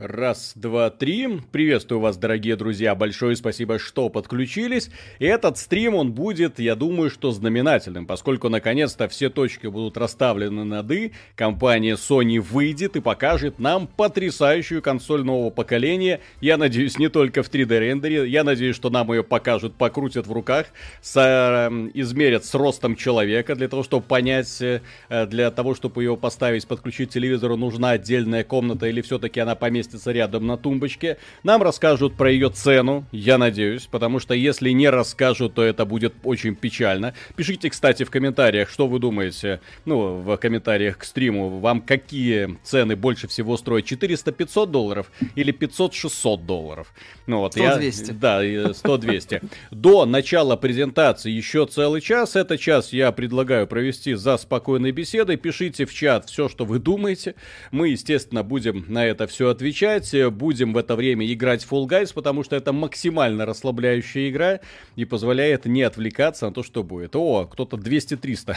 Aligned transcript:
Раз, 0.00 0.52
два, 0.54 0.88
три. 0.88 1.28
Приветствую 1.52 2.00
вас, 2.00 2.16
дорогие 2.16 2.56
друзья. 2.56 2.94
Большое 2.94 3.36
спасибо, 3.36 3.78
что 3.78 4.08
подключились. 4.08 4.88
И 5.18 5.26
этот 5.26 5.58
стрим, 5.58 5.94
он 5.94 6.12
будет, 6.12 6.58
я 6.58 6.74
думаю, 6.74 7.10
что 7.10 7.32
знаменательным, 7.32 8.06
поскольку 8.06 8.48
наконец-то 8.48 9.08
все 9.08 9.28
точки 9.28 9.66
будут 9.66 9.98
расставлены 9.98 10.64
над 10.64 10.90
«и». 10.90 11.12
Компания 11.36 11.96
Sony 11.96 12.40
выйдет 12.40 12.96
и 12.96 13.02
покажет 13.02 13.58
нам 13.58 13.86
потрясающую 13.86 14.80
консоль 14.80 15.22
нового 15.22 15.50
поколения. 15.50 16.20
Я 16.40 16.56
надеюсь, 16.56 16.98
не 16.98 17.10
только 17.10 17.42
в 17.42 17.50
3D-рендере. 17.50 18.26
Я 18.26 18.42
надеюсь, 18.42 18.76
что 18.76 18.88
нам 18.88 19.12
ее 19.12 19.22
покажут, 19.22 19.74
покрутят 19.74 20.26
в 20.26 20.32
руках, 20.32 20.68
с, 21.02 21.14
э, 21.14 21.68
измерят 21.92 22.46
с 22.46 22.54
ростом 22.54 22.96
человека, 22.96 23.54
для 23.54 23.68
того, 23.68 23.82
чтобы 23.82 24.06
понять, 24.06 24.62
э, 24.62 24.80
для 25.26 25.50
того, 25.50 25.74
чтобы 25.74 26.02
ее 26.04 26.16
поставить, 26.16 26.66
подключить 26.66 27.10
к 27.10 27.12
телевизору, 27.12 27.58
нужна 27.58 27.90
отдельная 27.90 28.44
комната 28.44 28.86
или 28.86 29.02
все-таки 29.02 29.40
она 29.40 29.54
поместится 29.54 29.89
поместится 29.90 30.12
рядом 30.12 30.46
на 30.46 30.56
тумбочке. 30.56 31.16
Нам 31.42 31.62
расскажут 31.62 32.14
про 32.14 32.30
ее 32.30 32.50
цену, 32.50 33.04
я 33.12 33.38
надеюсь, 33.38 33.86
потому 33.86 34.20
что 34.20 34.34
если 34.34 34.70
не 34.70 34.88
расскажут, 34.88 35.54
то 35.54 35.62
это 35.62 35.84
будет 35.84 36.14
очень 36.22 36.54
печально. 36.54 37.14
Пишите, 37.36 37.70
кстати, 37.70 38.04
в 38.04 38.10
комментариях, 38.10 38.68
что 38.68 38.86
вы 38.86 38.98
думаете, 38.98 39.60
ну, 39.84 40.20
в 40.20 40.36
комментариях 40.36 40.98
к 40.98 41.04
стриму, 41.04 41.58
вам 41.58 41.80
какие 41.80 42.58
цены 42.62 42.96
больше 42.96 43.26
всего 43.28 43.56
строят, 43.56 43.86
400-500 43.90 44.66
долларов 44.66 45.10
или 45.34 45.52
500-600 45.52 46.44
долларов? 46.44 46.92
Ну 47.26 47.38
вот, 47.38 47.56
100-200. 47.56 48.06
Я, 48.06 48.12
да, 48.14 48.44
100-200. 48.44 49.48
До 49.70 50.06
начала 50.06 50.56
презентации 50.56 51.30
еще 51.30 51.66
целый 51.66 52.00
час. 52.00 52.36
Этот 52.36 52.60
час 52.60 52.92
я 52.92 53.12
предлагаю 53.12 53.66
провести 53.66 54.14
за 54.14 54.36
спокойной 54.36 54.92
беседой. 54.92 55.36
Пишите 55.36 55.84
в 55.84 55.92
чат 55.92 56.28
все, 56.28 56.48
что 56.48 56.64
вы 56.64 56.78
думаете. 56.78 57.34
Мы, 57.70 57.88
естественно, 57.88 58.42
будем 58.42 58.84
на 58.88 59.04
это 59.04 59.26
все 59.26 59.48
отвечать 59.48 59.79
отвечать. 59.80 60.32
Будем 60.32 60.72
в 60.72 60.78
это 60.78 60.96
время 60.96 61.30
играть 61.32 61.66
Fall 61.68 61.86
Guys, 61.86 62.12
потому 62.14 62.44
что 62.44 62.56
это 62.56 62.72
максимально 62.72 63.46
расслабляющая 63.46 64.30
игра 64.30 64.60
и 64.96 65.04
позволяет 65.04 65.66
не 65.66 65.82
отвлекаться 65.82 66.46
на 66.46 66.52
то, 66.52 66.62
что 66.62 66.82
будет. 66.82 67.16
О, 67.16 67.46
кто-то 67.46 67.76
200-300. 67.76 68.56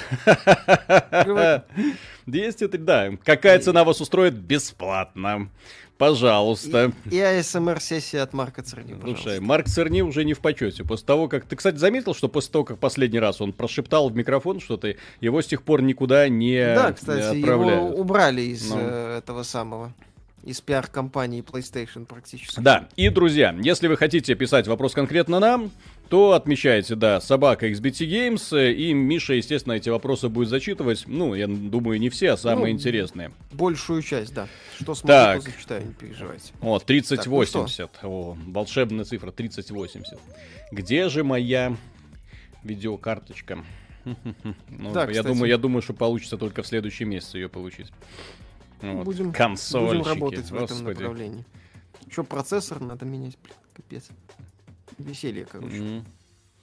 203, 2.25 2.79
да. 2.79 3.11
Какая 3.23 3.59
цена 3.59 3.83
вас 3.83 4.01
устроит? 4.01 4.33
Бесплатно. 4.33 5.49
Пожалуйста. 5.97 6.91
И, 7.11 7.15
и 7.15 7.19
АСМР-сессия 7.19 8.23
от 8.23 8.33
Марка 8.33 8.63
Церни, 8.63 8.95
Слушай, 8.99 9.39
Марк 9.39 9.67
Церни 9.67 10.01
уже 10.01 10.25
не 10.25 10.33
в 10.33 10.39
почете. 10.39 10.83
После 10.83 11.05
того, 11.05 11.27
как... 11.29 11.45
Ты, 11.45 11.55
кстати, 11.55 11.77
заметил, 11.77 12.15
что 12.15 12.27
после 12.27 12.51
того, 12.51 12.65
как 12.65 12.79
последний 12.79 13.19
раз 13.19 13.39
он 13.41 13.53
прошептал 13.53 14.09
в 14.09 14.15
микрофон 14.15 14.59
что-то, 14.59 14.95
его 15.21 15.41
с 15.41 15.45
тех 15.45 15.61
пор 15.61 15.83
никуда 15.83 16.27
не 16.27 16.57
Да, 16.75 16.91
кстати, 16.93 17.37
отправляют. 17.39 17.91
его 17.91 18.01
убрали 18.01 18.41
из 18.41 18.69
ну. 18.69 18.79
этого 18.79 19.43
самого 19.43 19.93
из 20.43 20.59
пиар-компании 20.61 21.41
PlayStation 21.41 22.05
практически. 22.05 22.59
Да, 22.59 22.89
и, 22.95 23.09
друзья, 23.09 23.55
если 23.61 23.87
вы 23.87 23.97
хотите 23.97 24.35
писать 24.35 24.67
вопрос 24.67 24.93
конкретно 24.93 25.39
нам, 25.39 25.71
то 26.09 26.33
отмечайте, 26.33 26.95
да, 26.95 27.21
собака 27.21 27.69
XBT 27.69 28.07
Games, 28.07 28.73
и 28.73 28.93
Миша, 28.93 29.33
естественно, 29.33 29.73
эти 29.73 29.89
вопросы 29.89 30.29
будет 30.29 30.49
зачитывать. 30.49 31.05
Ну, 31.07 31.33
я 31.33 31.47
думаю, 31.47 31.99
не 31.99 32.09
все, 32.09 32.31
а 32.31 32.37
самые 32.37 32.73
ну, 32.73 32.79
интересные. 32.79 33.31
Большую 33.51 34.01
часть, 34.01 34.33
да. 34.33 34.47
Что 34.79 34.95
смогу, 34.95 35.07
так. 35.07 35.41
зачитаю, 35.41 35.87
не 35.87 35.93
переживайте. 35.93 36.53
О, 36.61 36.77
3080. 36.77 37.91
Так, 37.91 38.03
ну 38.03 38.09
О, 38.09 38.37
волшебная 38.47 39.05
цифра, 39.05 39.31
3080. 39.31 40.19
Где 40.71 41.09
же 41.09 41.23
моя 41.23 41.75
видеокарточка? 42.63 43.63
Ну, 44.67 44.91
да, 44.91 45.09
я 45.09 45.23
думаю, 45.23 45.49
я 45.49 45.57
думаю, 45.57 45.81
что 45.81 45.93
получится 45.93 46.37
только 46.37 46.61
в 46.61 46.67
следующем 46.67 47.09
месяце 47.09 47.37
ее 47.37 47.47
получить. 47.47 47.87
Вот. 48.83 49.05
Будем, 49.05 49.31
будем 49.31 50.03
работать 50.03 50.51
в 50.51 50.55
этом 50.55 50.83
направлении. 50.83 51.45
Еще 52.05 52.23
процессор 52.23 52.81
надо 52.81 53.05
менять, 53.05 53.37
блин, 53.41 53.55
капец. 53.73 54.09
Веселье, 54.97 55.47
короче. 55.49 55.77
Mm-hmm. 55.77 56.03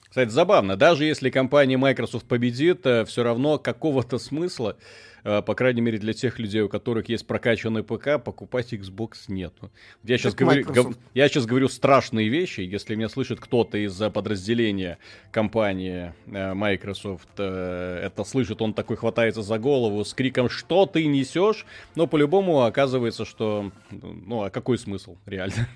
Кстати, 0.07 0.29
забавно, 0.29 0.75
даже 0.75 1.05
если 1.05 1.29
компания 1.29 1.77
Microsoft 1.77 2.27
победит, 2.27 2.85
э, 2.85 3.05
все 3.05 3.23
равно 3.23 3.57
какого-то 3.57 4.19
смысла 4.19 4.77
по 5.23 5.55
крайней 5.55 5.81
мере 5.81 5.97
для 5.97 6.13
тех 6.13 6.39
людей, 6.39 6.61
у 6.61 6.69
которых 6.69 7.09
есть 7.09 7.27
прокачанный 7.27 7.83
ПК, 7.83 8.21
покупать 8.23 8.73
Xbox 8.73 9.13
нету. 9.27 9.71
Я 10.03 10.17
сейчас, 10.17 10.33
говорю, 10.33 10.65
гов, 10.65 10.95
я 11.13 11.27
сейчас 11.27 11.45
говорю 11.45 11.67
страшные 11.69 12.29
вещи, 12.29 12.61
если 12.61 12.95
меня 12.95 13.09
слышит 13.09 13.39
кто-то 13.39 13.77
из 13.77 13.95
подразделения 14.11 14.97
компании 15.31 16.13
э, 16.27 16.53
Microsoft, 16.53 17.29
э, 17.37 18.01
это 18.03 18.23
слышит, 18.23 18.61
он 18.61 18.73
такой 18.73 18.97
хватается 18.97 19.41
за 19.41 19.59
голову 19.59 20.03
с 20.03 20.13
криком 20.13 20.49
«Что 20.49 20.85
ты 20.85 21.05
несешь?», 21.05 21.65
но 21.95 22.07
по-любому 22.07 22.63
оказывается, 22.63 23.25
что, 23.25 23.71
ну, 23.91 24.43
а 24.43 24.49
какой 24.49 24.77
смысл, 24.77 25.17
реально? 25.25 25.67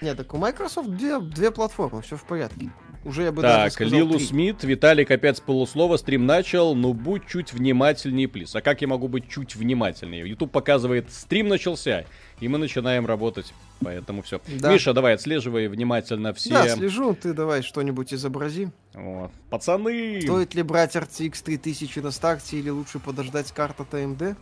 Нет, 0.00 0.16
так 0.16 0.34
у 0.34 0.38
Microsoft 0.38 0.90
две, 0.90 1.20
две 1.20 1.50
платформы, 1.50 2.02
все 2.02 2.16
в 2.16 2.24
порядке. 2.24 2.70
Уже 3.04 3.24
я 3.24 3.32
бы 3.32 3.42
так, 3.42 3.64
даже 3.64 3.70
сказал 3.72 3.98
Лилу 3.98 4.16
три. 4.16 4.26
Смит, 4.26 4.62
Виталик 4.62 5.10
опять 5.10 5.38
с 5.38 5.40
полуслова, 5.40 5.96
стрим 5.96 6.24
начал, 6.26 6.74
ну 6.74 6.92
будь 6.92 7.26
чуть 7.26 7.52
внимательнее, 7.52 8.28
плиз. 8.28 8.54
А 8.54 8.60
как 8.60 8.80
я 8.80 8.88
могу 8.88 9.08
быть 9.08 9.28
чуть 9.28 9.56
внимательнее? 9.56 10.28
YouTube 10.28 10.52
показывает, 10.52 11.10
стрим 11.10 11.48
начался, 11.48 12.04
и 12.40 12.48
мы 12.48 12.58
начинаем 12.58 13.06
работать. 13.06 13.52
Поэтому 13.80 14.22
все. 14.22 14.40
Да. 14.46 14.72
Миша, 14.72 14.92
давай 14.92 15.14
отслеживай 15.14 15.66
внимательно 15.66 16.32
все. 16.32 16.50
Да, 16.50 16.68
слежу, 16.68 17.14
ты 17.20 17.32
давай 17.32 17.62
что-нибудь 17.62 18.14
изобрази. 18.14 18.70
Вот. 18.94 19.32
Пацаны! 19.50 20.20
Стоит 20.22 20.54
ли 20.54 20.62
брать 20.62 20.94
RTX 20.94 21.42
3000 21.42 21.98
на 21.98 22.12
старте 22.12 22.58
или 22.58 22.70
лучше 22.70 23.00
подождать 23.00 23.50
карта 23.50 23.84
TMD? 23.90 24.36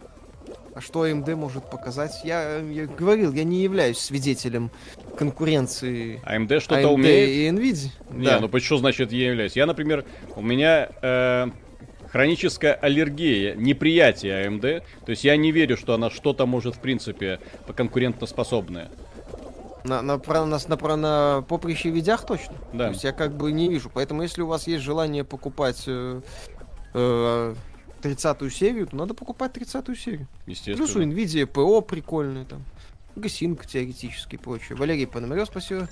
А 0.74 0.80
что 0.80 1.06
AMD 1.06 1.34
может 1.34 1.68
показать? 1.68 2.20
Я, 2.24 2.58
я 2.58 2.86
говорил, 2.86 3.32
я 3.32 3.44
не 3.44 3.62
являюсь 3.62 3.98
свидетелем 3.98 4.70
конкуренции 5.16 6.20
AMD 6.24 6.60
что-то 6.60 6.82
AMD 6.82 6.92
умеет? 6.92 7.28
и 7.28 7.48
Nvidia. 7.48 7.90
Не, 8.10 8.26
да. 8.26 8.40
ну 8.40 8.48
почему 8.48 8.78
значит 8.78 9.12
я 9.12 9.28
являюсь? 9.28 9.56
Я, 9.56 9.66
например, 9.66 10.04
у 10.36 10.42
меня 10.42 10.88
э, 11.02 11.48
хроническая 12.10 12.74
аллергия, 12.74 13.54
неприятие 13.54 14.46
AMD. 14.46 14.82
То 15.04 15.10
есть 15.10 15.24
я 15.24 15.36
не 15.36 15.52
верю, 15.52 15.76
что 15.76 15.94
она 15.94 16.10
что-то 16.10 16.46
может, 16.46 16.76
в 16.76 16.80
принципе, 16.80 17.40
конкурентоспособное. 17.74 18.90
На, 19.84 20.02
на, 20.02 20.18
на, 20.18 20.46
на, 20.46 20.58
на, 20.68 20.96
на 20.96 21.42
поприще 21.48 21.90
видях 21.90 22.26
точно? 22.26 22.54
Да. 22.72 22.86
То 22.86 22.92
есть 22.92 23.04
я 23.04 23.12
как 23.12 23.32
бы 23.32 23.50
не 23.52 23.68
вижу. 23.68 23.90
Поэтому 23.92 24.22
если 24.22 24.42
у 24.42 24.46
вас 24.46 24.66
есть 24.66 24.84
желание 24.84 25.24
покупать 25.24 25.84
э, 25.86 26.20
э, 26.94 27.54
30-ю 28.00 28.50
серию, 28.50 28.86
то 28.86 28.96
надо 28.96 29.14
покупать 29.14 29.52
30-ю 29.52 29.94
серию. 29.94 30.28
Естественно. 30.46 30.76
Плюс 30.76 30.96
у 30.96 31.02
Nvidia 31.02 31.46
ПО 31.46 31.80
прикольный 31.80 32.44
там. 32.44 32.64
Гасинка 33.16 33.66
теоретически 33.66 34.36
и 34.36 34.38
прочее. 34.38 34.76
Валерий 34.76 35.06
Пономарев, 35.06 35.46
спасибо. 35.46 35.88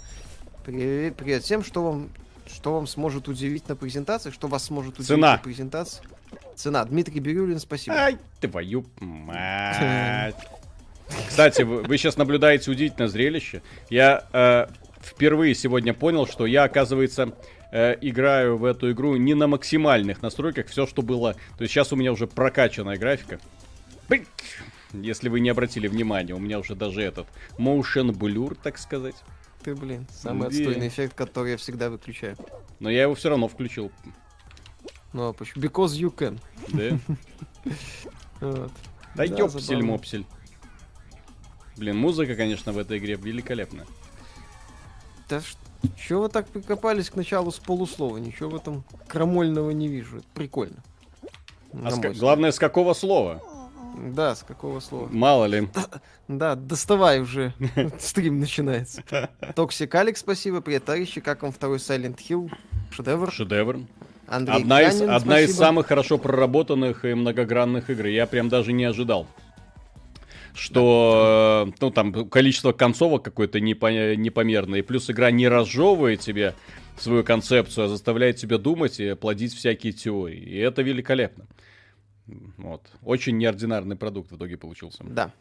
Привет, 0.64 1.16
привет 1.16 1.42
всем, 1.42 1.64
что 1.64 1.82
вам, 1.82 2.10
что 2.46 2.74
вам 2.74 2.86
сможет 2.86 3.28
удивить 3.28 3.68
на 3.68 3.76
презентации, 3.76 4.30
что 4.30 4.48
вас 4.48 4.64
сможет 4.64 4.94
удивить 4.94 5.08
Цена. 5.08 5.32
на 5.32 5.38
презентации. 5.38 6.02
Цена. 6.56 6.84
Дмитрий 6.84 7.20
Бирюлин, 7.20 7.58
спасибо. 7.58 7.96
Ай, 7.96 8.18
твою 8.40 8.84
мать. 9.00 10.36
Кстати, 11.28 11.62
вы, 11.62 11.82
вы 11.82 11.98
сейчас 11.98 12.16
наблюдаете 12.16 12.70
удивительное 12.70 13.08
зрелище. 13.08 13.62
Я 13.88 14.26
э, 14.32 14.66
впервые 15.00 15.54
сегодня 15.54 15.94
понял, 15.94 16.26
что 16.26 16.46
я, 16.46 16.64
оказывается, 16.64 17.32
э, 17.70 17.96
играю 18.00 18.56
в 18.56 18.64
эту 18.64 18.90
игру 18.92 19.16
не 19.16 19.34
на 19.34 19.46
максимальных 19.46 20.22
настройках, 20.22 20.66
все, 20.66 20.86
что 20.86 21.02
было. 21.02 21.34
То 21.56 21.62
есть 21.62 21.72
сейчас 21.72 21.92
у 21.92 21.96
меня 21.96 22.12
уже 22.12 22.26
прокачанная 22.26 22.96
графика. 22.96 23.40
Если 24.92 25.28
вы 25.28 25.40
не 25.40 25.50
обратили 25.50 25.86
внимания, 25.86 26.34
у 26.34 26.38
меня 26.38 26.58
уже 26.58 26.74
даже 26.74 27.02
этот 27.02 27.26
motion 27.58 28.10
blur, 28.10 28.56
так 28.62 28.78
сказать. 28.78 29.16
Ты, 29.62 29.74
блин, 29.74 30.06
самый 30.10 30.48
Где? 30.48 30.62
отстойный 30.62 30.88
эффект, 30.88 31.14
который 31.14 31.52
я 31.52 31.56
всегда 31.58 31.90
выключаю. 31.90 32.36
Но 32.80 32.88
я 32.88 33.02
его 33.02 33.14
все 33.14 33.28
равно 33.28 33.48
включил. 33.48 33.92
Ну, 35.12 35.28
а 35.28 35.32
почему? 35.32 35.62
Because 35.62 35.88
you 35.88 36.14
can. 36.14 36.40
Да? 36.68 37.16
вот. 38.40 38.72
Да, 39.14 39.24
да 39.24 39.24
ёпсель-мопсель. 39.24 40.24
Блин, 41.76 41.96
музыка, 41.96 42.34
конечно, 42.34 42.72
в 42.72 42.78
этой 42.78 42.98
игре 42.98 43.14
великолепная. 43.14 43.86
Да 45.28 45.40
что 45.40 45.67
чего 45.96 46.22
вы 46.22 46.28
так 46.28 46.48
прикопались 46.48 47.10
к 47.10 47.16
началу 47.16 47.50
с 47.50 47.58
полуслова? 47.58 48.18
Ничего 48.18 48.50
в 48.50 48.56
этом 48.56 48.84
крамольного 49.06 49.70
не 49.70 49.88
вижу. 49.88 50.18
Это 50.18 50.26
прикольно. 50.34 50.76
А 51.84 51.90
с, 51.90 52.18
главное, 52.18 52.50
с 52.50 52.58
какого 52.58 52.94
слова? 52.94 53.42
Да, 53.96 54.34
с 54.34 54.42
какого 54.42 54.80
слова? 54.80 55.08
Мало 55.10 55.44
ли. 55.46 55.68
Да, 56.28 56.56
доставай 56.56 57.22
уже. 57.22 57.54
Стрим 57.98 58.38
начинается. 58.38 59.02
Toxic 59.56 59.94
Alex, 59.94 60.20
спасибо. 60.20 60.60
Привет, 60.60 60.84
товарищи. 60.84 61.22
Как 61.22 61.42
вам 61.42 61.52
второй 61.52 61.78
Silent 61.78 62.18
Hill? 62.18 62.52
Шедевр. 62.90 63.32
Шедевр. 63.32 63.78
Андрей 64.26 64.56
одна 64.56 64.82
Ганин, 64.82 65.04
из, 65.04 65.08
одна 65.08 65.40
из 65.40 65.56
самых 65.56 65.86
хорошо 65.86 66.18
проработанных 66.18 67.06
и 67.06 67.14
многогранных 67.14 67.88
игр. 67.88 68.04
Я 68.04 68.26
прям 68.26 68.50
даже 68.50 68.74
не 68.74 68.84
ожидал 68.84 69.26
что, 70.54 71.64
да. 71.66 71.74
ну, 71.80 71.90
там, 71.90 72.28
количество 72.28 72.72
концовок 72.72 73.22
какое-то 73.22 73.58
непо- 73.58 74.16
непомерное, 74.16 74.82
плюс 74.82 75.10
игра 75.10 75.30
не 75.30 75.48
разжевывает 75.48 76.20
тебе 76.20 76.54
свою 76.96 77.24
концепцию, 77.24 77.86
а 77.86 77.88
заставляет 77.88 78.36
тебя 78.36 78.58
думать 78.58 79.00
и 79.00 79.14
плодить 79.14 79.54
всякие 79.54 79.92
теории. 79.92 80.40
И 80.40 80.56
это 80.56 80.82
великолепно. 80.82 81.46
Вот. 82.56 82.90
Очень 83.02 83.38
неординарный 83.38 83.96
продукт 83.96 84.30
в 84.30 84.36
итоге 84.36 84.56
получился. 84.56 85.04
Да. 85.04 85.32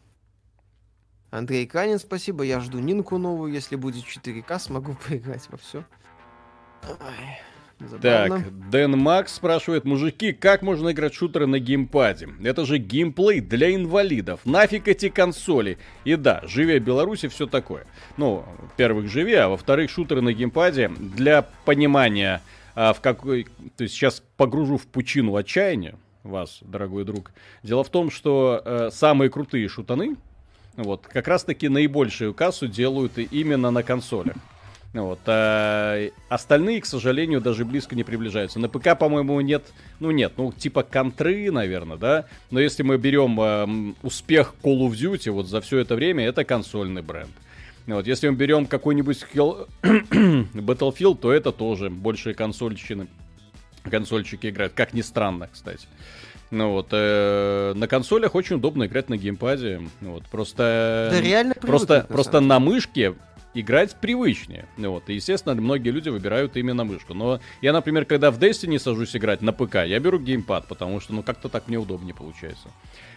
Андрей 1.30 1.66
Канин, 1.66 1.98
спасибо. 1.98 2.44
Я 2.44 2.60
жду 2.60 2.78
Нинку 2.78 3.18
новую. 3.18 3.52
Если 3.52 3.76
будет 3.76 4.04
4К, 4.04 4.58
смогу 4.58 4.96
поиграть 5.08 5.48
во 5.50 5.58
все. 5.58 5.84
Так, 8.02 8.70
Дэн 8.70 8.98
Макс 8.98 9.34
спрашивает, 9.34 9.84
мужики, 9.84 10.32
как 10.32 10.62
можно 10.62 10.90
играть 10.90 11.14
шутеры 11.14 11.46
на 11.46 11.60
геймпаде? 11.60 12.28
Это 12.42 12.66
же 12.66 12.78
геймплей 12.78 13.40
для 13.40 13.74
инвалидов. 13.74 14.40
Нафиг 14.44 14.88
эти 14.88 15.08
консоли? 15.08 15.78
И 16.04 16.16
да, 16.16 16.42
живе 16.44 16.80
в 16.80 16.84
Беларуси, 16.84 17.28
все 17.28 17.46
такое. 17.46 17.86
Ну, 18.16 18.44
во-первых, 18.58 19.08
живи, 19.08 19.34
а 19.34 19.48
во-вторых, 19.48 19.90
шутеры 19.90 20.22
на 20.22 20.32
геймпаде 20.32 20.88
для 20.88 21.42
понимания, 21.64 22.42
а, 22.74 22.92
в 22.92 23.00
какой... 23.00 23.46
То 23.76 23.84
есть 23.84 23.94
сейчас 23.94 24.22
погружу 24.36 24.76
в 24.76 24.86
пучину 24.86 25.36
отчаяния 25.36 25.94
вас, 26.24 26.58
дорогой 26.62 27.04
друг. 27.04 27.32
Дело 27.62 27.84
в 27.84 27.88
том, 27.90 28.10
что 28.10 28.62
э, 28.64 28.90
самые 28.92 29.30
крутые 29.30 29.68
шутаны, 29.68 30.16
вот, 30.76 31.06
как 31.06 31.26
раз-таки 31.26 31.68
наибольшую 31.68 32.34
кассу 32.34 32.68
делают 32.68 33.18
именно 33.18 33.70
на 33.70 33.82
консолях. 33.82 34.36
Вот, 34.94 35.20
а 35.26 36.08
остальные, 36.30 36.80
к 36.80 36.86
сожалению, 36.86 37.42
даже 37.42 37.66
близко 37.66 37.94
не 37.94 38.04
приближаются. 38.04 38.58
На 38.58 38.68
ПК, 38.68 38.98
по-моему, 38.98 39.38
нет, 39.42 39.64
ну 40.00 40.10
нет, 40.10 40.32
ну 40.38 40.50
типа 40.50 40.82
контры, 40.82 41.50
наверное, 41.50 41.98
да. 41.98 42.24
Но 42.50 42.58
если 42.58 42.82
мы 42.82 42.96
берем 42.96 43.38
э, 43.38 43.94
успех 44.02 44.54
Call 44.62 44.88
of 44.88 44.92
Duty 44.92 45.30
вот 45.30 45.46
за 45.46 45.60
все 45.60 45.78
это 45.78 45.94
время, 45.94 46.24
это 46.24 46.44
консольный 46.44 47.02
бренд. 47.02 47.30
Вот, 47.86 48.06
если 48.06 48.28
мы 48.28 48.36
берем 48.36 48.66
какой-нибудь 48.66 49.26
Battlefield, 49.32 51.18
то 51.18 51.32
это 51.32 51.52
тоже 51.52 51.90
большие 51.90 52.34
консольщины. 52.34 53.08
Консольщики 53.82 54.48
играют, 54.48 54.72
как 54.74 54.94
ни 54.94 55.02
странно, 55.02 55.48
кстати. 55.52 55.86
Ну 56.50 56.72
вот, 56.72 56.88
э, 56.92 57.74
на 57.74 57.86
консолях 57.88 58.34
очень 58.34 58.56
удобно 58.56 58.86
играть 58.86 59.10
на 59.10 59.18
геймпаде. 59.18 59.82
Вот, 60.00 60.24
просто, 60.24 61.10
да 61.12 61.20
реально 61.20 61.54
просто, 61.54 62.06
просто 62.08 62.40
на 62.40 62.58
мышке 62.58 63.14
играть 63.54 63.96
привычнее. 63.96 64.66
Вот. 64.76 65.08
И, 65.08 65.14
естественно, 65.14 65.54
многие 65.54 65.90
люди 65.90 66.08
выбирают 66.08 66.56
именно 66.56 66.84
мышку. 66.84 67.14
Но 67.14 67.40
я, 67.60 67.72
например, 67.72 68.04
когда 68.04 68.30
в 68.30 68.38
Destiny 68.38 68.78
сажусь 68.78 69.16
играть 69.16 69.42
на 69.42 69.52
ПК, 69.52 69.76
я 69.86 69.98
беру 70.00 70.18
геймпад, 70.18 70.66
потому 70.66 71.00
что, 71.00 71.12
ну, 71.14 71.22
как-то 71.22 71.48
так 71.48 71.68
мне 71.68 71.78
удобнее 71.78 72.14
получается. 72.14 72.68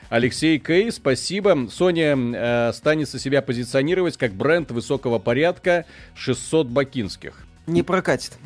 Алексей 0.09 0.59
Кей, 0.59 0.91
спасибо. 0.91 1.51
Sony 1.51 2.35
э, 2.35 2.73
станется 2.73 3.17
себя 3.17 3.41
позиционировать 3.41 4.17
как 4.17 4.33
бренд 4.33 4.69
высокого 4.71 5.19
порядка 5.19 5.85
600 6.15 6.67
бакинских. 6.67 7.45
Не 7.67 7.83
прокатит. 7.83 8.37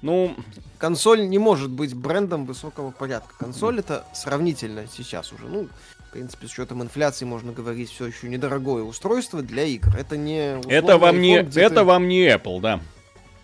Ну, 0.00 0.34
консоль 0.78 1.28
не 1.28 1.38
может 1.38 1.70
быть 1.70 1.94
брендом 1.94 2.46
высокого 2.46 2.90
порядка. 2.90 3.34
Консоль 3.38 3.80
это 3.80 4.06
сравнительно 4.14 4.84
сейчас 4.90 5.32
уже, 5.32 5.44
ну, 5.46 5.68
в 6.10 6.12
принципе, 6.12 6.48
с 6.48 6.52
учетом 6.52 6.82
инфляции 6.82 7.24
можно 7.24 7.52
говорить, 7.52 7.88
все 7.88 8.06
еще 8.06 8.28
недорогое 8.28 8.82
устройство 8.82 9.42
для 9.42 9.62
игр. 9.62 9.94
Это 9.96 10.16
не... 10.16 10.60
Это 10.68 10.98
вам 10.98 11.20
не, 11.20 11.36
это 11.36 11.70
ты... 11.70 11.84
вам 11.84 12.08
не 12.08 12.26
Apple, 12.26 12.60
да. 12.60 12.80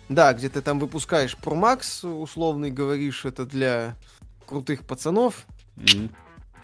Да, 0.09 0.33
где 0.33 0.49
ты 0.49 0.61
там 0.61 0.77
выпускаешь 0.77 1.37
Pro 1.41 1.57
Max, 1.57 2.05
условный, 2.05 2.69
говоришь, 2.69 3.23
это 3.23 3.45
для 3.45 3.95
крутых 4.45 4.83
пацанов. 4.83 5.45
Mm. 5.77 6.09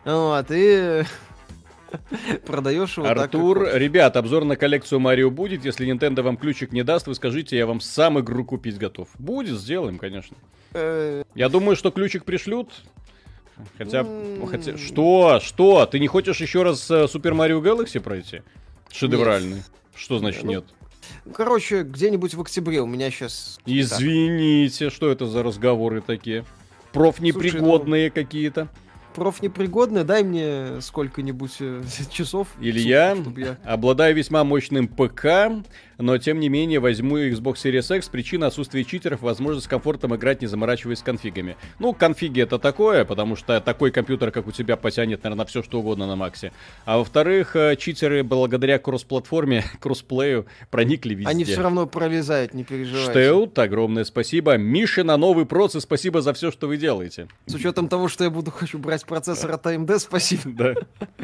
Вот, 0.03 0.45
и 0.49 1.03
продаешь 2.45 2.97
его 2.97 3.07
Артур, 3.07 3.63
так, 3.63 3.75
ребят, 3.75 4.17
обзор 4.17 4.43
на 4.43 4.57
коллекцию 4.57 4.99
Марио 4.99 5.31
будет. 5.31 5.63
Если 5.63 5.89
Nintendo 5.89 6.21
вам 6.21 6.35
ключик 6.35 6.73
не 6.73 6.83
даст, 6.83 7.07
вы 7.07 7.15
скажите, 7.15 7.55
я 7.55 7.65
вам 7.65 7.79
сам 7.79 8.19
игру 8.19 8.43
купить 8.43 8.77
готов. 8.77 9.07
Будет, 9.17 9.57
сделаем, 9.57 9.97
конечно. 9.97 10.35
Э. 10.73 11.23
Я 11.33 11.47
думаю, 11.47 11.77
что 11.77 11.91
ключик 11.91 12.25
пришлют. 12.25 12.73
Хотя, 13.77 14.05
хотя... 14.49 14.77
Что? 14.77 15.39
Что? 15.41 15.85
Ты 15.85 15.99
не 15.99 16.07
хочешь 16.07 16.41
еще 16.41 16.63
раз 16.63 16.81
Супер 17.09 17.33
Марио 17.33 17.61
Galaxy 17.61 17.99
пройти? 17.99 18.41
Шедевральный. 18.91 19.57
Нет. 19.57 19.71
Что 19.95 20.19
значит 20.19 20.43
нет? 20.43 20.65
Ну, 21.25 21.31
короче, 21.33 21.83
где-нибудь 21.83 22.33
в 22.33 22.41
октябре 22.41 22.81
у 22.81 22.85
меня 22.85 23.11
сейчас... 23.11 23.59
Извините, 23.65 24.89
что 24.89 25.09
это 25.09 25.25
за 25.25 25.43
разговоры 25.43 26.01
такие? 26.01 26.45
Профнепригодные 26.91 28.09
ну... 28.09 28.13
какие-то 28.13 28.69
профнепригодная, 29.13 30.03
дай 30.03 30.23
мне 30.23 30.81
сколько-нибудь 30.81 31.55
э, 31.59 31.83
часов. 32.11 32.47
Илья, 32.59 33.15
я... 33.37 33.57
обладаю 33.63 34.15
весьма 34.15 34.43
мощным 34.43 34.87
ПК, 34.87 35.63
но 35.97 36.17
тем 36.17 36.39
не 36.39 36.49
менее 36.49 36.79
возьму 36.79 37.17
Xbox 37.17 37.55
Series 37.55 37.97
X. 37.97 38.09
Причина 38.09 38.47
отсутствия 38.47 38.83
читеров, 38.83 39.21
возможность 39.21 39.65
с 39.65 39.69
комфортом 39.69 40.15
играть, 40.15 40.41
не 40.41 40.47
заморачиваясь 40.47 40.99
с 40.99 41.03
конфигами. 41.03 41.55
Ну, 41.79 41.93
конфиги 41.93 42.41
это 42.41 42.59
такое, 42.59 43.05
потому 43.05 43.35
что 43.35 43.59
такой 43.61 43.91
компьютер, 43.91 44.31
как 44.31 44.47
у 44.47 44.51
тебя, 44.51 44.77
потянет, 44.77 45.23
наверное, 45.23 45.43
на 45.43 45.45
все 45.45 45.63
что 45.63 45.79
угодно 45.79 46.07
на 46.07 46.15
максе. 46.15 46.51
А 46.85 46.97
во-вторых, 46.97 47.55
э, 47.55 47.75
читеры 47.75 48.23
благодаря 48.23 48.79
кросс-платформе, 48.79 49.63
кроссплею 49.79 50.45
проникли 50.69 51.13
везде. 51.13 51.29
Они 51.29 51.43
все 51.43 51.61
равно 51.61 51.87
пролезают, 51.87 52.53
не 52.53 52.63
переживайте. 52.63 53.11
Штеут, 53.11 53.57
огромное 53.59 54.03
спасибо. 54.03 54.57
Миша 54.57 55.03
на 55.03 55.17
новый 55.17 55.45
процесс, 55.45 55.83
спасибо 55.83 56.21
за 56.21 56.33
все, 56.33 56.51
что 56.51 56.67
вы 56.67 56.77
делаете. 56.77 57.27
С 57.45 57.55
учетом 57.55 57.87
того, 57.87 58.07
что 58.07 58.23
я 58.23 58.29
буду 58.29 58.51
хочу 58.51 58.77
брать 58.79 59.05
процессор 59.05 59.51
от 59.51 59.65
AMD, 59.65 59.99
спасибо. 59.99 60.43
Да. 60.45 60.75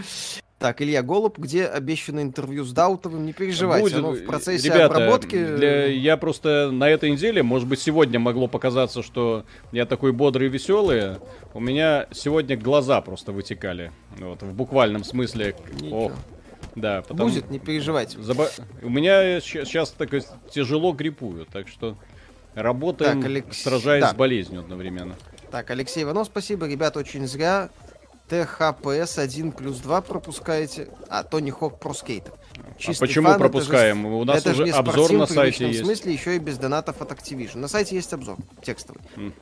Так, 0.60 0.82
Илья 0.82 1.02
Голуб, 1.04 1.40
где 1.40 1.66
обещано 1.68 2.20
интервью 2.20 2.66
с 2.66 2.74
Даутовым? 2.74 3.26
Не 3.26 3.32
переживайте, 3.32 3.84
Будет. 3.84 3.98
оно 3.98 4.12
в 4.12 4.26
процессе 4.26 4.68
Ребята, 4.68 4.96
обработки. 4.96 5.56
Для... 5.56 5.86
Я 5.86 6.18
просто 6.18 6.70
на 6.70 6.90
этой 6.90 7.12
неделе, 7.12 7.42
может 7.44 7.66
быть, 7.66 7.80
сегодня 7.80 8.20
могло 8.20 8.50
показаться, 8.50 9.02
что 9.02 9.46
я 9.72 9.86
такой 9.86 10.12
бодрый 10.12 10.48
и 10.48 10.50
веселый. 10.50 11.16
У 11.54 11.62
меня 11.62 12.08
сегодня 12.12 12.58
глаза 12.58 13.00
просто 13.00 13.32
вытекали. 13.32 13.94
Вот, 14.18 14.44
в 14.44 14.54
буквальном 14.54 15.06
смысле. 15.06 15.56
Ничего. 15.80 16.08
Ох. 16.08 16.12
Да, 16.76 17.04
потому... 17.04 17.30
Будет, 17.30 17.50
не 17.50 17.60
переживайте. 17.60 18.22
Заба... 18.22 18.50
У 18.82 18.90
меня 18.90 19.40
сейчас 19.40 19.92
так 19.92 20.10
тяжело 20.52 20.92
гриппую, 20.92 21.46
так 21.46 21.70
что 21.70 21.98
работаем, 22.54 23.22
так, 23.22 23.30
Алекс... 23.30 23.62
сражаясь 23.62 24.04
да. 24.04 24.10
с 24.10 24.14
болезнью 24.14 24.60
одновременно. 24.60 25.16
Так, 25.52 25.70
Алексей 25.72 26.04
Иванов, 26.04 26.28
спасибо. 26.28 26.68
Ребята, 26.68 27.00
очень 27.00 27.26
зря 27.28 27.70
ТХПС 28.30 29.18
1 29.18 29.52
плюс 29.52 29.78
2 29.80 30.02
пропускаете, 30.02 30.90
а 31.10 31.24
Тони 31.24 31.50
Хок 31.50 31.80
Про 31.80 31.94
Скейтер. 31.94 32.34
а 32.88 32.92
почему 33.00 33.30
фан, 33.30 33.40
пропускаем? 33.40 34.02
Же, 34.04 34.08
У 34.08 34.24
нас 34.24 34.46
уже 34.46 34.70
обзор 34.70 35.12
на 35.14 35.26
сайте 35.26 35.68
есть. 35.68 35.82
В 35.82 35.86
смысле, 35.86 36.14
еще 36.14 36.36
и 36.36 36.40
без 36.40 36.58
донатов 36.58 37.02
от 37.02 37.12
Activision. 37.12 37.58
На 37.58 37.68
сайте 37.68 37.96
есть 37.96 38.14
обзор 38.14 38.38
текстовый. 38.62 39.02
Mm. 39.16 39.34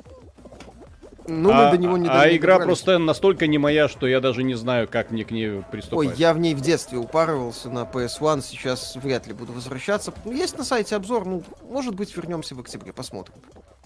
Ну, 1.30 1.52
а, 1.52 1.66
мы 1.66 1.78
до 1.78 1.84
него 1.84 1.98
не 1.98 2.08
А 2.08 2.30
не 2.30 2.38
игра 2.38 2.54
добрались. 2.54 2.80
просто 2.80 2.98
настолько 3.00 3.48
не 3.48 3.58
моя, 3.58 3.90
что 3.90 4.08
я 4.08 4.22
даже 4.22 4.44
не 4.44 4.56
знаю, 4.56 4.88
как 4.88 5.12
мне 5.12 5.26
к 5.26 5.32
ней 5.32 5.62
приступать. 5.70 6.08
Ой, 6.08 6.14
я 6.16 6.34
в 6.34 6.40
ней 6.40 6.56
в 6.56 6.62
детстве 6.62 6.98
упарывался 6.98 7.70
на 7.70 7.84
PS1, 7.84 8.42
сейчас 8.44 8.96
вряд 8.96 9.28
ли 9.28 9.34
буду 9.34 9.52
возвращаться. 9.52 10.14
Есть 10.24 10.58
на 10.58 10.64
сайте 10.64 10.96
обзор, 10.96 11.26
ну, 11.26 11.44
может 11.70 11.96
быть, 11.96 12.16
вернемся 12.16 12.56
в 12.56 12.62
октябре, 12.62 12.94
посмотрим. 12.94 13.36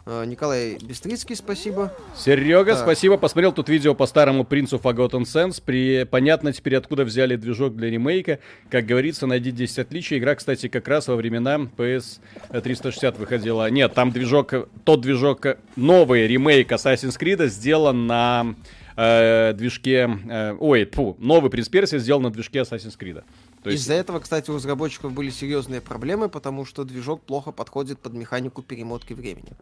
А, 0.05 0.25
Николай 0.25 0.77
Бестрицкий, 0.81 1.35
спасибо. 1.35 1.93
Серега, 2.15 2.73
так. 2.73 2.83
спасибо. 2.83 3.17
Посмотрел 3.17 3.51
тут 3.51 3.69
видео 3.69 3.93
по 3.93 4.07
старому 4.07 4.43
принцу 4.43 4.77
Forgotten 4.77 5.23
Sense. 5.23 5.61
При... 5.63 6.05
Понятно 6.05 6.51
теперь, 6.53 6.75
откуда 6.75 7.03
взяли 7.03 7.35
движок 7.35 7.75
для 7.75 7.89
ремейка. 7.89 8.39
Как 8.69 8.85
говорится, 8.85 9.27
найди 9.27 9.51
10 9.51 9.79
отличий. 9.79 10.17
Игра, 10.17 10.35
кстати, 10.35 10.67
как 10.67 10.87
раз 10.87 11.07
во 11.07 11.15
времена 11.15 11.57
PS 11.77 12.19
360 12.49 13.19
выходила. 13.19 13.69
Нет, 13.69 13.93
там 13.93 14.11
движок, 14.11 14.53
тот 14.83 15.01
движок, 15.01 15.45
новый 15.75 16.27
ремейк 16.27 16.71
Assassin's 16.71 17.19
Creed 17.19 17.47
сделан 17.47 18.07
на 18.07 18.55
э, 18.95 19.53
движке... 19.53 20.09
Э, 20.29 20.55
ой, 20.59 20.85
фу, 20.85 21.15
новый 21.19 21.51
принц 21.51 21.69
Персия 21.69 21.99
сделан 21.99 22.23
на 22.23 22.31
движке 22.31 22.59
Assassin's 22.59 22.97
Creed. 22.97 23.23
Есть... 23.69 23.83
Из-за 23.83 23.93
этого, 23.93 24.19
кстати, 24.19 24.49
у 24.49 24.55
разработчиков 24.55 25.11
были 25.13 25.29
серьезные 25.29 25.81
проблемы, 25.81 26.29
потому 26.29 26.65
что 26.65 26.83
движок 26.83 27.21
плохо 27.21 27.51
подходит 27.51 27.99
под 27.99 28.13
механику 28.13 28.61
перемотки 28.61 29.13
времени. 29.13 29.53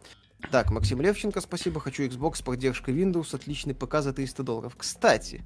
Так, 0.50 0.70
Максим 0.70 1.00
Левченко, 1.00 1.40
спасибо. 1.40 1.80
Хочу 1.80 2.04
Xbox 2.04 2.36
с 2.36 2.42
поддержкой 2.42 2.94
Windows. 2.94 3.34
Отличный 3.34 3.74
ПК 3.74 4.00
за 4.00 4.12
300 4.12 4.42
долларов. 4.42 4.74
Кстати, 4.76 5.42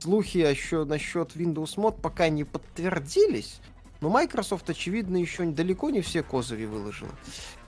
слухи 0.00 0.38
еще 0.38 0.84
насчет 0.84 1.36
Windows 1.36 1.76
Mod 1.76 2.00
пока 2.00 2.28
не 2.28 2.44
подтвердились. 2.44 3.60
Но 4.00 4.10
Microsoft, 4.10 4.68
очевидно, 4.68 5.16
еще 5.16 5.44
далеко 5.46 5.90
не 5.90 6.02
все 6.02 6.22
козыри 6.22 6.66
выложила. 6.66 7.12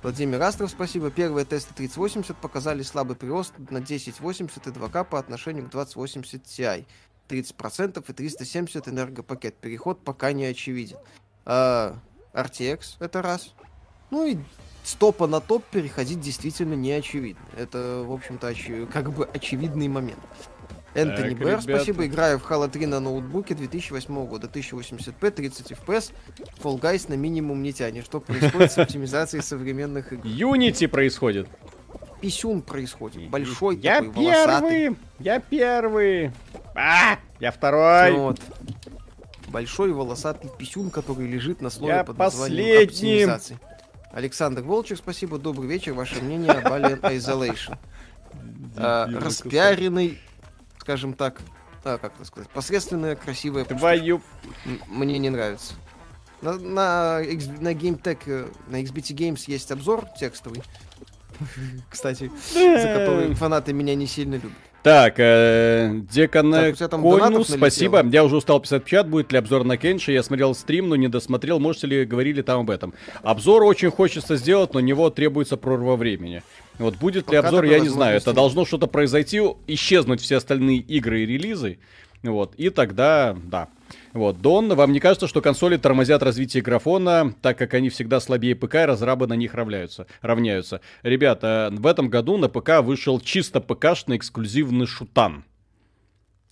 Владимир 0.03 0.43
Астров, 0.43 0.71
спасибо. 0.71 1.11
Первые 1.11 1.47
тесты 1.47 1.73
3080 1.75 2.37
показали 2.37 2.83
слабый 2.83 3.17
прирост 3.17 3.55
на 3.59 3.79
1080 3.79 4.67
и 4.67 4.71
2К 4.71 5.05
по 5.05 5.19
отношению 5.19 5.67
к 5.67 5.71
2080 5.71 6.45
Ti. 6.45 6.85
30% 7.28 8.04
и 8.06 8.12
370 8.12 8.88
энергопакет. 8.88 9.56
Переход 9.56 10.02
пока 10.02 10.32
не 10.32 10.47
очевиден. 10.47 10.97
А, 11.44 11.97
RTX 12.32 12.97
это 13.00 13.23
раз. 13.23 13.54
Ну 14.11 14.26
и 14.26 14.38
с 14.85 14.94
топа 14.94 15.26
на 15.26 15.40
топ 15.40 15.64
переходить 15.64 16.20
действительно 16.20 16.75
не 16.75 16.92
очевидно. 16.92 17.44
Это, 17.56 18.02
в 18.06 18.12
общем-то, 18.12 18.49
очи- 18.49 18.87
как 18.87 19.12
бы 19.12 19.26
очевидный 19.26 19.88
момент. 19.88 20.18
Энтони 20.94 21.35
так, 21.35 21.38
Бэр, 21.38 21.61
спасибо. 21.62 22.06
Играю 22.06 22.38
в 22.38 22.50
Halo 22.50 22.68
3 22.68 22.87
на 22.87 22.99
ноутбуке 22.99 23.54
2008 23.54 24.26
года. 24.26 24.49
1080p, 24.49 25.30
30 25.30 25.73
FPS. 25.73 26.12
Fall 26.62 26.80
Guys 26.80 27.04
на 27.08 27.14
минимум 27.14 27.62
не 27.62 27.73
тянет. 27.73 28.06
Что 28.06 28.20
происходит 28.20 28.73
с 28.73 28.78
оптимизацией 28.78 29.42
современных 29.42 30.12
игр? 30.12 30.25
Unity 30.26 30.88
происходит. 30.88 31.47
Писюн 32.20 32.62
происходит. 32.62 33.30
Большой 33.30 33.76
я 33.76 34.00
такой, 34.00 34.14
первый! 34.25 34.88
Волосатый. 34.88 34.97
Я 35.20 35.38
первый! 35.40 36.32
А, 36.80 37.18
я 37.40 37.50
второй! 37.50 38.12
Вот. 38.12 38.40
Большой 39.49 39.92
волосатый 39.92 40.49
писюн, 40.56 40.90
который 40.90 41.26
лежит 41.26 41.61
на 41.61 41.70
слове 41.70 41.94
Я 41.94 42.04
под 42.04 42.18
названием 42.18 42.87
последний. 42.87 43.23
оптимизации. 43.23 43.58
Александр 44.12 44.62
Волчек, 44.62 44.99
спасибо, 44.99 45.38
добрый 45.38 45.68
вечер. 45.68 45.94
Ваше 45.94 46.23
мнение 46.23 46.52
об 46.52 46.66
Alien 46.66 47.00
Isolation? 47.00 47.76
А, 48.76 49.08
распиаренный, 49.08 50.20
скажем 50.78 51.14
так, 51.14 51.40
а, 51.82 51.99
как 51.99 52.14
это 52.14 52.25
сказать, 52.25 52.49
посредственная, 52.50 53.16
красивая. 53.16 53.64
Твою... 53.64 54.20
Мне 54.87 55.18
не 55.18 55.30
нравится. 55.30 55.75
На, 56.42 56.52
на, 56.52 57.18
на 57.18 57.73
GameTech, 57.73 58.18
э, 58.26 58.49
на 58.68 58.80
XBT 58.82 59.16
Games 59.16 59.44
есть 59.49 59.73
обзор 59.73 60.04
текстовый, 60.20 60.62
кстати, 61.90 62.30
за 62.52 62.94
который 62.99 63.35
фанаты 63.35 63.73
меня 63.73 63.97
не 63.97 64.06
сильно 64.06 64.35
любят. 64.35 64.52
Так, 64.88 65.16
э, 65.18 66.00
Декан 66.11 66.50
Так, 66.50 66.73
у 66.73 66.76
тебя 66.76 66.88
там 66.88 67.02
Конус, 67.02 67.21
донатов 67.21 67.49
спасибо. 67.50 68.02
Я 68.07 68.25
уже 68.25 68.37
устал 68.37 68.59
писать 68.59 68.87
в 68.87 68.88
чат, 68.88 69.07
будет 69.07 69.30
ли 69.33 69.37
обзор 69.38 69.64
на 69.64 69.76
Кенши. 69.76 70.12
Я 70.12 70.23
смотрел 70.23 70.54
стрим, 70.54 70.88
но 70.88 70.97
не 70.97 71.09
досмотрел. 71.09 71.59
Можете 71.59 71.88
ли 71.88 72.04
говорили 72.07 72.40
там 72.40 72.61
об 72.61 72.71
этом? 72.71 72.95
Обзор 73.23 73.64
очень 73.64 73.90
хочется 73.90 74.37
сделать, 74.37 74.73
но 74.73 74.80
у 74.80 74.83
него 74.83 75.11
требуется 75.11 75.59
прорва 75.59 75.97
времени. 75.97 76.42
Вот 76.78 76.97
будет 76.97 77.30
ли 77.30 77.37
Пока 77.37 77.49
обзор, 77.49 77.64
такой 77.64 77.76
я 77.76 77.80
не 77.80 77.90
знаю. 77.90 78.16
Это 78.16 78.33
должно 78.33 78.64
что-то 78.64 78.87
произойти, 78.87 79.42
исчезнуть 79.66 80.23
все 80.23 80.37
остальные 80.37 80.78
игры 80.78 81.21
и 81.21 81.26
релизы. 81.26 81.80
Вот, 82.23 82.54
и 82.57 82.71
тогда, 82.71 83.37
да. 83.45 83.68
Вот, 84.12 84.41
Дон, 84.41 84.75
вам 84.75 84.93
не 84.93 85.00
кажется, 85.00 85.29
что 85.29 85.41
консоли 85.41 85.77
тормозят 85.77 86.23
развитие 86.23 86.62
графона, 86.62 87.35
так 87.43 87.59
как 87.59 87.75
они 87.75 87.88
всегда 87.91 88.21
слабее 88.21 88.55
ПК, 88.55 88.77
и 88.77 88.79
разрабы 88.79 89.27
на 89.27 89.35
них 89.35 89.55
равняются? 89.55 90.07
равняются? 90.23 90.81
Ребята, 91.03 91.71
в 91.73 91.87
этом 91.87 92.09
году 92.09 92.37
на 92.37 92.49
ПК 92.49 92.81
вышел 92.83 93.21
чисто 93.21 93.61
ПКшный 93.61 94.17
эксклюзивный 94.17 94.87
шутан. 94.87 95.45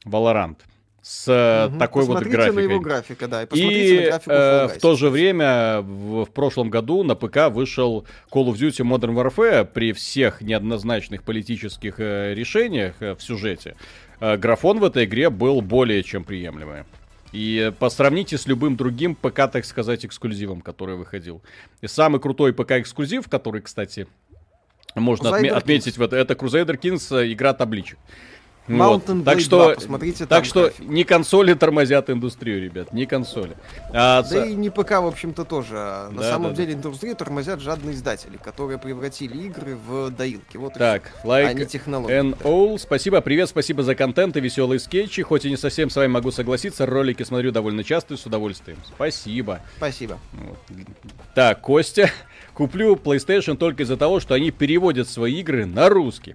Valorant. 0.04 0.56
С 1.02 1.68
Мгм. 1.70 1.78
такой 1.78 2.02
вот 2.04 2.14
Посмотрите 2.14 2.36
графикой. 2.36 2.66
на 2.66 2.70
его 2.72 2.80
графика, 2.80 3.28
да, 3.28 3.42
и 3.44 3.46
посмотрите 3.46 3.94
И 3.94 4.00
на 4.00 4.06
графику 4.10 4.30
э, 4.32 4.66
в 4.66 4.80
то 4.80 4.96
же 4.96 5.08
время 5.08 5.80
в, 5.80 6.24
в 6.24 6.30
прошлом 6.32 6.68
году 6.68 7.04
на 7.04 7.14
ПК 7.14 7.48
вышел 7.48 8.04
Call 8.32 8.46
of 8.46 8.54
Duty 8.54 8.84
Modern 8.84 9.14
Warfare 9.14 9.64
при 9.64 9.92
всех 9.92 10.40
неоднозначных 10.40 11.22
политических 11.22 12.00
э, 12.00 12.34
решениях 12.34 12.96
э, 12.98 13.14
в 13.14 13.22
сюжете. 13.22 13.76
Э, 14.18 14.36
графон 14.36 14.80
в 14.80 14.84
этой 14.84 15.04
игре 15.04 15.30
был 15.30 15.60
более 15.60 16.02
чем 16.02 16.24
приемлемый. 16.24 16.82
И 17.32 17.58
э, 17.58 17.72
посравните 17.72 18.38
с 18.38 18.46
любым 18.46 18.76
другим 18.76 19.14
ПК, 19.14 19.48
так 19.50 19.64
сказать, 19.64 20.04
эксклюзивом, 20.04 20.60
который 20.60 20.96
выходил. 20.96 21.42
И 21.80 21.86
самый 21.86 22.20
крутой 22.20 22.52
ПК-эксклюзив, 22.52 23.28
который, 23.28 23.60
кстати, 23.62 24.06
можно 24.94 25.28
отме- 25.28 25.50
отметить, 25.50 25.98
в 25.98 26.02
это, 26.02 26.16
это 26.16 26.34
Crusader 26.34 26.78
Kings 26.80 27.16
э, 27.16 27.32
игра 27.32 27.52
табличек. 27.52 27.98
Mountain 28.68 29.22
Так 29.24 29.38
Blade 29.38 29.40
что, 29.40 29.64
2, 29.66 29.74
посмотрите 29.76 30.26
так 30.26 30.44
что 30.44 30.62
график. 30.62 30.84
не 30.88 31.04
консоли 31.04 31.54
тормозят 31.54 32.10
индустрию, 32.10 32.62
ребят, 32.62 32.92
не 32.92 33.06
консоли. 33.06 33.56
А, 33.92 34.22
Да 34.22 34.28
ца- 34.28 34.44
и 34.44 34.54
не 34.54 34.70
ПК, 34.70 34.92
в 35.00 35.06
общем-то, 35.06 35.44
тоже. 35.44 35.76
а 35.78 36.10
на 36.10 36.22
Да, 36.22 36.30
самом 36.30 36.50
да, 36.50 36.56
деле 36.56 36.74
индустрию 36.74 37.14
тормозят 37.16 37.60
жадные 37.60 37.94
издатели, 37.94 38.36
которые 38.36 38.78
превратили 38.78 39.36
игры 39.46 39.76
в 39.76 40.10
доилки. 40.10 40.56
Вот 40.56 40.76
и 40.76 40.78
Так, 40.78 41.12
а 41.22 41.26
лайк 41.26 41.68
технологии. 41.68 42.16
and 42.18 42.36
all. 42.42 42.78
Спасибо, 42.78 43.20
привет, 43.20 43.48
спасибо 43.48 43.82
за 43.82 43.94
контент 43.94 44.36
и 44.36 44.40
веселые 44.40 44.78
скетчи. 44.80 45.22
Хоть 45.22 45.44
и 45.44 45.50
не 45.50 45.56
совсем 45.56 45.88
с 45.90 45.96
вами 45.96 46.08
могу 46.08 46.30
согласиться, 46.30 46.86
ролики 46.86 47.22
смотрю 47.22 47.52
довольно 47.52 47.84
часто 47.84 48.14
и 48.14 48.16
с 48.16 48.26
удовольствием. 48.26 48.78
Спасибо. 48.86 49.60
Спасибо. 49.76 50.18
Вот. 50.32 50.58
Так, 51.34 51.60
Костя, 51.60 52.10
куплю 52.54 52.96
PlayStation 52.96 53.56
только 53.56 53.84
из-за 53.84 53.96
того, 53.96 54.20
что 54.20 54.34
они 54.34 54.50
переводят 54.50 55.08
свои 55.08 55.40
игры 55.40 55.66
на 55.66 55.88
русский. 55.88 56.34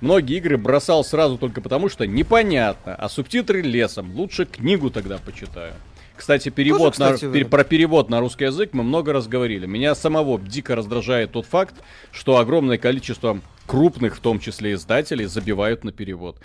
Многие 0.00 0.36
игры 0.36 0.56
бросал 0.56 1.04
сразу 1.04 1.38
только 1.38 1.60
потому, 1.60 1.88
что 1.88 2.06
непонятно, 2.06 2.94
а 2.94 3.08
субтитры 3.08 3.62
лесом. 3.62 4.14
Лучше 4.14 4.44
книгу 4.44 4.90
тогда 4.90 5.18
почитаю. 5.18 5.72
Кстати, 6.16 6.48
перевод 6.48 6.96
Тоже, 6.96 7.14
кстати, 7.14 7.24
на, 7.26 7.32
пер- 7.32 7.48
про 7.48 7.64
перевод 7.64 8.10
на 8.10 8.20
русский 8.20 8.44
язык 8.44 8.70
мы 8.72 8.82
много 8.82 9.12
раз 9.12 9.28
говорили. 9.28 9.66
Меня 9.66 9.94
самого 9.94 10.40
дико 10.40 10.74
раздражает 10.74 11.32
тот 11.32 11.46
факт, 11.46 11.76
что 12.10 12.38
огромное 12.38 12.76
количество 12.76 13.40
крупных, 13.66 14.16
в 14.16 14.20
том 14.20 14.40
числе 14.40 14.74
издателей, 14.74 15.26
забивают 15.26 15.84
на 15.84 15.92
перевод. 15.92 16.36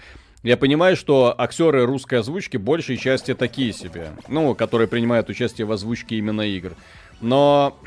Я 0.43 0.57
понимаю, 0.57 0.95
что 0.95 1.33
актеры 1.35 1.85
русской 1.85 2.19
озвучки 2.19 2.57
большей 2.57 2.97
части 2.97 3.33
такие 3.33 3.71
себе, 3.73 4.09
ну, 4.27 4.53
которые 4.53 4.87
принимают 4.87 5.29
участие 5.29 5.65
в 5.65 5.71
озвучке 5.71 6.17
именно 6.17 6.41
игр. 6.41 6.73
Но 7.21 7.77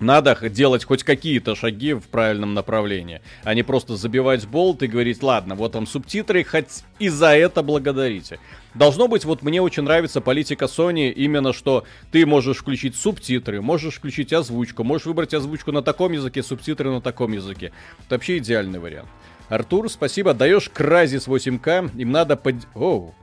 надо 0.00 0.48
делать 0.48 0.84
хоть 0.84 1.04
какие-то 1.04 1.54
шаги 1.54 1.92
в 1.92 2.04
правильном 2.08 2.54
направлении, 2.54 3.20
а 3.44 3.54
не 3.54 3.62
просто 3.62 3.96
забивать 3.96 4.46
болт 4.46 4.82
и 4.82 4.86
говорить, 4.86 5.22
ладно, 5.22 5.54
вот 5.54 5.74
вам 5.74 5.86
субтитры, 5.86 6.42
хоть 6.42 6.84
и 6.98 7.08
за 7.08 7.36
это 7.36 7.62
благодарите. 7.62 8.40
Должно 8.74 9.08
быть, 9.08 9.24
вот 9.24 9.42
мне 9.42 9.60
очень 9.60 9.82
нравится 9.82 10.20
политика 10.20 10.64
Sony, 10.64 11.10
именно 11.10 11.52
что 11.52 11.84
ты 12.10 12.24
можешь 12.24 12.58
включить 12.58 12.96
субтитры, 12.96 13.60
можешь 13.60 13.96
включить 13.96 14.32
озвучку, 14.32 14.84
можешь 14.84 15.06
выбрать 15.06 15.34
озвучку 15.34 15.70
на 15.72 15.82
таком 15.82 16.12
языке, 16.12 16.42
субтитры 16.42 16.90
на 16.90 17.00
таком 17.00 17.32
языке. 17.32 17.72
Это 18.06 18.14
вообще 18.16 18.38
идеальный 18.38 18.78
вариант. 18.78 19.08
Артур, 19.48 19.90
спасибо, 19.90 20.32
даешь 20.32 20.70
Кразис 20.70 21.26
8К, 21.26 21.90
им 22.00 22.10
надо 22.10 22.36
под... 22.36 22.54
Оу. 22.74 23.14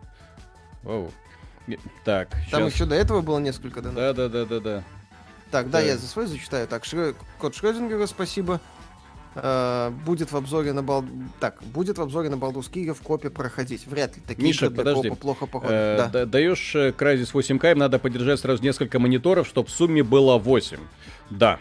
Оу. 0.84 1.12
Так, 2.06 2.30
Там 2.52 2.64
щас. 2.64 2.74
еще 2.74 2.86
до 2.86 2.96
этого 2.96 3.22
было 3.22 3.40
несколько 3.40 3.82
донатов. 3.82 4.16
Да-да-да-да-да. 4.16 4.84
Так, 5.52 5.70
да, 5.70 5.80
Так. 5.80 5.88
я 5.88 5.98
за 5.98 6.08
свой 6.08 6.26
зачитаю. 6.28 6.68
Так, 6.68 6.86
Шрё... 6.86 7.14
код 7.40 7.56
Шрёдингера, 7.56 8.06
спасибо. 8.06 8.60
Э, 9.36 9.92
будет 10.06 10.32
в 10.32 10.36
обзоре 10.38 10.74
на 10.74 10.82
бал... 10.84 11.06
Так, 11.40 11.62
будет 11.64 11.98
в 11.98 12.02
обзоре 12.02 12.30
на 12.30 12.36
Baldur's 12.36 12.72
Gate 12.72 12.94
в 12.94 13.02
копе 13.02 13.30
проходить. 13.30 13.86
Вряд 13.88 14.16
ли 14.16 14.24
такие 14.26 14.48
Миша, 14.48 14.70
для 14.70 14.78
подожди. 14.78 15.10
копа 15.10 15.22
плохо 15.22 15.46
походят. 15.46 15.74
Э, 15.74 15.98
да. 15.98 16.08
да- 16.08 16.26
Даешь 16.26 16.76
э, 16.76 16.90
Crysis 16.90 17.32
8К, 17.34 17.72
им 17.72 17.78
надо 17.78 18.00
поддержать 18.00 18.40
сразу 18.40 18.64
несколько 18.64 19.00
мониторов, 19.00 19.48
чтобы 19.48 19.68
в 19.68 19.72
сумме 19.72 20.02
было 20.04 20.38
8. 20.38 20.80
Да. 21.30 21.60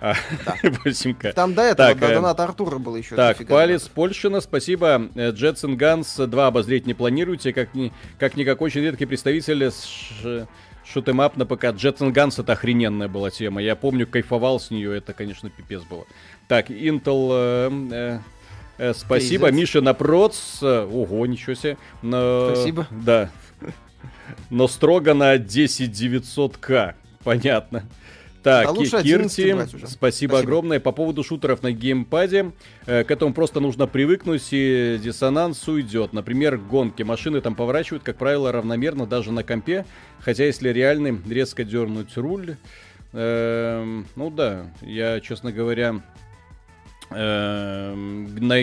А, 0.00 0.14
8К. 0.62 1.32
Там 1.34 1.54
до 1.54 1.62
этого, 1.62 1.88
Так, 1.88 1.98
до 1.98 2.06
э, 2.06 2.14
доната 2.14 2.44
Артура 2.44 2.78
было 2.78 2.96
еще 2.96 3.16
Так, 3.16 3.44
Палец. 3.48 3.88
Польшина, 3.88 4.40
спасибо. 4.40 5.08
Э, 5.14 5.32
Jetson 5.32 5.76
Guns 5.76 6.26
2 6.26 6.46
обозреть 6.46 6.86
не 6.86 6.94
планируете, 6.94 7.52
как, 7.52 7.74
ни, 7.74 7.92
как 8.18 8.36
никак 8.36 8.60
очень 8.60 8.82
редкий 8.82 9.06
представитель 9.06 9.64
с 9.64 10.46
шутемап 10.92 11.36
на 11.36 11.46
ПК. 11.46 11.64
Jetson 11.64 12.12
Guns 12.12 12.40
это 12.40 12.52
охрененная 12.52 13.08
была 13.08 13.30
тема. 13.30 13.62
Я 13.62 13.76
помню, 13.76 14.06
кайфовал 14.06 14.60
с 14.60 14.70
нее, 14.70 14.96
это, 14.96 15.12
конечно, 15.12 15.50
пипец 15.50 15.82
было. 15.82 16.04
Так, 16.46 16.70
Intel... 16.70 17.28
э, 17.32 17.70
э, 17.92 18.18
э, 18.78 18.94
спасибо. 18.94 19.50
Миша 19.50 19.80
на 19.80 19.94
проц. 19.94 20.62
Э, 20.62 20.84
Ого, 20.90 21.26
ничего 21.26 21.54
себе. 21.54 21.76
Но- 22.02 22.52
Спасибо. 22.54 22.86
Да. 22.90 23.30
Но 24.50 24.68
строго 24.68 25.14
на 25.14 25.36
10900К. 25.36 26.94
Понятно. 27.24 27.84
Так, 28.48 28.72
лучше 28.72 28.96
11 28.96 29.36
Кирти, 29.36 29.52
спасибо, 29.52 29.86
Спасибо. 29.86 30.38
огромное. 30.38 30.80
По 30.80 30.92
поводу 30.92 31.22
шутеров 31.22 31.62
на 31.62 31.70
геймпаде, 31.70 32.52
э, 32.86 33.04
к 33.04 33.10
этому 33.10 33.34
просто 33.34 33.60
нужно 33.60 33.86
привыкнуть, 33.86 34.48
и 34.52 34.98
диссонанс 35.02 35.68
уйдет. 35.68 36.12
Например, 36.12 36.56
гонки. 36.56 37.02
Машины 37.02 37.40
там 37.40 37.54
поворачивают, 37.54 38.04
как 38.04 38.16
правило, 38.16 38.50
равномерно 38.50 39.06
даже 39.06 39.32
на 39.32 39.44
компе. 39.44 39.84
Хотя, 40.20 40.44
если 40.44 40.70
реально 40.70 41.18
резко 41.28 41.62
дернуть 41.64 42.16
руль... 42.16 42.56
эм, 43.12 44.06
ну 44.16 44.30
да, 44.30 44.66
я, 44.80 45.20
честно 45.20 45.52
говоря... 45.52 46.00
эм, 47.10 48.34
на 48.36 48.56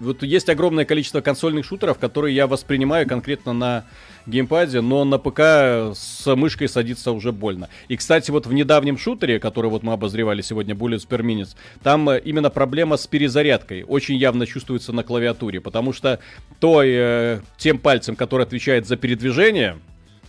Вот 0.00 0.22
есть 0.22 0.48
огромное 0.48 0.84
количество 0.84 1.20
консольных 1.20 1.64
шутеров, 1.64 1.98
которые 1.98 2.34
я 2.34 2.46
воспринимаю 2.46 3.06
конкретно 3.06 3.52
на 3.52 3.84
геймпаде, 4.26 4.80
но 4.80 5.04
на 5.04 5.18
ПК 5.18 5.94
с 5.96 6.34
мышкой 6.34 6.68
садиться 6.68 7.12
уже 7.12 7.32
больно. 7.32 7.68
И, 7.88 7.96
кстати, 7.96 8.30
вот 8.30 8.46
в 8.46 8.52
недавнем 8.52 8.98
шутере, 8.98 9.38
который 9.38 9.70
вот 9.70 9.82
мы 9.82 9.92
обозревали 9.92 10.42
сегодня, 10.42 10.74
Bullets 10.74 11.06
per 11.08 11.20
Minute, 11.20 11.56
там 11.82 12.08
э, 12.08 12.20
именно 12.24 12.50
проблема 12.50 12.96
с 12.96 13.06
перезарядкой 13.06 13.82
очень 13.82 14.16
явно 14.16 14.46
чувствуется 14.46 14.92
на 14.92 15.02
клавиатуре, 15.02 15.60
потому 15.60 15.92
что 15.92 16.20
той, 16.58 16.90
э, 16.90 17.40
тем 17.56 17.78
пальцем, 17.78 18.16
который 18.16 18.46
отвечает 18.46 18.86
за 18.86 18.96
передвижение, 18.96 19.78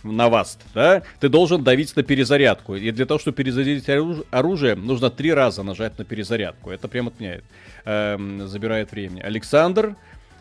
на 0.02 0.28
вас, 0.28 0.58
да, 0.74 1.02
ты 1.20 1.28
должен 1.28 1.62
давить 1.62 1.94
на 1.96 2.02
перезарядку. 2.02 2.74
И 2.74 2.90
для 2.90 3.06
того, 3.06 3.18
чтобы 3.20 3.36
перезарядить 3.36 3.88
оруж- 3.88 4.24
оружие, 4.30 4.74
нужно 4.74 5.10
три 5.10 5.32
раза 5.32 5.62
нажать 5.62 5.98
на 5.98 6.04
перезарядку. 6.04 6.70
Это 6.70 6.88
прям 6.88 7.08
отменяет, 7.08 7.44
эм, 7.84 8.46
забирает 8.48 8.90
времени. 8.92 9.20
Александр, 9.20 9.94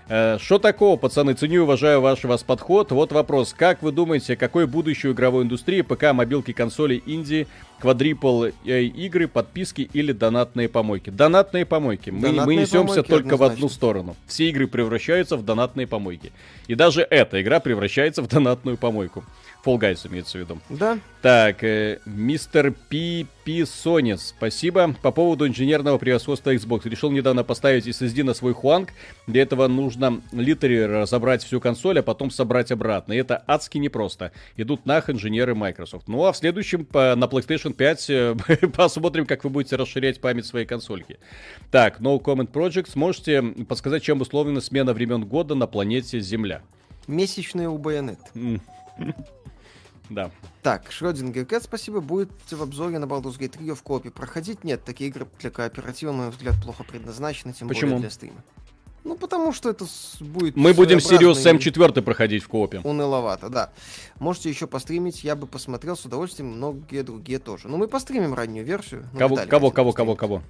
э, 0.10 0.38
что 0.40 0.58
такого, 0.60 0.98
пацаны, 0.98 1.34
ценю 1.34 1.56
и 1.56 1.60
уважаю 1.60 2.02
ваш 2.02 2.24
вас 2.24 2.44
подход. 2.44 2.92
Вот 2.92 3.12
вопрос, 3.12 3.54
как 3.58 3.82
вы 3.84 3.92
думаете, 3.92 4.36
какое 4.36 4.68
будущее 4.68 5.14
игровой 5.14 5.44
индустрии, 5.44 5.82
ПК, 5.82 6.12
мобилки, 6.12 6.54
консоли, 6.54 6.96
Индии 7.06 7.48
квадрипл 7.80 8.46
э, 8.66 8.84
игры, 8.84 9.28
подписки 9.28 9.90
или 9.94 10.12
донатные 10.12 10.70
помойки. 10.70 11.10
Донатные 11.10 11.66
помойки. 11.66 12.12
Мы, 12.12 12.22
Донатные 12.22 12.46
мы 12.46 12.56
несемся 12.56 13.02
помойки 13.04 13.10
только 13.10 13.30
в 13.38 13.44
одну 13.44 13.46
однозначно. 13.46 13.70
сторону. 13.70 14.16
Все 14.28 14.50
игры 14.50 14.68
превращаются 14.68 15.36
в 15.38 15.44
донатные 15.44 15.88
помойки. 15.88 16.32
И 16.68 16.76
даже 16.76 17.02
эта 17.10 17.42
игра 17.42 17.60
превращается 17.60 18.22
в 18.22 18.28
донатную 18.28 18.78
помойку. 18.78 19.24
Fall 19.66 19.78
Guys 19.78 20.08
имеется 20.08 20.38
в 20.38 20.42
виду. 20.42 20.60
Да, 20.70 20.98
Так, 21.22 21.64
э, 21.64 22.00
мистер 22.06 22.74
Пи 22.90 23.28
Писонец, 23.44 24.34
спасибо. 24.38 24.96
По 25.02 25.12
поводу 25.12 25.48
инженерного 25.48 25.98
превосходства 26.00 26.54
Xbox. 26.54 26.88
Решил 26.90 27.12
недавно 27.12 27.44
поставить 27.44 27.88
SSD 27.88 28.24
на 28.24 28.34
свой 28.34 28.54
Хуанг. 28.54 28.90
Для 29.28 29.44
этого 29.44 29.68
нужно 29.68 30.22
литере 30.32 30.86
разобрать 30.88 31.44
всю 31.44 31.60
консоль, 31.60 32.00
а 32.00 32.04
потом 32.04 32.32
собрать 32.32 32.72
обратно. 32.72 33.14
И 33.14 33.18
это 33.18 33.44
адски 33.48 33.78
непросто. 33.78 34.32
Идут 34.58 34.86
нах 34.86 35.10
инженеры 35.10 35.54
Microsoft. 35.54 36.08
Ну 36.08 36.26
а 36.26 36.32
в 36.32 36.38
следующем 36.38 36.86
по- 36.86 37.16
на 37.16 37.26
PlayStation 37.26 37.74
5 37.74 38.10
э, 38.10 38.36
посмотрим, 38.76 39.26
как 39.26 39.44
вы 39.44 39.50
будете 39.52 39.76
расширять 39.76 40.22
память 40.22 40.46
своей 40.46 40.66
консольки. 40.66 41.18
Так, 41.70 42.00
No 42.00 42.20
Comment 42.20 42.52
Project. 42.52 42.90
Сможете 42.90 43.42
подсказать, 43.42 44.02
чем 44.04 44.22
условлена 44.22 44.62
смена 44.62 44.94
времен 44.94 45.24
года 45.26 45.54
на 45.56 45.68
планете 45.68 46.20
Земля? 46.20 46.62
месячные 47.08 47.68
у 47.68 47.78
Байонет. 47.78 48.20
Да. 50.12 50.30
Так, 50.62 50.92
Шрёдингер 50.92 51.46
Кэт, 51.46 51.64
спасибо, 51.64 52.02
будет 52.02 52.30
в 52.52 52.62
обзоре 52.62 53.00
на 53.00 53.06
Baldur's 53.06 53.40
Gate 53.40 53.58
3 53.58 53.72
в 53.72 53.82
копе 53.82 54.12
проходить. 54.12 54.64
Нет, 54.66 54.84
такие 54.84 55.10
игры 55.10 55.26
для 55.40 55.50
кооператива, 55.50 56.12
на 56.12 56.18
мой 56.18 56.30
взгляд, 56.30 56.56
плохо 56.62 56.84
предназначены, 56.84 57.54
тем 57.54 57.70
Почему? 57.70 57.92
более 57.92 58.02
для 58.02 58.10
стрима. 58.10 58.44
Ну, 59.04 59.16
потому 59.16 59.52
что 59.52 59.70
это 59.70 59.86
будет 60.20 60.56
Мы 60.56 60.74
будем 60.74 60.98
Sirius 60.98 61.36
своеобразно 61.36 61.50
Sam 61.50 61.56
и 61.56 61.60
4 61.60 62.02
проходить 62.02 62.44
в 62.44 62.50
коопе. 62.50 62.82
Уныловато, 62.84 63.50
да. 63.50 63.72
Можете 64.22 64.50
еще 64.50 64.68
постримить, 64.68 65.24
я 65.24 65.36
бы 65.36 65.48
посмотрел 65.48 65.98
с 65.98 66.06
удовольствием, 66.06 66.50
многие 66.52 67.02
другие 67.02 67.40
тоже. 67.40 67.68
Ну, 67.68 67.78
мы 67.78 67.88
постримим 67.88 68.36
раннюю 68.36 68.64
версию. 68.64 69.08
Ну, 69.14 69.18
Кого, 69.18 69.34
Виталий 69.34 69.50
кого, 69.50 69.70
хотел 69.70 69.76
кого, 69.76 69.92
кого, 69.94 70.14
постримить. 70.16 70.44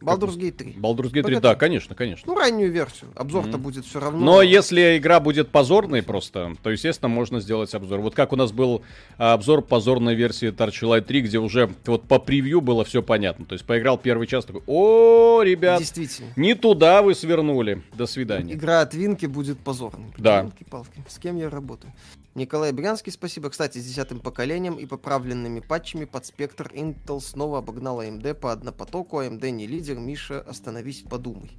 кого? 0.00 0.26
Baldur's 0.28 0.36
Gate 0.38 0.52
3. 0.52 0.72
Baldur's 0.78 1.06
Gate 1.08 1.10
3, 1.10 1.22
Погоди. 1.22 1.40
да, 1.40 1.54
конечно, 1.56 1.96
конечно. 1.96 2.32
Ну, 2.32 2.38
раннюю 2.38 2.70
версию. 2.70 3.10
Обзор-то 3.16 3.50
Мгм. 3.50 3.62
будет 3.62 3.84
все 3.84 3.98
равно. 3.98 4.24
Но 4.24 4.42
если 4.42 4.96
игра 4.96 5.18
будет 5.18 5.48
позорной 5.48 6.04
просто, 6.04 6.54
то, 6.62 6.70
естественно, 6.70 7.08
можно 7.08 7.40
сделать 7.40 7.74
обзор. 7.74 7.98
Вот 7.98 8.14
как 8.14 8.32
у 8.32 8.36
нас 8.36 8.52
был 8.52 8.82
а, 9.18 9.32
обзор 9.32 9.62
позорной 9.62 10.14
версии 10.14 10.50
Torchlight 10.52 11.02
3, 11.02 11.20
где 11.22 11.38
уже 11.38 11.68
вот 11.84 12.04
по 12.04 12.20
превью 12.20 12.60
было 12.60 12.84
все 12.84 13.02
понятно. 13.02 13.44
То 13.44 13.54
есть 13.54 13.64
поиграл 13.64 13.98
первый 13.98 14.28
час, 14.28 14.44
такой, 14.44 14.62
о, 14.68 15.42
ребят, 15.42 15.80
Действительно. 15.80 16.28
не 16.36 16.54
туда 16.54 17.02
вы 17.02 17.16
свернули. 17.16 17.82
До 17.92 18.06
свидания. 18.06 18.52
Игра 18.54 18.82
от 18.82 18.94
Винки 18.94 19.26
будет 19.26 19.58
позорной. 19.58 20.12
Да. 20.16 20.48
палки 20.70 21.02
С 21.08 21.18
кем 21.18 21.36
я 21.36 21.50
работаю? 21.50 21.92
Николай 22.36 22.70
Брянский, 22.72 23.10
спасибо. 23.10 23.48
Кстати, 23.48 23.78
с 23.78 23.84
десятым 23.86 24.20
поколением 24.20 24.74
и 24.74 24.84
поправленными 24.84 25.60
патчами 25.60 26.04
под 26.04 26.26
спектр 26.26 26.70
Intel 26.74 27.18
снова 27.20 27.58
обогнал 27.58 28.02
AMD 28.02 28.34
по 28.34 28.52
однопотоку. 28.52 29.22
AMD 29.22 29.50
не 29.50 29.66
лидер. 29.66 29.96
Миша, 29.96 30.42
остановись, 30.42 31.00
подумай. 31.08 31.50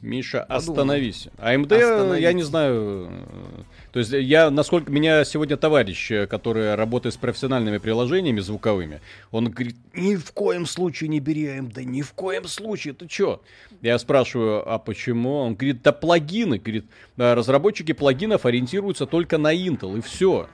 Миша, 0.00 0.40
Подумай. 0.48 0.58
остановись. 0.58 1.28
AMD, 1.36 1.72
Остановись. 1.74 2.22
я 2.22 2.32
не 2.32 2.42
знаю. 2.44 3.10
Э, 3.96 4.02
То 4.04 4.16
есть 4.16 4.28
я, 4.28 4.50
насколько 4.50 4.92
меня 4.92 5.24
сегодня 5.24 5.56
товарищ, 5.56 6.10
э, 6.10 6.26
который 6.26 6.74
работает 6.74 7.14
с 7.14 7.18
профессиональными 7.18 7.78
приложениями 7.78 8.40
звуковыми, 8.40 9.00
он 9.30 9.50
говорит, 9.50 9.76
ни 9.94 10.16
в 10.16 10.32
коем 10.32 10.66
случае 10.66 11.08
не 11.08 11.20
бери 11.20 11.46
AMD, 11.46 11.82
ни 11.84 12.02
в 12.02 12.12
коем 12.12 12.46
случае, 12.46 12.94
ты 12.94 13.06
чё? 13.06 13.40
Я 13.82 13.98
спрашиваю, 13.98 14.70
а 14.70 14.78
почему? 14.78 15.36
Он 15.36 15.54
говорит, 15.54 15.82
да 15.82 15.92
плагины, 15.92 16.58
говорит, 16.58 16.86
«да, 17.16 17.34
разработчики 17.34 17.92
плагинов 17.92 18.44
ориентируются 18.46 19.06
только 19.06 19.38
на 19.38 19.54
Intel, 19.54 19.98
и 19.98 20.00
все. 20.02 20.48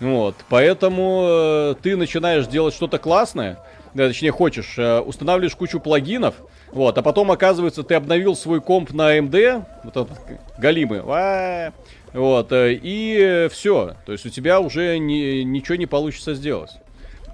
Вот, 0.00 0.36
поэтому 0.48 1.26
э, 1.28 1.74
ты 1.82 1.96
начинаешь 1.96 2.46
делать 2.46 2.74
что-то 2.74 2.98
классное, 2.98 3.58
точнее 3.94 4.30
хочешь, 4.30 4.78
э, 4.78 5.00
устанавливаешь 5.00 5.56
кучу 5.56 5.80
плагинов, 5.80 6.36
вот, 6.72 6.98
а 6.98 7.02
потом 7.02 7.30
оказывается 7.30 7.82
ты 7.82 7.94
обновил 7.94 8.36
свой 8.36 8.60
комп 8.60 8.92
на 8.92 9.16
AMD, 9.16 9.64
вот 9.84 9.96
этот 9.96 10.18
галимый, 10.58 11.00
а, 11.04 11.72
вот, 12.12 12.52
э, 12.52 12.78
и 12.80 13.48
все, 13.50 13.96
то 14.06 14.12
есть 14.12 14.26
у 14.26 14.30
тебя 14.30 14.60
уже 14.60 14.98
ни- 14.98 15.42
ничего 15.42 15.76
не 15.76 15.86
получится 15.86 16.34
сделать. 16.34 16.70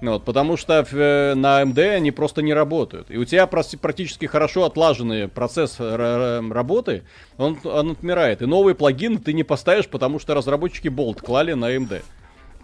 Вот, 0.01 0.25
потому 0.25 0.57
что 0.57 0.85
э, 0.91 1.33
на 1.35 1.61
AMD 1.61 1.79
они 1.95 2.11
просто 2.11 2.41
не 2.41 2.53
работают. 2.53 3.09
И 3.09 3.17
у 3.17 3.25
тебя 3.25 3.47
практически 3.47 4.25
хорошо 4.25 4.65
отлаженный 4.65 5.27
процесс 5.27 5.77
работы, 5.79 7.03
он, 7.37 7.57
он 7.63 7.91
отмирает. 7.91 8.41
И 8.41 8.45
новые 8.45 8.75
плагины 8.75 9.17
ты 9.17 9.33
не 9.33 9.43
поставишь, 9.43 9.87
потому 9.87 10.19
что 10.19 10.33
разработчики 10.33 10.89
Bolt 10.89 11.21
клали 11.21 11.53
на 11.53 11.73
AMD. 11.73 12.03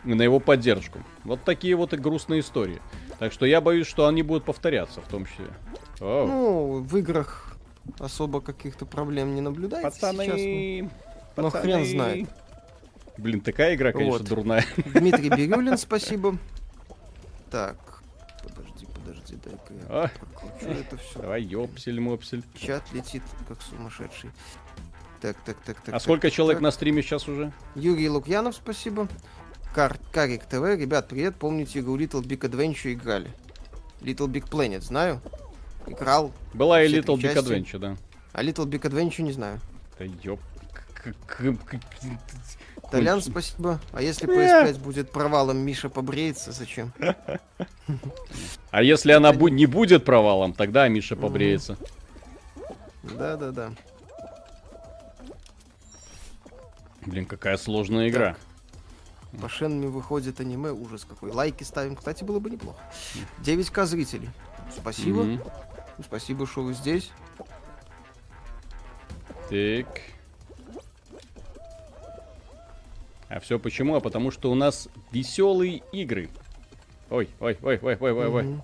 И 0.03 0.13
на 0.13 0.23
его 0.23 0.39
поддержку. 0.39 0.99
Вот 1.23 1.43
такие 1.43 1.75
вот 1.75 1.93
и 1.93 1.97
грустные 1.97 2.41
истории. 2.41 2.79
Так 3.19 3.31
что 3.31 3.45
я 3.45 3.61
боюсь, 3.61 3.87
что 3.87 4.07
они 4.07 4.23
будут 4.23 4.43
повторяться 4.43 4.99
в 4.99 5.07
том 5.07 5.25
числе. 5.25 5.45
О, 6.01 6.25
Ну, 6.25 6.79
в 6.81 6.97
играх 6.97 7.55
особо 7.99 8.41
каких-то 8.41 8.85
проблем 8.85 9.35
не 9.35 9.41
наблюдается 9.41 9.99
сейчас. 9.99 10.15
ну. 10.15 10.17
пацаны, 10.17 10.89
но 11.37 11.49
хрен 11.49 11.85
знает. 11.85 12.29
Блин, 13.17 13.41
такая 13.41 13.75
игра, 13.75 13.91
конечно, 13.91 14.19
Вот. 14.19 14.27
дурная. 14.27 14.65
Дмитрий 14.77 15.29
Бирюлин, 15.35 15.77
спасибо. 15.77 16.37
Так, 17.51 18.01
подожди, 18.43 18.87
подожди, 18.93 19.35
дай-ка 19.43 19.73
я 19.73 19.85
А. 19.89 20.09
прокручу 20.09 20.79
это 20.79 20.97
все. 20.97 21.19
Давай, 21.19 21.43
ёпсель-мопсель. 21.43 22.43
Чат 22.55 22.83
летит 22.93 23.23
как 23.47 23.61
сумасшедший. 23.61 24.31
Так, 25.19 25.37
так, 25.45 25.57
так, 25.57 25.75
так. 25.81 25.89
А 25.89 25.91
так, 25.91 26.01
сколько 26.01 26.27
так, 26.27 26.33
человек 26.33 26.57
так. 26.57 26.63
на 26.63 26.71
стриме 26.71 27.03
сейчас 27.03 27.27
уже? 27.27 27.51
Юрий 27.75 28.09
Лукьянов, 28.09 28.55
спасибо. 28.55 29.07
Кар... 29.75 29.97
Карик 30.11 30.45
ТВ, 30.45 30.63
ребят, 30.77 31.07
привет. 31.09 31.35
Помните 31.35 31.79
игру 31.79 31.97
Little 31.97 32.23
Big 32.23 32.39
Adventure 32.39 32.93
играли? 32.93 33.31
Little 33.99 34.27
Big 34.27 34.49
Planet, 34.49 34.81
знаю. 34.81 35.21
Играл. 35.87 36.31
Была 36.53 36.83
и 36.83 36.91
Little 36.91 37.17
Big. 37.17 37.35
Adventure, 37.35 37.79
да. 37.79 37.97
А 38.33 38.43
Little 38.43 38.65
Big 38.65 38.81
Adventure 38.81 39.21
не 39.23 39.31
знаю. 39.31 39.59
Да 39.97 40.05
ёп. 40.23 40.39
Толян, 42.91 43.21
спасибо. 43.21 43.79
А 43.91 44.01
если 44.01 44.27
PS5 44.27 44.79
будет 44.79 45.11
провалом, 45.11 45.57
Миша 45.57 45.89
побреется, 45.89 46.51
зачем? 46.51 46.93
А 48.71 48.83
если 48.83 49.11
она 49.11 49.33
не 49.33 49.65
будет 49.65 50.05
провалом, 50.05 50.53
тогда 50.53 50.87
Миша 50.87 51.17
побреется. 51.17 51.77
Да-да-да. 53.03 53.71
Блин, 57.05 57.25
какая 57.25 57.57
сложная 57.57 58.07
игра. 58.07 58.37
По 59.41 59.49
Шенме 59.49 59.87
выходит 59.87 60.39
аниме, 60.39 60.71
ужас 60.71 61.05
какой. 61.05 61.31
Лайки 61.31 61.63
ставим, 61.63 61.95
кстати, 61.95 62.23
было 62.23 62.39
бы 62.39 62.49
неплохо. 62.49 62.79
9к 63.39 63.85
зрителей. 63.85 64.29
Спасибо. 64.73 65.23
Мгм. 65.23 65.43
Спасибо, 66.03 66.45
что 66.47 66.63
вы 66.63 66.73
здесь. 66.73 67.11
Так. 69.49 70.01
А 73.29 73.39
все 73.39 73.59
почему? 73.59 73.95
А 73.95 73.99
потому 73.99 74.31
что 74.31 74.51
у 74.51 74.55
нас 74.55 74.89
веселые 75.11 75.83
игры. 75.91 76.29
Ой, 77.09 77.29
ой, 77.39 77.57
ой, 77.61 77.79
ой, 77.81 77.97
ой, 77.99 78.11
ой, 78.11 78.27
ой. 78.27 78.43
Мгм. 78.43 78.63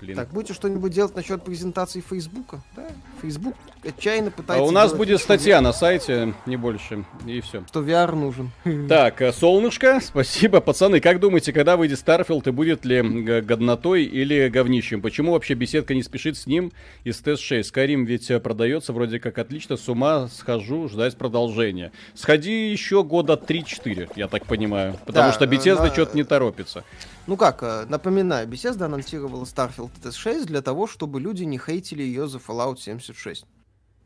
Блин. 0.00 0.16
Так, 0.16 0.30
будете 0.30 0.54
что-нибудь 0.54 0.92
делать 0.92 1.14
насчет 1.14 1.42
презентации 1.42 2.00
Фейсбука? 2.00 2.62
Да. 2.74 2.88
Фейсбук 3.20 3.54
отчаянно 3.84 4.28
а 4.28 4.30
пытается... 4.30 4.64
у 4.64 4.70
нас 4.70 4.94
будет 4.94 5.20
статья 5.20 5.60
на 5.60 5.72
сайте, 5.72 6.34
не 6.46 6.56
больше, 6.56 7.04
и 7.26 7.40
все. 7.40 7.64
Что 7.68 7.80
VR 7.80 8.14
нужен. 8.14 8.50
Так, 8.88 9.20
э, 9.22 9.32
солнышко, 9.32 10.00
спасибо, 10.02 10.60
пацаны. 10.60 11.00
Как 11.00 11.20
думаете, 11.20 11.52
когда 11.52 11.76
выйдет 11.76 11.98
Starfield 11.98 12.46
и 12.46 12.50
будет 12.50 12.84
ли 12.84 13.00
годнотой 13.42 14.04
или 14.04 14.48
говнищем? 14.48 15.02
Почему 15.02 15.32
вообще 15.32 15.54
беседка 15.54 15.94
не 15.94 16.02
спешит 16.02 16.36
с 16.36 16.46
ним 16.46 16.72
и 17.04 17.12
с 17.12 17.20
TES 17.20 17.64
6? 17.64 17.74
Skyrim 17.74 18.04
ведь 18.04 18.30
э, 18.30 18.40
продается 18.40 18.92
вроде 18.92 19.20
как 19.20 19.38
отлично, 19.38 19.76
с 19.76 19.88
ума 19.88 20.28
схожу 20.28 20.88
ждать 20.88 21.16
продолжения. 21.16 21.92
Сходи 22.14 22.70
еще 22.70 23.04
года 23.04 23.34
3-4, 23.34 24.12
я 24.16 24.28
так 24.28 24.46
понимаю. 24.46 24.96
Потому 25.04 25.28
Да, 25.28 25.32
что 25.32 25.44
э, 25.44 25.48
Bethesda 25.48 25.86
на- 25.86 25.92
что-то 25.92 26.16
не 26.16 26.24
торопится. 26.24 26.84
Ну 27.26 27.36
как, 27.36 27.62
э, 27.62 27.86
напоминаю, 27.88 28.48
Bethesda 28.48 28.86
анонсировала 28.86 29.44
Starfield 29.44 29.90
TS6 30.02 30.46
для 30.46 30.62
того, 30.62 30.86
чтобы 30.86 31.20
люди 31.20 31.44
не 31.44 31.58
хейтили 31.58 32.02
ее 32.02 32.26
за 32.26 32.38
Fallout 32.38 32.78
76. 32.78 33.44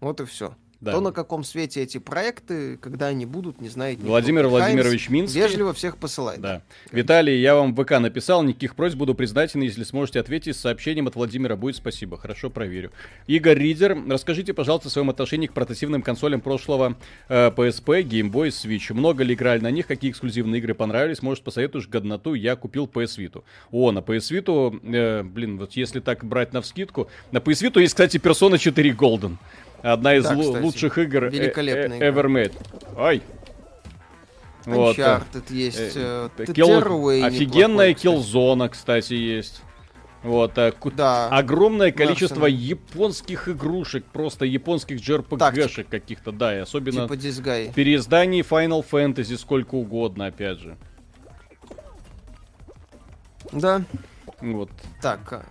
Вот 0.00 0.20
и 0.20 0.24
все. 0.24 0.57
Да. 0.85 0.92
То, 0.92 1.01
на 1.01 1.12
каком 1.12 1.44
свете 1.44 1.83
эти 1.83 1.97
проекты, 1.97 2.77
когда 2.77 3.07
они 3.07 3.25
будут, 3.25 3.61
не 3.62 3.70
знает 3.70 3.97
никто. 3.97 4.11
Владимир 4.11 4.49
Владимирович 4.49 5.09
Минский. 5.09 5.38
Вежливо 5.38 5.73
всех 5.73 5.97
посылает. 5.97 6.42
Да. 6.42 6.62
Виталий, 6.92 7.40
я 7.40 7.55
вам 7.55 7.75
в 7.75 7.83
ВК 7.83 7.92
написал, 7.92 8.42
никаких 8.42 8.77
просьб, 8.77 8.97
буду 8.97 9.14
признателен, 9.14 9.62
если 9.62 9.83
сможете 9.83 10.20
ответить 10.20 10.57
с 10.57 10.61
сообщением 10.61 11.07
от 11.07 11.14
Владимира. 11.14 11.57
Будет 11.57 11.77
спасибо, 11.77 12.18
хорошо, 12.18 12.51
проверю. 12.51 12.92
Игорь 13.27 13.59
Ридер, 13.59 13.97
расскажите, 14.07 14.53
пожалуйста, 14.53 14.88
о 14.88 14.90
своем 14.90 15.09
отношении 15.09 15.47
к 15.47 15.55
портативным 15.55 16.03
консолям 16.03 16.42
прошлого 16.42 16.97
э, 17.29 17.51
PSP, 17.51 18.03
Game 18.03 18.31
Boy, 18.31 18.49
Switch. 18.49 18.92
Много 18.92 19.25
ли 19.25 19.35
играли 19.35 19.61
на 19.61 19.70
них, 19.70 19.87
какие 19.87 20.11
эксклюзивные 20.11 20.59
игры 20.59 20.75
понравились? 20.75 21.23
Может, 21.23 21.44
посоветуешь 21.44 21.88
годноту? 21.88 22.35
Я 22.35 22.57
купил 22.57 22.85
PS 22.85 23.18
Vita. 23.18 23.42
О, 23.70 23.90
на 23.90 24.01
PS 24.01 24.38
Vita, 24.38 24.94
э, 24.94 25.23
блин, 25.23 25.57
вот 25.57 25.73
если 25.73 26.01
так 26.01 26.25
брать 26.25 26.53
на 26.53 26.61
вскидку, 26.61 27.09
на 27.33 27.38
PS 27.38 27.70
Vita 27.70 27.81
есть, 27.81 27.94
кстати, 27.94 28.18
Persona 28.18 28.59
4 28.59 28.90
Golden. 28.90 29.37
Одна 29.85 30.16
из 30.16 30.25
Да, 30.25 30.35
кстати, 30.35 30.62
лучших 30.62 30.97
игр 30.97 31.25
э, 31.25 31.29
э, 31.31 31.51
ever 31.51 32.25
made. 32.25 32.55
Ой, 32.97 33.23
Вот. 34.64 34.97
Uncharted 34.97 35.53
есть. 35.53 35.97
Э, 35.97 36.31
э, 36.38 36.44
Kill... 36.44 37.27
Офигенная 37.27 37.92
Killzone, 37.92 38.70
кстати, 38.70 39.12
есть. 39.12 39.61
Вот, 40.23 40.57
а, 40.57 40.73
да. 40.97 41.29
огромное 41.29 41.92
количество 41.92 42.40
да, 42.40 42.49
японских 42.49 43.47
игрушек, 43.51 44.07
просто 44.07 44.47
японских 44.47 44.97
JRPG-шек 44.97 45.87
каких-то, 45.90 46.33
да, 46.33 46.57
и 46.57 46.61
особенно 46.61 47.07
типа 47.07 47.18
переизданий 47.75 48.40
Final 48.40 48.83
Fantasy 48.90 49.37
сколько 49.37 49.75
угодно, 49.75 50.25
опять 50.25 50.61
же. 50.61 50.79
Да. 53.53 53.83
Вот. 54.40 54.70
Так. 55.03 55.44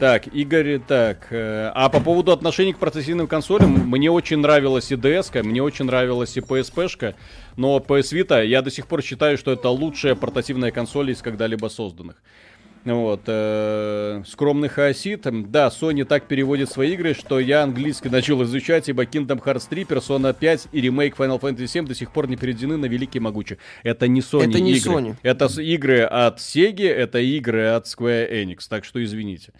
Так, 0.00 0.28
Игорь, 0.28 0.78
так. 0.78 1.26
Э, 1.28 1.70
а 1.74 1.90
по 1.90 2.00
поводу 2.00 2.32
отношений 2.32 2.72
к 2.72 2.78
портативным 2.78 3.26
консолям, 3.26 3.86
мне 3.86 4.10
очень 4.10 4.38
нравилась 4.38 4.90
и 4.90 4.94
DS, 4.94 5.42
мне 5.42 5.62
очень 5.62 5.84
нравилась 5.84 6.38
и 6.38 6.40
PSP-шка, 6.40 7.16
но 7.58 7.76
PS 7.76 8.14
Vita 8.14 8.42
я 8.42 8.62
до 8.62 8.70
сих 8.70 8.86
пор 8.86 9.02
считаю, 9.02 9.36
что 9.36 9.52
это 9.52 9.68
лучшая 9.68 10.14
портативная 10.14 10.70
консоль 10.70 11.10
из 11.10 11.20
когда-либо 11.20 11.68
созданных. 11.68 12.16
Вот, 12.84 13.22
э, 13.26 14.22
скромный 14.26 14.68
хаосит. 14.68 15.26
Да, 15.50 15.68
Sony 15.68 16.04
так 16.04 16.26
переводит 16.26 16.70
свои 16.70 16.94
игры, 16.94 17.12
что 17.12 17.38
я 17.38 17.62
английский 17.62 18.08
начал 18.08 18.42
изучать, 18.44 18.88
ибо 18.88 19.04
Kingdom 19.04 19.42
Hearts 19.42 19.66
3, 19.68 19.82
Persona 19.82 20.34
5 20.38 20.68
и 20.72 20.80
ремейк 20.80 21.16
Final 21.16 21.40
Fantasy 21.40 21.66
7 21.66 21.86
до 21.86 21.94
сих 21.94 22.10
пор 22.10 22.28
не 22.28 22.36
переведены 22.36 22.78
на 22.78 22.86
великий 22.86 23.20
могучий. 23.20 23.58
Это 23.82 24.08
не 24.08 24.20
Sony 24.20 24.48
это 24.48 24.60
не 24.60 24.72
игры. 24.72 24.92
Sony. 24.92 25.16
Это 25.22 25.46
игры 25.60 26.00
от 26.00 26.38
Sega, 26.38 26.88
это 26.88 27.18
игры 27.18 27.66
от 27.66 27.84
Square 27.86 28.30
Enix, 28.32 28.60
так 28.68 28.84
что 28.84 29.02
извините. 29.04 29.52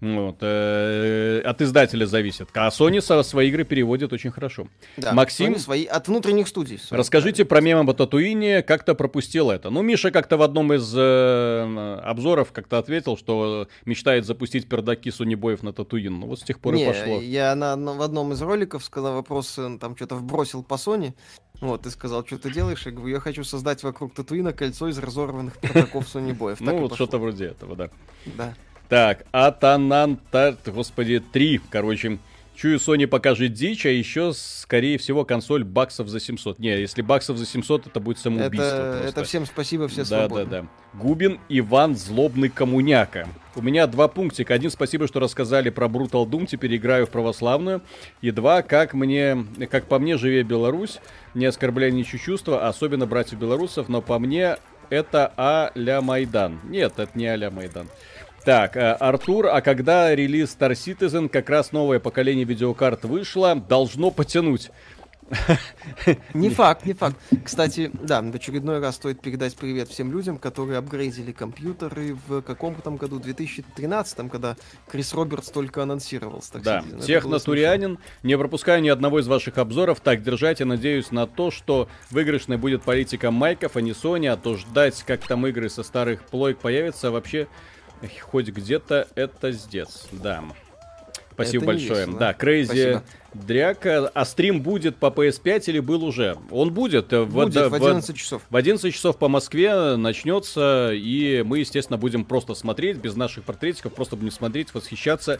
Вот, 0.00 0.36
э, 0.42 1.40
от 1.40 1.62
издателя 1.62 2.04
зависит. 2.04 2.48
А 2.52 2.68
Sony 2.68 3.00
со, 3.00 3.22
свои 3.22 3.48
игры 3.48 3.64
переводит 3.64 4.12
очень 4.12 4.30
хорошо. 4.30 4.68
Да, 4.98 5.14
Максим, 5.14 5.54
Sony 5.54 5.58
свои 5.58 5.84
от 5.86 6.06
внутренних 6.08 6.48
студий. 6.48 6.78
Свои, 6.78 6.98
расскажите 6.98 7.44
да. 7.44 7.48
про 7.48 7.62
мем 7.62 7.78
об 7.78 7.96
Татуине, 7.96 8.62
как-то 8.62 8.94
пропустил 8.94 9.50
это. 9.50 9.70
Ну, 9.70 9.80
Миша 9.80 10.10
как-то 10.10 10.36
в 10.36 10.42
одном 10.42 10.74
из 10.74 10.92
э, 10.94 12.00
обзоров 12.04 12.52
как-то 12.52 12.76
ответил, 12.76 13.16
что 13.16 13.68
мечтает 13.86 14.26
запустить 14.26 14.68
пердаки 14.68 15.10
Сонибоев 15.10 15.62
на 15.62 15.72
Татуин. 15.72 16.20
Ну, 16.20 16.26
вот 16.26 16.40
с 16.40 16.42
тех 16.42 16.60
пор 16.60 16.74
Не, 16.74 16.84
и 16.84 16.86
пошло. 16.86 17.20
Я 17.22 17.54
на, 17.54 17.74
на, 17.74 17.94
в 17.94 18.02
одном 18.02 18.34
из 18.34 18.42
роликов 18.42 18.84
сказал 18.84 19.14
вопрос, 19.14 19.58
э, 19.58 19.78
там 19.80 19.96
что-то 19.96 20.16
вбросил 20.16 20.62
по 20.62 20.74
Sony. 20.74 21.14
Вот, 21.62 21.82
ты 21.82 21.90
сказал, 21.90 22.26
что 22.26 22.36
ты 22.36 22.52
делаешь? 22.52 22.84
Я 22.84 22.92
говорю, 22.92 23.14
я 23.14 23.20
хочу 23.20 23.42
создать 23.42 23.82
вокруг 23.82 24.12
Татуина 24.12 24.52
кольцо 24.52 24.88
из 24.88 24.98
разорванных 24.98 25.56
пердаков 25.56 26.06
Сонибоев. 26.06 26.60
Ну, 26.60 26.76
вот 26.76 26.94
что-то 26.94 27.16
вроде 27.16 27.46
этого, 27.46 27.74
да. 27.76 27.88
Да. 28.36 28.54
Так, 28.88 29.24
Атананта, 29.32 30.56
господи, 30.66 31.20
3, 31.20 31.60
короче. 31.70 32.18
Чую, 32.56 32.78
Sony 32.78 33.06
покажет 33.06 33.52
дичь, 33.52 33.84
а 33.84 33.90
еще, 33.90 34.32
скорее 34.32 34.96
всего, 34.96 35.26
консоль 35.26 35.62
баксов 35.62 36.08
за 36.08 36.20
700. 36.20 36.58
Не, 36.58 36.80
если 36.80 37.02
баксов 37.02 37.36
за 37.36 37.44
700, 37.44 37.88
это 37.88 38.00
будет 38.00 38.18
самоубийство. 38.18 38.64
Это, 38.64 39.08
это 39.08 39.24
всем 39.24 39.44
спасибо, 39.44 39.88
все 39.88 40.04
да, 40.04 40.20
свободны. 40.20 40.44
Да, 40.46 40.50
да, 40.50 40.62
да. 40.62 40.98
Губин 40.98 41.38
Иван 41.50 41.94
Злобный 41.96 42.48
Коммуняка. 42.48 43.28
У 43.54 43.60
меня 43.60 43.86
два 43.86 44.08
пунктика. 44.08 44.54
Один, 44.54 44.70
спасибо, 44.70 45.06
что 45.06 45.20
рассказали 45.20 45.68
про 45.68 45.86
Brutal 45.86 46.26
Doom, 46.26 46.46
теперь 46.46 46.74
играю 46.76 47.06
в 47.06 47.10
православную. 47.10 47.82
И 48.22 48.30
два, 48.30 48.62
как 48.62 48.94
мне, 48.94 49.44
как 49.70 49.84
по 49.84 49.98
мне, 49.98 50.16
живее 50.16 50.42
Беларусь, 50.42 51.00
не 51.34 51.44
оскорбляя 51.44 51.90
ничьи 51.90 52.18
чувства, 52.18 52.66
особенно 52.66 53.04
братьев 53.04 53.38
белорусов, 53.38 53.90
но 53.90 54.00
по 54.00 54.18
мне 54.18 54.56
это 54.88 55.30
а-ля 55.36 56.00
Майдан. 56.00 56.60
Нет, 56.64 56.94
это 56.96 57.10
не 57.18 57.26
а-ля 57.26 57.50
Майдан. 57.50 57.88
Так, 58.46 58.76
э, 58.76 58.92
Артур, 58.92 59.48
а 59.48 59.60
когда 59.60 60.14
релиз 60.14 60.56
Star 60.56 60.70
Citizen, 60.70 61.28
как 61.28 61.50
раз 61.50 61.72
новое 61.72 61.98
поколение 61.98 62.44
видеокарт 62.44 63.04
вышло, 63.04 63.56
должно 63.56 64.12
потянуть. 64.12 64.70
Не 66.32 66.50
факт, 66.50 66.86
не 66.86 66.92
факт. 66.92 67.16
Кстати, 67.44 67.90
да, 67.92 68.22
в 68.22 68.32
очередной 68.32 68.78
раз 68.78 68.94
стоит 68.94 69.20
передать 69.20 69.56
привет 69.56 69.88
всем 69.88 70.12
людям, 70.12 70.38
которые 70.38 70.78
апгрейдили 70.78 71.32
компьютеры 71.32 72.16
в 72.28 72.40
каком 72.42 72.76
там 72.76 72.96
году, 72.96 73.18
2013, 73.18 74.30
когда 74.30 74.56
Крис 74.88 75.12
Робертс 75.12 75.50
только 75.50 75.82
анонсировался. 75.82 76.52
Так 76.52 76.62
да, 76.62 76.84
технотурианин, 77.04 77.98
не 78.22 78.38
пропускаю 78.38 78.80
ни 78.80 78.88
одного 78.88 79.18
из 79.18 79.26
ваших 79.26 79.58
обзоров, 79.58 79.98
так 79.98 80.22
держать, 80.22 80.60
я 80.60 80.66
надеюсь 80.66 81.10
на 81.10 81.26
то, 81.26 81.50
что 81.50 81.88
выигрышной 82.12 82.58
будет 82.58 82.84
политика 82.84 83.32
Майков, 83.32 83.74
а 83.76 83.80
не 83.80 83.90
Sony, 83.90 84.28
а 84.28 84.36
то 84.36 84.56
ждать, 84.56 85.02
как 85.04 85.26
там 85.26 85.44
игры 85.48 85.68
со 85.68 85.82
старых 85.82 86.22
плойк 86.22 86.58
появятся, 86.58 87.10
вообще 87.10 87.48
Хоть 88.20 88.48
где-то 88.48 89.08
это 89.14 89.52
здесь, 89.52 90.06
да. 90.12 90.44
Спасибо 91.36 91.64
это 91.64 91.72
большое. 91.72 92.00
Весело. 92.06 92.18
Да, 92.18 92.32
Крейзи 92.32 93.02
Дряка. 93.34 94.08
А 94.08 94.24
стрим 94.24 94.62
будет 94.62 94.96
по 94.96 95.06
PS5 95.06 95.64
или 95.66 95.80
был 95.80 96.02
уже? 96.02 96.38
Он 96.50 96.72
будет. 96.72 97.08
Будет 97.08 97.54
в, 97.54 97.68
в 97.68 97.74
11 97.74 98.16
часов. 98.16 98.42
В 98.48 98.56
11 98.56 98.94
часов 98.94 99.18
по 99.18 99.28
Москве 99.28 99.96
начнется, 99.96 100.92
и 100.94 101.42
мы, 101.44 101.58
естественно, 101.58 101.98
будем 101.98 102.24
просто 102.24 102.54
смотреть, 102.54 102.96
без 102.96 103.16
наших 103.16 103.44
портретиков, 103.44 103.92
просто 103.92 104.16
будем 104.16 104.32
смотреть, 104.32 104.72
восхищаться 104.72 105.38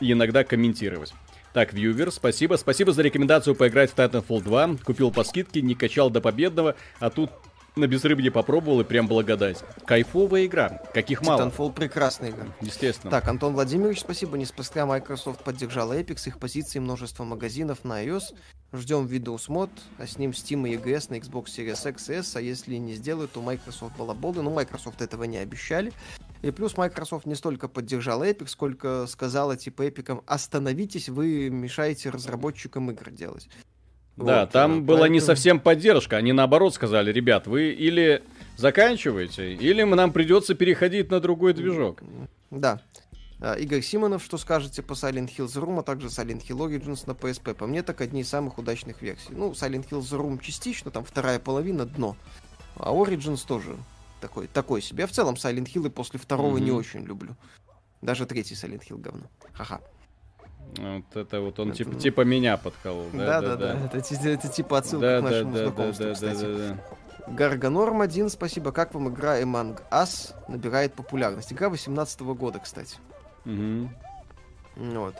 и 0.00 0.12
иногда 0.12 0.44
комментировать. 0.44 1.12
Так, 1.52 1.74
Вьювер, 1.74 2.10
спасибо. 2.10 2.56
Спасибо 2.56 2.92
за 2.92 3.02
рекомендацию 3.02 3.54
поиграть 3.54 3.90
в 3.90 3.96
Titanfall 3.96 4.42
2. 4.42 4.76
Купил 4.84 5.10
по 5.10 5.24
скидке, 5.24 5.60
не 5.60 5.74
качал 5.74 6.08
до 6.08 6.22
победного, 6.22 6.74
а 7.00 7.10
тут 7.10 7.30
на 7.78 7.86
безрыбье 7.86 8.30
попробовал 8.30 8.80
и 8.80 8.84
прям 8.84 9.06
благодать. 9.08 9.64
Кайфовая 9.86 10.46
игра, 10.46 10.82
каких 10.92 11.22
мало. 11.22 11.42
Titanfall 11.42 11.72
прекрасная 11.72 12.30
игра. 12.30 12.46
Естественно. 12.60 13.10
Так, 13.10 13.28
Антон 13.28 13.54
Владимирович, 13.54 14.00
спасибо. 14.00 14.36
Неспроста 14.36 14.84
Microsoft 14.84 15.42
поддержала 15.44 15.98
Epic 15.98 16.18
с 16.18 16.26
их 16.26 16.38
позицией 16.38 16.82
множество 16.82 17.24
магазинов 17.24 17.84
на 17.84 18.04
iOS. 18.04 18.34
Ждем 18.72 19.06
Windows 19.06 19.48
Mod, 19.48 19.70
а 19.96 20.06
с 20.06 20.18
ним 20.18 20.32
Steam 20.32 20.68
и 20.68 20.76
EGS 20.76 21.06
на 21.08 21.14
Xbox 21.14 21.46
Series 21.46 21.88
X 21.88 22.10
S, 22.10 22.36
а 22.36 22.40
если 22.42 22.74
не 22.74 22.94
сделают, 22.94 23.32
то 23.32 23.40
Microsoft 23.40 23.96
балаболы. 23.96 24.42
Но 24.42 24.50
Microsoft 24.50 25.00
этого 25.00 25.24
не 25.24 25.38
обещали. 25.38 25.92
И 26.42 26.50
плюс 26.50 26.76
Microsoft 26.76 27.24
не 27.24 27.34
столько 27.34 27.66
поддержала 27.66 28.28
Epic, 28.28 28.48
сколько 28.48 29.06
сказала 29.06 29.56
типа 29.56 29.86
Epic, 29.86 30.22
остановитесь, 30.26 31.08
вы 31.08 31.48
мешаете 31.48 32.10
разработчикам 32.10 32.90
игр 32.90 33.10
делать. 33.10 33.48
Да, 34.18 34.40
вот, 34.40 34.50
там 34.50 34.70
поэтому... 34.70 34.86
была 34.86 35.08
не 35.08 35.20
совсем 35.20 35.60
поддержка. 35.60 36.16
Они 36.16 36.32
наоборот 36.32 36.74
сказали, 36.74 37.12
ребят, 37.12 37.46
вы 37.46 37.70
или 37.70 38.22
заканчиваете, 38.56 39.54
или 39.54 39.82
нам 39.84 40.12
придется 40.12 40.54
переходить 40.54 41.10
на 41.10 41.20
другой 41.20 41.54
движок. 41.54 42.02
Да. 42.50 42.80
А, 43.40 43.54
Игорь 43.54 43.82
Симонов, 43.82 44.24
что 44.24 44.36
скажете 44.36 44.82
по 44.82 44.94
Silent 44.94 45.30
Hill 45.36 45.46
The 45.46 45.64
Room, 45.64 45.78
а 45.78 45.82
также 45.82 46.08
Silent 46.08 46.44
Hill 46.44 46.68
Origins 46.68 47.04
на 47.06 47.12
PSP? 47.12 47.54
По 47.54 47.66
мне, 47.66 47.84
так 47.84 48.00
одни 48.00 48.22
из 48.22 48.28
самых 48.28 48.58
удачных 48.58 49.00
версий. 49.00 49.30
Ну, 49.30 49.52
Silent 49.52 49.88
Hill 49.88 50.00
The 50.00 50.20
Room 50.20 50.40
частично, 50.42 50.90
там 50.90 51.04
вторая 51.04 51.38
половина, 51.38 51.86
дно. 51.86 52.16
А 52.74 52.92
Origins 52.92 53.46
тоже 53.46 53.76
такой, 54.20 54.48
такой 54.48 54.82
себе. 54.82 55.02
Я 55.02 55.06
в 55.06 55.12
целом 55.12 55.34
Silent 55.34 55.72
Hill 55.72 55.86
и 55.86 55.90
после 55.90 56.18
второго 56.18 56.56
mm-hmm. 56.56 56.62
не 56.62 56.70
очень 56.72 57.04
люблю. 57.04 57.36
Даже 58.02 58.26
третий 58.26 58.54
Silent 58.54 58.82
Hill 58.88 58.98
говно. 58.98 59.30
Ха-ха. 59.52 59.80
Вот 60.76 61.16
это 61.16 61.40
вот 61.40 61.58
он 61.58 61.70
это... 61.70 61.78
типа, 61.78 61.94
типа 61.94 62.20
меня 62.22 62.56
подколол. 62.56 63.06
Да, 63.12 63.40
да, 63.40 63.56
да. 63.56 63.74
да. 63.74 63.86
Это, 63.86 63.98
это, 63.98 64.28
это 64.28 64.48
типа 64.48 64.78
отсылка 64.78 65.06
да, 65.06 65.20
к 65.20 65.22
нашему 65.22 65.52
да, 65.52 65.58
знакомству, 65.64 66.04
да, 66.04 66.08
да, 66.08 66.14
кстати. 66.14 66.40
Да, 66.40 66.46
да, 66.46 66.68
да. 66.68 67.34
Гарганорм 67.34 68.00
1, 68.00 68.30
спасибо. 68.30 68.72
Как 68.72 68.94
вам 68.94 69.08
игра 69.08 69.40
Among 69.40 69.80
Us 69.90 70.34
набирает 70.48 70.94
популярность? 70.94 71.52
Игра 71.52 71.68
18 71.68 72.20
года, 72.20 72.58
кстати. 72.58 72.96
Угу. 73.44 73.88
Вот. 74.76 75.14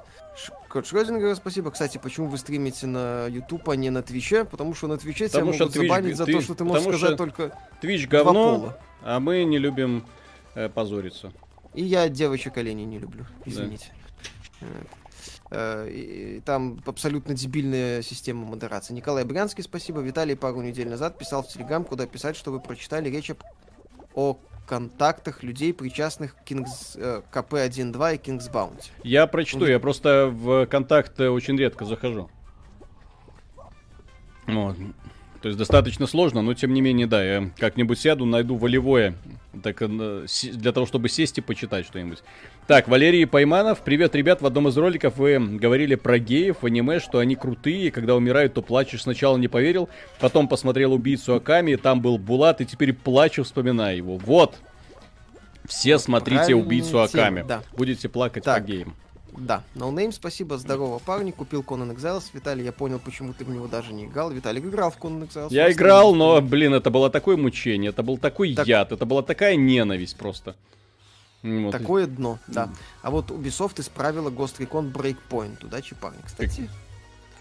Кот 0.68 0.86
Шрёдингер, 0.86 1.34
спасибо. 1.34 1.70
Кстати, 1.70 1.98
почему 1.98 2.28
вы 2.28 2.38
стримите 2.38 2.86
на 2.86 3.26
YouTube, 3.26 3.68
а 3.68 3.76
не 3.76 3.90
на 3.90 4.02
Твиче? 4.02 4.44
Потому 4.44 4.74
что 4.74 4.86
на 4.86 4.96
Твиче 4.96 5.28
тебя 5.28 5.44
могут 5.44 5.60
Twitch, 5.60 5.82
забанить 5.82 6.16
за 6.16 6.26
то, 6.26 6.40
что 6.40 6.54
ты 6.54 6.64
можешь 6.64 6.98
сказать 6.98 7.16
только 7.16 7.52
Твич 7.80 8.06
говно, 8.06 8.74
а 9.02 9.18
мы 9.18 9.44
не 9.44 9.58
любим 9.58 10.06
э, 10.54 10.68
позориться. 10.68 11.32
И 11.74 11.82
я 11.82 12.08
девочек 12.08 12.56
оленей 12.56 12.84
не 12.84 12.98
люблю, 12.98 13.26
извините. 13.44 13.92
Да. 14.60 14.66
Э, 15.50 15.88
и 15.90 16.40
там 16.44 16.80
абсолютно 16.84 17.34
дебильная 17.34 18.02
система 18.02 18.46
модерации. 18.46 18.94
Николай 18.94 19.24
Брянский, 19.24 19.64
спасибо. 19.64 20.00
Виталий 20.00 20.36
пару 20.36 20.60
недель 20.60 20.88
назад 20.88 21.18
писал 21.18 21.42
в 21.42 21.48
Телеграм, 21.48 21.84
куда 21.84 22.06
писать, 22.06 22.36
что 22.36 22.50
вы 22.50 22.60
прочитали 22.60 23.08
речь 23.08 23.30
о 24.14 24.38
контактах 24.66 25.42
людей, 25.42 25.72
причастных 25.72 26.36
к 26.36 26.50
Kings, 26.50 26.96
э, 26.96 27.22
КП-1.2 27.32 28.14
и 28.14 28.18
Kings 28.18 28.52
Bounty. 28.52 28.90
Я 29.02 29.26
прочту, 29.26 29.64
я 29.64 29.80
просто 29.80 30.28
в 30.30 30.66
контакт 30.66 31.18
очень 31.20 31.56
редко 31.56 31.86
захожу. 31.86 32.28
Вот. 34.46 34.76
То 35.40 35.48
есть 35.48 35.58
достаточно 35.58 36.06
сложно, 36.06 36.42
но 36.42 36.52
тем 36.54 36.74
не 36.74 36.80
менее, 36.80 37.06
да, 37.06 37.22
я 37.22 37.50
как-нибудь 37.56 37.98
сяду, 37.98 38.24
найду 38.24 38.56
волевое, 38.56 39.14
так, 39.62 39.80
э, 39.80 40.26
для 40.52 40.72
того, 40.72 40.84
чтобы 40.84 41.08
сесть 41.08 41.38
и 41.38 41.40
почитать 41.40 41.86
что-нибудь. 41.86 42.22
Так, 42.68 42.86
Валерий 42.86 43.26
Пайманов, 43.26 43.80
привет, 43.80 44.14
ребят, 44.14 44.42
в 44.42 44.46
одном 44.46 44.68
из 44.68 44.76
роликов 44.76 45.16
вы 45.16 45.38
говорили 45.38 45.94
про 45.94 46.18
геев 46.18 46.58
в 46.60 46.66
аниме, 46.66 47.00
что 47.00 47.18
они 47.18 47.34
крутые, 47.34 47.90
когда 47.90 48.14
умирают, 48.14 48.52
то 48.52 48.60
плачешь. 48.60 49.04
Сначала 49.04 49.38
не 49.38 49.48
поверил, 49.48 49.88
потом 50.20 50.48
посмотрел 50.48 50.92
«Убийцу 50.92 51.34
Акаме», 51.34 51.76
там 51.76 52.02
был 52.02 52.18
Булат, 52.18 52.60
и 52.60 52.66
теперь 52.66 52.92
плачу, 52.92 53.42
вспоминая 53.42 53.96
его. 53.96 54.18
Вот, 54.18 54.56
все 55.64 55.94
вот 55.94 56.02
смотрите 56.02 56.54
«Убийцу 56.54 57.00
Акаме», 57.00 57.42
да. 57.48 57.62
будете 57.74 58.10
плакать 58.10 58.44
так. 58.44 58.62
по 58.62 58.70
геям. 58.70 58.94
Да, 59.32 59.62
NoName, 59.74 60.12
спасибо, 60.12 60.58
здорово, 60.58 60.98
парни, 60.98 61.30
купил 61.30 61.62
Conan 61.62 61.96
Exiles. 61.96 62.24
Виталий, 62.34 62.66
я 62.66 62.72
понял, 62.72 63.00
почему 63.02 63.32
ты 63.32 63.46
в 63.46 63.48
него 63.48 63.66
даже 63.66 63.94
не 63.94 64.04
играл. 64.04 64.30
Виталий 64.30 64.60
играл 64.60 64.90
в 64.90 64.98
Conan 64.98 65.26
Exiles. 65.26 65.48
Я 65.48 65.72
играл, 65.72 66.14
но, 66.14 66.42
блин, 66.42 66.74
это 66.74 66.90
было 66.90 67.08
такое 67.08 67.38
мучение, 67.38 67.92
это 67.92 68.02
был 68.02 68.18
такой 68.18 68.54
так... 68.54 68.66
яд, 68.66 68.92
это 68.92 69.06
была 69.06 69.22
такая 69.22 69.56
ненависть 69.56 70.18
просто. 70.18 70.54
Вот. 71.42 71.70
Такое 71.70 72.06
дно, 72.06 72.38
да. 72.48 72.70
А 73.02 73.10
вот 73.10 73.30
Ubisoft 73.30 73.80
исправила 73.80 74.30
Ghost 74.30 74.58
Recon 74.58 74.92
Breakpoint. 74.92 75.64
Удачи, 75.64 75.94
парни. 75.94 76.20
Кстати. 76.24 76.68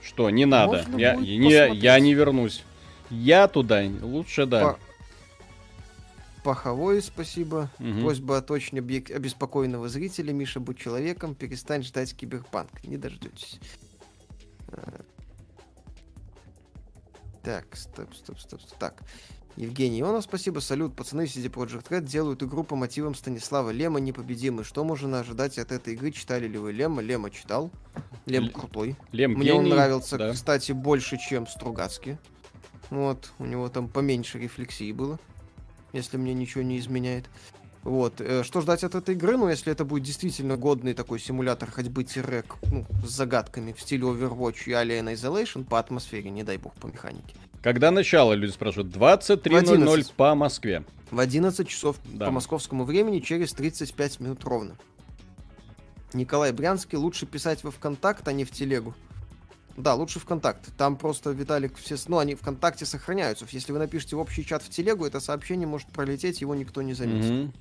Что, 0.04 0.30
не 0.30 0.46
надо. 0.46 0.86
Я, 0.96 1.16
не, 1.16 1.76
я 1.78 2.00
не 2.00 2.14
вернусь. 2.14 2.64
Я 3.10 3.48
туда. 3.48 3.84
Лучше, 4.02 4.46
да. 4.46 4.62
По... 4.74 4.80
Паховой, 6.44 7.02
спасибо. 7.02 7.70
Угу. 7.80 8.02
Просьба 8.02 8.38
от 8.38 8.52
очень 8.52 8.80
объек... 8.80 9.12
обеспокоенного 9.12 9.90
зрителя. 9.90 10.32
Миша, 10.32 10.60
будь 10.60 10.78
человеком, 10.78 11.36
перестань 11.36 11.84
ждать 11.84 12.16
киберпанк. 12.16 12.84
Не 12.84 12.98
дождетесь. 12.98 13.60
А. 14.70 15.02
Так, 17.44 17.66
стоп, 17.76 18.14
стоп, 18.14 18.40
стоп, 18.40 18.62
стоп. 18.62 18.78
Так. 18.78 19.04
Евгений 19.58 20.02
Ионов, 20.02 20.24
спасибо. 20.24 20.60
Салют, 20.60 20.96
пацаны, 20.96 21.24
CD 21.26 21.50
Project 21.50 21.90
Red 21.90 22.02
делают 22.02 22.44
игру 22.44 22.64
по 22.64 22.76
мотивам 22.76 23.16
Станислава 23.16 23.72
Лема 23.72 24.00
непобедимый. 24.00 24.64
Что 24.64 24.84
можно 24.84 25.20
ожидать 25.20 25.58
от 25.58 25.72
этой 25.72 25.96
игры? 25.96 26.12
Читали 26.12 26.48
ли 26.48 26.60
вы 26.60 26.72
Лема? 26.72 27.02
Лема 27.02 27.32
читал. 27.32 27.72
Лем 28.28 28.46
Л- 28.46 28.52
крутой. 28.52 28.96
Лем 29.12 29.32
Мне 29.32 29.46
гений, 29.46 29.58
он 29.58 29.70
нравился, 29.70 30.18
да. 30.20 30.32
кстати, 30.32 30.74
больше, 30.74 31.18
чем 31.18 31.48
Стругацкий. 31.48 32.18
Вот, 32.92 33.32
у 33.40 33.46
него 33.46 33.68
там 33.70 33.90
поменьше 33.90 34.38
рефлексии 34.38 34.92
было, 34.92 35.20
если 35.92 36.18
мне 36.18 36.36
ничего 36.36 36.64
не 36.64 36.78
изменяет. 36.78 37.26
Вот. 37.84 38.22
Э, 38.22 38.44
что 38.44 38.62
ждать 38.62 38.84
от 38.84 38.94
этой 38.94 39.16
игры? 39.16 39.38
Ну, 39.38 39.50
если 39.50 39.72
это 39.72 39.86
будет 39.86 40.04
действительно 40.04 40.56
годный 40.56 40.94
такой 40.94 41.20
симулятор 41.20 41.72
ходьбы-рек 41.72 42.58
ну, 42.72 42.86
с 43.04 43.10
загадками 43.10 43.74
в 43.74 43.82
стиле 43.82 44.04
Overwatch 44.04 44.66
и 44.68 44.72
Alien 44.72 45.12
Isolation 45.14 45.64
по 45.64 45.80
атмосфере, 45.80 46.30
не 46.30 46.44
дай 46.44 46.58
бог, 46.58 46.76
по 46.76 46.88
механике. 46.88 47.36
Когда 47.68 47.92
начало, 47.92 48.32
люди 48.32 48.52
спрашивают? 48.52 48.96
23.00 48.96 50.14
по 50.16 50.34
Москве. 50.36 50.86
В 51.12 51.20
11 51.20 51.68
часов 51.68 51.98
да. 52.06 52.28
по 52.28 52.32
московскому 52.32 52.86
времени 52.86 53.20
через 53.20 53.52
35 53.52 54.22
минут 54.22 54.46
ровно. 54.46 54.78
Николай 56.14 56.54
Брянский, 56.54 56.98
лучше 56.98 57.26
писать 57.26 57.66
во 57.66 57.72
ВКонтакт, 57.72 58.26
а 58.26 58.32
не 58.32 58.46
в 58.46 58.52
телегу. 58.52 58.94
Да, 59.76 59.96
лучше 59.96 60.22
ВКонтакт. 60.22 60.78
Там 60.78 60.96
просто, 60.96 61.32
Виталик, 61.32 61.76
все... 61.76 61.98
Ну, 62.08 62.20
они 62.20 62.36
ВКонтакте 62.36 62.86
сохраняются. 62.86 63.46
Если 63.52 63.74
вы 63.74 63.80
напишете 63.80 64.16
в 64.16 64.20
общий 64.20 64.46
чат 64.46 64.64
в 64.64 64.70
телегу, 64.70 65.06
это 65.06 65.20
сообщение 65.20 65.68
может 65.68 65.90
пролететь, 65.90 66.40
его 66.40 66.56
никто 66.56 66.82
не 66.82 66.94
заметит. 66.94 67.30
Mm-hmm. 67.30 67.52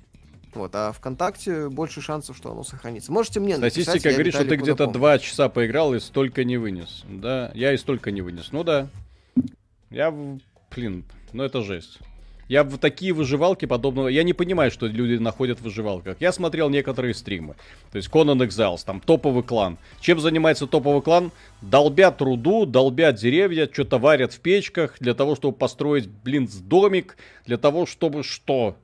Вот, 0.53 0.71
а 0.73 0.93
ВКонтакте 0.93 1.67
больше 1.67 1.99
шансов, 1.99 2.37
что 2.37 2.53
оно 2.53 2.63
сохранится. 2.63 3.11
Можете 3.11 3.41
мне 3.41 3.57
Статистика 3.57 3.91
написать, 3.91 4.13
говорит, 4.13 4.33
что 4.33 4.45
ты 4.45 4.55
где-то 4.55 4.87
два 4.87 5.19
часа 5.19 5.49
поиграл 5.49 5.93
и 5.93 5.99
столько 5.99 6.45
не 6.45 6.55
вынес. 6.55 7.03
Да, 7.09 7.51
я 7.53 7.73
и 7.73 7.77
столько 7.77 8.11
не 8.11 8.21
вынес. 8.21 8.53
Ну 8.53 8.63
да. 8.63 8.87
Я, 9.89 10.13
блин, 10.75 11.05
ну 11.33 11.43
это 11.43 11.61
жесть. 11.61 11.99
Я 12.47 12.63
в 12.63 12.77
такие 12.77 13.11
выживалки 13.11 13.65
подобного... 13.65 14.07
Я 14.07 14.23
не 14.23 14.31
понимаю, 14.31 14.71
что 14.71 14.87
люди 14.87 15.21
находят 15.21 15.59
в 15.59 15.63
выживалках. 15.63 16.15
Я 16.21 16.31
смотрел 16.31 16.69
некоторые 16.69 17.13
стримы. 17.13 17.55
То 17.91 17.97
есть 17.97 18.09
Conan 18.09 18.37
Exiles, 18.47 18.85
там 18.85 19.01
топовый 19.01 19.43
клан. 19.43 19.77
Чем 19.99 20.21
занимается 20.21 20.65
топовый 20.65 21.01
клан? 21.01 21.31
Долбят 21.61 22.21
руду, 22.21 22.65
долбят 22.65 23.15
деревья, 23.15 23.69
что-то 23.71 23.97
варят 23.97 24.31
в 24.31 24.39
печках 24.39 24.95
для 24.99 25.13
того, 25.13 25.35
чтобы 25.35 25.57
построить, 25.57 26.07
блин, 26.07 26.47
домик. 26.63 27.17
Для 27.45 27.57
того, 27.57 27.85
чтобы 27.85 28.23
что? 28.23 28.77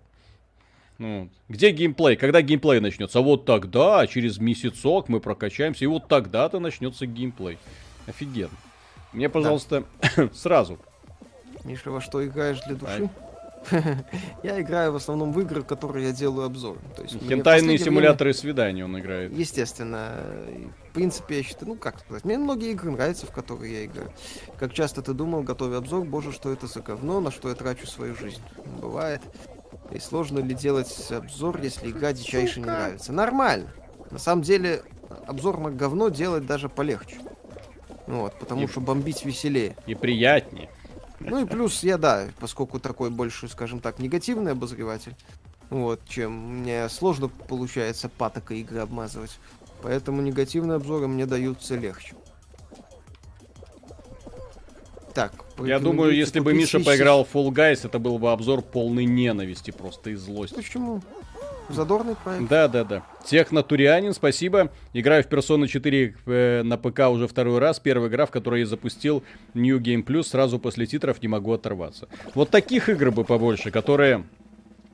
Ну, 0.97 1.29
где 1.47 1.71
геймплей? 1.71 2.17
Когда 2.17 2.41
геймплей 2.41 2.81
начнется? 2.81 3.21
Вот 3.21 3.45
тогда, 3.45 4.05
через 4.07 4.39
месяцок 4.39 5.07
мы 5.07 5.21
прокачаемся, 5.21 5.85
и 5.85 5.87
вот 5.87 6.09
тогда-то 6.09 6.59
начнется 6.59 7.05
геймплей. 7.05 7.57
Офигенно. 8.07 8.49
Мне, 9.13 9.29
пожалуйста, 9.29 9.85
да. 10.17 10.29
сразу. 10.33 10.79
Миша, 11.63 11.91
во 11.91 12.01
что 12.01 12.25
играешь 12.25 12.61
для 12.61 12.75
души? 12.75 13.09
я 14.43 14.61
играю 14.61 14.91
в 14.91 14.95
основном 14.97 15.31
в 15.31 15.39
игры, 15.39 15.63
которые 15.63 16.07
я 16.07 16.11
делаю 16.13 16.45
обзор. 16.45 16.77
То 16.95 17.03
есть 17.03 17.17
Хентайные 17.27 17.77
симуляторы 17.77 18.31
время... 18.31 18.41
свиданий 18.41 18.83
он 18.83 18.99
играет. 18.99 19.31
Естественно. 19.31 20.11
В 20.89 20.93
принципе, 20.93 21.37
я 21.37 21.43
считаю, 21.43 21.69
ну 21.69 21.75
как 21.75 21.99
сказать, 21.99 22.25
мне 22.25 22.37
многие 22.37 22.71
игры 22.71 22.91
нравятся, 22.91 23.25
в 23.25 23.31
которые 23.31 23.73
я 23.73 23.85
играю. 23.85 24.11
Как 24.59 24.73
часто 24.73 25.01
ты 25.01 25.13
думал, 25.13 25.43
готовя 25.43 25.77
обзор, 25.77 26.05
боже, 26.05 26.31
что 26.31 26.51
это 26.51 26.67
за 26.67 26.81
говно, 26.81 27.19
на 27.19 27.31
что 27.31 27.49
я 27.49 27.55
трачу 27.55 27.87
свою 27.87 28.15
жизнь. 28.15 28.41
Бывает. 28.81 29.21
И 29.91 29.99
сложно 29.99 30.39
ли 30.39 30.53
делать 30.53 31.11
обзор, 31.11 31.61
если 31.61 31.89
игра 31.89 32.13
дичайше 32.13 32.59
не 32.59 32.65
нравится? 32.65 33.13
Нормально. 33.13 33.69
На 34.11 34.19
самом 34.19 34.43
деле, 34.43 34.83
обзор 35.25 35.59
на 35.59 35.71
говно 35.71 36.09
делать 36.09 36.45
даже 36.45 36.69
полегче. 36.69 37.17
Вот, 38.07 38.37
потому 38.37 38.63
и, 38.63 38.67
что 38.67 38.81
бомбить 38.81 39.23
веселее. 39.25 39.75
И 39.87 39.95
приятнее. 39.95 40.69
Ну 41.25 41.41
и 41.41 41.45
плюс 41.45 41.83
я, 41.83 41.97
да, 41.97 42.27
поскольку 42.39 42.79
такой 42.79 43.09
больше, 43.09 43.47
скажем 43.47 43.79
так, 43.79 43.99
негативный 43.99 44.51
обозреватель, 44.51 45.15
вот, 45.69 46.01
чем 46.07 46.59
мне 46.59 46.87
сложно 46.89 47.29
получается 47.29 48.09
патокой 48.09 48.59
игры 48.61 48.79
обмазывать. 48.79 49.39
Поэтому 49.81 50.21
негативные 50.21 50.77
обзоры 50.77 51.07
мне 51.07 51.25
даются 51.25 51.75
легче. 51.75 52.15
Так, 55.13 55.33
я 55.59 55.79
думаю, 55.79 56.15
если 56.15 56.39
бы 56.39 56.53
Миша 56.53 56.79
поиграл 56.79 57.23
в 57.23 57.35
Fall 57.35 57.49
Guys, 57.49 57.85
это 57.85 57.99
был 57.99 58.17
бы 58.17 58.31
обзор 58.31 58.61
полный 58.61 59.05
ненависти 59.05 59.71
просто 59.71 60.09
и 60.09 60.15
злости. 60.15 60.55
Почему? 60.55 61.01
Задорный 61.69 62.15
проект. 62.15 62.47
Да, 62.49 62.67
да, 62.67 62.83
да. 62.83 63.03
Технотурианин, 63.25 64.13
спасибо. 64.13 64.71
Играю 64.93 65.23
в 65.23 65.27
Persona 65.27 65.67
4 65.67 66.15
э, 66.25 66.63
на 66.63 66.77
ПК 66.77 67.09
уже 67.09 67.27
второй 67.27 67.59
раз. 67.59 67.79
Первая 67.79 68.09
игра, 68.09 68.25
в 68.25 68.31
которой 68.31 68.61
я 68.61 68.65
запустил 68.65 69.23
New 69.53 69.79
Game 69.79 70.05
Plus, 70.05 70.23
сразу 70.23 70.59
после 70.59 70.85
титров 70.85 71.21
не 71.21 71.27
могу 71.27 71.53
оторваться. 71.53 72.07
Вот 72.35 72.49
таких 72.49 72.89
игр 72.89 73.11
бы 73.11 73.23
побольше, 73.23 73.71
которые 73.71 74.23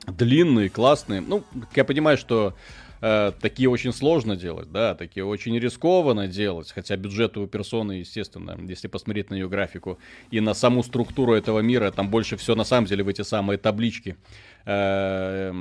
длинные, 0.06 0.70
классные. 0.70 1.20
Ну, 1.20 1.44
я 1.74 1.84
понимаю, 1.84 2.16
что 2.16 2.54
э, 3.00 3.32
такие 3.40 3.68
очень 3.68 3.92
сложно 3.92 4.36
делать, 4.36 4.70
да, 4.70 4.94
такие 4.94 5.24
очень 5.24 5.58
рискованно 5.58 6.26
делать, 6.26 6.72
хотя 6.72 6.96
бюджет 6.96 7.36
у 7.36 7.46
персоны, 7.46 7.92
естественно, 7.92 8.56
если 8.68 8.88
посмотреть 8.88 9.30
на 9.30 9.34
ее 9.34 9.48
графику 9.48 9.98
и 10.30 10.40
на 10.40 10.54
саму 10.54 10.82
структуру 10.82 11.34
этого 11.34 11.60
мира, 11.60 11.90
там 11.90 12.10
больше 12.10 12.36
все 12.36 12.54
на 12.54 12.64
самом 12.64 12.86
деле 12.86 13.04
в 13.04 13.08
эти 13.08 13.22
самые 13.22 13.58
таблички 13.58 14.16
э, 14.64 15.52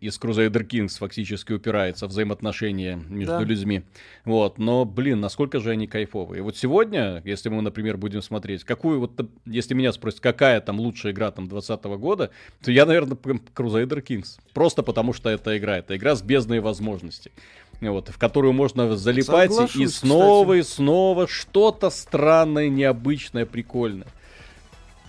из 0.00 0.18
Crusader 0.18 0.66
Kings 0.66 0.98
фактически 0.98 1.52
упирается 1.52 2.06
взаимоотношения 2.06 3.00
между 3.08 3.38
да. 3.38 3.42
людьми. 3.42 3.82
Вот, 4.24 4.58
но, 4.58 4.84
блин, 4.84 5.20
насколько 5.20 5.60
же 5.60 5.70
они 5.70 5.86
кайфовые. 5.86 6.42
Вот 6.42 6.56
сегодня, 6.56 7.22
если 7.24 7.48
мы, 7.48 7.62
например, 7.62 7.96
будем 7.96 8.22
смотреть, 8.22 8.64
какую 8.64 9.00
вот, 9.00 9.12
если 9.46 9.74
меня 9.74 9.92
спросят, 9.92 10.20
какая 10.20 10.60
там 10.60 10.80
лучшая 10.80 11.12
игра 11.12 11.30
там 11.30 11.48
2020 11.48 11.84
года, 12.00 12.30
то 12.62 12.70
я, 12.70 12.86
наверное, 12.86 13.16
Crusader 13.16 14.02
Kings. 14.02 14.38
Просто 14.52 14.82
потому, 14.82 15.12
что 15.12 15.30
это 15.30 15.56
игра. 15.56 15.78
Это 15.78 15.96
игра 15.96 16.14
с 16.14 16.22
бездной 16.22 16.60
возможностей 16.60 17.32
вот, 17.80 18.08
в 18.08 18.18
которую 18.18 18.52
можно 18.52 18.96
залипать 18.96 19.52
Соглашусь, 19.52 19.80
и 19.80 19.86
снова 19.86 20.54
кстати. 20.54 20.58
и 20.58 20.62
снова 20.62 21.28
что-то 21.28 21.90
странное, 21.90 22.68
необычное, 22.68 23.46
прикольное. 23.46 24.08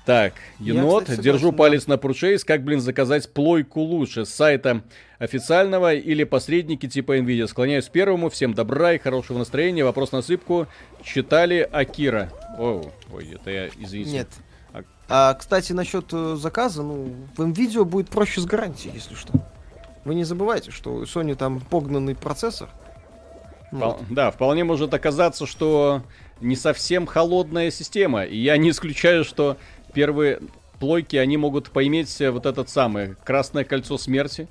Так, 0.06 0.34
енот, 0.60 1.02
Я, 1.04 1.14
кстати, 1.14 1.26
держу 1.26 1.52
палец 1.52 1.86
да. 1.86 1.94
на 1.94 1.98
Purchase, 1.98 2.44
как, 2.46 2.64
блин, 2.64 2.80
заказать 2.80 3.32
плойку 3.32 3.82
лучше, 3.82 4.26
с 4.26 4.30
сайта 4.30 4.82
официального 5.20 5.94
или 5.94 6.24
посредники 6.24 6.88
типа 6.88 7.18
Nvidia. 7.20 7.48
Склоняюсь 7.48 7.86
к 7.86 7.92
первому, 7.92 8.30
всем 8.30 8.54
добра 8.54 8.94
и 8.94 8.98
хорошего 8.98 9.38
настроения. 9.38 9.84
Вопрос 9.84 10.12
на 10.12 10.22
сыпку. 10.22 10.68
Читали 11.04 11.68
Акира? 11.72 12.32
О, 12.58 12.84
ой, 13.14 13.30
это 13.34 13.52
я, 13.52 13.68
извините. 13.78 14.12
Нет. 14.12 14.28
А, 14.74 14.84
а 15.10 15.34
кстати, 15.34 15.74
насчет 15.74 16.06
э, 16.14 16.36
заказа, 16.36 16.84
ну, 16.84 17.14
в 17.36 17.42
Nvidia 17.42 17.84
будет 17.84 18.10
проще 18.10 18.42
с 18.42 18.46
гарантией, 18.46 18.94
если 18.94 19.16
что. 19.16 19.34
Вы 20.06 20.16
не 20.16 20.24
забывайте, 20.24 20.72
что 20.72 20.94
у 20.94 21.04
Sony 21.04 21.36
там 21.36 21.60
погнанный 21.60 22.16
процессор. 22.16 22.70
Вот. 23.72 24.02
Да, 24.10 24.32
вполне 24.32 24.64
может 24.64 24.94
оказаться, 24.94 25.46
что 25.46 26.02
не 26.42 26.56
совсем 26.56 27.06
холодная 27.06 27.70
система. 27.72 28.24
И 28.24 28.38
я 28.38 28.58
не 28.58 28.72
исключаю, 28.72 29.24
что 29.24 29.58
первые 29.94 30.40
плойки, 30.80 31.16
они 31.16 31.38
могут 31.38 31.72
поиметь 31.72 32.16
вот 32.20 32.46
этот 32.46 32.70
самый 32.70 33.16
красное 33.24 33.64
кольцо 33.64 33.98
смерти. 33.98 34.48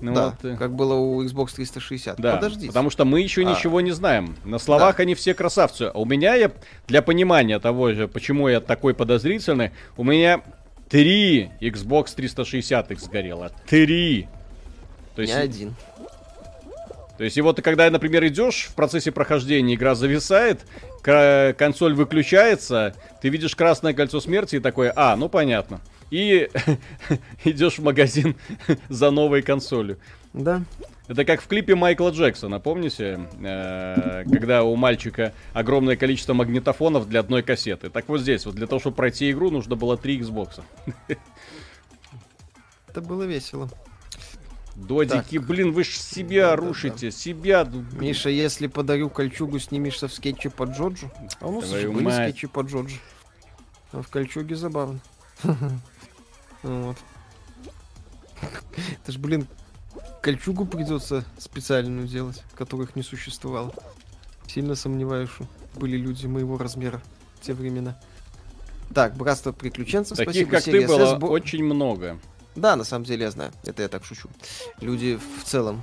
Ну, 0.00 0.14
да, 0.14 0.36
вот. 0.42 0.52
Э. 0.52 0.56
как 0.56 0.74
было 0.74 0.94
у 0.94 1.24
Xbox 1.24 1.54
360. 1.54 2.20
Да, 2.20 2.34
Подождите. 2.34 2.66
потому 2.66 2.90
что 2.90 3.04
мы 3.04 3.20
еще 3.20 3.42
а. 3.42 3.44
ничего 3.44 3.80
не 3.80 3.92
знаем. 3.92 4.36
На 4.44 4.58
словах 4.58 4.96
да. 4.96 5.02
они 5.02 5.14
все 5.14 5.34
красавцы. 5.34 5.82
А 5.82 5.98
у 5.98 6.04
меня, 6.04 6.34
я, 6.34 6.52
для 6.86 7.00
понимания 7.00 7.58
того 7.58 7.92
же, 7.92 8.08
почему 8.08 8.48
я 8.48 8.60
такой 8.60 8.94
подозрительный, 8.94 9.70
у 9.96 10.04
меня 10.04 10.42
три 10.88 11.50
Xbox 11.60 12.14
360 12.14 12.90
их 12.90 13.00
сгорело. 13.00 13.52
Три. 13.66 14.28
То 15.14 15.22
есть... 15.22 15.34
Не 15.34 15.40
один. 15.40 15.74
То 17.16 17.24
есть, 17.24 17.36
и 17.36 17.40
вот 17.40 17.60
когда, 17.62 17.88
например, 17.90 18.26
идешь 18.26 18.68
в 18.70 18.74
процессе 18.74 19.12
прохождения, 19.12 19.74
игра 19.74 19.94
зависает, 19.94 20.60
консоль 21.02 21.94
выключается, 21.94 22.94
ты 23.22 23.28
видишь 23.28 23.54
красное 23.54 23.94
кольцо 23.94 24.20
смерти 24.20 24.56
и 24.56 24.60
такое, 24.60 24.92
а, 24.96 25.14
ну 25.16 25.28
понятно. 25.28 25.80
и 26.10 26.48
идешь 27.44 27.78
в 27.78 27.82
магазин 27.84 28.36
за 28.88 29.10
новой 29.10 29.42
консолью. 29.42 29.98
Да. 30.32 30.62
Это 31.06 31.24
как 31.26 31.42
в 31.42 31.46
клипе 31.46 31.74
Майкла 31.74 32.10
Джексона, 32.10 32.58
помните? 32.60 33.20
Э, 33.42 34.24
когда 34.24 34.64
у 34.64 34.74
мальчика 34.74 35.34
огромное 35.52 35.96
количество 35.96 36.32
магнитофонов 36.32 37.08
для 37.08 37.20
одной 37.20 37.42
кассеты. 37.42 37.90
Так 37.90 38.08
вот 38.08 38.22
здесь, 38.22 38.46
вот 38.46 38.54
для 38.54 38.66
того, 38.66 38.80
чтобы 38.80 38.96
пройти 38.96 39.30
игру, 39.30 39.50
нужно 39.50 39.76
было 39.76 39.98
три 39.98 40.18
Xbox. 40.18 40.62
Это 42.88 43.00
было 43.02 43.24
весело. 43.24 43.68
Додики, 44.76 45.38
так. 45.38 45.46
блин, 45.46 45.72
вы 45.72 45.84
ж 45.84 45.90
себя 45.90 46.50
да, 46.50 46.56
рушите, 46.56 47.06
да, 47.06 47.06
да. 47.06 47.10
себя. 47.10 47.68
Миша, 47.92 48.28
если 48.28 48.66
подарю 48.66 49.08
кольчугу, 49.08 49.58
снимешься 49.58 50.08
в 50.08 50.12
скетче 50.12 50.50
по 50.50 50.64
Джоджу? 50.64 51.10
А 51.40 51.46
у 51.46 51.60
нас 51.60 51.70
уже 51.70 51.90
были 51.90 52.04
мать. 52.04 52.30
скетчи 52.30 52.48
по 52.48 52.60
Джоджу. 52.60 52.96
А 53.92 54.02
в 54.02 54.08
кольчуге 54.08 54.56
забавно. 54.56 55.00
Вот. 56.62 56.96
Это 59.02 59.12
ж, 59.12 59.18
блин, 59.18 59.46
кольчугу 60.22 60.64
придется 60.64 61.26
специальную 61.36 62.08
делать, 62.08 62.42
которых 62.54 62.96
не 62.96 63.02
существовало. 63.02 63.74
Сильно 64.46 64.74
сомневаюсь, 64.74 65.28
что 65.28 65.46
были 65.74 65.98
люди 65.98 66.26
моего 66.26 66.56
размера 66.56 67.02
в 67.34 67.44
те 67.44 67.52
времена. 67.52 68.00
Так, 68.94 69.14
братство 69.14 69.52
приключенцев, 69.52 70.16
Таких, 70.16 70.48
спасибо. 70.48 70.50
как 70.50 70.64
ты, 70.64 70.86
было 70.86 71.16
очень 71.30 71.62
много. 71.62 72.18
Да, 72.56 72.76
на 72.76 72.84
самом 72.84 73.04
деле 73.04 73.24
я 73.24 73.30
знаю. 73.30 73.52
Это 73.64 73.82
я 73.82 73.88
так 73.88 74.04
шучу. 74.04 74.28
Люди 74.80 75.18
в 75.38 75.44
целом 75.44 75.82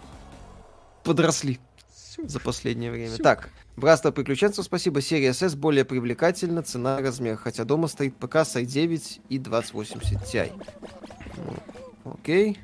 подросли 1.04 1.60
за 2.18 2.40
последнее 2.40 2.92
время. 2.92 3.18
Так, 3.18 3.50
Братство 3.78 4.12
приключенцев, 4.12 4.66
спасибо. 4.66 5.02
Серия 5.02 5.30
SS 5.30 5.56
более 5.56 5.86
привлекательна, 5.86 6.62
цена, 6.62 7.00
размер. 7.00 7.38
Хотя 7.38 7.64
дома 7.64 7.88
стоит 7.88 8.16
ПК 8.16 8.38
с 8.38 8.56
i9 8.56 9.22
и 9.30 9.40
2080 9.40 10.22
Ti. 10.22 10.52
Окей. 12.04 12.60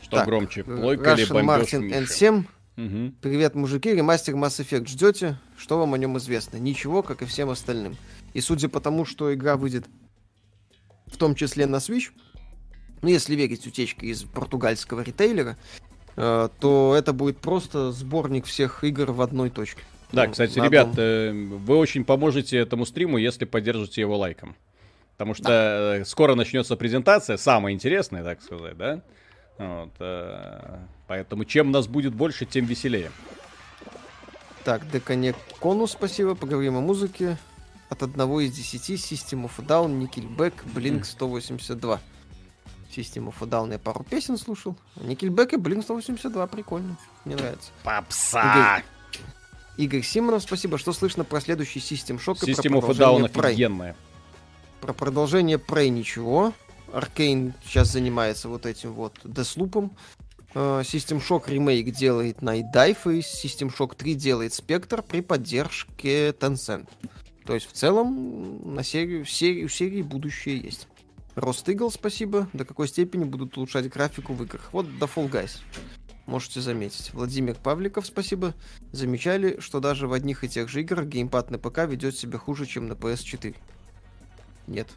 Что 0.00 0.16
так, 0.16 0.26
громче, 0.26 0.62
плойка 0.62 1.14
или 1.14 1.28
Martin 1.28 2.06
N7. 2.06 2.44
Угу. 2.76 3.14
Привет, 3.20 3.54
мужики. 3.54 3.92
Ремастер 3.92 4.34
Mass 4.34 4.64
Effect 4.64 4.86
ждете? 4.86 5.38
Что 5.56 5.78
вам 5.78 5.94
о 5.94 5.98
нем 5.98 6.16
известно? 6.18 6.56
Ничего, 6.56 7.02
как 7.02 7.22
и 7.22 7.24
всем 7.24 7.50
остальным. 7.50 7.96
И 8.32 8.40
судя 8.40 8.68
по 8.68 8.80
тому, 8.80 9.04
что 9.04 9.34
игра 9.34 9.56
выйдет 9.56 9.86
в 11.06 11.16
том 11.16 11.34
числе 11.34 11.66
на 11.66 11.76
Switch, 11.76 12.10
ну, 13.02 13.08
если 13.08 13.34
верить 13.34 13.66
утечке 13.66 14.06
из 14.06 14.22
португальского 14.22 15.02
ритейлера, 15.02 15.56
э, 16.16 16.48
то 16.60 16.94
это 16.96 17.12
будет 17.12 17.38
просто 17.38 17.92
сборник 17.92 18.46
всех 18.46 18.84
игр 18.84 19.12
в 19.12 19.20
одной 19.20 19.50
точке. 19.50 19.82
Да, 20.12 20.26
ну, 20.26 20.30
кстати, 20.30 20.58
ребят, 20.58 20.88
одном... 20.88 21.04
э, 21.04 21.32
вы 21.32 21.76
очень 21.76 22.04
поможете 22.04 22.56
этому 22.56 22.86
стриму, 22.86 23.18
если 23.18 23.44
поддержите 23.44 24.00
его 24.00 24.16
лайком. 24.16 24.56
Потому 25.12 25.34
что 25.34 25.44
да. 25.44 25.96
Э, 25.98 26.04
скоро 26.04 26.34
начнется 26.34 26.76
презентация, 26.76 27.36
самая 27.36 27.74
интересная, 27.74 28.24
так 28.24 28.42
сказать, 28.42 28.76
да? 28.76 29.02
Вот, 29.58 29.92
э, 30.00 30.78
поэтому 31.06 31.44
чем 31.44 31.70
нас 31.70 31.86
будет 31.86 32.14
больше, 32.14 32.46
тем 32.46 32.64
веселее. 32.64 33.10
Так, 34.64 34.90
Деконек 34.90 35.36
Конус, 35.60 35.92
спасибо. 35.92 36.34
Поговорим 36.34 36.76
о 36.76 36.80
музыке. 36.80 37.36
От 37.90 38.02
одного 38.02 38.40
из 38.40 38.52
десяти 38.52 38.94
System 38.94 39.48
of 39.48 39.64
Down, 39.66 39.98
Nickelback, 39.98 40.54
Blink 40.74 41.04
182. 41.04 42.00
System 42.94 43.32
of 43.32 43.38
Down 43.48 43.72
я 43.72 43.78
пару 43.78 44.04
песен 44.04 44.38
слушал. 44.38 44.76
Nickelback 44.96 45.54
и 45.54 45.56
Blink 45.56 45.82
182 45.82 46.46
прикольно. 46.46 46.96
Мне 47.24 47.36
нравится. 47.36 47.70
Попса! 47.82 48.78
Игорь, 48.78 48.84
Игорь 49.76 50.02
Симонов, 50.02 50.42
спасибо. 50.42 50.78
Что 50.78 50.92
слышно 50.92 51.24
про 51.24 51.40
следующий 51.40 51.80
System 51.80 52.18
Shock 52.18 52.40
System 52.40 52.80
of 52.80 52.90
a 52.90 52.94
Down 52.94 53.24
офигенная. 53.26 53.96
Про 54.80 54.92
продолжение 54.92 55.58
Prey 55.58 55.88
ничего. 55.88 56.52
Аркейн 56.92 57.54
сейчас 57.64 57.88
занимается 57.90 58.48
вот 58.48 58.66
этим 58.66 58.92
вот 58.92 59.18
Deathloop. 59.24 59.90
Uh, 60.54 60.82
System 60.82 61.20
Shock 61.20 61.50
ремейк 61.50 61.90
делает 61.90 62.38
Night 62.38 62.66
Dive, 62.72 63.16
и 63.16 63.20
System 63.20 63.74
Shock 63.76 63.96
3 63.96 64.14
делает 64.14 64.52
Spectre 64.52 65.02
при 65.02 65.20
поддержке 65.20 66.30
Tencent. 66.30 66.88
То 67.44 67.54
есть 67.54 67.66
в 67.66 67.72
целом 67.72 68.74
на 68.74 68.82
серию, 68.82 69.24
серию, 69.24 69.68
серии 69.68 70.02
будущее 70.02 70.58
есть. 70.58 70.88
Рост 71.34 71.68
Игл, 71.68 71.90
спасибо. 71.90 72.48
До 72.52 72.64
какой 72.64 72.88
степени 72.88 73.24
будут 73.24 73.56
улучшать 73.56 73.88
графику 73.88 74.34
в 74.34 74.42
играх? 74.44 74.68
Вот 74.72 74.98
до 74.98 75.06
Fall 75.06 75.30
Guys. 75.30 75.58
Можете 76.26 76.60
заметить. 76.60 77.12
Владимир 77.12 77.54
Павликов, 77.54 78.06
спасибо. 78.06 78.54
Замечали, 78.92 79.60
что 79.60 79.80
даже 79.80 80.06
в 80.08 80.12
одних 80.12 80.42
и 80.42 80.48
тех 80.48 80.68
же 80.68 80.80
играх 80.80 81.06
геймпад 81.06 81.50
на 81.50 81.58
ПК 81.58 81.80
ведет 81.80 82.16
себя 82.16 82.38
хуже, 82.38 82.66
чем 82.66 82.88
на 82.88 82.94
PS4? 82.94 83.54
Нет. 84.66 84.88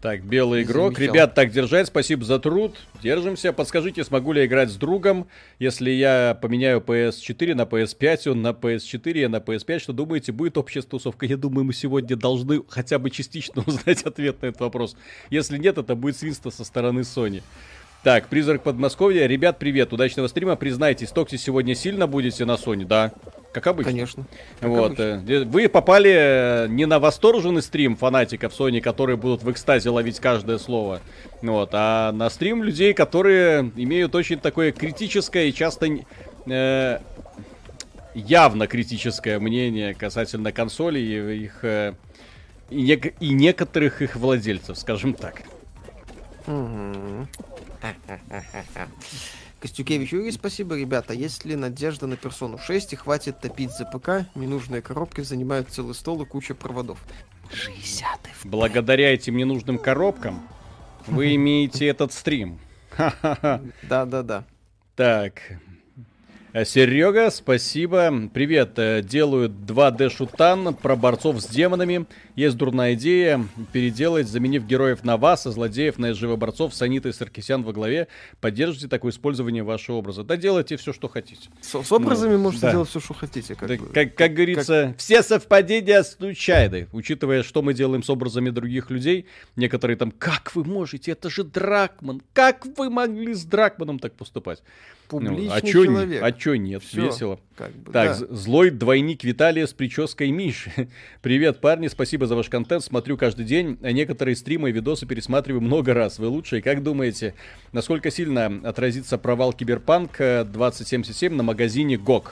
Так, 0.00 0.22
белый 0.22 0.62
игрок. 0.62 0.94
Замечал. 0.94 1.14
Ребят, 1.14 1.34
так 1.34 1.50
держать, 1.50 1.86
спасибо 1.86 2.24
за 2.24 2.38
труд. 2.38 2.78
Держимся. 3.02 3.52
Подскажите, 3.52 4.02
смогу 4.02 4.32
ли 4.32 4.40
я 4.40 4.46
играть 4.46 4.70
с 4.70 4.76
другом, 4.76 5.26
если 5.58 5.90
я 5.90 6.38
поменяю 6.40 6.80
PS4 6.80 7.54
на 7.54 7.62
PS5, 7.62 8.30
он 8.30 8.40
на 8.40 8.48
PS4, 8.52 9.18
я 9.18 9.28
на 9.28 9.36
PS5. 9.36 9.78
Что 9.78 9.92
думаете, 9.92 10.32
будет 10.32 10.56
общая 10.56 10.80
тусовка? 10.80 11.26
Я 11.26 11.36
думаю, 11.36 11.64
мы 11.64 11.74
сегодня 11.74 12.16
должны 12.16 12.62
хотя 12.68 12.98
бы 12.98 13.10
частично 13.10 13.62
узнать 13.66 14.02
ответ 14.04 14.40
на 14.40 14.46
этот 14.46 14.62
вопрос. 14.62 14.96
Если 15.28 15.58
нет, 15.58 15.76
это 15.76 15.94
будет 15.94 16.16
свинство 16.16 16.48
со 16.48 16.64
стороны 16.64 17.00
Sony. 17.00 17.42
Так, 18.02 18.28
призрак 18.28 18.62
Подмосковья. 18.62 19.26
Ребят, 19.26 19.58
привет, 19.58 19.92
удачного 19.92 20.26
стрима. 20.26 20.56
Признайтесь, 20.56 21.10
Токси 21.10 21.36
сегодня 21.36 21.74
сильно 21.74 22.06
будете 22.06 22.46
на 22.46 22.52
Sony, 22.52 22.86
да? 22.86 23.12
Как 23.52 23.66
обычно. 23.66 23.92
Конечно. 23.92 24.26
вот. 24.62 24.98
Обычно. 24.98 25.24
Э, 25.28 25.44
вы 25.44 25.68
попали 25.68 26.10
э, 26.10 26.66
не 26.68 26.86
на 26.86 26.98
восторженный 26.98 27.60
стрим 27.60 27.96
фанатиков 27.96 28.58
Sony, 28.58 28.80
которые 28.80 29.18
будут 29.18 29.42
в 29.42 29.50
экстазе 29.50 29.90
ловить 29.90 30.18
каждое 30.18 30.56
слово, 30.56 31.02
вот, 31.42 31.70
а 31.74 32.12
на 32.12 32.30
стрим 32.30 32.62
людей, 32.62 32.94
которые 32.94 33.70
имеют 33.76 34.14
очень 34.14 34.38
такое 34.38 34.72
критическое 34.72 35.48
и 35.48 35.52
часто 35.52 35.86
э, 36.46 37.00
явно 38.14 38.66
критическое 38.66 39.38
мнение 39.38 39.92
касательно 39.92 40.52
консолей 40.52 41.02
и 41.02 41.44
их 41.44 41.58
э, 41.64 41.92
и, 42.70 42.80
не, 42.80 42.94
и 42.94 43.28
некоторых 43.34 44.00
их 44.00 44.16
владельцев, 44.16 44.78
скажем 44.78 45.12
так. 45.12 45.42
Угу. 46.46 46.89
Костюкевич 49.60 50.12
Юрий, 50.12 50.32
спасибо, 50.32 50.76
ребята. 50.76 51.12
Есть 51.12 51.44
ли 51.44 51.54
надежда 51.54 52.06
на 52.06 52.16
персону 52.16 52.58
6 52.58 52.94
и 52.94 52.96
хватит 52.96 53.40
топить 53.40 53.70
за 53.76 53.84
ПК? 53.84 54.26
Ненужные 54.34 54.80
коробки 54.80 55.20
занимают 55.20 55.68
целый 55.68 55.94
стол 55.94 56.22
и 56.22 56.26
куча 56.26 56.54
проводов. 56.54 56.98
60 57.52 58.20
Благодаря 58.44 59.12
этим 59.12 59.36
ненужным 59.36 59.78
коробкам 59.78 60.48
вы 61.06 61.34
имеете 61.34 61.86
этот 61.86 62.12
стрим. 62.12 62.58
Да-да-да. 62.96 64.44
Так, 64.96 65.42
Серега, 66.52 67.30
спасибо. 67.30 68.28
Привет. 68.34 68.72
Э, 68.76 69.02
делаю 69.02 69.48
2D 69.48 70.10
шутан 70.10 70.74
про 70.74 70.96
борцов 70.96 71.40
с 71.40 71.46
демонами. 71.46 72.06
Есть 72.34 72.56
дурная 72.56 72.94
идея 72.94 73.46
переделать, 73.72 74.26
заменив 74.26 74.66
героев 74.66 75.04
на 75.04 75.16
вас, 75.16 75.46
а 75.46 75.52
злодеев 75.52 75.98
на 75.98 76.12
борцов 76.36 76.74
с 76.74 76.82
Анитой 76.82 77.12
Саркисян 77.12 77.62
во 77.62 77.72
главе. 77.72 78.08
Поддержите 78.40 78.88
такое 78.88 79.12
использование 79.12 79.62
вашего 79.62 79.96
образа. 79.96 80.24
Да 80.24 80.36
делайте 80.36 80.76
все, 80.76 80.92
что 80.92 81.06
хотите. 81.08 81.48
С, 81.60 81.84
с 81.84 81.92
образами 81.92 82.32
ну, 82.32 82.40
можете 82.40 82.62
да. 82.62 82.72
делать 82.72 82.88
все, 82.88 82.98
что 82.98 83.14
хотите. 83.14 83.54
Как, 83.54 83.68
да, 83.68 83.76
бы. 83.76 83.86
как, 83.86 84.16
как 84.16 84.34
говорится, 84.34 84.88
как... 84.88 84.98
все 84.98 85.22
совпадения 85.22 86.02
случайны. 86.02 86.88
Учитывая, 86.90 87.44
что 87.44 87.62
мы 87.62 87.74
делаем 87.74 88.02
с 88.02 88.10
образами 88.10 88.50
других 88.50 88.90
людей, 88.90 89.26
некоторые 89.54 89.96
там, 89.96 90.10
как 90.10 90.56
вы 90.56 90.64
можете, 90.64 91.12
это 91.12 91.30
же 91.30 91.44
Дракман. 91.44 92.22
Как 92.32 92.66
вы 92.76 92.90
могли 92.90 93.34
с 93.34 93.44
Дракманом 93.44 94.00
так 94.00 94.14
поступать? 94.14 94.60
Публичный 95.10 95.46
ну, 95.48 95.52
а 95.52 95.60
чё, 95.60 95.84
человек. 95.84 96.22
А 96.22 96.30
чё 96.30 96.54
нет? 96.54 96.84
Всё, 96.84 97.06
Весело. 97.06 97.40
Как 97.56 97.72
бы, 97.72 97.92
так, 97.92 98.16
да. 98.20 98.26
злой 98.30 98.70
двойник 98.70 99.24
Виталия 99.24 99.66
с 99.66 99.72
прической 99.72 100.30
Миши. 100.30 100.70
Привет, 101.22 101.60
парни, 101.60 101.88
спасибо 101.88 102.28
за 102.28 102.36
ваш 102.36 102.48
контент. 102.48 102.84
Смотрю 102.84 103.16
каждый 103.16 103.44
день, 103.44 103.76
некоторые 103.80 104.36
стримы 104.36 104.68
и 104.68 104.72
видосы 104.72 105.06
пересматриваю 105.06 105.62
много 105.62 105.94
раз. 105.94 106.20
Вы 106.20 106.28
лучшие. 106.28 106.62
Как 106.62 106.84
думаете, 106.84 107.34
насколько 107.72 108.12
сильно 108.12 108.60
отразится 108.62 109.18
провал 109.18 109.52
Киберпанк 109.52 110.16
2077 110.16 111.34
на 111.34 111.42
магазине 111.42 111.96
GOG? 111.96 112.26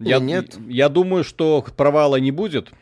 Я, 0.00 0.18
нет. 0.18 0.56
я 0.68 0.88
думаю, 0.88 1.22
что 1.22 1.64
провала 1.76 2.16
не 2.16 2.32
будет. 2.32 2.72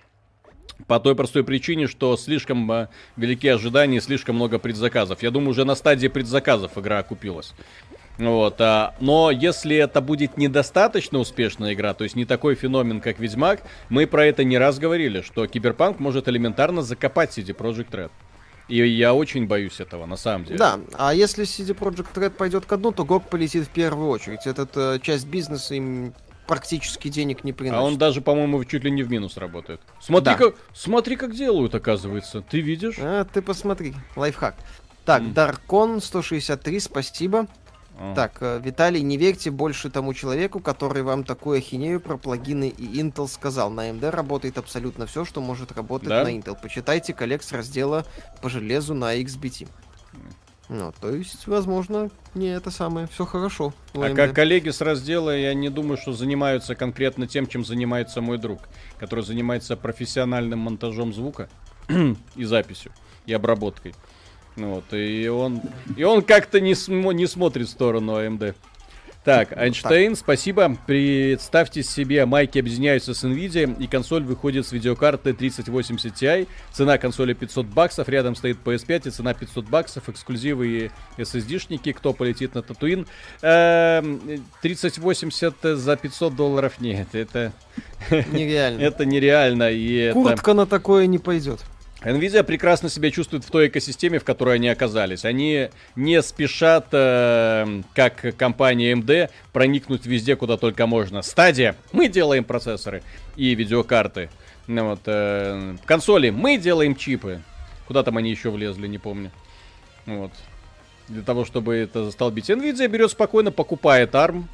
По 0.90 0.98
той 0.98 1.14
простой 1.14 1.44
причине, 1.44 1.86
что 1.86 2.16
слишком 2.16 2.68
э, 2.72 2.88
велики 3.16 3.46
ожидания, 3.46 4.00
слишком 4.00 4.34
много 4.34 4.58
предзаказов. 4.58 5.22
Я 5.22 5.30
думаю, 5.30 5.50
уже 5.50 5.64
на 5.64 5.76
стадии 5.76 6.08
предзаказов 6.08 6.76
игра 6.76 6.98
окупилась. 6.98 7.54
Вот, 8.18 8.60
а, 8.60 8.96
но 8.98 9.30
если 9.30 9.76
это 9.76 10.00
будет 10.00 10.36
недостаточно 10.36 11.20
успешная 11.20 11.74
игра, 11.74 11.94
то 11.94 12.02
есть 12.02 12.16
не 12.16 12.24
такой 12.24 12.56
феномен, 12.56 13.00
как 13.00 13.20
Ведьмак, 13.20 13.62
мы 13.88 14.08
про 14.08 14.26
это 14.26 14.42
не 14.42 14.58
раз 14.58 14.80
говорили, 14.80 15.20
что 15.20 15.46
Киберпанк 15.46 16.00
может 16.00 16.26
элементарно 16.26 16.82
закопать 16.82 17.38
CD 17.38 17.56
Projekt 17.56 17.92
Red. 17.92 18.10
И 18.66 18.84
я 18.84 19.14
очень 19.14 19.46
боюсь 19.46 19.78
этого, 19.78 20.06
на 20.06 20.16
самом 20.16 20.44
деле. 20.44 20.58
Да, 20.58 20.80
а 20.94 21.14
если 21.14 21.44
CD 21.44 21.72
Projekt 21.72 22.14
Red 22.14 22.30
пойдет 22.30 22.66
ко 22.66 22.76
дну, 22.76 22.90
то 22.90 23.04
GOG 23.04 23.28
полетит 23.30 23.66
в 23.66 23.70
первую 23.70 24.08
очередь. 24.08 24.44
Этот 24.44 24.76
э, 24.76 24.98
часть 25.00 25.28
бизнеса 25.28 25.76
им 25.76 26.14
практически 26.50 27.06
денег 27.08 27.44
не 27.44 27.52
приносит. 27.52 27.80
А 27.80 27.84
он 27.84 27.96
даже, 27.96 28.20
по-моему, 28.20 28.64
чуть 28.64 28.82
ли 28.82 28.90
не 28.90 29.04
в 29.04 29.10
минус 29.10 29.36
работает. 29.36 29.80
Смотри, 30.00 30.32
Да. 30.32 30.36
как, 30.36 30.56
смотри, 30.74 31.14
как 31.14 31.32
делают, 31.32 31.76
оказывается. 31.76 32.40
Ты 32.42 32.60
видишь? 32.60 32.96
А, 32.98 33.24
ты 33.24 33.40
посмотри, 33.40 33.94
лайфхак. 34.16 34.56
Так. 35.04 35.32
Даркон 35.32 36.00
163, 36.00 36.80
спасибо. 36.80 37.46
А. 37.96 38.14
Так, 38.16 38.38
э, 38.40 38.60
Виталий, 38.64 39.00
не 39.02 39.16
верьте 39.16 39.52
больше 39.52 39.90
тому 39.90 40.12
человеку, 40.12 40.58
который 40.58 41.02
вам 41.04 41.22
такую 41.22 41.58
ахинею 41.58 42.00
про 42.00 42.16
плагины 42.16 42.68
и 42.68 43.00
Intel 43.00 43.28
сказал. 43.28 43.70
На 43.70 43.88
AMD 43.88 44.10
работает 44.10 44.58
абсолютно 44.58 45.06
все, 45.06 45.24
что 45.24 45.40
может 45.40 45.70
работать 45.70 46.08
Да? 46.08 46.24
на 46.24 46.36
Intel. 46.36 46.56
Почитайте 46.60 47.14
коллег 47.14 47.44
с 47.44 47.52
раздела 47.52 48.04
по 48.42 48.50
железу 48.50 48.94
на 48.94 49.16
XBT. 49.16 49.68
Ну, 50.70 50.94
то 51.00 51.12
есть, 51.12 51.48
возможно, 51.48 52.10
не 52.34 52.46
это 52.46 52.70
самое. 52.70 53.08
Все 53.08 53.26
хорошо. 53.26 53.74
А 53.92 54.14
как 54.14 54.34
коллеги 54.34 54.68
с 54.70 54.80
раздела, 54.80 55.36
я 55.36 55.52
не 55.52 55.68
думаю, 55.68 55.98
что 55.98 56.12
занимаются 56.12 56.76
конкретно 56.76 57.26
тем, 57.26 57.48
чем 57.48 57.64
занимается 57.64 58.20
мой 58.20 58.38
друг, 58.38 58.60
который 58.96 59.24
занимается 59.24 59.76
профессиональным 59.76 60.60
монтажом 60.60 61.12
звука 61.12 61.48
и 62.36 62.44
записью, 62.44 62.92
и 63.26 63.32
обработкой. 63.32 63.96
Вот, 64.54 64.84
и 64.92 65.26
он, 65.26 65.60
и 65.96 66.04
он 66.04 66.22
как-то 66.22 66.60
не, 66.60 66.72
смо- 66.74 67.14
не 67.14 67.26
смотрит 67.26 67.66
в 67.66 67.70
сторону 67.72 68.12
AMD. 68.20 68.54
Так, 69.22 69.52
Эйнштейн, 69.54 70.16
спасибо. 70.16 70.78
Представьте 70.86 71.82
себе, 71.82 72.24
майки 72.24 72.58
объединяются 72.58 73.12
с 73.12 73.22
NVIDIA, 73.22 73.76
и 73.78 73.86
консоль 73.86 74.24
выходит 74.24 74.66
с 74.66 74.72
видеокарты 74.72 75.34
3080 75.34 76.14
Ti. 76.14 76.48
Цена 76.72 76.96
консоли 76.96 77.34
500 77.34 77.66
баксов, 77.66 78.08
рядом 78.08 78.34
стоит 78.34 78.56
PS5, 78.64 79.08
и 79.08 79.10
цена 79.10 79.34
500 79.34 79.66
баксов, 79.66 80.08
эксклюзивы 80.08 80.68
и 80.68 80.90
SSD-шники. 81.20 81.92
Кто 81.92 82.14
полетит 82.14 82.54
на 82.54 82.62
Татуин? 82.62 83.06
Эм, 83.42 84.42
3080 84.62 85.54
за 85.76 85.96
500 85.96 86.34
долларов? 86.34 86.80
Нет, 86.80 87.08
это, 87.14 87.52
Нереально. 88.10 88.80
это 88.80 89.04
нереально. 89.04 89.70
И. 89.70 90.12
Куртка 90.12 90.54
на 90.54 90.64
такое 90.64 91.06
не 91.06 91.18
пойдет. 91.18 91.60
Nvidia 92.02 92.42
прекрасно 92.42 92.88
себя 92.88 93.10
чувствует 93.10 93.44
в 93.44 93.50
той 93.50 93.68
экосистеме, 93.68 94.18
в 94.18 94.24
которой 94.24 94.54
они 94.54 94.68
оказались. 94.68 95.24
Они 95.26 95.68
не 95.96 96.22
спешат, 96.22 96.86
э, 96.92 97.82
как 97.94 98.36
компания 98.38 98.92
AMD, 98.92 99.30
проникнуть 99.52 100.06
везде, 100.06 100.34
куда 100.36 100.56
только 100.56 100.86
можно. 100.86 101.20
Стадия. 101.20 101.76
Мы 101.92 102.08
делаем 102.08 102.44
процессоры 102.44 103.02
и 103.36 103.54
видеокарты. 103.54 104.30
Ну 104.66 104.90
вот, 104.90 105.00
э, 105.06 105.76
консоли. 105.84 106.30
Мы 106.30 106.56
делаем 106.56 106.94
чипы. 106.96 107.42
Куда 107.86 108.02
там 108.02 108.16
они 108.16 108.30
еще 108.30 108.50
влезли, 108.50 108.86
не 108.86 108.98
помню. 108.98 109.30
Вот. 110.06 110.32
Для 111.08 111.22
того, 111.22 111.44
чтобы 111.44 111.76
это 111.76 112.04
застолбить. 112.04 112.48
Nvidia 112.48 112.88
берет 112.88 113.10
спокойно, 113.10 113.50
покупает 113.52 114.14
ARM. 114.14 114.44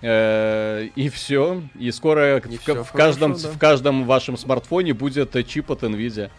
э, 0.00 0.88
и 0.94 1.08
все. 1.10 1.62
И 1.78 1.90
скоро 1.90 2.38
И 2.38 2.56
в, 2.56 2.62
всё 2.62 2.84
в 2.84 2.92
каждом, 2.92 3.32
хорошо, 3.32 3.48
да. 3.48 3.54
в 3.54 3.58
каждом 3.58 4.04
вашем 4.04 4.36
смартфоне 4.38 4.94
будет 4.94 5.46
чип 5.46 5.70
от 5.70 5.82
Nvidia. 5.82 6.30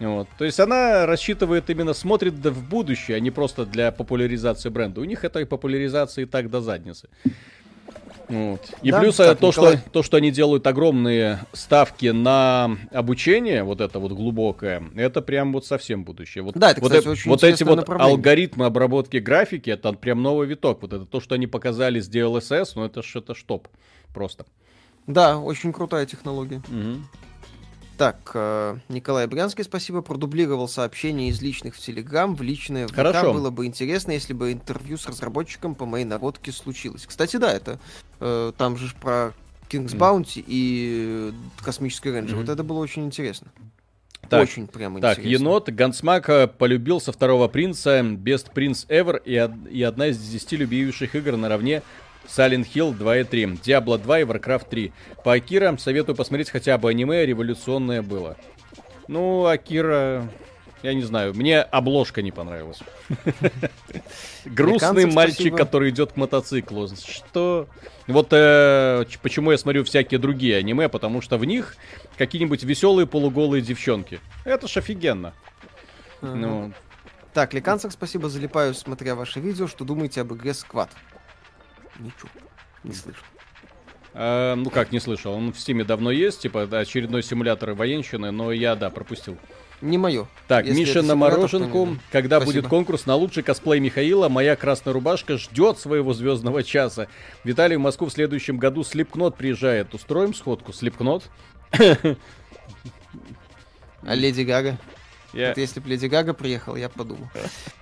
Вот. 0.00 0.28
То 0.38 0.44
есть 0.44 0.58
она 0.58 1.06
рассчитывает 1.06 1.68
именно, 1.68 1.92
смотрит 1.92 2.34
в 2.34 2.68
будущее, 2.68 3.16
а 3.18 3.20
не 3.20 3.30
просто 3.30 3.66
для 3.66 3.92
популяризации 3.92 4.70
бренда. 4.70 5.00
У 5.00 5.04
них 5.04 5.24
этой 5.24 5.44
популяризации 5.44 6.22
и 6.22 6.26
так 6.26 6.50
до 6.50 6.60
задницы. 6.60 7.08
Вот. 8.28 8.60
И 8.82 8.92
Да, 8.92 9.00
плюс 9.00 9.16
так, 9.16 9.38
то, 9.38 9.48
Николай. 9.48 9.78
что, 9.78 9.90
то, 9.90 10.02
что 10.04 10.16
они 10.16 10.30
делают 10.30 10.64
огромные 10.66 11.40
ставки 11.52 12.06
на 12.06 12.76
обучение, 12.92 13.64
вот 13.64 13.80
это 13.80 13.98
вот 13.98 14.12
глубокое, 14.12 14.84
это 14.94 15.20
прям 15.20 15.52
вот 15.52 15.66
совсем 15.66 16.04
будущее. 16.04 16.44
Вот, 16.44 16.54
Да, 16.54 16.70
это, 16.70 16.80
вот, 16.80 16.92
кстати, 16.92 17.08
э- 17.08 17.10
очень 17.10 17.28
вот 17.28 17.42
эти 17.42 17.64
вот 17.64 17.88
алгоритмы 17.88 18.66
обработки 18.66 19.16
графики, 19.16 19.70
это 19.70 19.92
прям 19.94 20.22
новый 20.22 20.46
виток. 20.46 20.80
Вот 20.82 20.92
это 20.92 21.06
то, 21.06 21.20
что 21.20 21.34
они 21.34 21.48
показали 21.48 21.98
с 21.98 22.08
DLSS, 22.08 22.72
ну 22.76 22.84
это 22.84 23.02
ж 23.02 23.16
это 23.16 23.34
ж 23.34 23.42
топ. 23.42 23.66
Просто. 24.14 24.46
Да, 25.08 25.38
очень 25.38 25.72
крутая 25.72 26.06
технология. 26.06 26.62
Мгм. 26.68 27.06
Так, 28.00 28.30
э, 28.32 28.78
Николай 28.88 29.26
Брянский, 29.26 29.62
спасибо, 29.62 30.00
продублировал 30.00 30.68
сообщение 30.68 31.28
из 31.28 31.42
личных 31.42 31.74
в 31.74 31.78
Телеграм 31.78 32.34
в 32.34 32.40
личное 32.40 32.86
в 32.86 32.92
ВК. 32.92 32.96
Хорошо. 32.96 33.34
Было 33.34 33.50
бы 33.50 33.66
интересно, 33.66 34.12
если 34.12 34.32
бы 34.32 34.52
интервью 34.52 34.96
с 34.96 35.06
разработчиком 35.06 35.74
по 35.74 35.84
моей 35.84 36.06
народке 36.06 36.50
случилось. 36.50 37.04
Кстати, 37.04 37.36
да, 37.36 37.52
это 37.52 37.78
э, 38.20 38.52
там 38.56 38.78
же 38.78 38.94
про 38.98 39.34
King's 39.68 39.94
Мгм. 39.94 40.02
Bounty 40.02 40.42
и 40.46 41.30
э, 41.30 41.62
Космический 41.62 42.10
рейнджер. 42.10 42.36
Мгм. 42.36 42.46
Вот 42.46 42.50
это 42.50 42.64
было 42.64 42.78
очень 42.78 43.04
интересно. 43.04 43.48
Так, 44.30 44.44
очень 44.44 44.66
прямо 44.66 44.98
Так, 45.02 45.18
интересно. 45.18 45.42
енот, 45.42 45.68
Гансмак 45.68 46.30
э, 46.30 46.46
полюбил 46.46 47.02
со 47.02 47.12
второго 47.12 47.48
принца, 47.48 48.00
Best 48.00 48.54
Prince 48.54 48.88
Ever 48.88 49.20
и, 49.22 49.32
и 49.76 49.82
одна 49.82 50.06
из 50.06 50.18
десяти 50.18 50.56
любимейших 50.56 51.14
игр 51.14 51.36
наравне 51.36 51.82
Silent 52.36 52.66
Hill 52.72 52.94
2 52.94 53.18
и 53.18 53.24
3, 53.24 53.44
Diablo 53.64 53.98
2 53.98 54.20
и 54.20 54.24
Warcraft 54.24 54.68
3. 54.68 54.92
По 55.24 55.32
Акира 55.32 55.76
советую 55.78 56.16
посмотреть 56.16 56.50
хотя 56.50 56.78
бы 56.78 56.90
аниме 56.90 57.26
революционное 57.26 58.02
было. 58.02 58.36
Ну, 59.08 59.46
Акира... 59.46 60.28
Я 60.82 60.94
не 60.94 61.02
знаю, 61.02 61.34
мне 61.34 61.60
обложка 61.60 62.22
не 62.22 62.32
понравилась. 62.32 62.78
Грустный 64.46 65.04
мальчик, 65.04 65.54
который 65.54 65.90
идет 65.90 66.12
к 66.12 66.16
мотоциклу. 66.16 66.88
Что? 66.88 67.68
Вот 68.06 68.28
э, 68.30 69.04
почему 69.20 69.50
я 69.50 69.58
смотрю 69.58 69.84
всякие 69.84 70.18
другие 70.18 70.56
аниме, 70.56 70.88
потому 70.88 71.20
что 71.20 71.36
в 71.36 71.44
них 71.44 71.76
какие-нибудь 72.16 72.62
веселые 72.62 73.06
полуголые 73.06 73.60
девчонки. 73.60 74.20
Это 74.44 74.68
ж 74.68 74.78
офигенно. 74.78 75.34
Ну, 76.22 76.72
Так, 77.34 77.52
Леканцах, 77.52 77.92
спасибо, 77.92 78.30
залипаю, 78.30 78.72
смотря 78.72 79.14
ваше 79.14 79.40
видео. 79.40 79.66
Что 79.66 79.84
думаете 79.84 80.22
об 80.22 80.32
игре 80.32 80.54
Сквад? 80.54 80.90
Ничего, 82.00 82.28
не 82.82 82.92
слышу. 82.94 83.20
э, 84.14 84.54
ну 84.56 84.70
как, 84.70 84.90
не 84.90 85.00
слышал. 85.00 85.32
Он 85.34 85.52
в 85.52 85.58
Стиме 85.60 85.84
давно 85.84 86.10
есть, 86.10 86.40
типа 86.40 86.62
очередной 86.62 87.22
симулятор 87.22 87.74
военщины, 87.74 88.30
но 88.30 88.52
я, 88.52 88.74
да, 88.74 88.90
пропустил. 88.90 89.36
Не 89.82 89.96
мое. 89.96 90.26
Так, 90.46 90.66
Если 90.66 90.78
Миша 90.78 91.00
на 91.00 91.08
то 91.08 91.16
мороженку. 91.16 91.96
Когда 92.12 92.36
Спасибо. 92.36 92.60
будет 92.60 92.68
конкурс 92.68 93.06
на 93.06 93.14
лучший 93.14 93.42
косплей 93.42 93.80
Михаила, 93.80 94.28
моя 94.28 94.54
красная 94.54 94.92
рубашка 94.92 95.38
ждет 95.38 95.78
своего 95.78 96.12
звездного 96.12 96.62
часа. 96.62 97.08
Виталий 97.44 97.76
в 97.76 97.80
Москву 97.80 98.08
в 98.08 98.12
следующем 98.12 98.58
году 98.58 98.84
Слепкнот 98.84 99.36
приезжает. 99.38 99.94
Устроим 99.94 100.34
сходку? 100.34 100.74
Слепкнот? 100.74 101.30
А 104.02 104.14
Леди 104.14 104.42
Гага? 104.42 104.76
Я... 105.32 105.48
Вот 105.48 105.58
если 105.58 105.80
бы 105.80 105.88
Леди 105.88 106.06
Гага 106.06 106.34
приехал, 106.34 106.76
я 106.76 106.88
подумал. 106.88 107.28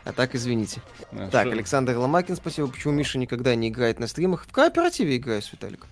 А 0.05 0.13
так, 0.13 0.35
извините. 0.35 0.83
А, 1.13 1.29
Так, 1.31 1.47
шо- 1.47 1.53
Александр 1.53 1.97
Ломакин, 1.97 2.37
спасибо. 2.37 2.69
Почему 2.69 2.93
Миша 2.93 3.19
никогда 3.19 3.55
не 3.55 3.69
играет 3.69 3.99
на 3.99 4.07
стримах? 4.07 4.45
В 4.47 4.53
кооперативе 4.53 5.17
играю 5.17 5.43
с 5.43 5.53
Виталиком. 5.53 5.89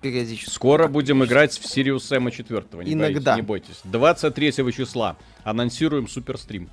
Периодически. 0.00 0.50
Скоро 0.50 0.88
будем 0.88 1.24
играть 1.24 1.52
в 1.58 1.66
Сириус 1.66 2.04
Сэма 2.06 2.30
4. 2.30 2.64
Не 2.84 2.92
Иногда. 2.92 3.32
Бойтесь, 3.32 3.36
не 3.36 3.42
бойтесь. 3.42 3.80
23 3.84 4.52
числа 4.72 5.16
анонсируем 5.44 6.06
суперстрим. 6.08 6.70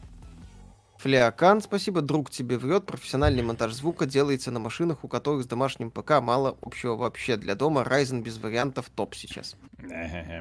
Флеокан, 0.97 1.61
спасибо. 1.61 2.01
Друг 2.01 2.29
тебе 2.29 2.57
врет. 2.57 2.85
Профессиональный 2.85 3.43
монтаж 3.43 3.73
звука 3.73 4.05
делается 4.05 4.51
на 4.51 4.59
машинах, 4.59 5.03
у 5.03 5.09
которых 5.09 5.43
с 5.43 5.47
домашним 5.47 5.91
ПК 5.91 6.21
мало 6.21 6.57
общего 6.61 6.95
вообще. 6.95 7.35
Для 7.35 7.55
дома 7.55 7.81
Ryzen 7.81 8.21
без 8.21 8.37
вариантов 8.37 8.89
топ 8.95 9.13
сейчас. 9.13 9.57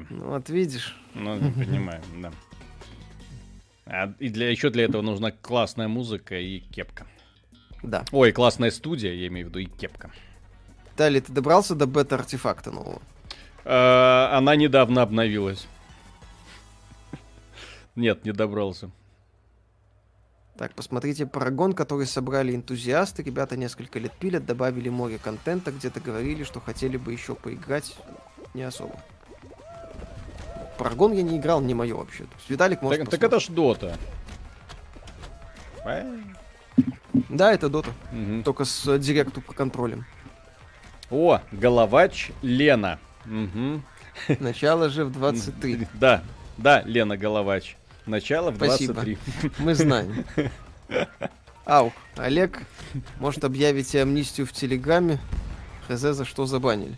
Ну 0.09 0.29
вот 0.29 0.49
видишь. 0.49 0.95
Ну, 1.15 1.37
понимаю, 1.51 2.01
да. 2.21 2.31
А, 3.85 4.13
и 4.19 4.29
для, 4.29 4.49
еще 4.49 4.69
для 4.69 4.85
этого 4.85 5.01
нужна 5.01 5.31
классная 5.31 5.87
музыка 5.87 6.39
и 6.39 6.59
кепка. 6.59 7.05
Да. 7.81 8.05
Ой, 8.11 8.31
классная 8.31 8.71
студия, 8.71 9.13
я 9.13 9.27
имею 9.27 9.47
в 9.47 9.49
виду, 9.49 9.59
и 9.59 9.65
кепка. 9.65 10.11
Далее, 10.95 11.21
ты 11.21 11.31
добрался 11.33 11.75
до 11.75 11.85
бета-артефакта 11.85 12.71
нового? 12.71 13.01
А, 13.65 14.37
она 14.37 14.55
недавно 14.55 15.01
обновилась. 15.01 15.67
Нет, 17.95 18.25
не 18.25 18.31
добрался. 18.31 18.89
Так, 20.57 20.75
посмотрите 20.75 21.25
парагон, 21.25 21.73
который 21.73 22.05
собрали 22.05 22.55
энтузиасты. 22.55 23.23
Ребята 23.23 23.57
несколько 23.57 23.99
лет 23.99 24.13
пилят, 24.13 24.45
добавили 24.45 24.87
море 24.87 25.17
контента, 25.17 25.71
где-то 25.71 25.99
говорили, 25.99 26.43
что 26.43 26.59
хотели 26.59 26.95
бы 26.95 27.11
еще 27.11 27.33
поиграть. 27.33 27.95
Не 28.53 28.63
особо. 28.63 28.95
Парагон 30.83 31.13
я 31.13 31.23
не 31.23 31.37
играл, 31.37 31.61
не 31.61 31.73
мое 31.73 31.95
вообще. 31.95 32.25
То 32.25 32.35
есть 32.35 32.49
Виталик 32.49 32.81
может 32.81 32.99
Так, 32.99 33.09
так 33.09 33.19
посмотреть. 33.21 33.43
это 33.43 33.51
ж 33.51 33.55
Дота. 33.55 33.97
Да, 37.29 37.53
это 37.53 37.69
Дота. 37.69 37.91
Мгм. 38.11 38.43
Только 38.43 38.65
с 38.65 38.85
э, 38.87 38.99
директу 38.99 39.39
по 39.39 39.53
контролем. 39.53 40.05
О, 41.09 41.39
головач 41.53 42.31
Лена. 42.41 42.99
Мгм. 43.23 43.81
Начало 44.41 44.89
же 44.89 45.05
в 45.05 45.13
23. 45.13 45.87
Да, 45.93 46.21
да, 46.57 46.81
Лена 46.81 47.15
Головач. 47.15 47.77
Начало 48.05 48.51
в 48.51 48.57
Спасибо. 48.57 48.93
23. 48.93 49.17
Мы 49.59 49.75
знаем. 49.75 50.25
Ау, 51.65 51.93
Олег, 52.17 52.61
может 53.21 53.45
объявите 53.45 54.01
амнистию 54.01 54.45
в 54.45 54.51
Телеграме? 54.51 55.17
Хз, 55.87 55.99
за 56.01 56.25
что 56.25 56.45
забанили? 56.45 56.97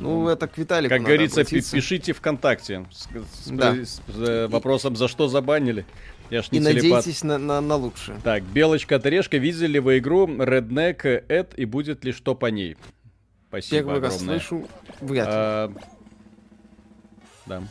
Ну, 0.00 0.28
это 0.28 0.48
к 0.48 0.56
Виталику 0.58 0.94
Как 0.94 1.02
говорится, 1.02 1.40
обратиться. 1.42 1.76
пишите 1.76 2.12
ВКонтакте 2.12 2.86
с, 2.90 3.04
с- 3.44 3.48
Да. 3.50 3.74
с- 3.74 4.00
с, 4.06 4.18
э, 4.18 4.46
вопросом, 4.48 4.96
за 4.96 5.08
что 5.08 5.28
забанили. 5.28 5.84
Я 6.30 6.42
ж 6.42 6.48
И 6.52 6.58
не 6.58 6.64
телепат. 6.66 6.90
надейтесь 6.90 7.22
на, 7.24 7.38
на, 7.38 7.60
на 7.60 7.74
лучшее. 7.76 8.18
Так, 8.22 8.42
Белочка 8.44 8.96
от 8.96 9.06
Орешка, 9.06 9.36
видели 9.38 9.66
ли 9.66 9.78
вы 9.80 9.98
игру 9.98 10.26
Redneck 10.28 11.24
Эд 11.28 11.58
и 11.58 11.64
будет 11.64 12.04
ли 12.04 12.12
что 12.12 12.34
по 12.34 12.46
ней? 12.46 12.76
Спасибо 13.48 13.76
Первый 13.78 14.00
раз 14.00 14.14
огромное. 14.16 14.38
слышу, 14.40 14.68
вряд 15.00 15.26
ли. 15.26 15.32
А, 15.34 15.72
Да. 17.46 17.62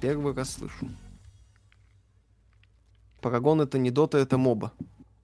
Первый 0.00 0.34
раз 0.34 0.52
слышу. 0.54 0.88
Парагон 3.22 3.62
это 3.62 3.78
не 3.78 3.90
дота, 3.90 4.18
это 4.18 4.36
моба. 4.36 4.72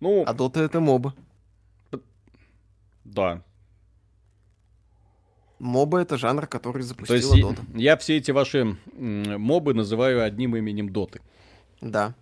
Ну, 0.01 0.25
А 0.27 0.33
дота 0.33 0.63
это 0.63 0.81
моба. 0.81 1.15
да. 3.05 3.43
Моба 5.61 6.01
это 6.01 6.17
жанр, 6.19 6.47
который 6.47 6.83
То 6.83 6.89
запустила 6.89 7.17
есть 7.17 7.35
и- 7.37 7.41
дота. 7.43 7.63
я 7.75 7.97
все 7.99 8.17
эти 8.17 8.31
ваши 8.33 8.77
мобы 8.97 9.75
называю 9.75 10.25
одним 10.25 10.57
именем 10.57 10.89
доты. 10.89 11.21
Да. 11.81 12.15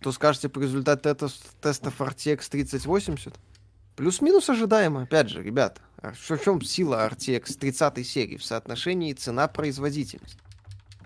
Что 0.00 0.12
скажете 0.12 0.48
по 0.48 0.60
результату 0.60 1.08
тета- 1.08 1.32
тестов 1.60 2.00
RTX 2.00 2.48
3080? 2.48 3.34
Плюс-минус 3.96 4.48
ожидаемо. 4.48 5.02
Опять 5.02 5.28
же, 5.30 5.42
ребята, 5.42 5.80
в 6.02 6.38
чем 6.44 6.60
сила 6.62 7.08
RTX 7.10 7.58
30 7.58 8.04
серии 8.04 8.36
в 8.36 8.44
соотношении 8.44 9.12
цена-производительность 9.12 10.38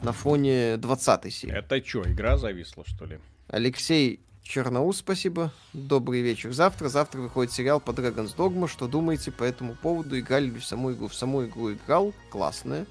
на 0.03 0.12
фоне 0.12 0.76
20 0.76 1.30
серии? 1.30 1.57
Это 1.57 1.82
что, 1.86 2.03
игра 2.03 2.36
зависла, 2.36 2.84
что 2.86 3.07
ли? 3.07 3.18
Алексей 3.49 4.20
Черноус, 4.51 4.96
спасибо. 4.98 5.53
Добрый 5.72 6.22
вечер. 6.22 6.51
Завтра, 6.51 6.88
завтра 6.88 7.20
выходит 7.20 7.53
сериал 7.53 7.78
по 7.78 7.92
Dragon's 7.92 8.34
Dogma. 8.36 8.66
Что 8.66 8.88
думаете 8.88 9.30
по 9.30 9.44
этому 9.44 9.76
поводу? 9.76 10.18
Играли 10.18 10.46
ли 10.46 10.59
в 10.59 10.64
саму 10.64 10.90
игру? 10.92 11.07
В 11.07 11.14
саму 11.14 11.44
игру 11.44 11.72
играл. 11.72 12.12
Классная. 12.30 12.86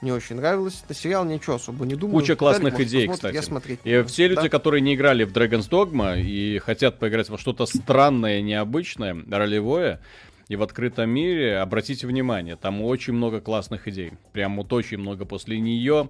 Мне 0.00 0.14
очень 0.14 0.36
нравилось. 0.36 0.84
На 0.88 0.94
сериал 0.94 1.24
ничего 1.24 1.56
особо 1.56 1.84
не 1.84 1.96
думаю. 1.96 2.14
Куча 2.20 2.28
Далее, 2.28 2.38
классных 2.38 2.72
может, 2.74 2.86
идей, 2.88 3.08
посмотрите. 3.08 3.34
Я 3.34 3.40
кстати. 3.40 3.50
смотреть. 3.50 3.80
И 3.82 4.02
все 4.04 4.28
люди, 4.28 4.42
Да. 4.42 4.48
которые 4.48 4.82
не 4.82 4.94
играли 4.94 5.24
в 5.24 5.32
Dragon's 5.32 5.68
Dogma 5.68 6.20
и 6.22 6.58
хотят 6.58 7.00
поиграть 7.00 7.28
во 7.28 7.38
что-то 7.38 7.66
странное, 7.66 8.40
необычное, 8.40 9.16
ролевое, 9.28 10.00
и 10.46 10.54
в 10.54 10.62
открытом 10.62 11.10
мире, 11.10 11.58
обратите 11.58 12.06
внимание, 12.06 12.54
там 12.54 12.82
очень 12.82 13.14
много 13.14 13.40
классных 13.40 13.88
идей. 13.88 14.12
Прям 14.32 14.56
вот 14.58 14.72
очень 14.72 14.98
много 14.98 15.24
после 15.24 15.58
нее. 15.58 16.08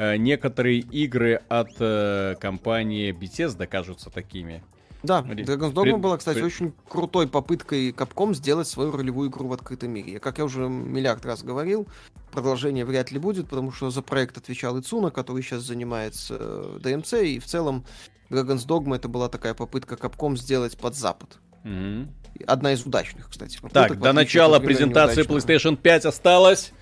Э, 0.00 0.16
Некоторые 0.16 0.78
игры 0.78 1.42
от 1.50 1.72
э, 1.78 2.34
компании 2.40 3.12
Bethesda 3.12 3.66
кажутся 3.66 4.08
такими. 4.08 4.62
Да, 5.02 5.20
Dragon's 5.20 5.74
Dogma 5.74 5.98
была, 5.98 6.16
кстати, 6.16 6.38
при- 6.38 6.44
очень 6.46 6.72
крутой 6.88 7.28
попыткой 7.28 7.90
Capcom 7.90 8.32
сделать 8.32 8.66
свою 8.66 8.92
ролевую 8.92 9.28
игру 9.28 9.46
в 9.48 9.52
открытом 9.52 9.90
мире. 9.90 10.18
Как 10.18 10.38
я 10.38 10.44
уже 10.46 10.68
миллиард 10.70 11.26
раз 11.26 11.42
говорил, 11.42 11.86
продолжения 12.32 12.86
вряд 12.86 13.10
ли 13.10 13.18
будет, 13.18 13.50
потому 13.50 13.72
что 13.72 13.90
за 13.90 14.00
проект 14.00 14.38
отвечал 14.38 14.80
Ицуна, 14.80 15.10
который 15.10 15.42
сейчас 15.42 15.64
занимается 15.64 16.36
э, 16.40 16.78
DMC, 16.82 17.26
и 17.26 17.38
в 17.38 17.44
целом 17.44 17.84
Dragon's 18.30 18.66
Dogma 18.66 18.96
это 18.96 19.08
была 19.08 19.28
такая 19.28 19.52
попытка 19.52 19.96
Capcom 19.96 20.34
сделать 20.34 20.78
под 20.78 20.96
Запад. 20.96 21.36
Мгм. 21.62 22.08
Одна 22.46 22.72
из 22.72 22.86
удачных, 22.86 23.28
кстати. 23.28 23.56
попыток, 23.60 23.88
Так, 23.88 24.00
до 24.00 24.14
начала 24.14 24.60
презентации. 24.60 25.26
PlayStation 25.26 25.76
5 25.76 26.06
осталось 26.06 26.72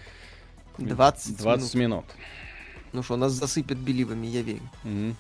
20, 0.78 1.36
20 1.38 1.74
минут. 1.74 2.04
минут. 2.04 2.04
Ну 2.92 3.02
что, 3.02 3.16
нас 3.16 3.32
засыпят 3.32 3.78
believe 3.78 4.09
ами, 4.09 4.26
я 4.26 4.42
верю. 4.42 4.62
Мгм. 4.84 5.16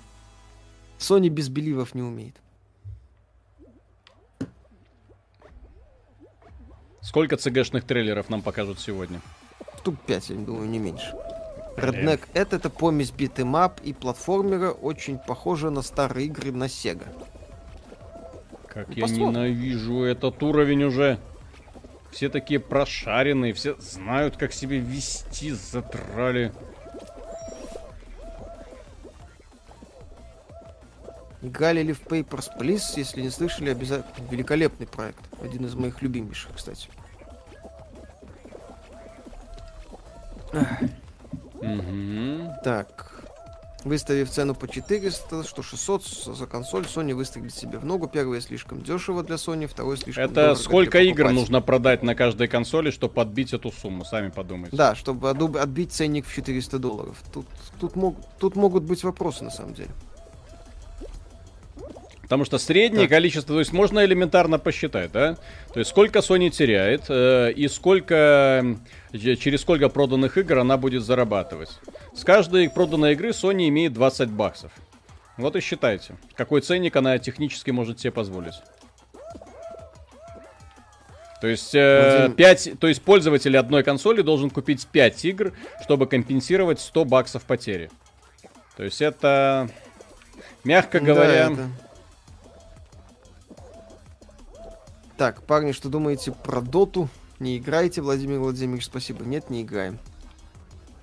Sony 0.98 1.28
без 1.28 1.48
believe 1.48 1.84
ов 1.84 1.94
не 1.94 2.02
умеет. 2.02 2.34
Сколько 7.00 7.36
CG 7.36 7.48
шных 7.48 7.84
трейлеров 7.84 8.28
нам 8.28 8.42
покажут 8.42 8.80
сегодня? 8.80 9.20
Штук 9.78 9.96
5, 10.06 10.30
я 10.30 10.36
думаю, 10.36 10.68
не 10.68 10.78
меньше. 10.78 11.14
Redneck 11.76 12.26
это, 12.34 12.56
это 12.56 12.70
помесь 12.70 13.12
beat 13.12 13.42
'em 13.42 13.65
up 13.65 13.80
и 13.82 13.92
платформера, 13.92 14.72
очень 14.72 15.18
похожа 15.18 15.70
на 15.70 15.82
старые 15.82 16.26
игры 16.26 16.50
на 16.50 16.64
Sega. 16.64 17.06
Как 18.66 18.88
Ну, 18.88 18.94
я 18.94 19.02
посмотрим. 19.02 19.28
ненавижу 19.28 20.02
этот 20.02 20.42
уровень 20.42 20.82
уже. 20.84 21.18
Все 22.10 22.28
такие 22.28 22.58
прошаренные, 22.58 23.52
все 23.52 23.76
знают, 23.78 24.36
как 24.36 24.52
себя 24.52 24.78
вести, 24.78 25.52
задрали. 25.52 26.52
В 31.40 31.46
Papers, 31.46 32.48
Please? 32.58 32.82
Если 32.96 33.22
не 33.22 33.30
слышали, 33.30 33.70
обязательно. 33.70 34.26
Великолепный 34.30 34.86
проект. 34.86 35.20
Один 35.42 35.66
из 35.66 35.74
моих 35.74 36.02
любимейших, 36.02 36.50
кстати. 36.56 36.88
Мгм. 41.60 42.50
Так. 42.64 43.14
Выставив 43.84 44.28
цену 44.28 44.56
по 44.56 44.66
400, 44.66 45.44
что 45.44 45.62
600 45.62 46.04
с- 46.04 46.34
за 46.34 46.46
консоль, 46.46 46.82
Sony 46.84 47.14
выстрелит 47.14 47.54
себе 47.54 47.78
в 47.78 47.84
ногу. 47.84 48.08
Первое 48.08 48.40
слишком 48.40 48.82
дешево 48.82 49.22
для 49.22 49.36
Sony, 49.36 49.68
второе 49.68 49.96
слишком 49.96 50.24
Это 50.24 50.34
дорого 50.34 50.54
сколько 50.56 50.98
игр 51.00 51.30
нужно 51.30 51.60
продать 51.60 52.02
на 52.02 52.16
каждой 52.16 52.48
консоли, 52.48 52.90
чтобы 52.90 53.14
подбить 53.14 53.52
эту 53.52 53.70
сумму? 53.70 54.04
Сами 54.04 54.30
подумайте. 54.30 54.76
Да, 54.76 54.96
чтобы 54.96 55.30
отбить 55.30 55.92
ценник 55.92 56.26
в 56.26 56.34
400 56.34 56.78
долларов. 56.80 57.16
Тут, 57.32 57.46
тут, 57.78 57.94
мог, 57.94 58.16
тут 58.40 58.56
могут 58.56 58.82
быть 58.82 59.04
вопросы, 59.04 59.44
на 59.44 59.50
самом 59.50 59.74
деле. 59.74 59.90
Потому 62.28 62.44
что 62.44 62.58
среднее 62.58 63.04
Так. 63.08 63.10
количество, 63.16 63.54
то 63.54 63.58
есть 63.58 63.72
можно 63.72 64.04
элементарно 64.04 64.58
посчитать, 64.58 65.10
да? 65.12 65.36
То 65.72 65.78
есть 65.80 65.88
сколько 65.88 66.18
Sony 66.18 66.50
теряет 66.50 67.04
э, 67.08 67.52
и 67.52 67.68
сколько 67.68 68.76
через 69.12 69.62
сколько 69.62 69.88
проданных 69.88 70.36
игр 70.36 70.58
она 70.58 70.76
будет 70.76 71.02
зарабатывать. 71.04 71.70
С 72.14 72.24
каждой 72.24 72.68
проданной 72.68 73.12
игры 73.12 73.30
Sony 73.30 73.68
имеет 73.68 73.94
20 73.94 74.28
баксов. 74.28 74.70
Вот 75.38 75.56
и 75.56 75.60
считайте, 75.60 76.16
какой 76.34 76.60
ценник 76.60 76.96
она 76.96 77.16
технически 77.18 77.70
может 77.70 77.98
себе 77.98 78.10
позволить. 78.12 78.54
То 81.40 81.46
есть, 81.46 81.74
э, 81.74 82.10
Владимир- 82.18 82.36
5, 82.36 82.72
то 82.80 82.88
есть 82.88 83.00
пользователь 83.00 83.56
одной 83.56 83.84
консоли 83.84 84.20
должен 84.22 84.50
купить 84.50 84.86
5 84.88 85.24
игр, 85.24 85.52
чтобы 85.82 86.06
компенсировать 86.06 86.80
100 86.80 87.04
баксов 87.06 87.44
потери. 87.44 87.90
То 88.76 88.82
есть 88.82 89.00
это, 89.00 89.70
мягко 90.64 90.98
Да, 91.00 91.06
говоря, 91.06 91.46
это- 91.52 91.68
Так, 95.18 95.42
парни, 95.42 95.72
что 95.72 95.88
думаете 95.88 96.30
про 96.30 96.60
доту? 96.60 97.08
Не 97.40 97.58
играете, 97.58 98.02
Владимир 98.02 98.38
Владимирович, 98.38 98.84
спасибо. 98.84 99.24
Нет, 99.24 99.50
не 99.50 99.62
играем. 99.62 99.98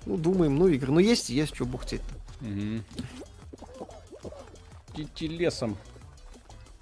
Ну, 0.06 0.16
думаем, 0.16 0.56
ну, 0.56 0.68
игры. 0.68 0.90
Ну, 0.90 1.00
есть, 1.00 1.28
есть, 1.28 1.54
что 1.54 1.66
бухтеть-то. 1.66 2.14
Идти 4.96 5.28
лесом. 5.28 5.76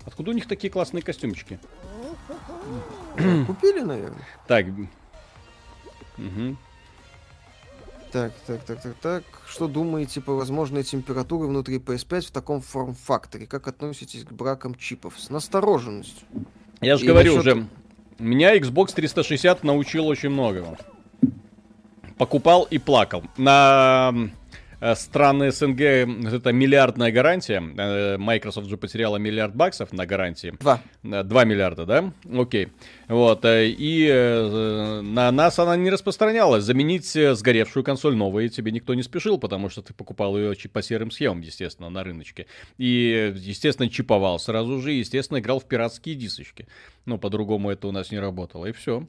Откуда 0.05 0.31
у 0.31 0.35
них 0.35 0.47
такие 0.47 0.73
классные 0.73 1.03
костюмчики? 1.03 1.59
Купили, 3.49 3.81
наверное. 3.81 4.25
Так. 4.47 4.67
Мгм. 6.17 6.57
Так, 8.13 8.33
так, 8.47 8.63
так, 8.65 8.81
так, 8.81 8.95
так. 9.03 9.25
Что 9.49 9.67
думаете 9.67 10.21
по 10.21 10.35
возможной 10.35 10.85
температуре 10.85 11.49
внутри 11.49 11.79
PS5 11.79 12.29
в 12.29 12.31
таком 12.31 12.61
форм-факторе? 12.61 13.49
Как 13.49 13.67
относитесь 13.67 14.23
к 14.23 14.31
бракам 14.31 14.77
чипов? 14.77 15.19
С 15.19 15.31
настороженностью. 15.31 16.29
Я 16.85 16.97
же 16.97 17.05
И 17.05 17.09
говорю 17.09 17.37
насчет- 17.37 17.55
уже, 17.55 17.67
меня 18.19 18.57
Xbox 18.57 18.95
360 18.95 19.65
научил 19.65 20.07
очень 20.07 20.31
многому. 20.31 20.77
Покупал 22.19 22.63
и 22.71 22.79
плакал. 22.79 23.25
На 23.37 24.13
страны 24.95 25.51
СНГ 25.51 25.81
это 25.81 26.53
миллиардная 26.53 27.11
гарантия. 27.11 27.63
Э, 27.77 28.19
Microsoft 28.19 28.69
же 28.69 28.77
потеряла 28.77 29.17
миллиард 29.17 29.55
баксов 29.55 29.93
на 29.93 30.05
гарантии. 30.05 30.53
Два. 30.61 30.83
Э, 31.03 31.23
2 31.23 31.45
миллиарда, 31.45 31.87
да? 31.87 32.13
Окей. 32.31 32.69
Вот. 33.09 33.45
э, 33.47 33.69
И 33.69 34.07
э, 34.07 35.01
на 35.01 35.31
нас 35.31 35.59
она 35.59 35.77
не 35.77 35.91
распространялась. 35.91 36.65
Заменить 36.65 37.17
э, 37.17 37.35
сгоревшую 37.35 37.85
консоль 37.85 38.15
новой 38.15 38.51
тебе 38.51 38.73
никто 38.73 38.95
не 38.95 39.03
спешил, 39.03 39.39
потому 39.39 39.71
что 39.71 39.81
ты 39.81 39.95
покупал 39.95 40.37
ее 40.37 40.55
по 40.73 40.83
серым 40.83 41.11
схемам, 41.11 41.41
естественно, 41.41 41.89
на 41.89 42.05
рыночке. 42.05 42.47
И, 42.77 43.33
э, 43.35 43.39
естественно, 43.39 43.89
чиповал 43.89 44.39
сразу 44.39 44.81
же, 44.81 44.93
и, 44.93 44.99
естественно, 44.99 45.39
играл 45.39 45.61
в 45.61 45.65
пиратские 45.65 46.15
дисочки. 46.15 46.67
Ну, 47.07 47.19
по-другому 47.19 47.71
это 47.71 47.89
у 47.89 47.93
нас 47.93 48.11
не 48.11 48.19
работало, 48.19 48.67
и 48.67 48.73
все. 48.73 49.07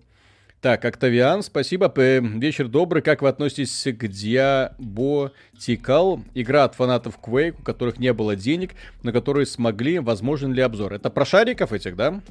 Так, 0.65 0.81
Октавиан, 0.83 1.43
спасибо. 1.43 1.93
Вечер 1.95 2.67
добрый. 2.67 3.03
Как 3.03 3.21
вы 3.21 3.29
относитесь 3.29 3.83
к 3.83 4.03
Diabotical? 4.05 6.23
Игра 6.33 6.63
от 6.63 6.73
фанатов 6.73 7.19
Quake, 7.21 7.57
у 7.59 7.61
которых 7.61 7.99
не 7.99 8.11
было 8.13 8.35
денег, 8.35 8.71
на 9.03 9.11
которые 9.11 9.45
смогли. 9.45 9.99
Возможен 9.99 10.53
ли 10.53 10.63
обзор? 10.63 10.93
Это 10.93 11.11
про 11.11 11.23
шариков 11.23 11.71
этих, 11.71 11.95
да? 11.95 12.13
Не 12.13 12.21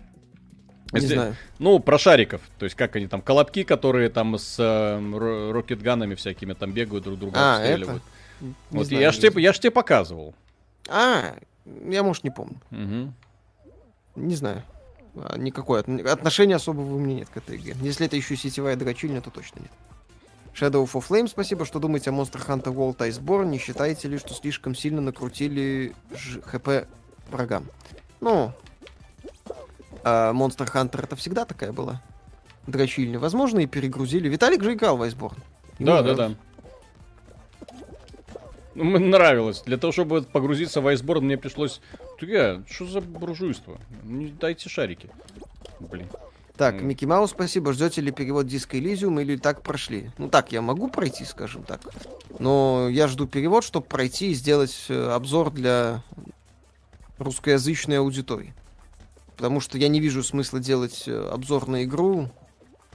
Если- 0.95 1.15
знаю. 1.15 1.37
Ну, 1.61 1.79
про 1.79 1.97
шариков. 1.97 2.41
То 2.59 2.65
есть, 2.65 2.75
как 2.75 2.97
они 2.97 3.07
там, 3.07 3.23
колобки, 3.23 3.63
которые 3.63 4.11
там 4.11 4.37
с 4.37 4.57
э, 4.59 4.99
ро- 4.99 5.53
рокетганами 5.53 6.17
всякими 6.17 6.55
там 6.55 6.73
бегают, 6.73 7.05
друг 7.05 7.21
друга 7.21 7.37
А, 7.39 7.59
обстреливают. 7.59 8.03
Не 8.41 8.55
Вот 8.73 8.89
знаю, 8.89 9.01
я 9.01 9.13
ж 9.13 9.17
не 9.19 9.23
тебе, 9.31 9.43
я 9.45 9.53
ж 9.53 9.61
тебе 9.61 9.71
показывал. 9.71 10.35
А, 10.89 11.37
я, 11.89 12.03
может, 12.03 12.25
не 12.25 12.31
помню. 12.31 12.57
Мгм. 12.71 13.15
Не 14.17 14.35
знаю. 14.35 14.65
А, 15.17 15.39
Никакой 15.39 15.81
от- 15.81 15.89
отношения 15.89 16.57
особого 16.57 16.95
у 16.95 16.99
меня 16.99 17.17
нет 17.17 17.29
к 17.29 17.37
этой 17.37 17.57
игре. 17.57 17.77
Если 17.81 18.07
это 18.07 18.17
еще 18.17 18.37
сетевая 18.37 18.77
дрочильня, 18.77 19.21
то 19.21 19.31
точно 19.31 19.61
нет. 19.61 19.71
Shadow 20.55 20.85
of 20.85 20.93
Flame, 21.09 21.29
спасибо. 21.29 21.65
Что 21.65 21.79
думаете 21.81 22.11
о 22.11 22.13
Monster 22.13 22.45
Hunter 22.47 22.73
World 22.75 22.97
Iceborne? 22.99 23.47
Не 23.47 23.59
считаете 23.59 24.09
ли, 24.09 24.19
что 24.19 24.35
слишком 24.35 24.75
сильно 24.75 25.01
накрутили 25.01 25.95
ж- 26.15 26.41
ХП 26.43 26.87
врагам? 27.29 27.65
Ну, 28.21 28.53
а 30.05 30.33
Monster 30.33 30.71
Hunter 30.73 31.03
это 31.03 31.17
всегда 31.17 31.45
такая 31.45 31.73
была 31.73 32.01
дрочильни. 32.67 33.17
Возможно, 33.17 33.61
и 33.61 33.67
перегрузили. 33.67 34.29
Виталик 34.29 34.63
же 34.63 34.75
играл 34.75 34.97
в 34.97 35.03
Iceborne. 35.03 35.37
Да, 35.79 36.03
да, 36.03 36.15
да. 36.15 36.35
Ну, 38.75 38.85
мне 38.85 39.07
нравилось. 39.07 39.63
Для 39.63 39.77
того, 39.77 39.93
чтобы 39.93 40.23
погрузиться 40.23 40.81
в 40.81 40.89
Iceborne, 40.89 41.21
мне 41.21 41.39
пришлось... 41.39 41.81
Я, 42.21 42.63
что 42.69 42.87
за 42.87 43.01
буржуйство? 43.01 43.79
Не 44.03 44.27
дайте 44.29 44.69
шарики. 44.69 45.11
Блин. 45.81 46.09
Так, 46.57 46.81
Микки 46.83 47.05
Маус, 47.05 47.31
спасибо. 47.31 47.73
Ждете 47.73 48.01
ли 48.01 48.13
перевод 48.13 48.47
диска 48.47 48.77
Elysium 48.77 49.21
или 49.21 49.37
так 49.37 49.63
прошли? 49.63 50.13
Ну 50.19 50.29
так, 50.29 50.53
я 50.53 50.63
могу 50.63 50.89
пройти, 50.89 51.25
скажем 51.25 51.65
так. 51.65 51.81
Но 52.39 52.89
я 52.89 53.09
жду 53.09 53.27
перевод, 53.27 53.65
чтобы 53.65 53.87
пройти 53.87 54.31
и 54.31 54.35
сделать 54.35 54.87
э, 54.89 55.11
обзор 55.11 55.51
для 55.51 56.03
русскоязычной 57.19 57.99
аудитории. 57.99 58.55
Потому 59.37 59.61
что 59.61 59.79
я 59.79 59.89
не 59.89 59.99
вижу 59.99 60.23
смысла 60.23 60.61
делать 60.61 61.05
э, 61.09 61.29
обзор 61.33 61.67
на 61.67 61.83
игру, 61.83 62.31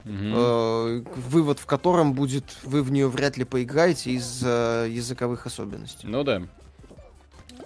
угу. 0.04 0.12
э, 0.12 1.02
вывод 1.28 1.58
в 1.58 1.66
котором 1.66 2.12
будет, 2.12 2.44
вы 2.62 2.82
в 2.82 2.90
нее 2.92 3.08
вряд 3.08 3.36
ли 3.36 3.44
поиграете 3.44 4.12
из-за 4.12 4.86
языковых 4.88 5.46
особенностей. 5.46 6.06
Ну 6.06 6.24
да. 6.24 6.42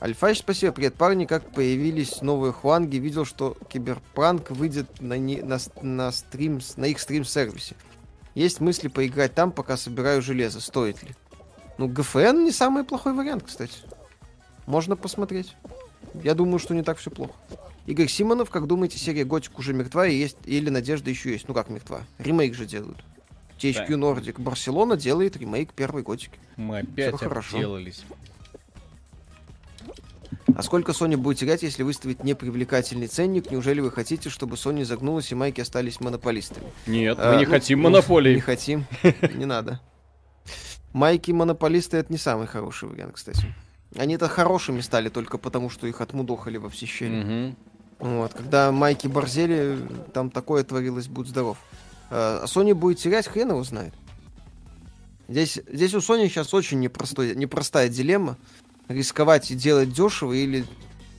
Альфач, 0.01 0.41
спасибо. 0.41 0.72
Привет, 0.72 0.95
парни. 0.95 1.24
Как 1.24 1.51
появились 1.53 2.20
новые 2.20 2.53
хуанги, 2.53 2.97
видел, 2.97 3.24
что 3.24 3.57
Киберпранк 3.68 4.51
выйдет 4.51 5.01
на, 5.01 5.16
не, 5.16 5.41
на, 5.41 5.59
на, 5.80 6.12
стрим, 6.12 6.61
на 6.76 6.87
их 6.87 7.01
стрим-сервисе. 7.01 7.76
Есть 8.35 8.61
мысли 8.61 8.89
поиграть 8.89 9.35
там, 9.35 9.53
пока 9.53 9.76
собираю 9.76 10.20
железо. 10.20 10.61
Стоит 10.61 11.03
ли? 11.03 11.11
Ну, 11.78 11.89
ГФН 11.89 12.45
не 12.45 12.53
самый 12.53 12.85
плохой 12.85 13.14
вариант, 13.14 13.45
кстати. 13.47 13.78
Можно 14.66 14.97
посмотреть. 14.97 15.57
Я 16.22 16.35
думаю, 16.35 16.59
что 16.59 16.74
не 16.74 16.82
так 16.82 16.99
все 16.99 17.11
плохо. 17.11 17.35
Игорь 17.87 18.09
Симонов, 18.09 18.51
как 18.51 18.66
думаете, 18.66 18.99
серия 18.99 19.24
Готик 19.24 19.59
уже 19.59 19.74
мертва 19.74 20.07
и 20.07 20.14
есть, 20.14 20.39
или 20.45 20.70
Надежда 20.70 21.11
еще 21.11 21.32
есть? 21.32 21.49
Ну 21.49 21.55
как 21.55 21.68
мертва? 21.68 22.03
Ремейк 22.18 22.55
же 22.55 22.64
делают. 22.64 23.05
THQ 23.59 23.89
да. 23.89 23.95
Nordic 23.95 24.41
Барселона 24.41 24.97
делает 24.97 25.37
ремейк 25.37 25.72
первой 25.72 26.03
Готики. 26.03 26.39
Мы 26.57 26.78
опять 26.78 27.14
делались. 27.53 28.05
А 30.57 30.62
сколько 30.62 30.93
Sony 30.93 31.16
будет 31.16 31.39
терять, 31.39 31.62
если 31.62 31.82
выставить 31.82 32.22
непривлекательный 32.22 33.09
ценник? 33.09 33.51
Неужели 33.51 33.80
вы 33.80 33.91
хотите, 33.91 34.30
чтобы 34.30 34.57
Sony 34.57 34.85
загнулась 34.85 35.32
и 35.32 35.35
майки 35.35 35.61
остались 35.61 36.01
монополистами? 36.01 36.66
Нет, 36.87 37.18
а, 37.18 37.32
мы 37.32 37.39
не 37.39 37.47
ну, 37.47 37.51
хотим 37.51 37.82
ну, 37.82 37.91
монополии. 37.91 38.35
Не 38.35 38.41
хотим, 38.41 38.85
не 39.35 39.47
надо. 39.47 39.80
Майки 40.93 41.32
монополисты 41.32 41.97
это 41.97 42.12
не 42.12 42.18
самый 42.18 42.47
хороший 42.47 42.89
вариант, 42.89 43.14
кстати. 43.14 43.53
Они-то 43.97 44.28
хорошими 44.28 44.80
стали 44.80 45.09
только 45.09 45.39
потому, 45.39 45.70
что 45.70 45.87
их 45.87 46.01
отмудохали 46.01 46.57
во 46.57 46.68
все 46.68 46.87
щели. 46.87 47.57
Вот, 47.99 48.34
когда 48.34 48.72
майки 48.72 49.07
борзели, 49.07 49.78
там 50.12 50.30
такое 50.30 50.64
творилось, 50.64 51.09
будь 51.09 51.28
здоров. 51.28 51.59
А 52.11 52.45
Sony 52.45 52.74
будет 52.74 52.99
терять, 52.99 53.26
хрен 53.26 53.51
его 53.51 53.64
знает. 53.64 53.95
Здесь, 55.28 55.61
здесь 55.66 55.95
у 55.95 55.99
Sony 55.99 56.28
сейчас 56.28 56.53
очень 56.53 56.80
непростой, 56.80 57.34
непростая 57.34 57.88
дилемма 57.88 58.36
рисковать 58.88 59.51
и 59.51 59.55
делать 59.55 59.92
дешево 59.92 60.32
или 60.32 60.66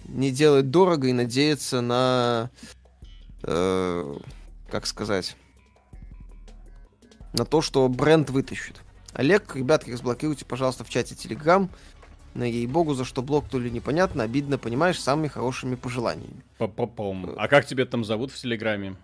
не 0.08 0.32
делать 0.32 0.70
дорого 0.70 1.08
и 1.08 1.14
надеяться 1.14 1.82
на, 1.82 2.52
э, 3.44 4.16
как 4.70 4.86
сказать, 4.86 5.36
на 7.34 7.46
то, 7.46 7.62
что 7.62 7.88
бренд 7.90 8.30
вытащит. 8.30 8.76
Олег, 9.14 9.56
ребятки, 9.56 9.92
разблокируйте, 9.92 10.46
пожалуйста, 10.46 10.84
в 10.84 10.90
чате 10.90 11.16
Telegram. 11.16 11.70
На 12.36 12.44
ей-богу, 12.44 12.94
за 12.94 13.06
что 13.06 13.22
блок, 13.22 13.46
то 13.50 13.58
ли 13.58 13.72
непонятно, 13.72 14.24
обидно, 14.24 14.58
понимаешь, 14.58 15.00
самыми 15.00 15.30
хорошими 15.30 15.76
пожеланиями. 15.76 16.44
По-по-пом. 16.58 17.34
А 17.38 17.48
как 17.48 17.66
тебе 17.66 17.86
там 17.86 18.04
зовут 18.04 18.32
в 18.32 18.36
Телеграме? 18.36 18.98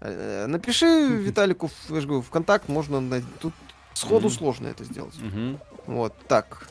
Э, 0.00 0.46
напиши 0.48 1.06
Виталику, 1.06 1.70
я 1.90 2.00
же 2.00 2.08
говорю, 2.08 2.22
в 2.22 2.30
контакт 2.30 2.68
можно... 2.68 3.22
Тут 3.40 3.54
сходу 3.94 4.26
mm-hmm. 4.26 4.30
сложно 4.30 4.66
это 4.66 4.82
сделать. 4.82 5.14
Mm-hmm. 5.14 5.58
Вот, 5.86 6.12
так. 6.26 6.68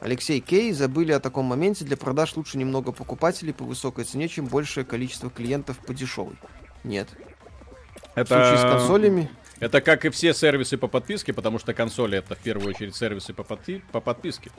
Алексей 0.00 0.40
Кей, 0.40 0.72
забыли 0.72 1.12
о 1.12 1.20
таком 1.20 1.44
моменте. 1.44 1.84
Для 1.84 1.98
продаж 1.98 2.36
лучше 2.36 2.56
немного 2.56 2.92
покупателей 2.92 3.52
по 3.52 3.64
высокой 3.64 4.04
цене, 4.04 4.28
чем 4.28 4.46
большее 4.46 4.86
количество 4.86 5.28
клиентов 5.28 5.78
по 5.78 5.92
дешевой. 5.92 6.36
Нет. 6.84 7.08
Это... 8.14 8.24
В 8.24 8.28
случае 8.28 8.58
с 8.58 8.62
консолями... 8.62 9.30
Это 9.58 9.80
как 9.80 10.04
и 10.04 10.10
все 10.10 10.34
сервисы 10.34 10.76
по 10.76 10.86
подписке, 10.86 11.32
потому 11.32 11.58
что 11.58 11.72
консоли 11.72 12.18
это 12.18 12.34
в 12.34 12.38
первую 12.38 12.68
очередь 12.68 12.94
сервисы 12.94 13.32
по, 13.32 13.42
подпи- 13.42 13.82
по 13.90 14.00
подписке. 14.00 14.50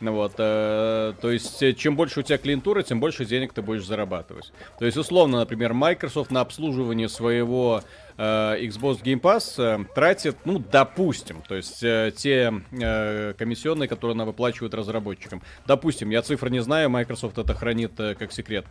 Ну 0.00 0.12
вот, 0.12 0.34
э, 0.38 1.14
то 1.20 1.30
есть, 1.30 1.60
э, 1.60 1.72
чем 1.72 1.96
больше 1.96 2.20
у 2.20 2.22
тебя 2.22 2.38
клиентура, 2.38 2.84
тем 2.84 3.00
больше 3.00 3.24
денег 3.24 3.52
ты 3.52 3.62
будешь 3.62 3.84
зарабатывать. 3.84 4.52
То 4.78 4.84
есть, 4.84 4.96
условно, 4.96 5.38
например, 5.38 5.74
Microsoft 5.74 6.30
на 6.30 6.40
обслуживание 6.40 7.08
своего 7.08 7.82
э, 8.16 8.22
Xbox 8.22 9.02
Game 9.02 9.20
Pass 9.20 9.54
э, 9.58 9.84
тратит, 9.96 10.36
ну, 10.44 10.60
допустим, 10.60 11.42
то 11.48 11.56
есть, 11.56 11.82
э, 11.82 12.12
те 12.16 12.52
э, 12.70 13.34
комиссионные, 13.36 13.88
которые 13.88 14.14
она 14.14 14.24
выплачивает 14.24 14.72
разработчикам. 14.72 15.42
Допустим, 15.66 16.10
я 16.10 16.22
цифр 16.22 16.48
не 16.48 16.60
знаю, 16.60 16.90
Microsoft 16.90 17.36
это 17.36 17.54
хранит 17.54 17.98
э, 17.98 18.14
как 18.14 18.30
секрет. 18.32 18.66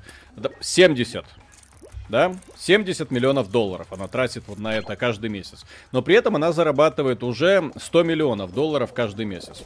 70 0.62 1.26
да, 2.10 2.36
70 2.58 3.12
миллионов 3.12 3.52
долларов 3.52 3.88
она 3.92 4.08
тратит 4.08 4.44
вот 4.48 4.60
на 4.60 4.76
это 4.76 4.96
каждый 4.96 5.30
месяц. 5.30 5.66
Но 5.92 6.02
при 6.02 6.16
этом 6.16 6.36
она 6.36 6.52
зарабатывает 6.52 7.24
уже 7.24 7.72
100 7.76 8.04
миллионов 8.04 8.54
долларов 8.54 8.94
каждый 8.94 9.26
месяц. 9.26 9.64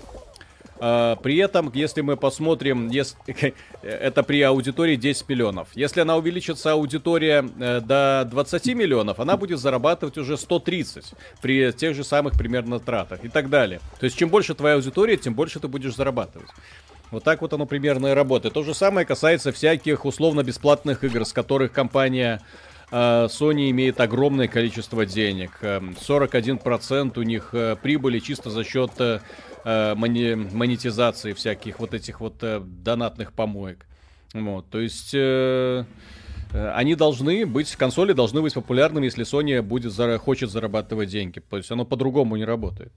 А, 0.84 1.16
при 1.18 1.38
этом, 1.38 1.72
если 1.76 2.02
мы 2.02 2.18
посмотрим, 2.18 2.90
это 3.84 4.24
при 4.24 4.42
аудитории 4.42 4.96
10 4.96 5.30
миллионов. 5.30 5.68
Если 5.76 6.02
она 6.02 6.18
увеличится 6.18 6.72
аудитория 6.72 7.48
э, 7.60 7.82
до 7.82 8.28
20 8.30 8.66
миллионов, 8.76 9.20
она 9.20 9.38
будет 9.38 9.60
зарабатывать 9.60 10.18
уже 10.18 10.38
130 10.38 11.14
при 11.40 11.72
тех 11.72 11.96
же 11.96 12.04
самых 12.04 12.34
примерно 12.34 12.80
тратах 12.80 13.24
и 13.24 13.30
так 13.30 13.52
далее. 13.52 13.80
То 14.00 14.06
есть, 14.06 14.18
чем 14.18 14.30
больше 14.30 14.56
твоя 14.56 14.76
аудитория, 14.76 15.18
тем 15.18 15.36
больше 15.36 15.60
ты 15.60 15.68
будешь 15.68 15.96
зарабатывать. 15.96 16.50
Вот 17.12 17.26
так 17.26 17.42
вот 17.42 17.52
оно 17.52 17.66
примерно 17.66 18.08
и 18.08 18.12
работает. 18.12 18.54
То 18.54 18.64
же 18.64 18.74
самое 18.74 19.06
касается 19.06 19.52
всяких 19.52 20.06
условно-бесплатных 20.06 21.04
игр, 21.04 21.26
с 21.26 21.34
которых 21.34 21.74
компания 21.74 22.42
э, 22.90 22.96
Sony 23.26 23.70
имеет 23.70 24.00
огромное 24.00 24.48
количество 24.48 25.06
денег. 25.06 25.60
41% 25.62 27.02
эм, 27.02 27.12
у 27.18 27.24
них 27.24 27.50
э, 27.52 27.76
прибыли 27.76 28.20
чисто 28.20 28.50
за 28.50 28.64
счет 28.64 28.92
э, 29.00 29.20
монетизации 29.96 31.34
всяких 31.34 31.80
вот 31.80 31.94
этих 31.94 32.22
вот 32.22 32.38
донатных 32.40 33.34
помоек. 33.34 33.86
Вот, 34.34 34.70
то 34.70 34.80
есть 34.80 35.14
они 36.54 36.96
должны 36.96 37.46
быть, 37.46 37.76
консоли 37.76 38.14
должны 38.14 38.42
быть 38.42 38.54
популярными, 38.54 39.06
если 39.06 39.26
Sony 39.26 39.62
будет, 39.62 39.94
хочет 40.22 40.50
зарабатывать 40.50 41.10
деньги. 41.10 41.42
То 41.42 41.58
есть 41.58 41.70
оно 41.70 41.86
по-другому 41.86 42.38
не 42.38 42.46
работает. 42.46 42.92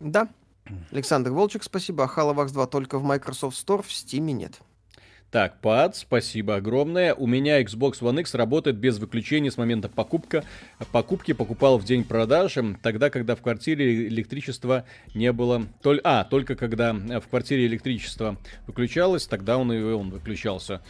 Да. 0.00 0.28
Александр 0.90 1.30
Волчек, 1.30 1.62
спасибо. 1.62 2.04
А 2.04 2.06
Halovax 2.06 2.52
2 2.52 2.66
только 2.66 2.98
в 2.98 3.04
Microsoft 3.04 3.56
Store, 3.56 3.82
в 3.82 3.88
Steam 3.88 4.32
нет. 4.32 4.60
Так, 5.32 5.62
Пад, 5.62 5.96
спасибо 5.96 6.56
огромное. 6.56 7.14
У 7.14 7.26
меня 7.26 7.62
Xbox 7.62 8.00
One 8.00 8.20
X 8.20 8.34
работает 8.34 8.76
без 8.76 8.98
выключения 8.98 9.50
с 9.50 9.56
момента 9.56 9.88
покупка. 9.88 10.44
покупки. 10.92 11.32
Покупал 11.32 11.78
в 11.78 11.84
день 11.84 12.04
продажи, 12.04 12.76
тогда, 12.82 13.08
когда 13.08 13.34
в 13.34 13.40
квартире 13.40 14.08
электричество 14.08 14.84
не 15.14 15.32
было. 15.32 15.66
Толь... 15.80 16.02
А, 16.04 16.24
только 16.24 16.54
когда 16.54 16.92
в 16.92 17.28
квартире 17.28 17.66
электричество 17.66 18.36
выключалось, 18.66 19.26
тогда 19.26 19.56
он 19.56 19.72
и 19.72 19.80
он 19.80 20.10
выключался. 20.10 20.82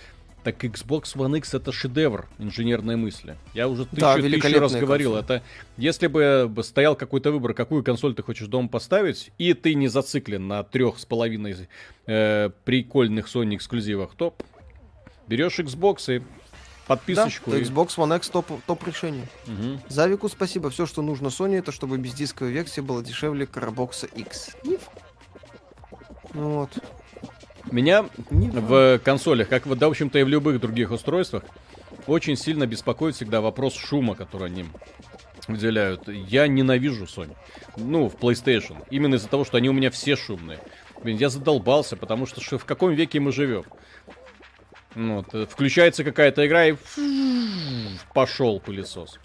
Так 0.45 0.65
Xbox 0.65 1.15
One 1.15 1.39
X 1.39 1.55
это 1.55 1.71
шедевр 1.71 2.29
инженерной 2.39 2.97
мысли. 2.97 3.37
Я 3.55 3.69
уже 3.69 3.85
тысячу, 3.87 4.01
да, 4.01 4.17
тысячу 4.17 4.59
раз 4.59 4.75
говорил. 4.75 5.13
Консоль. 5.13 5.37
Это 5.37 5.45
если 5.77 6.07
бы 6.09 6.63
стоял 6.65 6.97
какой-то 6.97 7.31
выбор, 7.31 7.55
какую 7.55 7.85
консоль 7.85 8.15
ты 8.15 8.23
хочешь 8.23 8.49
дома 8.49 8.69
поставить, 8.69 9.31
и 9.39 9.55
ты 9.55 9.75
не 9.75 9.87
зациклен 9.87 10.49
на 10.49 10.65
трех 10.65 10.99
с 10.99 11.05
половиной 11.05 11.69
э, 12.07 12.51
прикольных 12.65 13.27
Sony 13.27 13.55
эксклюзивах, 13.55 14.15
то 14.17 14.35
берешь 15.29 15.61
Xbox 15.61 16.17
и 16.17 16.23
подписочку. 16.89 17.53
Да, 17.53 17.59
и... 17.59 17.63
Xbox 17.63 17.97
One 17.97 18.17
X 18.17 18.29
топ, 18.31 18.47
топ 18.67 18.85
решение. 18.87 19.29
Угу. 19.47 19.83
Завику 19.89 20.29
спасибо. 20.29 20.71
Все, 20.71 20.87
что 20.87 21.03
нужно 21.03 21.29
Sony, 21.29 21.59
это 21.59 21.71
чтобы 21.71 21.99
бездисковая 21.99 22.53
версия 22.53 22.83
была 22.83 23.03
дешевле 23.03 23.47
Карабокса 23.47 24.07
X. 24.07 24.57
Вот. 26.33 26.71
Меня 27.73 28.07
в 28.19 28.99
консолях, 28.99 29.49
как 29.49 29.67
в, 29.67 29.75
да, 29.75 29.89
в 29.89 29.91
общем-то 29.91 30.19
и 30.19 30.23
в 30.23 30.29
любых 30.29 30.61
других 30.61 30.91
устройствах, 30.91 31.43
очень 32.07 32.37
сильно 32.37 32.67
беспокоит 32.67 33.15
всегда 33.17 33.41
вопрос 33.41 33.75
шума, 33.75 34.15
который 34.15 34.49
они 34.49 34.67
выделяют. 35.49 36.07
Я 36.07 36.47
ненавижу 36.47 37.05
Sony. 37.05 37.35
Ну, 37.77 38.11
в 38.11 38.17
PlayStation. 38.17 38.85
Именно 38.91 39.15
из-за 39.15 39.29
того, 39.29 39.45
что 39.45 39.57
они 39.57 39.71
у 39.71 39.73
меня 39.73 39.91
все 39.91 40.17
шумные. 40.17 40.59
Блин, 41.03 41.17
я 41.17 41.31
задолбался, 41.31 41.97
потому 41.97 42.27
что, 42.27 42.59
в 42.59 42.65
каком 42.65 42.93
веке 42.93 43.21
мы 43.21 43.33
живем? 43.33 43.65
Вот, 44.95 45.35
э, 45.35 45.47
включается 45.47 46.05
какая-то 46.05 46.47
игра 46.47 46.67
и 46.67 46.77
пошел 48.13 48.61
пылесос. 48.61 49.19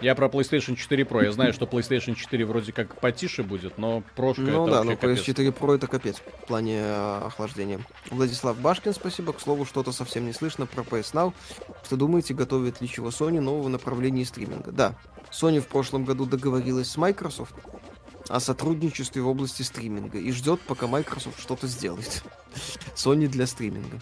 Я 0.00 0.14
про 0.14 0.26
PlayStation 0.28 0.76
4 0.76 1.04
Pro. 1.04 1.24
Я 1.24 1.32
знаю, 1.32 1.52
что 1.52 1.66
PlayStation 1.66 2.14
4 2.14 2.44
вроде 2.44 2.72
как 2.72 3.00
потише 3.00 3.42
будет, 3.42 3.78
но 3.78 4.02
прошка 4.14 4.42
Ну 4.42 4.64
это 4.64 4.72
да, 4.76 4.84
но 4.84 4.92
вообще 4.92 5.32
капец. 5.34 5.38
PS4 5.38 5.58
Pro 5.58 5.74
это 5.74 5.86
капец 5.86 6.16
в 6.16 6.46
плане 6.46 6.80
э, 6.80 7.20
охлаждения. 7.26 7.80
Владислав 8.10 8.58
Башкин, 8.60 8.94
спасибо. 8.94 9.32
К 9.32 9.40
слову, 9.40 9.64
что-то 9.64 9.92
совсем 9.92 10.26
не 10.26 10.32
слышно 10.32 10.66
про 10.66 10.82
PS 10.82 11.12
Now. 11.14 11.32
Что 11.84 11.96
думаете, 11.96 12.34
готовит 12.34 12.80
ли 12.80 12.88
чего 12.88 13.08
Sony 13.08 13.40
нового 13.40 13.68
направления 13.68 14.24
стриминга? 14.24 14.70
Да, 14.70 14.94
Sony 15.32 15.60
в 15.60 15.66
прошлом 15.66 16.04
году 16.04 16.26
договорилась 16.26 16.88
с 16.88 16.96
Microsoft 16.96 17.54
о 18.28 18.40
сотрудничестве 18.40 19.22
в 19.22 19.28
области 19.28 19.62
стриминга 19.62 20.18
и 20.18 20.30
ждет, 20.32 20.60
пока 20.60 20.86
Microsoft 20.86 21.40
что-то 21.40 21.66
сделает. 21.66 22.22
Sony 22.94 23.26
для 23.26 23.46
стриминга. 23.46 24.00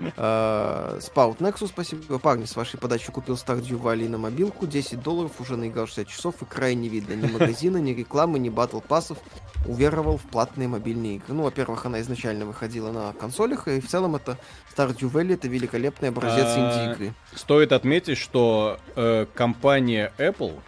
Spout 0.00 1.38
Nexus, 1.38 1.68
спасибо. 1.68 2.18
Парни, 2.18 2.44
с 2.44 2.56
вашей 2.56 2.78
подачи 2.78 3.10
купил 3.12 3.34
Stardew 3.34 3.80
Valley 3.80 4.08
на 4.08 4.18
мобилку. 4.18 4.66
10 4.66 5.00
долларов, 5.02 5.32
уже 5.40 5.56
наиграл 5.56 5.86
60 5.86 6.08
часов, 6.08 6.42
и 6.42 6.44
край 6.44 6.74
не 6.74 6.88
видно 6.88 7.14
ни 7.14 7.30
магазина, 7.30 7.76
ни 7.78 7.92
рекламы, 7.92 8.38
ни 8.38 8.48
батл 8.48 8.80
пассов. 8.80 9.18
Уверовал 9.66 10.18
в 10.18 10.22
платные 10.22 10.68
мобильные 10.68 11.16
игры. 11.16 11.34
Ну, 11.34 11.42
во-первых, 11.44 11.86
она 11.86 12.00
изначально 12.00 12.44
выходила 12.44 12.92
на 12.92 13.12
консолях, 13.12 13.68
и 13.68 13.80
в 13.80 13.88
целом 13.88 14.16
это 14.16 14.38
Stardew 14.76 15.10
Valley 15.10 15.34
это 15.34 15.48
великолепный 15.48 16.10
образец 16.10 16.46
А, 16.46 16.58
инди-игры. 16.58 17.14
Стоит 17.34 17.72
отметить, 17.72 18.18
что 18.18 18.78
э, 18.96 19.26
компания 19.34 20.12
Apple 20.18 20.60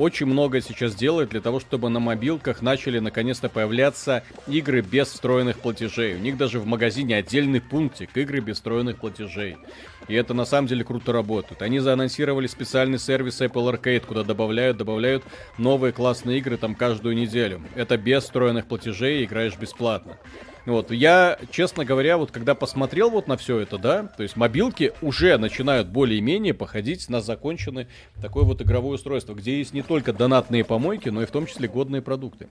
очень 0.00 0.26
много 0.26 0.62
сейчас 0.62 0.94
делает 0.94 1.28
для 1.28 1.42
того, 1.42 1.60
чтобы 1.60 1.90
на 1.90 2.00
мобилках 2.00 2.62
начали 2.62 2.98
наконец-то 2.98 3.50
появляться 3.50 4.24
игры 4.48 4.80
без 4.80 5.08
встроенных 5.08 5.58
платежей. 5.58 6.14
У 6.14 6.18
них 6.18 6.38
даже 6.38 6.58
в 6.58 6.66
магазине 6.66 7.16
отдельный 7.16 7.60
пунктик 7.60 8.16
игры 8.16 8.40
без 8.40 8.56
встроенных 8.56 8.96
платежей. 8.96 9.58
И 10.08 10.14
это 10.14 10.32
на 10.32 10.46
самом 10.46 10.68
деле 10.68 10.84
круто 10.84 11.12
работает. 11.12 11.60
Они 11.60 11.80
заанонсировали 11.80 12.46
специальный 12.46 12.98
сервис 12.98 13.42
Apple 13.42 13.72
Arcade, 13.72 14.06
куда 14.06 14.24
добавляют, 14.24 14.78
добавляют 14.78 15.22
новые 15.58 15.92
классные 15.92 16.38
игры 16.38 16.56
там 16.56 16.74
каждую 16.74 17.14
неделю. 17.14 17.60
Это 17.74 17.98
без 17.98 18.24
встроенных 18.24 18.66
платежей, 18.66 19.24
играешь 19.24 19.56
бесплатно. 19.58 20.16
Вот, 20.66 20.90
я, 20.90 21.38
честно 21.50 21.84
говоря, 21.84 22.16
вот 22.18 22.30
когда 22.30 22.54
посмотрел 22.54 23.10
вот 23.10 23.26
на 23.28 23.36
все 23.36 23.58
это, 23.58 23.78
да, 23.78 24.02
то 24.04 24.22
есть 24.22 24.36
мобилки 24.36 24.92
уже 25.00 25.36
начинают 25.38 25.88
более-менее 25.88 26.54
походить 26.54 27.08
на 27.08 27.20
законченное 27.20 27.88
такое 28.20 28.44
вот 28.44 28.60
игровое 28.60 28.94
устройство, 28.94 29.34
где 29.34 29.58
есть 29.58 29.72
не 29.72 29.82
только 29.82 30.12
донатные 30.12 30.64
помойки, 30.64 31.08
но 31.08 31.22
и 31.22 31.26
в 31.26 31.30
том 31.30 31.46
числе 31.46 31.68
годные 31.68 32.02
продукты. 32.02 32.48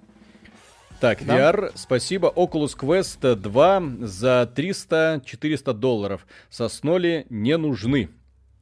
Так, 0.99 1.25
Да. 1.25 1.51
VR, 1.51 1.71
спасибо. 1.75 2.33
Oculus 2.35 2.77
Quest 2.77 3.35
2 3.35 3.83
за 4.01 4.51
300-400 4.53 5.73
долларов. 5.73 6.27
Сосноли 6.49 7.25
не 7.29 7.55
нужны. 7.57 8.09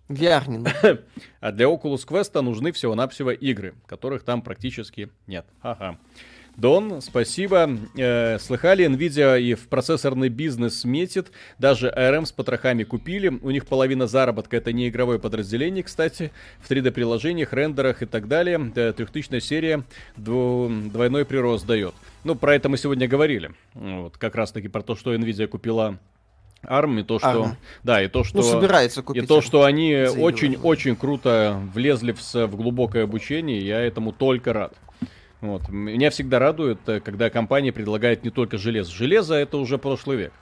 VR 0.08 0.48
не 0.48 0.58
нужен. 0.60 1.02
А 1.40 1.52
для 1.52 1.66
Oculus 1.66 2.08
Quest 2.08 2.40
нужны 2.42 2.72
всего-навсего 2.72 3.32
игры, 3.32 3.74
которых 3.88 4.24
там 4.24 4.42
практически 4.42 5.10
нет. 5.26 5.46
Ага. 5.62 5.98
Дон, 6.58 7.02
спасибо. 7.02 7.70
Э, 7.96 8.40
слыхали, 8.40 8.84
Nvidia 8.88 9.40
и 9.40 9.54
в 9.54 9.68
процессорный 9.68 10.30
бизнес 10.30 10.86
метит. 10.86 11.32
Даже 11.60 11.94
ARM 11.96 12.26
с 12.26 12.32
потрохами 12.32 12.84
купили. 12.84 13.28
У 13.30 13.52
них 13.52 13.68
половина 13.68 14.08
заработка 14.08 14.58
это 14.58 14.74
не 14.74 14.90
игровое 14.90 15.20
подразделение, 15.20 15.84
кстати. 15.84 16.32
В 16.60 16.72
3D-приложениях, 16.72 17.54
рендерах 17.54 18.02
и 18.02 18.08
так 18.08 18.28
далее. 18.28 18.72
Э, 18.76 18.92
Трехтысячная 18.92 19.40
серия 19.40 19.84
дво- 20.18 20.90
двойной 20.90 21.26
прирост 21.26 21.68
дает. 21.68 21.94
Ну, 22.24 22.34
про 22.34 22.56
это 22.56 22.70
мы 22.70 22.78
сегодня 22.78 23.08
говорили. 23.08 23.52
Вот, 23.76 24.18
как 24.18 24.34
раз-таки 24.34 24.68
про 24.68 24.82
то, 24.82 24.96
что 24.96 25.14
Nvidia 25.14 25.46
купила 25.46 26.00
ARM, 26.64 27.02
и 27.02 27.04
то, 27.04 27.20
что... 27.20 27.28
ARM. 27.30 27.50
Да, 27.84 28.02
и 28.02 28.08
то, 28.08 28.24
что... 28.24 28.38
Ну, 28.38 28.42
собирается 28.44 29.02
И 29.02 29.04
купить. 29.04 29.28
то, 29.28 29.42
что 29.42 29.64
они 29.64 29.94
очень-очень 29.94 30.96
круто 30.96 31.62
влезли 31.76 32.14
в, 32.14 32.34
в 32.34 32.56
глубокое 32.56 33.04
обучение, 33.04 33.64
я 33.64 33.80
этому 33.80 34.12
только 34.12 34.54
рад. 34.54 34.74
Вот. 35.42 35.70
Меня 35.70 36.10
всегда 36.10 36.40
радует, 36.40 36.80
э, 36.88 37.00
когда 37.00 37.30
компания 37.30 37.72
предлагает 37.72 38.24
не 38.24 38.30
только 38.32 38.58
железо. 38.58 38.92
Железо 38.92 39.36
это 39.36 39.58
уже 39.58 39.78
прошлый 39.78 40.18
век. 40.18 40.34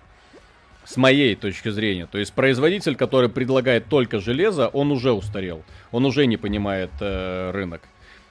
С 0.85 0.97
моей 0.97 1.35
точки 1.35 1.69
зрения. 1.69 2.05
То 2.05 2.17
есть 2.19 2.31
производитель, 2.33 2.95
который 2.95 3.27
предлагает 3.27 3.87
только 3.87 4.19
железо, 4.19 4.67
он 4.67 4.91
уже 4.91 5.11
устарел. 5.11 5.63
Он 5.91 6.05
уже 6.05 6.27
не 6.27 6.37
понимает 6.37 6.91
э, 7.01 7.51
рынок. 7.51 7.81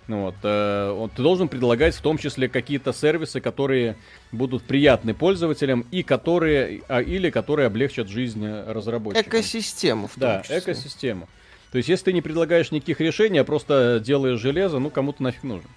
Ну 0.07 0.23
Вот, 0.25 0.35
э, 0.43 0.91
он- 0.91 1.11
ты 1.11 1.23
должен 1.23 1.49
предлагать 1.49 1.95
в 1.95 2.01
том 2.01 2.17
числе 2.19 2.49
какие-то 2.49 2.93
сервисы, 2.93 3.41
которые 3.41 3.97
будут 4.33 4.63
приятны 4.65 5.15
пользователям 5.15 5.85
и 5.91 6.03
которые, 6.03 6.83
а, 6.89 7.01
или 7.01 7.31
которые 7.31 7.67
облегчат 7.67 8.09
жизнь 8.09 8.45
э, 8.45 8.71
разработчикам. 8.73 9.29
Экосистему 9.29 10.07
в 10.07 10.13
том 10.13 10.21
Да, 10.21 10.43
числе. 10.43 10.59
экосистему. 10.59 11.29
То 11.73 11.79
есть, 11.79 11.89
если 11.89 12.05
ты 12.05 12.13
не 12.13 12.23
предлагаешь 12.23 12.71
никаких 12.71 13.01
решений, 13.01 13.39
а 13.39 13.45
просто 13.45 13.99
делаешь 14.05 14.39
железо, 14.39 14.79
ну, 14.79 14.91
кому-то 14.91 15.23
нафиг 15.23 15.43
нужен. 15.43 15.69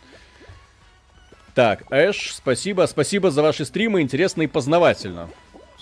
Так, 1.57 1.85
Эш, 1.89 2.35
спасибо. 2.35 2.85
Спасибо 2.85 3.31
за 3.31 3.41
ваши 3.41 3.65
стримы, 3.65 4.01
интересно 4.01 4.43
и 4.43 4.47
познавательно. 4.47 5.27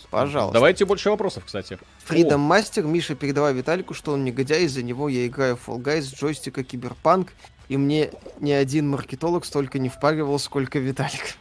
Пожалуйста. 0.09 0.53
Давайте 0.53 0.85
больше 0.85 1.09
вопросов, 1.09 1.43
кстати. 1.43 1.77
Фридом 2.05 2.39
Мастер, 2.39 2.85
Миша, 2.85 3.13
передавай 3.13 3.53
Виталику, 3.53 3.93
что 3.93 4.13
он 4.13 4.23
негодяй, 4.23 4.63
из-за 4.63 4.83
него 4.83 5.09
я 5.09 5.27
играю 5.27 5.57
в 5.57 5.67
Fall 5.67 5.83
Guys 5.83 6.15
джойстика 6.17 6.63
Киберпанк, 6.63 7.33
и 7.67 7.75
мне 7.75 8.11
ни 8.39 8.53
один 8.53 8.87
маркетолог 8.87 9.43
столько 9.43 9.77
не 9.77 9.89
впаривал, 9.89 10.39
сколько 10.39 10.79
Виталик. 10.79 11.35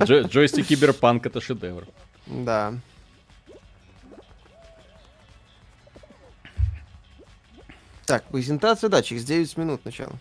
Джойстик 0.00 0.68
Киберпанк 0.68 1.26
это 1.26 1.40
шедевр. 1.40 1.88
Да. 2.26 2.74
Так, 8.06 8.22
презентация, 8.26 8.88
да, 8.88 9.02
через 9.02 9.24
9 9.24 9.56
минут 9.56 9.84
начало. 9.84 10.12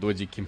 Додики. 0.00 0.46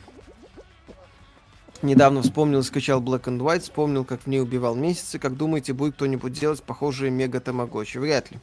Недавно 1.83 2.23
вспомнил 2.23 2.61
и 2.61 2.63
скачал 2.63 3.03
Black 3.03 3.25
and 3.25 3.41
White, 3.41 3.61
вспомнил, 3.61 4.05
как 4.05 4.23
в 4.23 4.27
ней 4.27 4.41
убивал 4.41 4.75
месяцы. 4.75 5.19
Как 5.19 5.37
думаете, 5.37 5.75
будет 5.75 5.95
кто-нибудь 5.95 6.33
делать 6.33 6.63
похожие 6.63 7.11
мега 7.11 7.41
тамагочи? 7.41 7.99
Вряд 7.99 8.31
ли. 8.31 8.39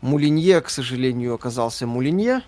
Мулинье, 0.00 0.60
к 0.62 0.70
сожалению, 0.70 1.34
оказался 1.34 1.86
Мулинье. 1.86 2.42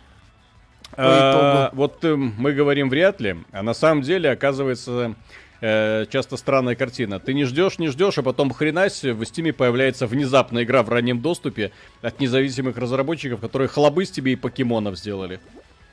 А, 0.94 1.70
вот 1.74 2.04
э, 2.04 2.16
мы 2.16 2.52
говорим 2.52 2.88
вряд 2.88 3.20
ли, 3.20 3.36
а 3.50 3.62
на 3.62 3.74
самом 3.74 4.02
деле 4.02 4.30
оказывается 4.30 5.14
э, 5.60 6.06
часто 6.10 6.36
странная 6.36 6.74
картина. 6.74 7.18
Ты 7.18 7.34
не 7.34 7.44
ждешь, 7.44 7.78
не 7.78 7.88
ждешь, 7.88 8.18
а 8.18 8.22
потом 8.22 8.50
хренась 8.52 9.02
в 9.02 9.24
Стиме 9.24 9.52
появляется 9.52 10.06
внезапно 10.06 10.62
игра 10.62 10.82
в 10.82 10.88
раннем 10.88 11.20
доступе 11.20 11.72
от 12.02 12.20
независимых 12.20 12.76
разработчиков, 12.76 13.40
которые 13.40 13.68
хлобы 13.68 14.04
с 14.04 14.10
тебе 14.10 14.32
и 14.32 14.36
покемонов 14.36 14.98
сделали. 14.98 15.40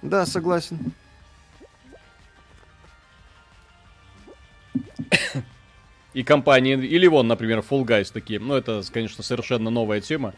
Да, 0.01 0.25
согласен. 0.25 0.93
И 6.13 6.23
компании, 6.23 6.73
или 6.73 7.05
вон, 7.07 7.27
например, 7.27 7.59
Fall 7.59 7.83
Guys 7.85 8.11
такие. 8.11 8.39
Ну, 8.39 8.55
это, 8.55 8.81
конечно, 8.91 9.23
совершенно 9.23 9.69
новая 9.69 10.01
тема. 10.01 10.33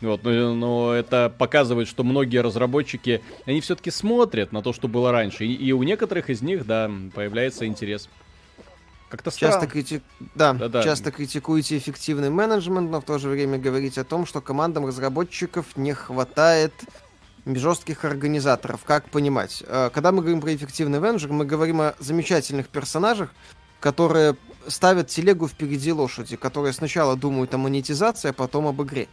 Вот, 0.00 0.22
но, 0.22 0.54
но 0.54 0.92
это 0.92 1.32
показывает, 1.36 1.88
что 1.88 2.04
многие 2.04 2.42
разработчики, 2.42 3.22
они 3.46 3.60
все-таки 3.60 3.90
смотрят 3.90 4.52
на 4.52 4.62
то, 4.62 4.72
что 4.72 4.88
было 4.88 5.10
раньше. 5.10 5.44
И, 5.46 5.52
и 5.54 5.72
у 5.72 5.82
некоторых 5.82 6.30
из 6.30 6.42
них, 6.42 6.66
да, 6.66 6.90
появляется 7.14 7.66
интерес. 7.66 8.08
Как-то 9.08 9.30
Часто, 9.36 9.66
крити- 9.66 10.02
да, 10.34 10.52
Да-да. 10.52 10.82
часто 10.82 11.10
критикуете 11.12 11.78
эффективный 11.78 12.28
менеджмент, 12.28 12.90
но 12.90 13.00
в 13.00 13.04
то 13.04 13.18
же 13.18 13.28
время 13.28 13.56
говорите 13.56 14.00
о 14.00 14.04
том, 14.04 14.26
что 14.26 14.40
командам 14.40 14.84
разработчиков 14.84 15.64
не 15.76 15.92
хватает 15.92 16.72
жестких 17.46 18.04
организаторов. 18.04 18.82
Как 18.84 19.08
понимать? 19.08 19.62
Э, 19.66 19.90
Когда 19.94 20.10
мы 20.12 20.22
говорим 20.22 20.40
про 20.40 20.54
эффективный 20.54 20.98
менеджер, 21.00 21.32
мы 21.32 21.44
говорим 21.44 21.80
о 21.80 21.94
замечательных 22.00 22.68
персонажах, 22.68 23.32
которые 23.80 24.36
ставят 24.66 25.08
телегу 25.08 25.48
впереди 25.48 25.92
лошади, 25.92 26.36
которые 26.36 26.72
сначала 26.72 27.16
думают 27.16 27.54
о 27.54 27.58
монетизации, 27.58 28.30
а 28.30 28.32
потом 28.32 28.66
об 28.66 28.82
игре. 28.82 29.08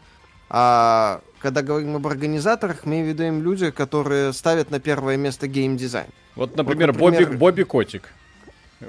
А 0.50 1.22
когда 1.40 1.62
говорим 1.62 1.96
об 1.96 2.06
организаторах, 2.08 2.86
мы 2.86 3.02
ведем 3.02 3.44
люди, 3.44 3.72
которые 3.72 4.34
ставят 4.34 4.72
на 4.72 4.80
первое 4.80 5.18
место 5.18 5.48
геймдизайн. 5.48 6.08
Вот, 6.36 6.56
например, 6.56 6.94
например- 6.94 7.26
Бобби, 7.28 7.38
Бобби 7.38 7.64
Котик. 7.64 8.10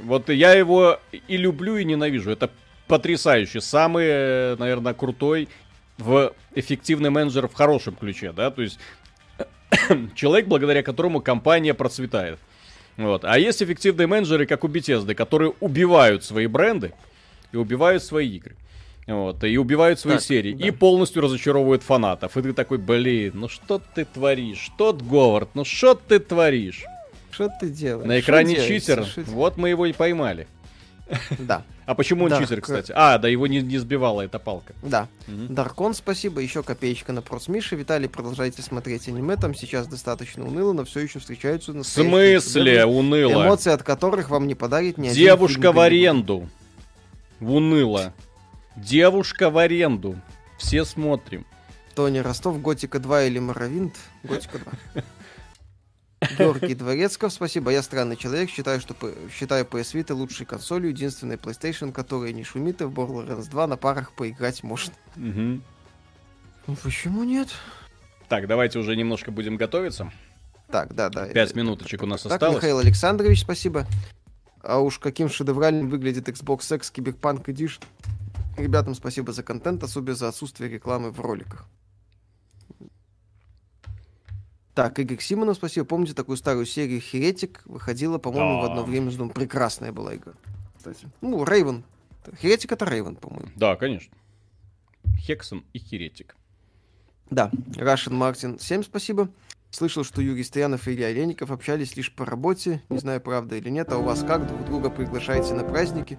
Вот 0.02 0.28
я 0.28 0.52
его 0.52 0.98
и 1.28 1.36
люблю, 1.36 1.76
и 1.76 1.84
ненавижу. 1.84 2.30
Это 2.30 2.50
потрясающе. 2.88 3.60
Самый, 3.60 4.06
э, 4.06 4.56
наверное, 4.58 4.94
крутой 4.94 5.48
в 5.98 6.32
эффективный 6.54 7.10
менеджер 7.10 7.48
в 7.48 7.54
хорошем 7.54 7.94
ключе, 7.94 8.32
да, 8.32 8.50
то 8.50 8.62
есть 8.62 8.78
человек, 10.14 10.46
благодаря 10.46 10.82
которому 10.82 11.20
компания 11.20 11.74
процветает. 11.74 12.38
Вот. 12.96 13.24
А 13.24 13.38
есть 13.38 13.62
эффективные 13.62 14.06
менеджеры, 14.06 14.46
как 14.46 14.64
у 14.64 14.68
Bethesda, 14.68 15.14
которые 15.14 15.52
убивают 15.60 16.24
свои 16.24 16.46
бренды 16.46 16.92
и 17.52 17.56
убивают 17.56 18.02
свои 18.02 18.28
игры. 18.36 18.54
Вот, 19.06 19.44
и 19.44 19.58
убивают 19.58 20.00
свои 20.00 20.14
Так, 20.14 20.22
серии, 20.24 20.54
да. 20.54 20.66
и 20.66 20.70
полностью 20.70 21.20
разочаровывают 21.22 21.82
фанатов. 21.82 22.36
И 22.38 22.42
ты 22.42 22.54
такой, 22.54 22.78
блин, 22.78 23.32
ну 23.34 23.48
что 23.48 23.78
ты 23.94 24.06
творишь? 24.06 24.70
Тот 24.78 25.02
Говард, 25.02 25.50
ну 25.54 25.64
что 25.66 25.94
ты 25.94 26.18
творишь? 26.18 26.84
Что 27.30 27.50
ты 27.60 27.68
делаешь? 27.68 28.06
На 28.08 28.20
экране 28.20 28.54
Что 28.56 28.66
читер. 28.68 29.04
Что- 29.04 29.22
Вот 29.22 29.58
мы 29.58 29.68
его 29.68 29.84
и 29.84 29.92
поймали. 29.92 30.46
Да. 31.38 31.64
А 31.86 31.94
почему 31.94 32.24
он 32.24 32.30
Да, 32.30 32.40
читер, 32.40 32.60
кстати? 32.60 32.92
А, 32.94 33.18
да, 33.18 33.28
его 33.28 33.46
не, 33.46 33.60
не 33.60 33.78
сбивала 33.78 34.22
эта 34.22 34.38
палка. 34.38 34.74
Да. 34.82 35.08
Мгм. 35.26 35.54
Даркон, 35.54 35.94
спасибо. 35.94 36.40
Еще 36.40 36.62
копеечка 36.62 37.12
на 37.12 37.20
прос 37.22 37.48
Миши. 37.48 37.76
Виталий, 37.76 38.08
продолжайте 38.08 38.62
смотреть 38.62 39.08
аниме. 39.08 39.36
Там 39.36 39.54
сейчас 39.54 39.86
достаточно 39.86 40.46
уныло, 40.46 40.72
но 40.72 40.84
все 40.84 41.00
еще 41.00 41.18
встречаются 41.18 41.72
В 41.72 41.76
настоящие 41.76 42.40
смысле 42.40 42.86
уныло? 42.86 43.44
Эмоции, 43.44 43.72
от 43.72 43.82
которых 43.82 44.30
вам 44.30 44.46
не 44.46 44.54
подарит 44.54 44.96
ни 44.98 45.10
Девушка 45.10 45.72
в 45.72 45.80
аренду. 45.80 46.48
Уныло. 47.40 48.12
Девушка 48.76 49.50
в 49.50 49.58
аренду. 49.58 50.18
Все 50.58 50.84
смотрим. 50.84 51.44
Тони 51.94 52.18
Ростов, 52.18 52.60
Готика 52.60 52.98
2 52.98 53.24
или 53.24 53.38
Моровинт? 53.38 53.94
Готика 54.22 54.58
2. 54.58 55.02
Георгий 56.38 56.74
Дворецков, 56.74 57.32
спасибо. 57.32 57.70
Я 57.70 57.82
странный 57.82 58.16
человек, 58.16 58.50
считаю, 58.50 58.80
что 58.80 58.94
считаю 59.32 59.64
PS 59.64 59.94
Vita 59.94 60.14
лучшей 60.14 60.46
консолью, 60.46 60.90
единственной 60.90 61.36
PlayStation, 61.36 61.92
которая 61.92 62.32
не 62.32 62.44
шумит, 62.44 62.80
и 62.80 62.84
в 62.84 62.90
Borderlands 62.90 63.48
2 63.50 63.66
на 63.66 63.76
парах 63.76 64.12
поиграть 64.12 64.62
может. 64.62 64.92
Мгм. 65.16 65.62
Ну 66.66 66.76
почему 66.82 67.24
нет? 67.24 67.48
Так, 68.28 68.46
давайте 68.46 68.78
уже 68.78 68.96
немножко 68.96 69.30
будем 69.30 69.56
готовиться. 69.56 70.10
Так, 70.70 70.94
да, 70.94 71.08
да. 71.08 71.26
Пять 71.26 71.54
минуточек 71.54 72.02
у 72.02 72.06
нас 72.06 72.22
Так, 72.22 72.32
осталось. 72.32 72.56
Михаил 72.56 72.78
Александрович, 72.78 73.42
спасибо. 73.42 73.86
А 74.62 74.80
уж 74.80 74.98
каким 74.98 75.28
шедевральным 75.28 75.90
выглядит 75.90 76.28
Xbox 76.28 76.74
X 76.74 76.92
Cyberpunk 76.94 77.44
Edition. 77.44 77.82
Ребятам 78.56 78.94
спасибо 78.94 79.32
за 79.32 79.42
контент, 79.42 79.82
особенно 79.82 80.14
за 80.14 80.28
отсутствие 80.28 80.70
рекламы 80.70 81.10
в 81.10 81.20
роликах. 81.20 81.66
Так, 84.74 84.98
Игорь 84.98 85.20
Симонов, 85.20 85.56
спасибо. 85.56 85.86
Помните 85.86 86.14
такую 86.14 86.36
старую 86.36 86.66
серию 86.66 87.00
Херетик? 87.00 87.62
Выходила, 87.64 88.18
по-моему, 88.18 88.60
в 88.60 88.64
одно 88.64 88.84
время 88.84 89.10
с 89.10 89.14
Doom. 89.16 89.32
Прекрасная 89.32 89.92
была 89.92 90.16
игра. 90.16 90.32
Кстати. 90.76 91.08
Ну, 91.20 91.44
Рейвен. 91.44 91.84
Херетик 92.40 92.72
это 92.72 92.84
Рейвен, 92.84 93.16
по-моему. 93.16 93.48
Да, 93.54 93.76
конечно. 93.76 94.12
Хексон 95.18 95.64
и 95.72 95.78
Херетик. 95.78 96.36
Да, 97.30 97.50
Russian 97.76 98.14
Мартин, 98.14 98.58
всем 98.58 98.82
спасибо. 98.82 99.28
Слышал, 99.70 100.04
что 100.04 100.20
Юрий 100.20 100.44
Стоянов 100.44 100.86
и 100.86 100.92
Илья 100.92 101.12
Леников 101.12 101.50
общались 101.50 101.96
лишь 101.96 102.12
по 102.12 102.24
работе. 102.24 102.82
Не 102.88 102.98
знаю, 102.98 103.20
правда 103.20 103.56
или 103.56 103.68
нет. 103.70 103.92
А 103.92 103.98
у 103.98 104.02
вас 104.02 104.22
как? 104.22 104.46
Друг 104.46 104.64
друга 104.66 104.90
приглашаете 104.90 105.54
на 105.54 105.64
праздники? 105.64 106.18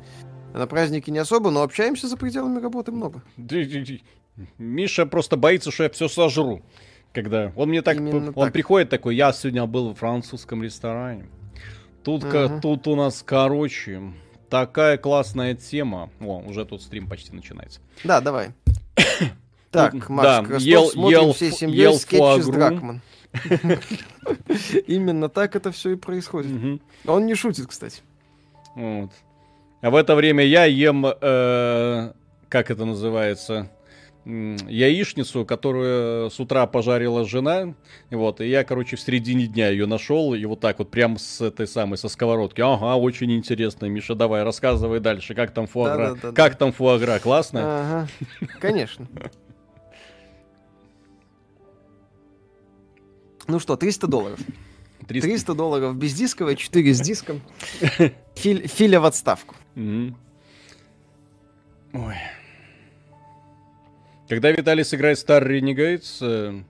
На 0.53 0.67
праздники 0.67 1.09
не 1.09 1.19
особо, 1.19 1.51
но 1.51 1.61
общаемся 1.61 2.07
за 2.07 2.17
пределами 2.17 2.59
работы 2.59 2.91
много. 2.91 3.21
Миша 4.57 5.05
просто 5.05 5.37
боится, 5.37 5.71
что 5.71 5.83
я 5.83 5.89
все 5.89 6.07
сожру. 6.07 6.61
Когда 7.15 7.53
он 7.55 7.69
мне 7.69 7.81
так, 7.81 7.95
Именно 7.95 8.27
он 8.27 8.33
так. 8.33 8.53
приходит 8.53 8.89
такой, 8.89 9.15
я 9.15 9.31
сегодня 9.31 9.65
был 9.65 9.93
в 9.93 9.97
французском 9.97 10.61
ресторане. 10.61 11.27
Тут, 12.03 12.25
Ага. 12.25 12.59
тут 12.61 12.87
у 12.87 12.95
нас, 12.95 13.23
короче, 13.25 14.01
такая 14.49 14.97
классная 14.97 15.55
тема. 15.55 16.09
О, 16.19 16.43
уже 16.45 16.65
тут 16.65 16.81
стрим 16.81 17.07
почти 17.07 17.33
начинается. 17.33 17.79
Да, 18.03 18.19
давай. 18.21 18.49
Так, 19.71 20.07
Макс 20.09 20.47
да, 20.47 20.55
ел- 20.57 20.89
смотрим 20.89 21.19
ел 21.19 21.33
всей 21.33 21.51
семьей 21.51 21.81
ел 21.81 21.95
скетчи 21.95 22.41
с. 22.41 22.47
Дракман. 22.47 23.01
Именно 24.87 25.27
так 25.29 25.55
это 25.55 25.71
все 25.71 25.91
и 25.91 25.95
происходит. 25.95 26.81
Он 27.05 27.25
не 27.25 27.35
шутит, 27.35 27.67
кстати. 27.67 28.01
Вот. 28.75 29.11
А 29.81 29.89
в 29.89 29.95
это 29.95 30.15
время 30.15 30.45
я 30.45 30.63
ем, 30.65 31.05
э, 31.05 32.13
как 32.47 32.71
это 32.71 32.85
называется, 32.85 33.69
яичницу, 34.25 35.45
которую 35.45 36.31
с 36.31 36.39
утра 36.39 36.65
пожарила 36.65 37.25
жена. 37.25 37.75
Вот, 38.09 38.41
и 38.41 38.47
я, 38.47 38.63
короче, 38.63 38.95
в 38.95 38.99
середине 38.99 39.45
дня 39.47 39.69
ее 39.69 39.85
нашел, 39.85 40.33
и 40.33 40.43
вот 40.45 40.59
так 40.59 40.79
вот 40.79 40.89
прям 40.89 41.17
с 41.17 41.41
этой 41.41 41.67
самой, 41.67 41.97
со 41.97 42.09
сковородки. 42.09 42.61
Ага, 42.61 42.95
очень 42.95 43.31
интересно, 43.33 43.85
Миша, 43.85 44.15
давай, 44.15 44.43
рассказывай 44.43 44.99
дальше, 44.99 45.35
как 45.35 45.51
там 45.51 45.67
фуагра. 45.67 46.09
Да-да-да-да. 46.09 46.35
как 46.35 46.57
там 46.57 46.71
фуагра, 46.71 47.19
классно? 47.19 47.61
Ага, 47.63 48.07
конечно. 48.59 49.07
Ну 53.47 53.59
что, 53.59 53.75
300 53.75 54.07
долларов. 54.07 54.39
300. 55.07 55.27
300 55.27 55.53
долларов 55.53 55.95
без 55.95 56.15
дисковой, 56.15 56.55
4 56.55 56.93
с 56.95 56.99
диском. 56.99 57.41
Филя 58.35 58.99
в 58.99 59.05
отставку. 59.05 59.55
Ой. 59.75 60.15
Когда 64.27 64.51
Виталий 64.51 64.83
сыграет 64.83 65.17
Star 65.17 65.43
Renegades, 65.47 66.17
э, 66.21 66.61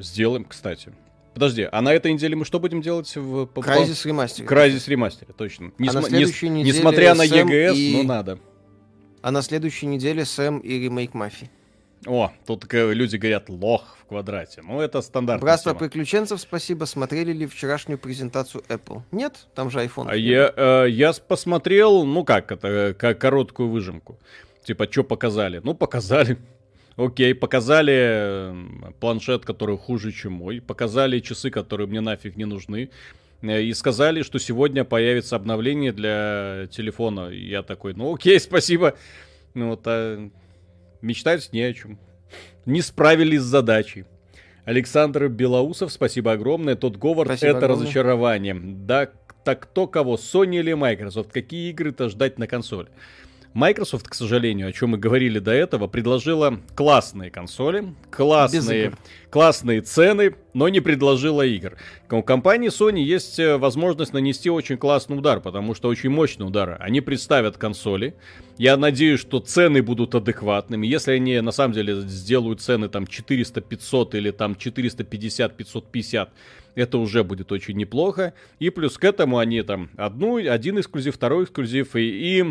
сделаем, 0.00 0.44
кстати. 0.44 0.92
Подожди, 1.34 1.68
а 1.70 1.82
на 1.82 1.92
этой 1.92 2.12
неделе 2.14 2.34
мы 2.34 2.46
что 2.46 2.58
будем 2.58 2.80
делать 2.80 3.14
в 3.14 3.44
по- 3.46 3.60
по- 3.60 3.62
Крайзис 3.62 4.06
ремастер. 4.06 4.46
Crysis 4.46 4.88
ремастере, 4.88 5.34
точно. 5.36 5.70
А 5.78 5.82
на 5.82 5.84
Несма- 5.84 6.08
следующей 6.08 6.48
нес- 6.48 6.58
неделе 6.60 6.78
Несмотря 6.78 7.14
на 7.14 7.26
Сэм 7.26 7.48
EGS, 7.48 7.74
и- 7.76 7.96
но 7.98 8.02
надо. 8.04 8.38
А 9.20 9.30
на 9.30 9.42
следующей 9.42 9.86
неделе 9.86 10.24
Сэм 10.24 10.60
и 10.60 10.78
ремейк 10.78 11.12
Мафии. 11.12 11.50
О, 12.06 12.30
тут 12.46 12.72
люди 12.72 13.16
говорят 13.16 13.48
лох 13.50 13.96
в 14.00 14.06
квадрате. 14.06 14.62
Ну, 14.62 14.80
это 14.80 15.02
стандартная 15.02 15.42
Братство 15.44 15.72
тема. 15.72 15.80
приключенцев, 15.80 16.40
спасибо. 16.40 16.84
Смотрели 16.84 17.32
ли 17.32 17.46
вчерашнюю 17.46 17.98
презентацию 17.98 18.62
Apple? 18.68 19.02
Нет, 19.12 19.46
там 19.54 19.70
же 19.70 19.80
iPhone. 19.80 20.06
А 20.08 20.14
я, 20.16 20.52
э, 20.56 20.86
я 20.88 21.12
посмотрел, 21.12 22.04
ну 22.04 22.24
как 22.24 22.52
это, 22.52 22.68
э, 22.68 22.94
как 22.94 23.18
короткую 23.18 23.68
выжимку. 23.70 24.18
Типа, 24.66 24.88
что 24.90 25.04
показали? 25.04 25.60
Ну, 25.62 25.74
показали. 25.74 26.38
Окей, 26.96 27.34
показали 27.34 27.94
э, 27.94 28.54
планшет, 28.98 29.44
который 29.44 29.78
хуже, 29.78 30.10
чем 30.10 30.32
мой. 30.32 30.60
Показали 30.60 31.20
часы, 31.20 31.50
которые 31.50 31.86
мне 31.86 32.00
нафиг 32.00 32.36
не 32.36 32.46
нужны. 32.46 32.90
Э, 33.42 33.62
И 33.62 33.72
сказали, 33.74 34.22
что 34.22 34.38
сегодня 34.40 34.84
появится 34.84 35.36
обновление 35.36 35.92
для 35.92 36.66
телефона. 36.70 37.28
И 37.28 37.48
я 37.48 37.62
такой, 37.62 37.94
ну 37.94 38.12
окей, 38.12 38.40
спасибо. 38.40 38.96
Ну 39.54 39.70
вот, 39.70 39.82
а 39.86 40.28
мечтать 41.00 41.52
не 41.52 41.62
о 41.62 41.72
чем. 41.72 41.98
Не 42.64 42.82
справились 42.82 43.42
с 43.42 43.44
задачей. 43.44 44.04
Александр 44.64 45.28
Белоусов, 45.28 45.92
спасибо 45.92 46.32
огромное. 46.32 46.74
Тот 46.74 46.96
Говард, 46.96 47.28
Спасибо 47.28 47.50
это 47.50 47.58
огромное. 47.58 47.84
разочарование. 47.84 48.54
Да, 48.60 49.08
так 49.44 49.60
кто 49.60 49.86
кого, 49.86 50.16
Sony 50.16 50.58
или 50.58 50.72
Microsoft? 50.72 51.30
Какие 51.30 51.70
игры-то 51.70 52.08
ждать 52.08 52.40
на 52.40 52.48
консоли? 52.48 52.88
Microsoft, 53.56 54.06
к 54.06 54.12
сожалению, 54.12 54.68
о 54.68 54.72
чем 54.72 54.90
мы 54.90 54.98
говорили 54.98 55.38
до 55.38 55.50
этого, 55.50 55.86
предложила 55.86 56.60
классные 56.74 57.30
консоли, 57.30 57.94
классные, 58.10 58.92
классные 59.30 59.80
цены, 59.80 60.34
но 60.52 60.68
не 60.68 60.80
предложила 60.80 61.40
игр. 61.40 61.78
У 62.10 62.22
компании 62.22 62.68
Sony 62.68 63.00
есть 63.00 63.38
э, 63.38 63.56
возможность 63.56 64.12
нанести 64.12 64.50
очень 64.50 64.76
классный 64.76 65.16
удар, 65.16 65.40
потому 65.40 65.74
что 65.74 65.88
очень 65.88 66.10
мощный 66.10 66.46
удар. 66.46 66.76
Они 66.80 67.00
представят 67.00 67.56
консоли. 67.56 68.14
Я 68.58 68.76
надеюсь, 68.76 69.20
что 69.20 69.40
цены 69.40 69.82
будут 69.82 70.14
адекватными. 70.14 70.86
Если 70.86 71.12
они 71.12 71.40
на 71.40 71.50
самом 71.50 71.72
деле 71.72 72.02
сделают 72.02 72.60
цены 72.60 72.90
там 72.90 73.04
400-500 73.04 74.18
или 74.18 74.32
там 74.32 74.52
450-550, 74.52 76.28
это 76.74 76.98
уже 76.98 77.24
будет 77.24 77.52
очень 77.52 77.78
неплохо. 77.78 78.34
И 78.58 78.68
плюс 78.68 78.98
к 78.98 79.04
этому 79.04 79.38
они 79.38 79.62
там 79.62 79.88
одну, 79.96 80.36
один 80.36 80.78
эксклюзив, 80.78 81.14
второй 81.14 81.44
эксклюзив 81.44 81.96
и, 81.96 82.40
и 82.40 82.44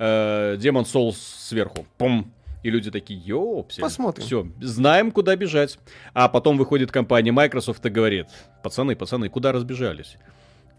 э, 0.00 0.56
Demon 0.58 0.84
Souls 0.84 1.14
сверху. 1.16 1.86
Пум. 1.98 2.32
И 2.62 2.70
люди 2.70 2.90
такие, 2.90 3.18
ёпсель. 3.18 3.80
Посмотрим. 3.82 4.24
Все, 4.26 4.46
знаем, 4.60 5.12
куда 5.12 5.34
бежать. 5.36 5.78
А 6.12 6.28
потом 6.28 6.58
выходит 6.58 6.90
компания 6.92 7.32
Microsoft 7.32 7.84
и 7.86 7.88
говорит, 7.88 8.26
пацаны, 8.62 8.96
пацаны, 8.96 9.28
куда 9.30 9.52
разбежались? 9.52 10.16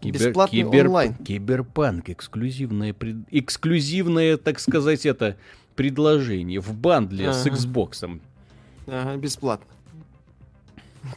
Бесплатный 0.00 0.64
онлайн. 0.64 1.14
Киберпанк, 1.14 2.10
эксклюзивное, 2.10 2.92
пред- 2.92 3.24
эксклюзивное, 3.30 4.36
так 4.36 4.58
сказать, 4.60 5.06
это 5.06 5.36
предложение 5.74 6.60
в 6.60 6.72
бандле 6.74 7.32
с 7.32 7.46
Ага. 7.46 7.56
Xbox. 7.56 8.20
Ага, 8.86 9.16
бесплатно. 9.16 9.66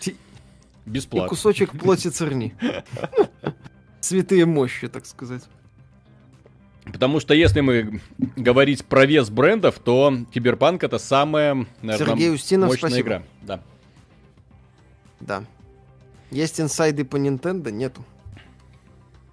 И 0.05 0.15
Бесплатно. 0.85 1.29
кусочек 1.29 1.71
плоти 1.77 2.07
церни. 2.09 2.55
Святые 4.01 4.45
мощи, 4.45 4.87
так 4.87 5.05
сказать. 5.05 5.43
Потому 6.91 7.19
что 7.19 7.33
если 7.33 7.61
мы 7.61 7.99
говорить 8.35 8.85
про 8.85 9.05
вес 9.05 9.29
брендов, 9.29 9.79
то 9.79 10.13
Киберпанк 10.33 10.83
это 10.83 10.97
самая, 10.99 11.65
наверное, 11.81 11.97
Сергей 12.15 12.33
Устинов, 12.33 12.69
мощная 12.69 12.89
спасибо. 12.89 13.07
игра. 13.07 13.23
Да. 13.41 13.59
Да. 15.19 15.43
Есть 16.31 16.59
инсайды 16.61 17.03
по 17.05 17.17
Nintendo? 17.17 17.71
Нету. 17.71 18.03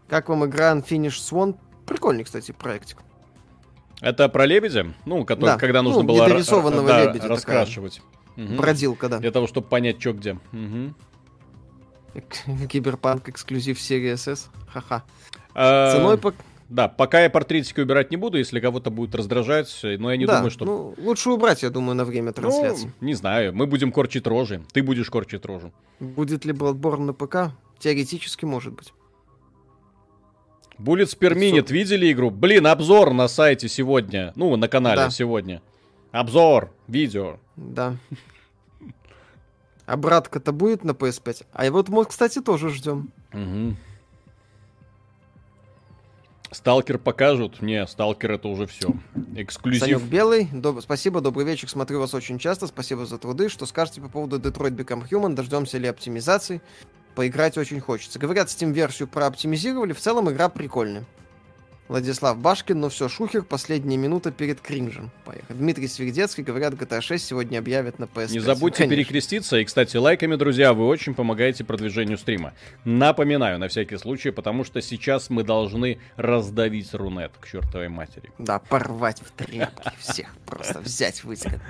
Как 0.09 0.29
вам 0.29 0.45
игра 0.47 0.73
Unfinished 0.73 1.21
Swan? 1.31 1.57
Прикольный, 1.87 2.25
кстати, 2.25 2.53
проектик. 2.53 2.99
Это 4.01 4.29
про 4.29 4.47
лебедя, 4.47 4.95
ну, 5.05 5.25
который, 5.25 5.51
Да. 5.53 5.57
когда 5.59 5.83
нужно 5.83 6.03
Ну, 6.03 6.09
было 6.09 6.25
недорисованного 6.27 6.89
да, 6.89 7.01
лебедя 7.03 7.15
такая. 7.21 7.31
раскрашивать. 7.31 8.03
Мгм. 8.37 8.57
Бродилка, 8.57 9.09
да. 9.09 9.19
Для 9.19 9.31
того, 9.31 9.47
чтобы 9.47 9.69
понять, 9.69 10.01
что 10.01 10.13
где. 10.15 10.39
Киберпанк 12.69 13.29
эксклюзив 13.29 13.81
серии 13.81 14.13
SS. 14.15 14.49
Ха-ха. 14.69 15.03
А, 15.55 15.93
Ценой 15.93 16.19
по... 16.19 16.35
Да, 16.73 16.89
пока 16.89 17.21
я 17.21 17.29
портретики 17.29 17.81
убирать 17.81 18.11
не 18.11 18.17
буду, 18.17 18.39
если 18.39 18.59
кого-то 18.59 18.91
будет 18.91 19.15
раздражать, 19.15 19.69
но 19.83 20.11
я 20.11 20.17
не 20.17 20.25
да, 20.25 20.37
думаю, 20.37 20.51
что... 20.51 20.65
ну, 20.65 20.95
лучше 20.97 21.29
убрать, 21.29 21.63
я 21.63 21.69
думаю, 21.69 21.95
на 21.95 22.07
время 22.07 22.33
трансляции. 22.33 22.91
Ну, 22.99 23.07
не 23.07 23.13
знаю, 23.13 23.55
мы 23.55 23.67
будем 23.67 23.93
корчить 23.93 24.27
рожи, 24.27 24.63
ты 24.73 24.83
будешь 24.83 25.11
корчить 25.11 25.45
рожу. 25.45 25.71
Будет 26.01 26.47
ли 26.47 26.55
Bloodborne 26.55 27.01
на 27.01 27.13
ПК? 27.13 27.53
Теоретически 27.79 28.47
может 28.47 28.73
быть. 28.73 28.95
Per 30.79 31.35
Minute, 31.35 31.71
видели 31.71 32.11
игру? 32.11 32.31
Блин, 32.31 32.67
обзор 32.67 33.13
на 33.13 33.29
сайте 33.29 33.69
сегодня. 33.69 34.33
Ну, 34.35 34.57
на 34.57 34.67
канале 34.67 35.03
Да. 35.03 35.11
сегодня. 35.11 35.61
Обзор, 36.11 36.73
видео. 36.89 37.39
Да. 37.57 37.97
Обратка-то 39.85 40.53
будет 40.53 40.85
на 40.85 40.93
PS5. 40.93 41.45
А 41.53 41.71
вот 41.71 41.91
мы, 41.91 42.07
кстати, 42.07 42.41
тоже 42.41 42.71
ждем. 42.71 43.11
Мгм. 43.35 43.77
Сталкер 46.53 46.99
покажут? 46.99 47.63
Не, 47.63 47.87
Сталкер 47.87 48.33
это 48.33 48.49
уже 48.49 48.67
все. 48.67 48.95
Санек 49.15 49.47
Эксклюзив. 49.47 50.03
Белый, 50.05 50.49
доб- 50.53 50.81
спасибо, 50.83 51.21
добрый 51.21 51.47
вечер, 51.47 51.69
смотрю 51.69 51.99
вас 52.01 52.15
очень 52.15 52.39
часто, 52.39 52.67
спасибо 52.67 53.07
за 53.07 53.19
труды. 53.19 53.49
Что 53.49 53.67
скажете 53.67 54.01
по 54.01 54.09
поводу 54.09 54.39
Detroit 54.39 54.77
Become 54.77 55.09
Human, 55.11 55.35
дождемся 55.35 55.79
ли 55.79 55.89
оптимизации? 55.89 56.61
Поиграть 57.15 57.59
очень 57.59 57.81
хочется. 57.81 58.19
Говорят, 58.19 58.49
Steam-версию 58.49 59.09
прооптимизировали, 59.09 59.93
в 59.93 60.01
целом 60.01 60.31
игра 60.31 60.49
прикольная. 60.49 61.05
Владислав 61.89 62.39
Башкин, 62.39 62.81
ну 62.81 62.89
все, 62.89 63.09
шухер, 63.09 63.43
последняя 63.43 63.97
минута 63.97 64.31
перед 64.31 64.61
кринжем. 64.61 65.11
Поехали. 65.25 65.57
Дмитрий 65.59 65.89
Свердецкий, 65.89 66.43
говорят, 66.43 66.75
GTA 66.75 67.01
6 67.01 67.25
сегодня 67.25 67.59
объявят 67.59 67.99
на 67.99 68.05
PS5. 68.05 68.33
Не 68.33 68.39
забудьте 68.39 68.79
Конечно. 68.79 68.97
перекреститься. 68.97 69.59
И, 69.59 69.65
кстати, 69.65 69.97
лайками, 69.97 70.37
друзья, 70.37 70.73
вы 70.73 70.87
очень 70.87 71.15
помогаете 71.15 71.65
продвижению 71.65 72.19
стрима. 72.19 72.55
Напоминаю, 72.85 73.59
на 73.59 73.69
всякий 73.69 73.99
случай, 73.99 74.31
потому 74.31 74.65
что 74.65 74.81
сейчас 74.81 75.29
мы 75.29 75.43
должны 75.43 75.99
раздавить 76.17 76.95
Рунет 76.95 77.33
к 77.39 77.47
чертовой 77.47 77.89
матери. 77.89 78.31
Да, 78.39 78.59
порвать 78.59 79.21
в 79.21 79.31
тряпки 79.33 79.91
всех. 79.99 80.35
Просто 80.47 80.81
взять, 80.81 81.25
вытянуть. 81.25 81.61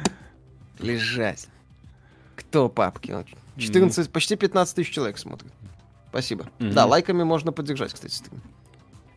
Лежать. 0.78 1.48
Кто 2.36 2.68
папки? 2.68 3.12
Вот 3.12 3.26
14, 3.56 4.10
почти 4.10 4.36
15 4.36 4.76
тысяч 4.76 4.90
человек 4.90 5.18
смотрит. 5.18 5.52
Спасибо. 6.10 6.46
Да, 6.58 6.84
лайками 6.86 7.22
можно 7.22 7.52
поддержать, 7.52 7.92
кстати, 7.94 8.14
стрим. 8.14 8.42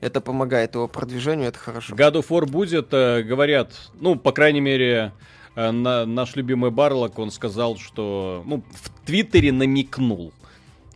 Это 0.01 0.21
помогает 0.21 0.75
его 0.75 0.87
продвижению, 0.87 1.47
это 1.49 1.59
хорошо. 1.59 1.95
God 1.95 2.13
of 2.15 2.27
War 2.29 2.45
будет, 2.45 2.93
э, 2.93 3.23
говорят, 3.23 3.73
ну, 3.99 4.15
по 4.15 4.31
крайней 4.31 4.61
мере, 4.61 5.13
э, 5.55 5.71
на- 5.71 6.05
наш 6.05 6.35
любимый 6.35 6.69
Барлок, 6.71 7.17
он 7.17 7.31
сказал, 7.31 7.77
что, 7.77 8.43
ну, 8.45 8.63
в 8.73 8.89
Твиттере 9.05 9.51
намекнул. 9.51 10.33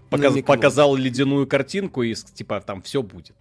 Показ- 0.09 0.31
Намекнул. 0.31 0.55
Показал 0.55 0.95
ледяную 0.95 1.47
картинку 1.47 2.03
и, 2.03 2.13
типа, 2.13 2.61
там 2.61 2.81
все 2.81 3.01
будет. 3.01 3.35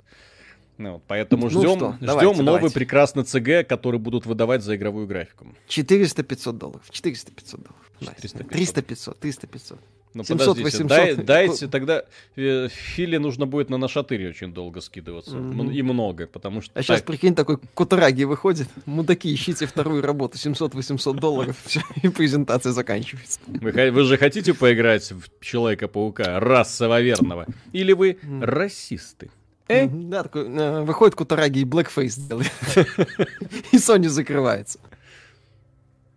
Ну, 0.77 0.93
вот, 0.93 1.03
поэтому 1.09 1.45
Ну 1.45 1.51
ждем, 1.51 1.77
что, 1.77 1.93
ждем 1.95 2.07
давайте, 2.07 2.27
новый 2.43 2.45
давайте. 2.45 2.75
прекрасный 2.75 3.25
ЦГ, 3.25 3.65
который 3.69 3.99
будут 3.99 4.27
выдавать 4.27 4.63
за 4.63 4.77
игровую 4.77 5.09
графику. 5.09 5.49
400-500 5.69 6.53
долларов. 6.59 6.83
400-500 6.93 7.63
долларов. 7.65 7.91
400-500. 8.01 8.49
300-500, 8.53 9.19
300-500. 9.19 9.79
Ну, 10.15 10.25
700, 10.25 10.57
подождите, 10.57 10.85
800. 10.85 10.89
дай- 10.89 11.15
дайте 11.25 11.69
тогда 11.69 12.03
э, 12.37 12.69
Филе 12.69 13.19
нужно 13.19 13.47
будет 13.47 13.69
на 13.71 13.77
нашатыре 13.77 14.31
очень 14.31 14.53
долго 14.55 14.81
скидываться. 14.81 15.37
М- 15.37 15.71
И 15.71 15.83
много, 15.83 16.27
потому 16.27 16.63
что... 16.63 16.73
А 16.79 16.83
сейчас, 16.83 16.99
так, 17.01 17.07
прикинь, 17.07 17.35
такой 17.35 17.59
Кутараги 17.75 18.25
выходит. 18.25 18.69
Мудаки, 18.87 19.33
ищите 19.33 19.67
вторую 19.67 20.03
работу. 20.03 20.39
700-800 20.39 21.15
долларов. 21.21 21.57
Все, 21.65 21.83
и 22.03 22.09
презентация 22.09 22.73
заканчивается. 22.73 23.39
вы, 23.47 23.91
вы 23.91 24.03
же 24.05 24.17
хотите 24.17 24.55
поиграть 24.55 25.11
в 25.13 25.25
Человека-паука 25.41 26.41
расово 26.41 27.01
верного? 27.03 27.47
Или 27.73 27.93
вы 27.93 28.19
Мгм. 28.23 28.43
расисты? 28.45 29.31
Э? 29.69 29.85
Мгм, 29.85 30.09
Да, 30.11 30.23
такой, 30.23 30.47
э, 30.49 30.81
выходит 30.83 31.15
Кутараги 31.15 31.59
и 31.59 31.65
блэкфейс 31.65 32.17
делает. 32.17 32.51
И 33.73 33.77
Sony 33.77 34.09
закрывается. 34.09 34.79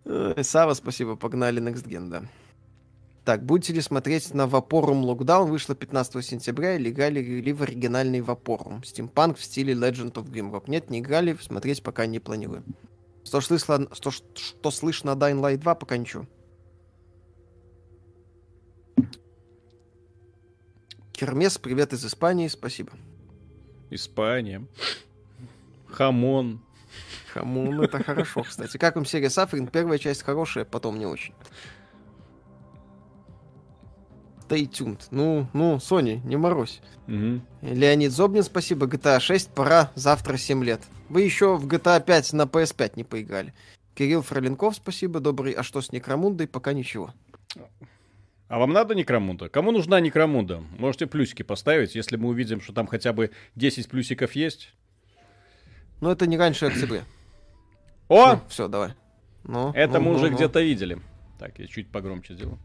Э, 0.05 0.41
Сава, 0.43 0.73
спасибо, 0.73 1.15
погнали 1.17 1.61
Next 1.61 1.85
Gen, 1.87 2.09
да. 2.09 2.23
Так, 3.23 3.45
будете 3.45 3.73
ли 3.73 3.81
смотреть 3.81 4.33
на 4.33 4.47
Vaporum 4.47 5.03
Lockdown? 5.03 5.45
Вышло 5.45 5.75
15 5.75 6.25
сентября, 6.25 6.75
и 6.75 6.89
играли 6.89 7.21
ли 7.21 7.53
в 7.53 7.61
оригинальный 7.61 8.19
Vaporum? 8.19 8.83
Стимпанк 8.83 9.37
в 9.37 9.43
стиле 9.43 9.73
Legend 9.73 10.13
of 10.13 10.29
Grimrock. 10.29 10.63
Нет, 10.67 10.89
не 10.89 10.99
играли, 10.99 11.37
смотреть 11.39 11.83
пока 11.83 12.07
не 12.07 12.19
планируем. 12.19 12.63
Что, 13.23 13.39
слышно, 13.41 13.87
что, 13.93 14.09
что 14.09 14.71
слышно 14.71 15.11
о 15.11 15.15
Dying 15.15 15.39
Light 15.39 15.57
2, 15.57 15.75
пока 15.75 15.97
ничего. 15.97 16.25
Кермес, 21.13 21.59
привет 21.59 21.93
из 21.93 22.03
Испании, 22.03 22.47
спасибо. 22.47 22.93
Испания. 23.91 24.65
Хамон. 25.85 26.61
Хамон, 27.31 27.81
это 27.81 28.03
хорошо, 28.03 28.41
кстати. 28.41 28.77
Как 28.77 28.95
вам 28.95 29.05
серия 29.05 29.27
Suffering? 29.27 29.69
Первая 29.69 29.99
часть 29.99 30.23
хорошая, 30.23 30.65
потом 30.65 30.97
не 30.97 31.05
очень. 31.05 31.35
Stay 34.51 34.69
tuned. 34.69 34.99
Ну, 35.11 35.47
ну, 35.53 35.77
Sony, 35.77 36.19
не 36.25 36.35
морозь. 36.35 36.81
Мгм. 37.07 37.41
Леонид 37.61 38.11
Зобнин, 38.11 38.43
спасибо. 38.43 38.85
GTA 38.85 39.19
6, 39.21 39.51
пора, 39.51 39.91
завтра 39.95 40.35
7 40.35 40.61
лет. 40.63 40.81
Вы 41.07 41.21
еще 41.21 41.55
в 41.55 41.67
GTA 41.67 42.03
5 42.03 42.33
на 42.33 42.43
PS5 42.43 42.93
не 42.97 43.05
поиграли. 43.05 43.53
Кирилл 43.95 44.21
Фроленков, 44.21 44.75
спасибо, 44.75 45.21
добрый. 45.21 45.53
А 45.53 45.63
что 45.63 45.79
с 45.81 45.93
Некромундой? 45.93 46.47
Пока 46.47 46.73
ничего. 46.73 47.13
А 48.49 48.59
вам 48.59 48.73
надо 48.73 48.93
Некромунда? 48.93 49.47
Кому 49.47 49.71
нужна 49.71 50.01
Некромунда? 50.01 50.61
Можете 50.77 51.07
плюсики 51.07 51.43
поставить, 51.43 51.95
если 51.95 52.17
мы 52.17 52.27
увидим, 52.27 52.59
что 52.59 52.73
там 52.73 52.87
хотя 52.87 53.13
бы 53.13 53.31
10 53.55 53.87
плюсиков 53.87 54.33
есть. 54.33 54.73
Но 56.01 56.11
это 56.11 56.27
не 56.27 56.37
раньше 56.37 56.65
октября. 56.65 57.03
О! 58.09 58.41
все, 58.49 58.67
давай. 58.67 58.95
Ну, 59.45 59.71
Это 59.73 59.99
ну, 59.99 60.01
мы 60.01 60.11
ну, 60.11 60.17
уже 60.17 60.29
ну. 60.29 60.35
где-то 60.35 60.59
видели. 60.61 60.99
Так, 61.39 61.57
я 61.57 61.67
чуть 61.67 61.89
погромче 61.89 62.33
сделаю. 62.33 62.59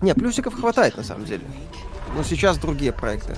Не, 0.00 0.14
плюсиков 0.14 0.54
хватает 0.58 0.96
на 0.96 1.02
самом 1.04 1.24
деле. 1.24 1.42
Но 2.16 2.22
сейчас 2.22 2.58
другие 2.58 2.92
проекты. 2.92 3.36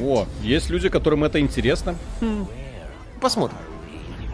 О, 0.00 0.26
есть 0.42 0.70
люди, 0.70 0.88
которым 0.88 1.24
это 1.24 1.40
интересно. 1.40 1.94
Посмотрим. 3.20 3.58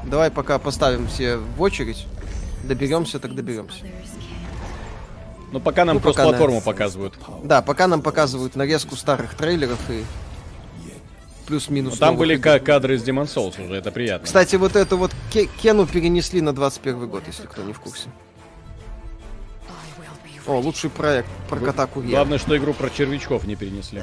Давай 0.04 0.30
пока 0.30 0.58
поставим 0.58 1.06
все 1.06 1.36
в 1.36 1.60
очередь. 1.60 2.06
Доберемся, 2.64 3.18
так 3.18 3.34
доберемся. 3.34 3.84
Но 5.52 5.60
пока 5.60 5.84
нам 5.84 5.96
Ну, 5.96 6.00
пока 6.00 6.22
кросс-платформу 6.22 6.56
на- 6.56 6.62
показывают. 6.62 7.14
Да, 7.44 7.60
пока 7.62 7.86
нам 7.88 8.02
показывают 8.02 8.54
нарезку 8.56 8.96
старых 8.96 9.34
трейлеров 9.34 9.78
и 9.90 10.04
плюс-минус. 11.46 11.98
Там 11.98 12.16
были 12.16 12.34
игр. 12.34 12.42
ка- 12.44 12.58
кадры 12.60 12.94
из 12.96 13.02
Demon 13.02 13.24
Souls 13.26 13.62
уже, 13.62 13.74
это 13.74 13.90
приятно. 13.90 14.26
Кстати, 14.26 14.56
вот 14.56 14.76
эту 14.76 14.96
вот 14.96 15.10
Ке- 15.32 15.46
Кену 15.46 15.86
перенесли 15.86 16.40
на 16.40 16.52
21 16.54 17.08
год, 17.08 17.24
если 17.26 17.46
кто 17.46 17.62
не 17.62 17.72
в 17.72 17.80
курсе. 17.80 18.08
О, 20.46 20.58
лучший 20.58 20.90
проект 20.90 21.28
про 21.48 21.60
кота 21.60 21.86
курьера. 21.86 22.16
Главное, 22.16 22.38
что 22.38 22.56
игру 22.56 22.72
про 22.72 22.90
червячков 22.90 23.46
не 23.46 23.56
перенесли. 23.56 24.02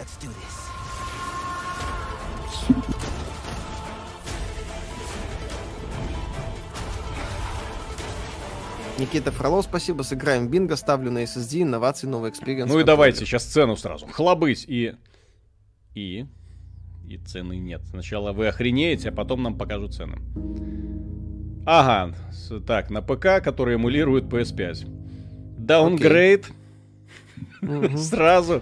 Никита 9.00 9.32
Фролов, 9.32 9.66
спасибо. 9.66 10.02
Сыграем 10.02 10.48
в 10.48 10.50
бинго, 10.50 10.76
ставлю 10.76 11.12
на 11.12 11.24
SSD, 11.24 11.62
инновации, 11.62 12.08
новый 12.08 12.32
experience. 12.32 12.72
Ну 12.72 12.80
и 12.80 12.84
давайте 12.84 13.26
сейчас 13.26 13.44
цену 13.44 13.76
сразу. 13.76 14.08
Хлобыть 14.08 14.66
и... 14.68 14.96
И... 15.94 16.26
И 17.08 17.18
цены 17.20 17.58
нет. 17.58 17.82
Сначала 17.90 18.34
вы 18.34 18.48
охренеете, 18.48 19.10
а 19.10 19.12
потом 19.12 19.44
нам 19.44 19.58
покажут 19.58 19.94
цены. 19.94 20.18
Ага, 21.66 22.16
так, 22.66 22.90
на 22.90 23.02
ПК, 23.02 23.44
который 23.44 23.76
эмулирует 23.76 24.26
PS5. 24.26 24.97
Downgrade 25.68 26.48
сразу. 27.98 28.62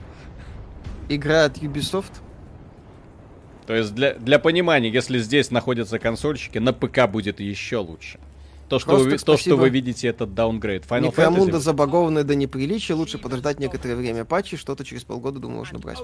Игра 1.07 1.45
от 1.45 1.57
Ubisoft. 1.57 2.11
То 3.67 3.75
есть 3.75 3.93
для, 3.93 4.15
для 4.15 4.39
понимания, 4.39 4.89
если 4.89 5.19
здесь 5.19 5.51
находятся 5.51 5.99
консольщики, 5.99 6.57
на 6.57 6.73
ПК 6.73 7.07
будет 7.07 7.39
еще 7.39 7.77
лучше. 7.77 8.19
То, 8.69 8.79
что, 8.79 8.89
Просто 8.89 9.09
вы, 9.09 9.17
то, 9.17 9.37
что 9.37 9.55
вы 9.57 9.69
видите, 9.69 10.07
это 10.07 10.25
downgrade. 10.25 10.85
Final 10.85 11.01
Necromunda 11.01 11.57
Fantasy. 11.57 11.61
забагованная 11.61 12.23
до 12.23 12.33
неприличия, 12.33 12.95
лучше 12.95 13.19
подождать 13.19 13.59
некоторое 13.59 13.95
время 13.95 14.25
патчи, 14.25 14.57
что-то 14.57 14.83
через 14.83 15.03
полгода, 15.03 15.39
думаю, 15.39 15.59
можно 15.59 15.77
брать. 15.77 15.99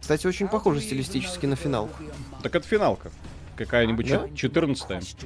Кстати, 0.00 0.26
очень 0.26 0.48
похоже 0.48 0.80
стилистически 0.80 1.44
на 1.44 1.56
финал. 1.56 1.90
Так 2.42 2.54
это 2.54 2.66
финалка. 2.66 3.10
Какая-нибудь 3.56 4.08
Да? 4.08 4.28
14 4.34 5.16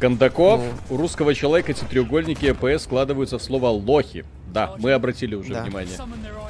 Кондаков, 0.00 0.60
Ну. 0.90 0.94
у 0.94 0.98
русского 0.98 1.34
человека 1.34 1.72
эти 1.72 1.84
треугольники 1.84 2.44
EPS 2.44 2.80
складываются 2.80 3.38
в 3.38 3.42
слово 3.42 3.68
лохи. 3.68 4.24
Да, 4.52 4.74
мы 4.78 4.92
обратили 4.92 5.34
уже 5.34 5.54
Да. 5.54 5.62
внимание. 5.62 5.96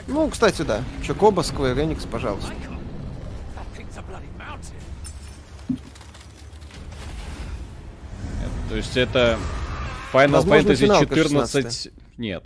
Ну, 0.08 0.28
кстати, 0.28 0.62
да. 0.62 0.82
Чокоба, 1.04 1.42
Square 1.42 1.76
Enix, 1.76 2.08
пожалуйста. 2.08 2.52
То 8.68 8.76
есть 8.76 8.96
это 8.96 9.38
Final 10.12 10.28
Возможно, 10.30 10.70
Fantasy 10.70 10.76
финалка 10.76 11.14
14... 11.14 11.88
Нет. 12.16 12.44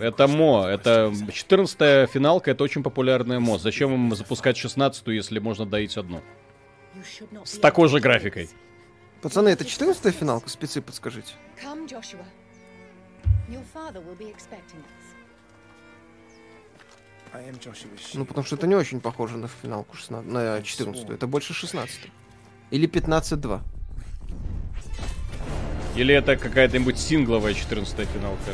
Это 0.00 0.26
мо, 0.26 0.66
это 0.66 1.12
14 1.32 2.10
финалка, 2.10 2.50
это 2.50 2.64
очень 2.64 2.82
популярная 2.82 3.38
мо. 3.38 3.58
Зачем 3.58 3.92
им 3.94 4.16
запускать 4.16 4.56
16 4.56 5.06
если 5.08 5.38
можно 5.38 5.66
доить 5.66 5.96
одну? 5.96 6.22
С 7.44 7.58
такой 7.58 7.88
же 7.88 8.00
графикой. 8.00 8.48
Пацаны, 9.22 9.48
это 9.48 9.64
14 9.64 10.14
финалка? 10.14 10.48
Спецы, 10.50 10.82
подскажите. 10.82 11.32
Ну, 18.14 18.24
потому 18.24 18.46
что 18.46 18.56
это 18.56 18.66
не 18.66 18.74
очень 18.74 19.00
похоже 19.00 19.38
на 19.38 19.48
финалку 19.48 19.96
16, 19.96 20.30
на 20.30 20.62
14 20.62 21.10
Это 21.10 21.26
больше 21.26 21.52
16 21.52 22.00
Или 22.70 22.88
15-2. 22.88 23.60
Или 25.96 26.14
это 26.14 26.36
какая-нибудь 26.36 26.98
сингловая 26.98 27.54
14 27.54 28.08
финалка? 28.08 28.52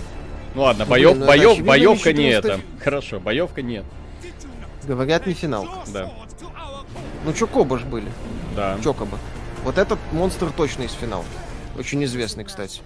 Ну 0.55 0.62
ладно, 0.62 0.84
боев, 0.86 1.16
ну 1.16 1.26
боев, 1.26 1.51
очевидно 1.53 1.68
боевка 1.68 2.12
не 2.12 2.24
не 2.24 2.30
14 2.32 2.64
это. 2.78 2.84
Хорошо, 2.84 3.20
боевка 3.20 3.62
нет. 3.62 3.84
Говорят, 4.84 5.26
не 5.26 5.34
финалка. 5.34 5.91
Да, 5.93 6.12
Ну, 7.25 7.33
Чокоба 7.33 7.79
ж 7.79 7.85
были. 7.85 8.11
да. 8.57 8.79
Чокоба. 8.83 9.18
Вот 9.64 9.77
этот 9.79 9.99
монстр 10.12 10.51
точно 10.57 10.85
из 10.85 10.93
финалки. 10.93 11.29
Очень 11.79 12.03
известный, 12.05 12.45
кстати. 12.45 12.81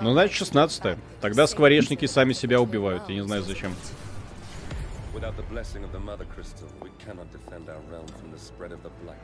Ну, 0.00 0.12
значит, 0.12 0.34
16 0.36 0.96
Тогда 1.20 1.46
скворечники 1.46 2.06
сами 2.06 2.32
себя 2.32 2.60
убивают. 2.60 3.08
Я 3.08 3.14
не 3.16 3.22
знаю 3.22 3.42
зачем. 3.42 3.74
Without 5.14 5.34
the 5.36 5.44
blessing 5.50 5.84
of 5.84 5.92
the 5.92 6.00
Mother 6.00 6.26
Crystal, 6.34 6.66
we 6.80 6.90
cannot 7.04 7.26
defend 7.32 7.68
our 7.68 7.80
realm 7.90 8.06
from 8.06 8.32
the 8.32 8.38
spread 8.38 8.72
of 8.72 8.80
the 8.82 8.90
Blight. 9.04 9.16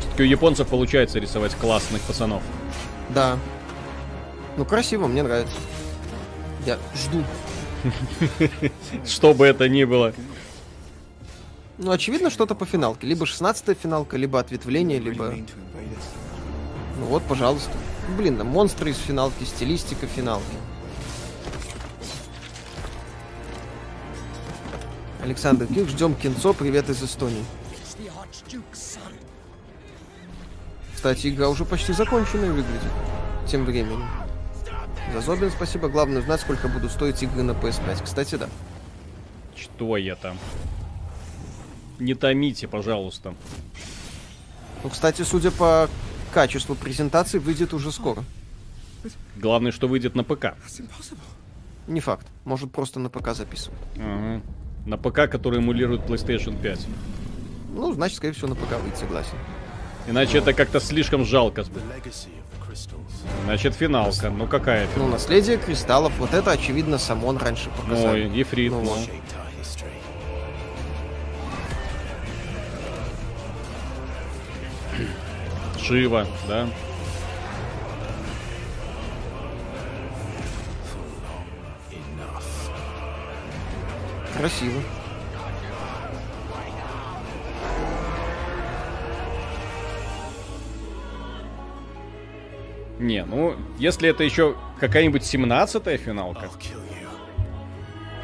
Все-таки 0.00 0.22
у 0.22 0.26
японцев 0.26 0.68
получается 0.68 1.18
рисовать 1.18 1.54
классных 1.54 2.00
пацанов. 2.02 2.42
Да. 3.10 3.38
Ну, 4.56 4.64
красиво, 4.64 5.06
мне 5.06 5.22
нравится. 5.22 5.56
Я 6.64 6.78
жду. 6.94 7.24
Что 9.06 9.34
бы 9.34 9.46
это 9.46 9.68
ни 9.68 9.84
было. 9.84 10.12
Ну, 11.78 11.90
очевидно, 11.90 12.30
что-то 12.30 12.54
по 12.54 12.64
финалке. 12.64 13.06
Либо 13.06 13.26
16 13.26 13.78
финалка, 13.78 14.16
либо 14.16 14.38
ответвление, 14.38 14.98
либо... 14.98 15.34
Ну 16.98 17.06
вот, 17.06 17.22
пожалуйста. 17.24 17.72
Блин, 18.16 18.36
да 18.36 18.44
монстры 18.44 18.90
из 18.90 18.98
финалки, 18.98 19.44
стилистика 19.44 20.06
финалки. 20.06 20.44
Александр 25.22 25.66
Кирк, 25.66 25.88
ждем 25.88 26.14
кинцо, 26.14 26.52
привет 26.52 26.90
из 26.90 27.02
Эстонии. 27.02 27.44
Кстати, 30.94 31.28
игра 31.28 31.48
уже 31.48 31.64
почти 31.64 31.92
законченная 31.92 32.50
выглядит. 32.50 32.92
Тем 33.48 33.64
временем. 33.64 34.04
Зазобин, 35.12 35.50
спасибо. 35.50 35.88
Главное 35.88 36.20
узнать, 36.20 36.40
сколько 36.40 36.68
будут 36.68 36.90
стоить 36.90 37.22
игры 37.22 37.42
на 37.42 37.52
PS5. 37.52 38.04
Кстати, 38.04 38.36
да. 38.36 38.48
Что 39.56 39.96
я 39.96 40.16
там? 40.16 40.38
Не 41.98 42.14
томите, 42.14 42.66
пожалуйста. 42.66 43.34
Ну, 44.82 44.90
кстати, 44.90 45.22
судя 45.22 45.50
по 45.50 45.88
качеству 46.32 46.74
презентации, 46.74 47.38
выйдет 47.38 47.74
уже 47.74 47.92
скоро. 47.92 48.24
Главное, 49.36 49.70
что 49.72 49.86
выйдет 49.86 50.14
на 50.14 50.24
ПК. 50.24 50.54
Не 51.86 52.00
факт. 52.00 52.26
Может, 52.44 52.72
просто 52.72 52.98
на 53.00 53.10
ПК 53.10 53.34
записывать. 53.34 53.78
Ага. 53.96 54.40
На 54.86 54.96
ПК, 54.96 55.30
который 55.30 55.58
эмулирует 55.58 56.02
PlayStation 56.02 56.60
5. 56.60 56.86
Ну, 57.74 57.92
значит, 57.92 58.16
скорее 58.16 58.32
всего, 58.32 58.48
на 58.48 58.54
ПК 58.54 58.80
выйдет, 58.80 58.98
согласен. 58.98 59.36
Иначе 60.08 60.38
это 60.38 60.52
как-то 60.52 60.80
слишком 60.80 61.24
жалко. 61.24 61.64
Значит, 63.44 63.74
финалка. 63.74 64.30
Ну 64.30 64.46
какая 64.46 64.86
Ну, 64.86 64.92
финалка? 64.92 65.12
наследие 65.14 65.56
кристаллов, 65.56 66.12
вот 66.18 66.32
это, 66.34 66.50
очевидно, 66.52 66.98
Самон 66.98 67.36
раньше 67.38 67.70
показали. 67.70 68.24
Ой, 68.24 68.30
Ефрит. 68.30 68.70
Ну, 68.72 68.82
ну. 68.82 68.96
Шива, 75.78 76.26
да? 76.48 76.68
Красиво. 84.36 84.80
Не, 93.02 93.24
ну, 93.24 93.56
если 93.78 94.08
это 94.08 94.22
еще 94.22 94.54
какая-нибудь 94.78 95.22
17-я 95.22 95.96
финалка, 95.98 96.48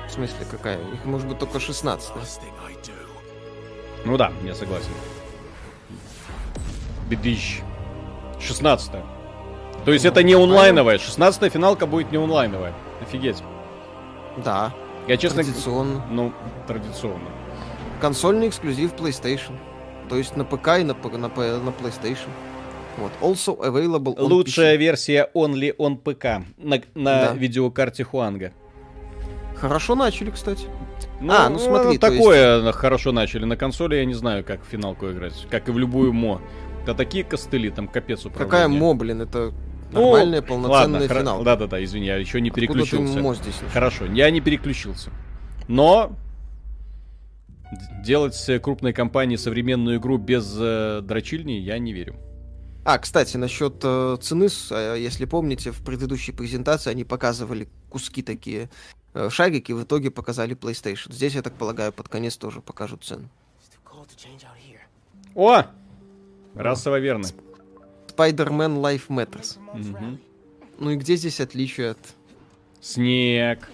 В 0.06 0.10
смысле, 0.10 0.46
какая? 0.50 0.78
Их 0.94 1.04
может 1.04 1.26
быть 1.28 1.38
только 1.38 1.60
16 1.60 2.12
ну 4.04 4.16
да, 4.16 4.32
я 4.44 4.54
согласен. 4.54 4.90
Бедыщ. 7.08 7.60
16 8.40 8.92
То 9.84 9.92
есть 9.92 10.04
это 10.04 10.22
не 10.22 10.34
онлайновая. 10.34 10.98
16 10.98 11.52
финалка 11.52 11.86
будет 11.86 12.12
не 12.12 12.18
онлайновая. 12.18 12.72
Офигеть. 13.02 13.42
Да. 14.36 14.72
Я 15.08 15.16
честно... 15.16 15.42
Традиционно. 15.42 16.06
Ну, 16.10 16.32
традиционно. 16.66 17.28
Консольный 18.00 18.48
эксклюзив 18.48 18.94
PlayStation. 18.94 19.58
То 20.08 20.16
есть 20.16 20.36
на 20.36 20.44
ПК 20.44 20.78
и 20.78 20.84
на, 20.84 20.94
на, 20.94 21.28
П- 21.28 21.58
на 21.58 21.70
PlayStation. 21.70 22.28
Вот. 22.98 23.12
Also 23.20 23.58
available 23.60 24.16
on 24.16 24.22
Лучшая 24.22 24.74
PC. 24.74 24.78
версия 24.78 25.30
only 25.34 25.74
on 25.76 25.96
ПК. 25.96 26.44
На, 26.58 26.76
на 26.94 27.26
Да. 27.28 27.32
видеокарте 27.34 28.04
Хуанга. 28.04 28.52
Хорошо 29.56 29.94
начали, 29.94 30.30
кстати. 30.30 30.66
Ну, 31.20 31.32
А, 31.32 31.48
ну 31.48 31.58
смотри, 31.58 31.98
такое 31.98 32.62
на- 32.62 32.72
хорошо 32.72 33.12
начали. 33.12 33.44
На 33.44 33.56
консоли 33.56 33.96
я 33.96 34.04
не 34.04 34.14
знаю, 34.14 34.44
как 34.44 34.62
в 34.64 34.68
финалку 34.68 35.10
играть. 35.10 35.46
Как 35.50 35.68
и 35.68 35.72
в 35.72 35.78
любую 35.78 36.12
мо. 36.12 36.40
Да 36.86 36.94
такие 36.94 37.24
костыли, 37.24 37.70
там 37.70 37.88
капец 37.88 38.24
управления. 38.24 38.50
Какая 38.50 38.68
мо, 38.68 38.94
блин, 38.94 39.20
это 39.20 39.52
Ну, 39.92 40.00
нормальная 40.12 40.42
полноценная 40.42 41.00
ладно, 41.00 41.08
финалка. 41.08 41.44
Да-да-да, 41.44 41.82
извини, 41.84 42.06
я 42.06 42.16
еще 42.16 42.40
не 42.40 42.50
Откуда 42.50 42.66
ты 42.66 42.72
переключился. 42.74 43.18
мо 43.20 43.34
здесь 43.34 43.54
нашел? 43.54 43.68
Хорошо, 43.72 44.04
я 44.06 44.30
не 44.30 44.40
переключился. 44.40 45.10
Но 45.66 46.12
делать 48.04 48.50
крупной 48.62 48.92
компании 48.92 49.36
современную 49.36 49.98
игру 49.98 50.18
без 50.18 50.56
э, 50.58 51.00
дрочильни 51.02 51.52
я 51.52 51.78
не 51.78 51.92
верю. 51.92 52.14
А, 52.90 52.98
кстати, 52.98 53.36
насчет 53.36 53.82
э, 53.82 54.16
цены, 54.18 54.48
э, 54.70 54.96
если 54.98 55.26
помните, 55.26 55.72
в 55.72 55.84
предыдущей 55.84 56.32
презентации 56.32 56.88
они 56.88 57.04
показывали 57.04 57.68
куски 57.90 58.22
такие, 58.22 58.70
э, 59.12 59.28
шарики, 59.28 59.72
в 59.72 59.82
итоге 59.82 60.10
показали 60.10 60.56
PlayStation. 60.56 61.12
Здесь, 61.12 61.34
я 61.34 61.42
так 61.42 61.52
полагаю, 61.52 61.92
под 61.92 62.08
конец 62.08 62.38
тоже 62.38 62.62
покажут 62.62 63.04
цену. 63.04 63.28
О! 65.34 65.64
Расово 66.54 66.98
верно. 66.98 67.26
Spider-Man 68.06 68.80
Life 68.80 69.08
Matters. 69.08 69.58
Мгм. 69.74 70.18
Ну 70.78 70.90
и 70.92 70.96
где 70.96 71.16
здесь 71.16 71.42
отличие 71.42 71.90
от... 71.90 71.98
Снег. 72.80 73.68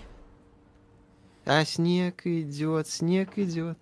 А, 1.44 1.64
снег 1.64 2.22
идет, 2.26 2.88
снег 2.88 3.38
идет. 3.38 3.78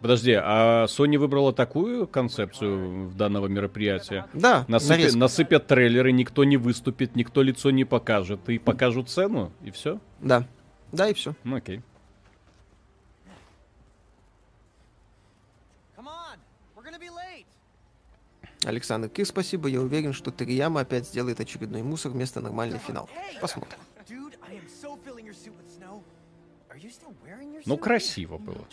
Подожди, 0.00 0.32
а 0.32 0.84
Sony 0.86 1.18
выбрала 1.18 1.52
такую 1.52 2.06
концепцию 2.06 3.08
в 3.08 3.14
данного 3.16 3.48
мероприятия? 3.48 4.26
Да, 4.32 4.64
Насыпя- 4.68 4.88
нарезка. 4.90 5.18
насыпят 5.18 5.66
трейлеры, 5.66 6.12
никто 6.12 6.44
не 6.44 6.56
выступит, 6.56 7.16
никто 7.16 7.42
лицо 7.42 7.70
не 7.72 7.84
покажет. 7.84 8.48
И 8.48 8.58
покажут 8.58 9.08
цену, 9.10 9.52
и 9.62 9.70
все? 9.72 9.98
Да. 10.20 10.46
Да, 10.92 11.08
и 11.08 11.14
все. 11.14 11.34
Ну 11.42 11.56
окей. 11.56 11.82
Александр 18.64 19.08
Кир, 19.08 19.26
спасибо. 19.26 19.68
Я 19.68 19.80
уверен, 19.80 20.12
что 20.12 20.30
Терияма 20.30 20.80
опять 20.80 21.06
сделает 21.06 21.40
очередной 21.40 21.82
мусор 21.82 22.12
вместо 22.12 22.40
нормальный 22.40 22.78
финал. 22.78 23.08
Посмотрим. 23.40 23.78
Ну, 27.66 27.76
красиво 27.76 28.38
было. 28.38 28.64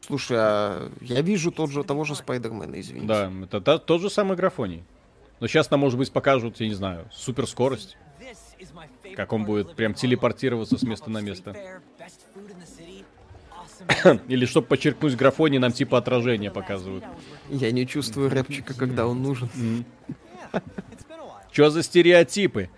Слушай, 0.00 0.36
а 0.40 0.90
я 1.00 1.20
вижу 1.22 1.50
тот 1.50 1.70
же, 1.70 1.84
того 1.84 2.04
же 2.04 2.14
Спайдермена, 2.14 2.80
извините. 2.80 3.06
Да, 3.06 3.32
это 3.44 3.60
та- 3.60 3.78
тот 3.78 4.00
же 4.00 4.10
самый 4.10 4.36
графоний. 4.36 4.84
Но 5.40 5.48
сейчас 5.48 5.70
нам, 5.70 5.80
может 5.80 5.98
быть, 5.98 6.12
покажут, 6.12 6.60
я 6.60 6.68
не 6.68 6.74
знаю, 6.74 7.08
суперскорость. 7.12 7.96
Как 9.16 9.32
он 9.32 9.44
будет 9.44 9.74
прям 9.74 9.94
телепортироваться 9.94 10.78
с 10.78 10.82
места 10.82 11.10
на 11.10 11.18
место. 11.20 11.56
Или 14.28 14.46
чтобы 14.46 14.66
подчеркнуть 14.68 15.16
графоний, 15.16 15.58
нам 15.58 15.72
типа 15.72 15.98
отражение 15.98 16.50
показывают. 16.50 17.04
Я 17.50 17.72
не 17.72 17.86
чувствую 17.86 18.30
рэпчика, 18.30 18.74
когда 18.74 19.06
он 19.06 19.22
нужен. 19.22 19.48
Чё 21.52 21.70
за 21.70 21.82
стереотипы? 21.82 22.70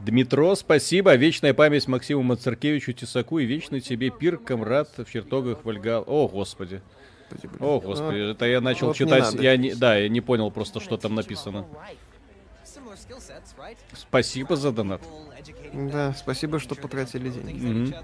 Дмитро, 0.00 0.54
спасибо. 0.54 1.14
Вечная 1.16 1.54
память 1.54 1.88
Максиму 1.88 2.22
Мацаркевичу 2.22 2.92
Тесаку 2.92 3.40
и 3.40 3.44
вечный 3.44 3.80
тебе 3.80 4.10
пир, 4.10 4.38
комрад 4.38 4.88
в 4.96 5.10
чертогах 5.10 5.64
Вольгал. 5.64 6.04
О, 6.06 6.28
господи. 6.28 6.80
О, 7.58 7.80
господи. 7.80 8.30
Это 8.30 8.46
я 8.46 8.60
начал 8.60 8.88
вот 8.88 9.00
не 9.00 9.06
читать. 9.06 9.24
надо. 9.24 9.42
я 9.42 9.56
не, 9.56 9.74
да, 9.74 9.96
я 9.96 10.08
не 10.08 10.20
понял 10.20 10.50
просто, 10.50 10.80
что 10.80 10.96
там 10.96 11.14
написано. 11.14 11.66
Спасибо 13.92 14.56
за 14.56 14.72
донат. 14.72 15.02
Да, 15.72 16.14
спасибо, 16.14 16.58
что 16.60 16.74
потратили 16.74 17.28
деньги. 17.28 17.66
Мгм. 17.66 17.94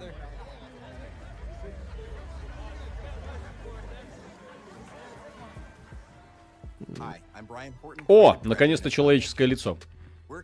О, 8.08 8.38
наконец-то 8.42 8.90
человеческое 8.90 9.46
лицо. 9.46 9.78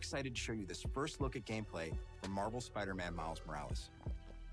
excited 0.00 0.34
to 0.34 0.40
show 0.40 0.52
you 0.52 0.66
this 0.66 0.82
first 0.94 1.20
look 1.20 1.36
at 1.36 1.44
gameplay 1.44 1.92
from 2.22 2.32
Marvel 2.32 2.60
Spider-Man 2.60 3.14
Miles 3.14 3.40
Morales. 3.46 3.90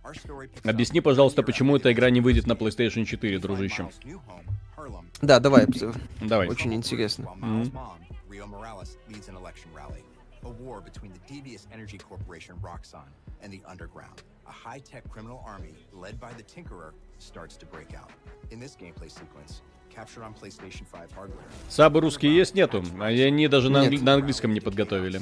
Our 0.05 0.13
story 0.13 0.47
picks 0.47 0.65
up 0.65 0.69
Объясни, 0.75 1.01
пожалуйста, 1.01 1.41
a 1.41 1.43
year 1.43 1.45
почему 1.47 1.75
after 1.75 1.79
эта 1.81 1.91
игра 1.93 2.09
не 2.09 2.21
выйдет 2.21 2.45
на 2.45 2.53
the 2.53 2.57
PlayStation 2.59 3.05
4, 3.05 3.37
find 3.37 3.39
дружище. 3.39 3.83
Miles' 3.83 3.99
new 4.05 4.21
home, 4.27 4.45
Harlem, 4.75 5.05
Да, 5.21 5.39
давай. 5.39 5.63
обзор. 5.65 5.95
Давай. 6.21 6.49
Очень 6.49 6.73
интересно. 6.73 7.25
while 7.25 7.35
Miles' 7.37 7.71
mom, 7.73 7.97
Rio 8.29 8.45
Morales, 8.45 8.97
leads 9.09 9.29
an 9.29 9.35
election 9.35 9.69
rally. 9.73 10.03
A 10.43 10.49
war 10.49 10.81
between 10.81 11.13
the 11.13 11.19
devious 11.33 11.67
energy 11.73 11.97
corporation 11.97 12.55
Roxxon 12.61 13.07
and 13.41 13.49
the 13.51 13.61
Underground. 13.65 14.21
A 14.45 14.51
high-tech 14.51 15.09
criminal 15.09 15.41
army 15.47 15.73
led 15.93 16.19
by 16.19 16.33
the 16.33 16.43
Tinkerer 16.43 16.91
starts 17.19 17.55
to 17.57 17.65
break 17.65 17.95
out. 17.95 18.11
In 18.51 18.59
this 18.59 18.75
gameplay 18.75 19.09
sequence, 19.09 19.61
captured 19.94 20.22
on 20.22 20.34
PlayStation 20.40 20.84
5 20.92 21.10
hardware, 21.10 21.32
Сабы 21.68 22.00
русские 22.00 22.36
есть, 22.36 22.54
нету. 22.54 22.84
А 23.00 23.06
они 23.06 23.48
даже 23.48 23.70
на, 23.70 23.82
англи- 23.82 24.00
на 24.00 24.14
английском 24.14 24.52
не 24.52 24.60
подготовили. 24.60 25.20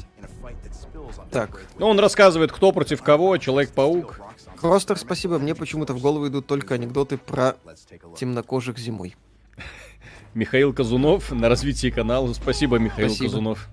Так. 1.30 1.62
Ну, 1.78 1.86
он 1.88 1.98
рассказывает, 1.98 2.52
кто 2.52 2.72
против 2.72 3.02
кого, 3.02 3.36
Человек-паук. 3.38 4.20
Кростер, 4.56 4.96
спасибо. 4.96 5.38
Мне 5.38 5.54
почему-то 5.54 5.92
в 5.92 6.00
голову 6.00 6.28
идут 6.28 6.46
только 6.46 6.74
анекдоты 6.74 7.18
про 7.18 7.56
темнокожих 8.16 8.78
зимой. 8.78 9.16
Михаил 10.34 10.72
Казунов 10.72 11.30
на 11.32 11.48
развитии 11.48 11.90
канала. 11.90 12.32
Спасибо, 12.32 12.78
Михаил 12.78 13.08
Спасибо. 13.08 13.28
Казунов. 13.30 13.68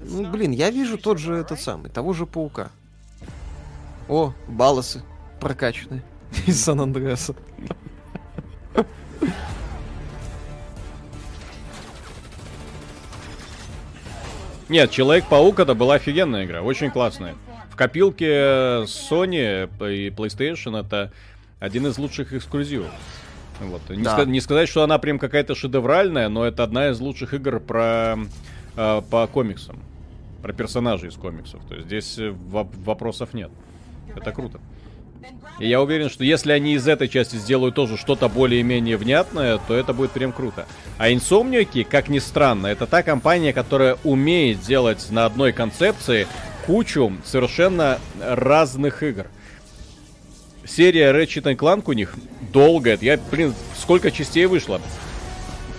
Ну, 0.00 0.30
блин, 0.30 0.52
я 0.52 0.70
вижу 0.70 0.96
тот 0.96 1.18
же 1.18 1.34
этот 1.34 1.60
самый, 1.60 1.90
того 1.90 2.12
же 2.12 2.24
паука. 2.26 2.70
О, 4.08 4.32
баласы 4.46 5.02
прокачанные 5.40 6.02
из 6.46 6.62
Сан-Андреаса. 6.62 7.34
Нет, 14.68 14.90
Человек-паук 14.90 15.60
это 15.60 15.74
была 15.74 15.94
офигенная 15.94 16.44
игра, 16.44 16.62
очень 16.62 16.90
классная. 16.90 17.34
В 17.70 17.76
копилке 17.76 18.26
Sony 18.84 19.66
и 19.90 20.10
PlayStation 20.10 20.78
это 20.78 21.12
один 21.58 21.86
из 21.86 21.96
лучших 21.98 22.32
эксклюзивов. 22.32 22.90
Вот. 23.60 23.80
Не, 23.90 24.02
Да. 24.04 24.18
ска- 24.18 24.26
не 24.26 24.40
сказать, 24.40 24.68
что 24.68 24.82
она 24.82 24.98
прям 24.98 25.18
какая-то 25.18 25.54
шедевральная, 25.54 26.28
но 26.28 26.44
это 26.44 26.62
одна 26.62 26.90
из 26.90 27.00
лучших 27.00 27.34
игр 27.34 27.60
про 27.60 28.16
э, 28.76 29.02
по 29.10 29.26
комиксам, 29.26 29.78
про 30.42 30.52
персонажей 30.52 31.08
из 31.08 31.14
комиксов. 31.14 31.60
То 31.68 31.74
есть 31.74 31.86
здесь 31.86 32.18
э, 32.18 32.28
воп- 32.30 32.72
вопросов 32.84 33.34
нет. 33.34 33.50
Это 34.14 34.30
круто. 34.32 34.60
И 35.58 35.68
я 35.68 35.82
уверен, 35.82 36.08
что 36.08 36.22
если 36.22 36.52
они 36.52 36.74
из 36.74 36.86
этой 36.86 37.08
части 37.08 37.36
сделают 37.36 37.74
тоже 37.74 37.96
что-то 37.96 38.28
более-менее 38.28 38.96
внятное, 38.96 39.58
то 39.58 39.74
это 39.74 39.92
будет 39.92 40.12
прям 40.12 40.32
круто. 40.32 40.66
А 40.98 41.10
Insomniac, 41.10 41.84
как 41.84 42.08
ни 42.08 42.20
странно, 42.20 42.68
это 42.68 42.86
та 42.86 43.02
компания, 43.02 43.52
которая 43.52 43.98
умеет 44.04 44.60
делать 44.60 45.06
на 45.10 45.26
одной 45.26 45.52
концепции 45.52 46.28
кучу 46.66 47.12
совершенно 47.24 47.98
разных 48.20 49.02
игр. 49.02 49.26
Серия 50.64 51.12
Ratchet 51.12 51.56
Clank 51.56 51.84
у 51.86 51.92
них 51.92 52.14
долгая. 52.52 52.98
Я, 53.00 53.18
блин, 53.30 53.54
сколько 53.76 54.10
частей 54.10 54.46
вышло? 54.46 54.80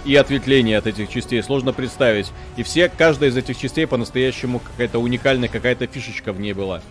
И 0.03 0.16
ответвления 0.16 0.78
от 0.78 0.88
этих 0.88 1.10
частей 1.10 1.44
сложно 1.44 1.72
представить. 1.74 2.32
И 2.57 2.64
все, 2.64 2.90
каждая 2.90 3.30
из 3.30 3.38
этих 3.38 3.57
частей 3.57 3.86
по-настоящему 3.86 4.60
какая-то 4.60 4.99
уникальная, 4.99 5.48
какая-то 5.48 5.88
фишечка 5.88 6.34
в 6.34 6.40
ней 6.40 6.53
была. 6.53 6.82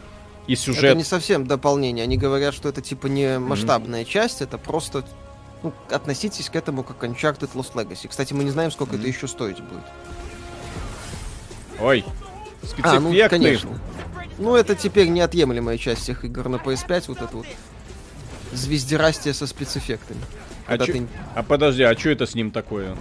И 0.49 0.57
сюжет. 0.57 0.83
Это 0.85 0.95
не 0.97 1.05
совсем 1.05 1.47
дополнение. 1.47 2.03
Они 2.03 2.17
говорят, 2.17 2.55
что 2.55 2.69
это 2.69 2.81
типа 2.83 3.07
не 3.07 3.39
масштабная 3.39 4.05
часть, 4.05 4.41
это 4.43 4.59
просто 4.59 5.05
ну, 5.63 5.73
относитесь 5.91 6.49
к 6.51 6.57
этому 6.57 6.83
как 6.83 7.05
Uncharted 7.05 7.51
Lost 7.55 7.75
Legacy. 7.75 8.09
Кстати, 8.09 8.33
мы 8.33 8.43
не 8.45 8.51
знаем, 8.51 8.71
сколько 8.73 8.97
это 8.97 9.07
еще 9.07 9.29
стоить 9.29 9.61
будет. 9.61 9.85
Ой, 11.81 12.05
А, 12.83 12.95
ну, 12.99 13.11
спецэффекты. 13.11 13.29
конечно. 13.29 13.71
Ну, 14.39 14.55
это 14.57 14.75
теперь 14.75 15.09
неотъемлемая 15.09 15.79
часть 15.79 16.03
всех 16.03 16.25
игр 16.25 16.49
на 16.49 16.57
PS5, 16.57 17.05
вот 17.09 17.23
это 17.23 17.37
вот 17.37 17.47
звездерастие 18.53 19.35
со 19.35 19.47
спецэффектами. 19.47 20.21
А, 20.67 20.79
чё- 20.79 20.93
ты- 20.93 21.07
а 21.35 21.43
подожди, 21.43 21.83
а 21.83 21.97
что 21.99 22.11
это 22.11 22.27
с 22.27 22.35
ним 22.35 22.51
такое? 22.51 22.97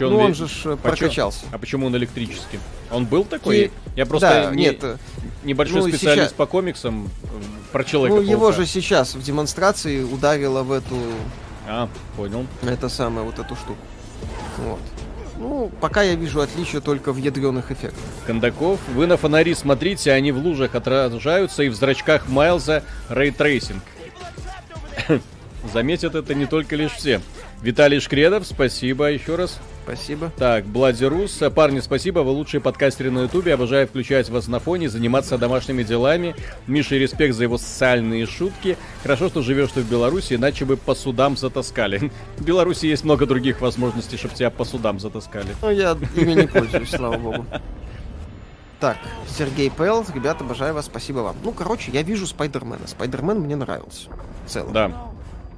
Чё 0.00 0.08
Ну, 0.08 0.18
он 0.18 0.30
ве- 0.30 0.34
же 0.34 0.46
ж, 0.48 0.50
э, 0.64 0.68
Почё- 0.70 0.76
прокачался. 0.78 1.44
А 1.52 1.58
почему 1.58 1.86
он 1.86 1.94
электрический? 1.94 2.58
Он 2.90 3.04
был 3.04 3.22
такой? 3.24 3.64
Ти- 3.66 3.70
Я 3.96 4.06
просто 4.06 4.28
да, 4.48 4.50
не- 4.54 4.62
нет, 4.62 4.82
э, 4.82 4.96
небольшой 5.44 5.80
ну, 5.82 5.86
и 5.88 5.92
специалист 5.92 6.28
сейчас- 6.28 6.32
по 6.32 6.46
комиксам 6.46 7.10
э, 7.22 7.28
про 7.70 7.84
человека. 7.84 8.16
ну, 8.22 8.26
его 8.26 8.50
же 8.52 8.64
сейчас 8.64 9.14
в 9.14 9.22
демонстрации 9.22 10.02
ударило 10.02 10.62
в 10.62 10.72
эту, 10.72 10.96
А, 11.68 11.86
понял. 12.16 12.46
это 12.62 12.88
самое, 12.88 13.26
вот 13.26 13.38
эту 13.38 13.54
штуку. 13.56 13.76
Вот. 14.56 14.80
Ну, 15.38 15.70
пока 15.82 16.00
я 16.02 16.14
вижу 16.14 16.40
отличия 16.40 16.80
только 16.80 17.12
в 17.12 17.18
ядреных 17.18 17.70
эффектах. 17.70 18.02
Кондаков, 18.26 18.80
вы 18.94 19.06
на 19.06 19.18
фонари 19.18 19.54
смотрите, 19.54 20.12
они 20.12 20.32
в 20.32 20.38
лужах 20.38 20.74
отражаются, 20.74 21.62
и 21.62 21.68
в 21.68 21.74
зрачках 21.74 22.26
Майлза 22.26 22.84
ray 23.10 23.30
tracing. 23.30 23.82
Заметят 25.74 26.14
это 26.14 26.34
не 26.34 26.46
только 26.46 26.74
лишь 26.76 26.92
все. 26.92 27.20
Виталий 27.62 28.00
Шкредов, 28.00 28.46
спасибо 28.46 29.10
еще 29.10 29.36
раз. 29.36 29.60
Спасибо. 29.84 30.32
Так, 30.38 30.64
Bloody 30.64 31.04
Rus. 31.04 31.42
Э, 31.42 31.50
Парни, 31.50 31.80
спасибо, 31.80 32.20
вы 32.20 32.30
лучшие 32.30 32.60
подкастеры 32.60 33.10
на 33.10 33.22
Ютубе. 33.22 33.52
Обожаю 33.52 33.86
включать 33.86 34.30
вас 34.30 34.48
на 34.48 34.60
фоне, 34.60 34.88
заниматься 34.88 35.36
домашними 35.36 35.82
делами. 35.82 36.34
Миша, 36.66 36.96
респект 36.96 37.34
за 37.34 37.42
его 37.44 37.58
социальные 37.58 38.26
шутки. 38.26 38.78
Хорошо, 39.02 39.28
что 39.28 39.42
живешь 39.42 39.72
ты 39.72 39.80
в 39.80 39.90
Беларуси, 39.90 40.34
иначе 40.34 40.64
бы 40.64 40.76
по 40.76 40.94
судам 40.94 41.36
затаскали. 41.36 42.10
В 42.38 42.44
Беларуси 42.44 42.86
есть 42.86 43.04
много 43.04 43.26
других 43.26 43.60
возможностей, 43.60 44.16
чтобы 44.16 44.34
тебя 44.34 44.50
по 44.50 44.64
судам 44.64 45.00
затаскали. 45.00 45.48
Ну, 45.60 45.70
я 45.70 45.98
ими 46.16 46.32
не 46.32 46.46
пользуюсь, 46.46 46.90
слава 46.90 47.18
богу. 47.18 47.46
Так, 48.78 48.96
Сергей 49.28 49.70
Пэл, 49.70 50.06
ребята, 50.14 50.44
обожаю 50.44 50.72
вас, 50.72 50.86
спасибо 50.86 51.18
вам. 51.18 51.36
Ну, 51.44 51.52
короче, 51.52 51.90
я 51.90 52.02
вижу 52.02 52.26
Спайдермена. 52.26 52.86
Спайдермен 52.86 53.38
мне 53.40 53.54
нравился. 53.56 54.08
В 54.46 54.50
целом. 54.50 54.72
Да. 54.72 55.10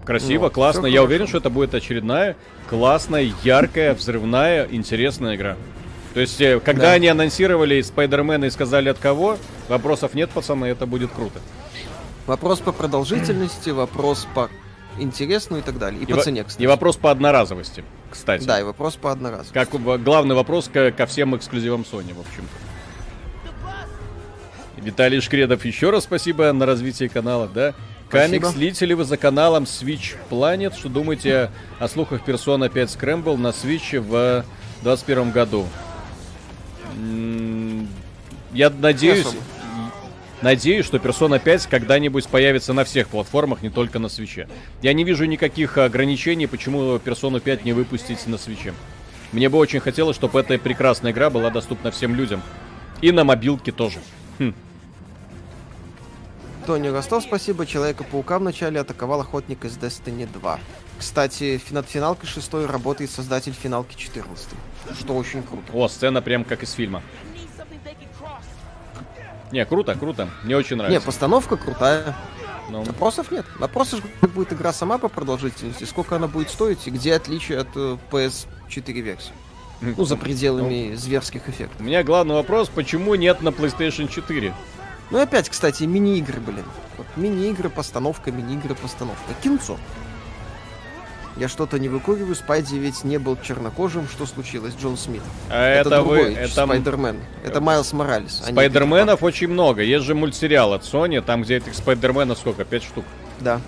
Красиво, 0.04 0.44
Ну, 0.44 0.50
классно. 0.50 0.86
Я 0.86 0.98
хорошо. 0.98 1.04
уверен, 1.06 1.26
что 1.28 1.38
это 1.38 1.50
будет 1.50 1.74
очередная 1.74 2.36
классная, 2.68 3.32
яркая, 3.44 3.94
взрывная, 3.94 4.66
интересная 4.70 5.36
игра. 5.36 5.56
То 6.14 6.20
есть, 6.20 6.40
э, 6.40 6.60
когда 6.60 6.86
Да. 6.88 6.92
они 6.92 7.08
анонсировали 7.08 7.80
Спайдермена 7.80 8.46
и 8.46 8.50
сказали 8.50 8.88
от 8.88 8.98
кого, 8.98 9.38
вопросов 9.68 10.14
нет, 10.14 10.30
пацаны, 10.30 10.66
это 10.66 10.86
будет 10.86 11.10
круто. 11.12 11.40
Вопрос 12.26 12.60
по 12.60 12.72
продолжительности, 12.72 13.70
вопрос 13.70 14.26
по 14.34 14.48
интересну 14.98 15.58
и 15.58 15.62
так 15.62 15.78
далее. 15.78 16.00
И, 16.00 16.04
И, 16.04 16.06
по 16.12 16.20
цене, 16.20 16.44
кстати. 16.44 16.62
и 16.62 16.66
вопрос 16.66 16.96
по 16.96 17.10
одноразовости, 17.10 17.82
кстати. 18.10 18.44
Да, 18.44 18.60
и 18.60 18.62
вопрос 18.62 18.96
по 18.96 19.10
одноразовости. 19.10 19.54
Как 19.54 19.70
главный 20.02 20.34
вопрос 20.34 20.68
ко, 20.72 20.90
ко 20.92 21.06
всем 21.06 21.34
эксклюзивам 21.36 21.82
Sony, 21.82 22.14
в 22.14 22.20
общем-то. 22.20 22.56
Виталий 24.82 25.20
Шкредов, 25.20 25.64
еще 25.64 25.90
раз 25.90 26.04
спасибо 26.04 26.52
на 26.52 26.66
развитие 26.66 27.08
канала, 27.08 27.48
да? 27.52 27.74
Спасибо. 28.12 28.42
Камик, 28.42 28.58
следите 28.58 28.84
ли 28.84 28.94
вы 28.94 29.04
за 29.04 29.16
каналом 29.16 29.64
Switch 29.64 30.16
Planet? 30.28 30.76
Что 30.76 30.90
думаете 30.90 31.50
о 31.78 31.88
слухах 31.88 32.20
Persona 32.26 32.68
5 32.68 32.90
Scramble 32.90 33.38
на 33.38 33.48
Switch 33.48 33.98
в 33.98 34.44
2021 34.82 35.30
году? 35.30 35.66
Я 38.52 38.68
надеюсь, 38.68 39.26
надеюсь, 40.42 40.84
что 40.84 40.98
Persona 40.98 41.40
5 41.42 41.68
когда-нибудь 41.68 42.26
появится 42.28 42.74
на 42.74 42.84
всех 42.84 43.08
платформах, 43.08 43.62
не 43.62 43.70
только 43.70 43.98
на 43.98 44.08
Switch. 44.08 44.46
Я 44.82 44.92
не 44.92 45.04
вижу 45.04 45.24
никаких 45.24 45.78
ограничений, 45.78 46.46
почему 46.46 46.96
Persona 46.96 47.40
5 47.40 47.64
не 47.64 47.72
выпустить 47.72 48.26
на 48.26 48.34
Switch. 48.34 48.74
Мне 49.32 49.48
бы 49.48 49.56
очень 49.56 49.80
хотелось, 49.80 50.16
чтобы 50.16 50.38
эта 50.38 50.58
прекрасная 50.58 51.12
игра 51.12 51.30
была 51.30 51.48
доступна 51.48 51.90
всем 51.90 52.14
людям. 52.14 52.42
И 53.00 53.10
на 53.10 53.24
мобилке 53.24 53.72
тоже. 53.72 54.00
Хм. 54.38 54.52
Тони 56.66 56.88
Ростов, 56.88 57.24
спасибо. 57.24 57.66
Человека-паука 57.66 58.38
вначале 58.38 58.80
атаковал 58.80 59.20
охотник 59.20 59.64
из 59.64 59.76
Destiny 59.76 60.28
2. 60.32 60.60
Кстати, 60.98 61.58
фи- 61.58 61.74
над 61.74 61.88
финалкой 61.88 62.26
6 62.26 62.54
работает 62.66 63.10
создатель 63.10 63.52
финалки 63.52 63.96
14. 63.96 64.48
Что 64.98 65.14
очень 65.14 65.42
круто. 65.42 65.64
О, 65.72 65.88
сцена 65.88 66.22
прям 66.22 66.44
как 66.44 66.62
из 66.62 66.72
фильма. 66.72 67.02
Не, 69.50 69.66
круто, 69.66 69.94
круто. 69.96 70.28
Мне 70.44 70.56
очень 70.56 70.76
Не, 70.76 70.82
нравится. 70.82 71.04
постановка 71.06 71.56
крутая. 71.56 72.16
Ну, 72.70 72.82
Вопросов 72.84 73.30
нет. 73.30 73.44
Вопросы, 73.58 73.98
как 74.20 74.30
будет 74.30 74.52
игра 74.52 74.72
сама 74.72 74.96
по 74.98 75.08
продолжительности, 75.08 75.84
сколько 75.84 76.16
она 76.16 76.28
будет 76.28 76.48
стоить 76.48 76.86
и 76.86 76.90
где 76.90 77.14
отличие 77.14 77.58
от 77.58 77.68
э, 77.74 77.98
PS4 78.10 78.92
версии. 78.92 79.32
Ну, 79.82 80.04
за 80.04 80.16
пределами 80.16 80.94
зверских 80.94 81.48
эффектов. 81.48 81.80
У 81.80 81.84
меня 81.84 82.04
главный 82.04 82.36
вопрос, 82.36 82.68
почему 82.68 83.16
нет 83.16 83.42
на 83.42 83.48
PlayStation 83.48 84.06
4? 84.08 84.54
Ну 85.10 85.18
и 85.18 85.22
опять, 85.22 85.48
кстати, 85.48 85.84
мини-игры, 85.84 86.40
блин. 86.40 86.64
Вот 86.96 87.06
мини-игры, 87.16 87.68
постановка, 87.68 88.30
мини-игры, 88.32 88.74
постановка. 88.74 89.34
Кинцо. 89.42 89.78
Я 91.36 91.48
что-то 91.48 91.78
не 91.78 91.88
выкуриваю, 91.88 92.34
Спайди 92.34 92.76
ведь 92.76 93.04
не 93.04 93.18
был 93.18 93.38
чернокожим, 93.42 94.06
что 94.06 94.26
случилось, 94.26 94.74
Джон 94.80 94.98
Смит. 94.98 95.22
А 95.48 95.64
это, 95.66 95.88
вы, 95.88 95.96
другой 95.96 96.34
это 96.34 96.60
м- 96.62 96.68
Спайдермен. 96.68 97.20
Это 97.42 97.60
Майлз 97.62 97.92
Моралес. 97.94 98.42
а 98.46 98.50
Спайдерменов 98.52 99.22
очень 99.22 99.48
много. 99.48 99.82
Есть 99.82 100.04
же 100.04 100.14
мультсериал 100.14 100.74
от 100.74 100.82
Sony, 100.82 101.22
там 101.22 101.42
где 101.42 101.56
этих 101.56 101.74
Спайдерменов 101.74 102.38
сколько? 102.38 102.64
Пять 102.66 102.82
штук. 102.84 103.04
Да. 103.40 103.60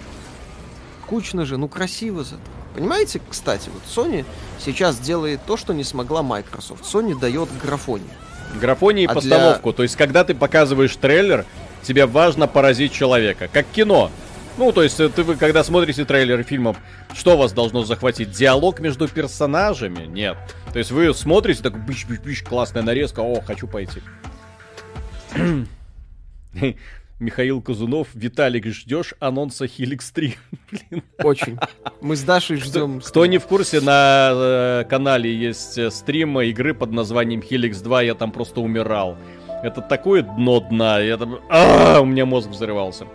Кучно 1.06 1.46
же, 1.46 1.56
ну 1.56 1.68
красиво 1.68 2.22
зато. 2.22 2.40
Понимаете, 2.74 3.20
кстати, 3.30 3.70
вот 3.72 3.82
Sony 3.86 4.26
сейчас 4.58 4.98
делает 4.98 5.40
то, 5.46 5.56
что 5.56 5.72
не 5.72 5.84
смогла 5.84 6.22
Microsoft. 6.22 6.84
Sony 6.84 7.18
дает 7.18 7.48
графоний. 7.62 8.08
Графоний 8.58 9.04
и 9.04 9.06
А 9.06 9.14
постановку. 9.14 9.72
То 9.72 9.82
есть, 9.82 9.96
когда 9.96 10.24
ты 10.24 10.34
показываешь 10.34 10.94
трейлер, 10.96 11.44
тебе 11.82 12.06
важно 12.06 12.46
поразить 12.46 12.92
человека. 12.92 13.48
Как 13.52 13.66
кино. 13.66 14.10
Ну, 14.56 14.70
то 14.70 14.82
есть, 14.82 15.00
э, 15.00 15.08
ты 15.08 15.24
вы, 15.24 15.36
когда 15.36 15.64
смотрите 15.64 16.04
трейлеры 16.04 16.44
фильмов, 16.44 16.76
что 17.12 17.36
вас 17.36 17.52
должно 17.52 17.84
захватить? 17.84 18.30
Диалог 18.30 18.78
между 18.80 19.08
персонажами? 19.08 20.06
Нет. 20.06 20.36
То 20.72 20.78
есть, 20.78 20.92
вы 20.92 21.12
смотрите, 21.12 21.62
так, 21.62 21.76
бич 21.84 22.06
бич 22.06 22.20
бич 22.20 22.42
классная 22.42 22.82
нарезка, 22.82 23.20
о, 23.20 23.40
хочу 23.40 23.66
пойти. 23.66 24.00
Михаил 27.20 27.62
Казунов, 27.62 28.08
Виталик, 28.14 28.66
ждешь 28.66 29.14
анонса 29.20 29.66
Helix 29.66 30.12
3? 30.12 30.36
Блин. 30.70 31.02
Очень. 31.22 31.58
Мы 32.00 32.16
с 32.16 32.22
Дашей 32.22 32.56
ждем. 32.56 33.00
Кто 33.00 33.24
не 33.26 33.38
в 33.38 33.46
курсе, 33.46 33.80
на 33.80 34.30
э, 34.34 34.84
канале 34.88 35.32
есть 35.34 35.78
э, 35.78 35.90
стрим 35.90 36.40
игры 36.40 36.74
под 36.74 36.90
названием 36.90 37.40
Helix 37.40 37.82
2, 37.82 38.02
я 38.02 38.14
там 38.14 38.32
просто 38.32 38.60
умирал. 38.60 39.16
Это 39.62 39.80
такое 39.80 40.22
дно 40.22 40.60
дна, 40.60 40.98
я 41.00 41.16
там... 41.16 41.38
А, 41.48 42.00
у 42.00 42.04
меня 42.04 42.26
мозг 42.26 42.50
взрывался. 42.50 43.06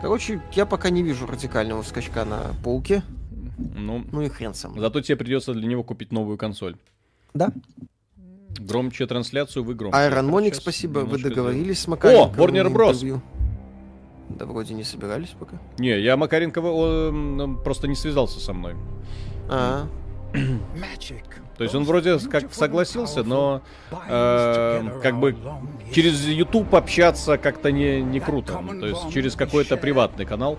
Короче, 0.00 0.42
я 0.52 0.66
пока 0.66 0.90
не 0.90 1.02
вижу 1.02 1.26
радикального 1.26 1.82
скачка 1.82 2.24
на 2.24 2.54
пауке. 2.62 3.02
Ну, 3.56 4.04
Ну 4.10 4.20
и 4.22 4.28
хрен 4.28 4.52
сам. 4.52 4.78
зато 4.78 5.00
тебе 5.00 5.16
придется 5.16 5.54
для 5.54 5.66
него 5.66 5.82
купить 5.84 6.12
новую 6.12 6.36
консоль. 6.36 6.76
Да. 7.32 7.50
Громче 8.58 9.06
трансляцию 9.06 9.64
вы 9.64 9.74
громче. 9.74 9.96
Айрон 9.96 10.26
Моник, 10.26 10.54
спасибо, 10.54 11.00
вы 11.00 11.18
договорились 11.18 11.80
с 11.80 11.88
Макаренковым 11.88 12.34
Warner 12.34 12.62
на 12.62 12.68
Bros. 12.68 12.92
интервью. 12.92 13.22
Да 14.28 14.46
вроде 14.46 14.74
не 14.74 14.84
собирались 14.84 15.34
пока. 15.38 15.58
Не, 15.78 16.00
я 16.00 16.16
Макаренкова 16.16 16.70
он, 16.70 17.40
он 17.40 17.62
просто 17.62 17.88
не 17.88 17.94
связался 17.94 18.40
со 18.40 18.52
мной. 18.52 18.74
А, 19.48 19.86
То 21.56 21.62
есть 21.62 21.74
он 21.74 21.84
вроде 21.84 22.18
как 22.18 22.52
согласился, 22.52 23.22
но 23.22 23.62
э, 24.08 25.00
как 25.02 25.20
бы 25.20 25.36
через 25.92 26.26
YouTube 26.26 26.74
общаться 26.74 27.38
как-то 27.38 27.70
не, 27.70 28.02
не 28.02 28.18
круто. 28.18 28.60
То 28.80 28.86
есть 28.86 29.12
через 29.12 29.34
какой-то 29.36 29.76
приватный 29.76 30.24
канал. 30.24 30.58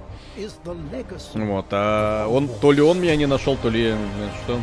Вот, 1.33 1.65
а 1.71 2.27
он, 2.27 2.47
то 2.61 2.71
ли 2.71 2.81
он 2.81 3.01
меня 3.01 3.15
не 3.15 3.25
нашел, 3.25 3.57
то 3.57 3.69
ли 3.69 3.87
э, 3.87 3.95
что. 4.43 4.59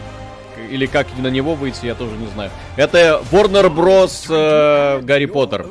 Или 0.71 0.87
как 0.87 1.07
на 1.19 1.29
него 1.29 1.55
выйти, 1.55 1.87
я 1.87 1.95
тоже 1.95 2.17
не 2.17 2.27
знаю. 2.29 2.51
Это 2.77 3.23
Warner 3.31 3.75
Bros. 3.75 4.27
э, 4.29 5.01
Гарри 5.03 5.27
Поттер. 5.27 5.67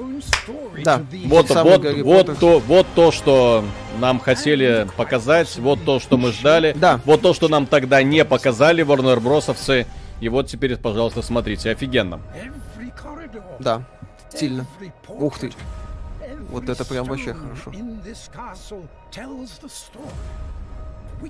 да. 0.83 1.01
Вот, 1.25 1.49
вот, 1.49 1.81
Гарри 1.81 2.01
вот, 2.01 2.27
Поттер. 2.27 2.35
то, 2.39 2.59
вот 2.59 2.87
то, 2.95 3.11
что 3.11 3.63
нам 3.99 4.19
хотели 4.19 4.87
показать, 4.97 5.55
вот 5.57 5.83
то, 5.85 5.99
что 5.99 6.17
мы 6.17 6.31
ждали, 6.31 6.73
Да. 6.75 6.99
вот 7.05 7.21
то, 7.21 7.33
что 7.33 7.47
нам 7.47 7.65
тогда 7.65 8.01
не 8.03 8.23
показали 8.25 8.83
Warner 8.85 9.19
Бросовцы. 9.19 9.85
И 10.19 10.29
вот 10.29 10.47
теперь, 10.47 10.77
пожалуйста, 10.77 11.21
смотрите, 11.21 11.71
офигенно. 11.71 12.19
Да, 13.59 13.83
стильно. 14.29 14.65
Ух 15.07 15.39
ты. 15.39 15.51
Вот 16.49 16.67
это 16.69 16.83
прям 16.85 17.05
вообще 17.05 17.33
хорошо. 17.33 17.71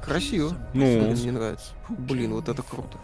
Красиво. 0.04 0.54
Ну. 0.74 0.86
Блин, 0.86 1.12
мне 1.18 1.32
нравится. 1.32 1.72
Блин, 1.90 2.34
вот 2.34 2.48
это 2.50 2.62
круто. 2.64 2.98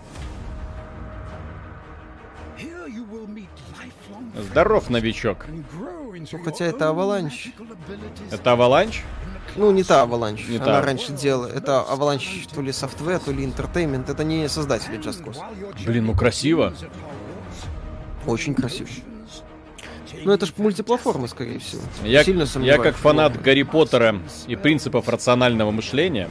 Здоров, 4.36 4.90
новичок. 4.90 5.46
Хотя 6.44 6.66
это 6.66 6.90
Avalanche. 6.90 7.50
Это 8.32 8.52
Avalanche? 8.52 9.02
Ну, 9.56 9.72
не 9.72 9.84
та 9.84 10.04
Avalanche. 10.04 10.48
Не 10.48 10.58
Она 10.58 10.66
та. 10.66 10.82
раньше 10.82 11.14
делала. 11.14 11.48
Это 11.48 11.82
Avalanche 11.82 12.48
то 12.54 12.62
ли 12.62 12.72
Software, 12.72 13.20
то 13.20 13.32
ли 13.32 13.46
Entertainment. 13.46 14.10
Это 14.12 14.24
не 14.24 14.48
создатели 14.50 15.00
Just 15.00 15.24
Cause. 15.24 15.40
Блин, 15.86 16.06
ну 16.06 16.14
красиво. 16.14 16.74
Очень 18.26 18.54
красиво. 18.54 18.90
Ну, 20.24 20.32
это 20.32 20.46
ж 20.46 20.54
мультиплатформа, 20.58 21.28
скорее 21.28 21.60
всего. 21.60 21.82
Я, 22.04 22.24
Сильно 22.24 22.46
я 22.64 22.78
как 22.78 22.96
фанат 22.96 23.42
Гарри 23.42 23.64
Поттера 23.64 24.20
и 24.48 24.56
принципов 24.56 25.08
рационального 25.10 25.72
мышления, 25.72 26.30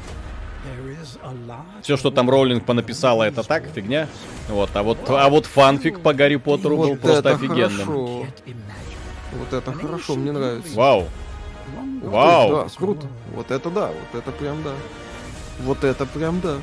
все, 1.83 1.97
что 1.97 2.11
там 2.11 2.29
Роулинг 2.31 2.65
понаписала, 2.65 3.25
это 3.25 3.43
так, 3.43 3.67
фигня. 3.75 4.09
Вот, 4.49 4.71
а 4.75 4.83
вот, 4.83 4.99
а 5.09 5.29
вот 5.29 5.47
фанфик 5.47 6.01
по 6.01 6.15
Гарри 6.15 6.37
Поттеру 6.37 6.77
был 6.77 6.89
Вот 6.91 7.01
просто 7.01 7.19
это 7.21 7.35
офигенным. 7.35 7.71
хорошо. 7.71 8.27
Вот 9.33 9.53
это 9.53 9.73
хорошо, 9.73 10.15
мне 10.17 10.33
нравится. 10.33 10.75
Вау. 10.75 11.09
Вау. 12.03 12.51
Да, 12.51 12.67
круто. 12.77 13.07
Вот 13.35 13.51
это 13.51 13.71
да, 13.71 13.89
вот 13.89 14.21
это 14.21 14.33
прям 14.33 14.63
да. 14.63 14.73
Вот 15.61 15.85
это 15.85 16.07
прям 16.07 16.41
да. 16.41 16.59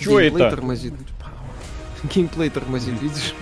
Геймплей 0.00 0.46
это? 0.46 0.56
тормозит. 0.56 0.94
Геймплей 2.04 2.50
тормозит, 2.50 3.00
видишь? 3.02 3.34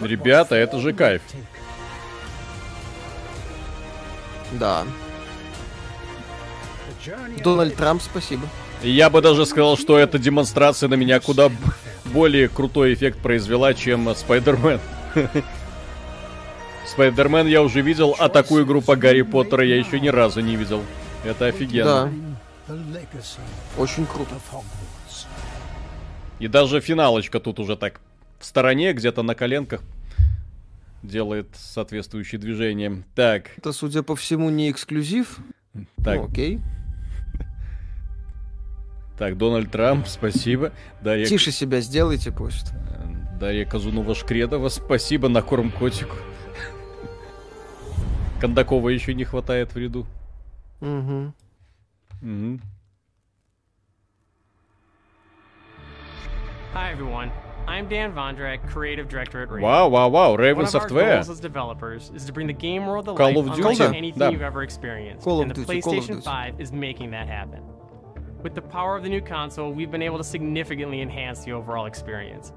Ребята, 0.00 0.54
это 0.54 0.78
же 0.78 0.92
кайф. 0.92 1.22
Да. 4.52 4.84
Дональд 7.42 7.76
Трамп, 7.76 8.02
спасибо. 8.02 8.42
Я 8.82 9.10
бы 9.10 9.20
даже 9.20 9.44
сказал, 9.46 9.76
что 9.76 9.98
эта 9.98 10.18
демонстрация 10.18 10.88
на 10.88 10.94
меня 10.94 11.20
куда 11.20 11.50
более 12.06 12.48
крутой 12.48 12.94
эффект 12.94 13.18
произвела, 13.18 13.74
чем 13.74 14.14
Спайдермен. 14.14 14.80
Спайдермен 16.86 17.46
я 17.46 17.62
уже 17.62 17.80
видел, 17.80 18.14
а 18.18 18.28
такую 18.28 18.64
игру 18.64 18.80
по 18.80 18.96
Гарри 18.96 19.22
Поттера 19.22 19.64
я 19.64 19.76
еще 19.76 20.00
ни 20.00 20.08
разу 20.08 20.40
не 20.40 20.56
видел. 20.56 20.82
Это 21.24 21.46
офигенно. 21.46 22.12
Да, 22.68 22.74
очень 23.76 24.06
круто. 24.06 24.34
И 26.38 26.46
даже 26.46 26.80
финалочка 26.80 27.40
тут 27.40 27.58
уже 27.58 27.76
так 27.76 28.00
в 28.38 28.44
стороне, 28.44 28.92
где-то 28.92 29.22
на 29.22 29.34
коленках 29.34 29.82
делает 31.02 31.48
соответствующие 31.54 32.40
движения. 32.40 33.02
Так, 33.14 33.50
Это, 33.56 33.72
судя 33.72 34.02
по 34.02 34.16
всему, 34.16 34.50
не 34.50 34.70
эксклюзив. 34.70 35.38
так, 36.04 36.16
Ну, 36.20 36.24
окей. 36.26 36.60
так, 39.18 39.36
Дональд 39.38 39.70
Трамп, 39.70 40.06
спасибо. 40.08 40.72
Дарья, 41.02 41.26
Тише 41.26 41.50
себя 41.52 41.80
сделайте, 41.80 42.32
просит. 42.32 42.72
Дарья 43.38 43.64
Казунова-Шкредова, 43.64 44.68
спасибо 44.68 45.28
на 45.28 45.42
корм 45.42 45.70
котику. 45.70 46.16
Кондакова 48.40 48.88
еще 48.88 49.14
не 49.14 49.24
хватает 49.24 49.74
в 49.74 49.78
ряду. 49.78 50.06
Угу. 50.80 51.32
Мгм. 52.22 52.60
Hi 56.74 56.94
everyone, 56.96 57.30
I'm 57.67 57.87
Dan 57.87 58.13
Vondrak, 58.13 58.67
creative 58.67 59.07
director 59.07 59.41
at 59.41 59.49
Raven. 59.49 59.61
Вау, 59.63 59.89
вау, 59.89 60.09
вау, 60.09 60.31
One 60.33 60.39
Raven 60.39 60.65
of 60.65 60.75
our 60.75 60.81
Software. 60.81 61.15
goals 61.15 61.29
as 61.29 61.39
developers 61.39 62.11
is 62.13 62.25
to 62.25 62.33
bring 62.33 62.45
the 62.47 62.53
game 62.53 62.85
world 62.85 63.05
to 63.05 63.13
Call 63.15 63.27
life 63.27 63.37
of 63.37 63.47
unlike 63.57 63.77
Duty. 63.77 63.97
anything 63.97 64.19
Да. 64.19 64.29
you've 64.29 64.41
ever 64.41 64.63
experienced. 64.63 65.23
Call 65.23 65.41
and 65.41 65.51
of 65.51 65.55
the 65.57 65.63
Duty, 65.65 65.81
Call 65.81 65.93
of 65.93 65.99
PlayStation 65.99 66.07
Duty. 66.15 66.21
5 66.21 66.55
is 66.59 66.71
making 66.73 67.11
that 67.11 67.27
happen. 67.27 67.61
With 68.43 68.53
the 68.53 68.61
power 68.61 68.97
of 68.97 69.03
the 69.03 69.09
new 69.09 69.21
console, 69.21 69.71
we've 69.71 69.89
been 69.91 70.01
able 70.01 70.17
to 70.17 70.23
significantly 70.25 71.01
enhance 71.01 71.45
the 71.45 71.53
overall 71.53 71.85
experience. 71.85 72.51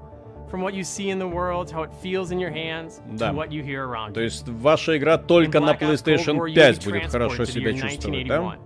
From 0.49 0.61
what 0.61 0.73
you 0.73 0.83
see 0.83 1.09
in 1.09 1.19
the 1.19 1.27
world, 1.27 1.71
how 1.71 1.83
it 1.83 1.91
feels 2.01 2.31
in 2.31 2.39
your 2.39 2.51
hands, 2.51 3.01
Да. 3.15 3.29
to 3.29 3.33
what 3.33 3.51
you 3.51 3.63
hear 3.63 3.87
around 3.87 4.13
То 4.13 4.19
you. 4.19 4.25
есть 4.25 4.47
ваша 4.49 4.97
игра 4.97 5.17
только 5.17 5.57
In 5.57 5.61
на 5.61 5.71
Black 5.73 5.79
Ops 5.79 6.03
Cold 6.03 6.03
PlayStation 6.03 6.35
War, 6.37 6.47
you 6.49 6.55
5 6.55 6.79
be 6.85 6.91
будет 6.91 7.11
хорошо 7.11 7.43
transported 7.43 7.47
to 7.47 7.51
себя 7.51 7.71
the 7.71 7.75
year 7.75 7.81
чувствовать, 7.81 8.27
да? 8.27 8.57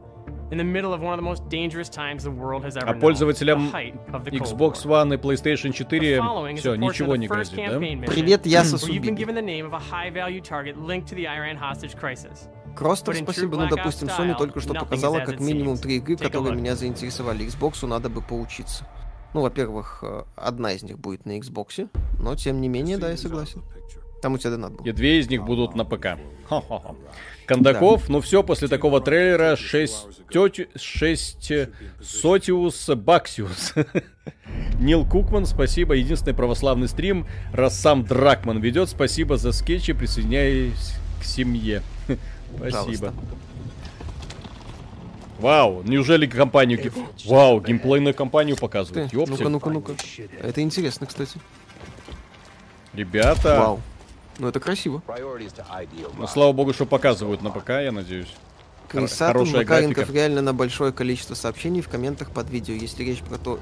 1981, 0.47 0.52
In 0.52 0.59
the 0.59 0.64
middle 0.64 0.93
of 0.93 1.01
one 1.02 1.12
of 1.12 1.18
the 1.18 1.23
most 1.23 1.48
dangerous 1.48 1.89
times 1.89 2.24
the 2.24 2.31
world 2.31 2.64
has 2.64 2.77
ever 2.77 2.89
А 2.89 2.94
пользователям 2.94 3.70
Xbox. 3.73 4.85
One 4.86 5.12
и 5.12 5.16
PlayStation 5.16 5.73
4 5.73 6.01
The 6.01 6.18
following 6.18 6.55
is 6.55 6.60
все, 6.60 6.77
ничего 6.77 7.16
не 7.16 7.27
the 7.27 7.31
first 7.31 7.55
грозит, 7.55 7.56
да? 7.56 7.78
campaign 7.78 8.01
mission 8.01 8.06
Привет, 8.06 8.47
я 8.47 8.62
where 8.62 8.64
you've 8.64 8.70
been 8.70 8.78
Сосубин. 8.78 9.14
given 9.16 9.35
the 9.35 9.43
name 9.43 9.66
of 9.66 9.73
a 9.73 9.78
high-value 9.78 10.40
target 10.40 10.77
linked 10.78 11.09
to 11.09 11.14
the 11.14 11.27
Iran 11.27 11.56
hostage 11.56 11.97
crisis. 11.98 12.48
Кростер, 12.77 13.16
спасибо. 13.16 13.56
Ну, 13.56 13.68
допустим, 13.68 14.09
Sony 14.09 14.36
только 14.36 14.60
что 14.60 14.74
показала 14.74 15.20
как 15.20 15.40
минимум 15.40 15.78
три 15.78 15.97
игры, 15.97 16.16
которые 16.16 16.55
меня 16.56 16.77
заинтересовали. 16.77 17.47
Xbox 17.47 17.86
надо 17.86 18.09
бы 18.10 18.20
поучиться. 18.20 18.86
Ну, 19.32 19.40
во-первых, 19.43 20.01
э, 20.02 20.23
одна 20.36 20.73
из 20.73 20.82
них 20.82 20.98
будет 20.98 21.27
на 21.27 21.39
Xbox, 21.39 21.89
но 22.18 22.36
тем 22.36 22.60
не 22.60 22.68
менее, 22.68 22.97
да, 22.97 23.10
я 23.10 23.16
согласен. 23.16 23.62
Там 24.23 24.35
у 24.35 24.39
тебя 24.39 24.51
донат 24.52 24.73
был. 24.73 24.85
И 24.85 24.93
две 24.93 25.18
из 25.18 25.28
них 25.28 25.44
будут 25.44 25.74
на 25.74 25.85
ПК. 25.85 26.18
Хо-хо-хо. 26.48 26.97
Кондаков, 27.47 28.09
ну 28.09 28.20
все, 28.20 28.43
после 28.43 28.68
такого 28.68 29.01
трейлера 29.01 29.56
6, 29.56 30.28
тети, 30.31 30.68
6 30.77 31.52
Сотиус 32.02 32.89
Баксиус. 32.90 33.74
Нил 34.81 35.06
Кукман, 35.06 35.47
спасибо. 35.47 35.94
Единственный 35.94 36.35
православный 36.35 36.89
стрим, 36.89 37.27
раз 37.52 37.78
сам 37.78 38.05
Дракман 38.05 38.60
ведет. 38.60 38.89
Спасибо 38.89 39.36
за 39.36 39.52
скетчи, 39.52 39.93
присоединяюсь 39.93 40.94
к 41.20 41.24
семье. 41.24 41.82
Спасибо. 42.56 42.59
Пожалуйста. 42.59 43.14
Вау, 45.39 45.82
неужели 45.82 46.27
компанию... 46.27 46.81
ге- 46.82 46.93
Вау, 47.27 47.60
геймплейную 47.60 48.14
компанию 48.14 48.56
показывают. 48.56 49.12
Ну-ка, 49.12 49.48
ну-ка, 49.48 49.70
ну-ка. 49.70 49.93
Это 50.43 50.62
интересно, 50.62 51.06
кстати. 51.06 51.39
Ребята, 52.94 53.59
Вау. 53.60 53.81
Ну 54.39 54.49
это 54.49 54.61
красиво. 54.61 55.03
ну 56.19 56.27
слава 56.27 56.53
богу, 56.53 56.73
что 56.73 56.87
показывают 56.87 57.43
на 57.43 57.51
ПК, 57.51 57.71
я 57.71 57.93
надеюсь. 57.93 58.33
Хорошая 58.89 59.33
Макаренков 59.33 59.97
графика. 59.97 60.13
реально 60.13 60.43
на 60.43 60.55
большое 60.55 60.93
количество 60.93 61.35
сообщений 61.35 61.81
в 61.81 61.89
комментах 61.89 62.31
под 62.31 62.51
видео. 62.51 62.75
Если 62.75 63.03
речь 63.03 63.21
про 63.21 63.39
то, 63.39 63.59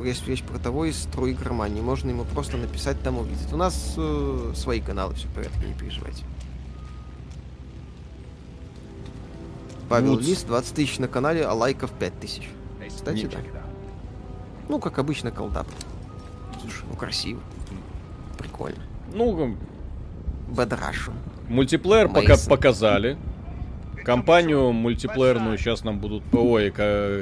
если 0.00 0.30
речь 0.30 0.42
про 0.42 0.58
того 0.58 0.84
из 0.84 1.02
струи 1.02 1.32
игромании, 1.32 1.80
можно 1.80 2.10
ему 2.10 2.24
просто 2.24 2.56
написать, 2.56 3.02
там 3.02 3.18
увидит. 3.18 3.52
У 3.52 3.56
нас 3.56 3.94
э, 3.96 4.52
свои 4.54 4.80
каналы, 4.80 5.14
все 5.14 5.26
в 5.26 5.32
порядке, 5.32 5.66
не 5.66 5.74
переживайте. 5.74 6.24
Павел 9.88 10.14
Вудс. 10.14 10.26
Лис, 10.26 10.42
20 10.42 10.74
тысяч 10.74 10.98
на 10.98 11.08
канале, 11.08 11.44
а 11.44 11.52
лайков 11.54 11.90
5 11.92 12.20
тысяч. 12.20 12.48
Кстати, 12.88 13.26
да. 13.26 13.62
Ну, 14.68 14.78
как 14.78 14.98
обычно, 14.98 15.30
колдап. 15.30 15.66
Слушай, 16.60 16.84
ну 16.90 16.96
красиво. 16.96 17.40
Прикольно. 18.36 18.82
Ну, 19.14 19.56
Бедрашу. 20.48 21.12
мультиплеер 21.48 22.08
пока 22.08 22.20
Мейсон. 22.28 22.48
показали. 22.48 23.16
Компанию 24.04 24.72
мультиплеерную 24.72 25.58
сейчас 25.58 25.84
нам 25.84 25.98
будут, 25.98 26.22
ой, 26.32 26.72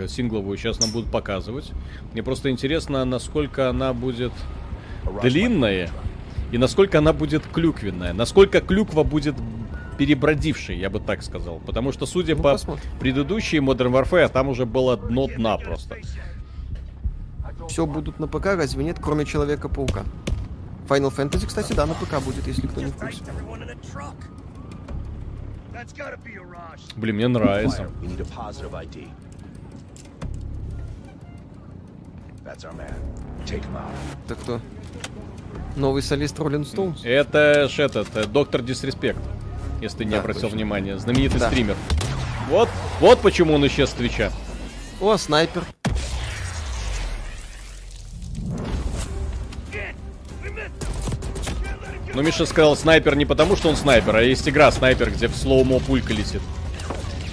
сингловую 0.09 0.57
сейчас 0.57 0.78
нам 0.78 0.90
будут 0.93 1.11
показывать. 1.11 1.73
Мне 2.12 2.23
просто 2.23 2.51
интересно, 2.51 3.05
насколько 3.05 3.69
она 3.69 3.93
будет 3.93 4.32
длинная 5.23 5.90
и 6.53 6.59
насколько 6.59 6.98
она 6.98 7.12
будет 7.12 7.44
клюквенная. 7.47 8.12
Насколько 8.12 8.61
клюква 8.61 9.03
будет 9.03 9.35
перебродившей, 9.98 10.77
я 10.78 10.89
бы 10.90 11.01
так 11.01 11.23
сказал. 11.23 11.59
Потому 11.66 11.90
что, 11.90 12.07
судя 12.07 12.36
Ну, 12.36 12.43
по 12.43 12.53
посмотрим. 12.53 12.85
предыдущей 13.01 13.59
Modern 13.59 13.90
Warfare, 13.90 14.28
там 14.28 14.48
уже 14.48 14.65
было 14.65 14.97
дно 14.97 15.27
дна 15.27 15.57
просто. 15.59 15.97
Все 17.69 17.85
будут 17.86 18.20
на 18.20 18.28
ПК, 18.28 18.47
разве 18.55 18.85
нет, 18.85 18.98
кроме 19.01 19.24
Человека-паука? 19.24 20.05
Final 20.89 21.15
Fantasy, 21.15 21.47
кстати, 21.47 21.73
да, 21.73 21.87
на 21.87 21.95
ПК 21.95 22.21
будет, 22.21 22.47
если 22.47 22.67
кто 22.67 22.81
не 22.81 22.91
в 22.91 22.97
курсе. 22.97 23.23
Блин, 26.97 27.17
мне 27.17 27.29
нравится. 27.29 27.89
Это 34.25 34.35
кто? 34.35 34.61
Новый 35.77 36.03
солист 36.03 36.39
Роллинг 36.39 36.67
Стоунс? 36.67 37.01
Это 37.05 37.69
ж 37.69 37.79
этот, 37.81 38.15
э, 38.17 38.25
доктор 38.27 38.63
Дисреспект, 38.63 39.19
если 39.83 39.99
ты 39.99 40.05
не 40.07 40.13
Да, 40.13 40.21
обратил 40.21 40.43
точно. 40.43 40.57
внимания. 40.57 40.99
Знаменитый 40.99 41.39
Да. 41.39 41.49
стример. 41.49 41.77
Вот, 42.49 42.69
вот 43.01 43.21
почему 43.21 43.55
он 43.55 43.67
исчез 43.67 43.91
с 43.91 43.93
Твича. 43.93 44.33
О, 45.01 45.17
снайпер. 45.19 45.65
Но 52.16 52.22
Миша 52.22 52.47
сказал 52.47 52.74
снайпер 52.78 53.14
не 53.14 53.26
потому, 53.26 53.56
что 53.56 53.68
он 53.68 53.76
снайпер, 53.76 54.16
а 54.16 54.22
есть 54.22 54.48
игра 54.48 54.72
снайпер, 54.72 55.10
где 55.10 55.28
в 55.28 55.36
слоумо 55.36 55.80
пулька 55.80 56.14
летит. 56.14 56.40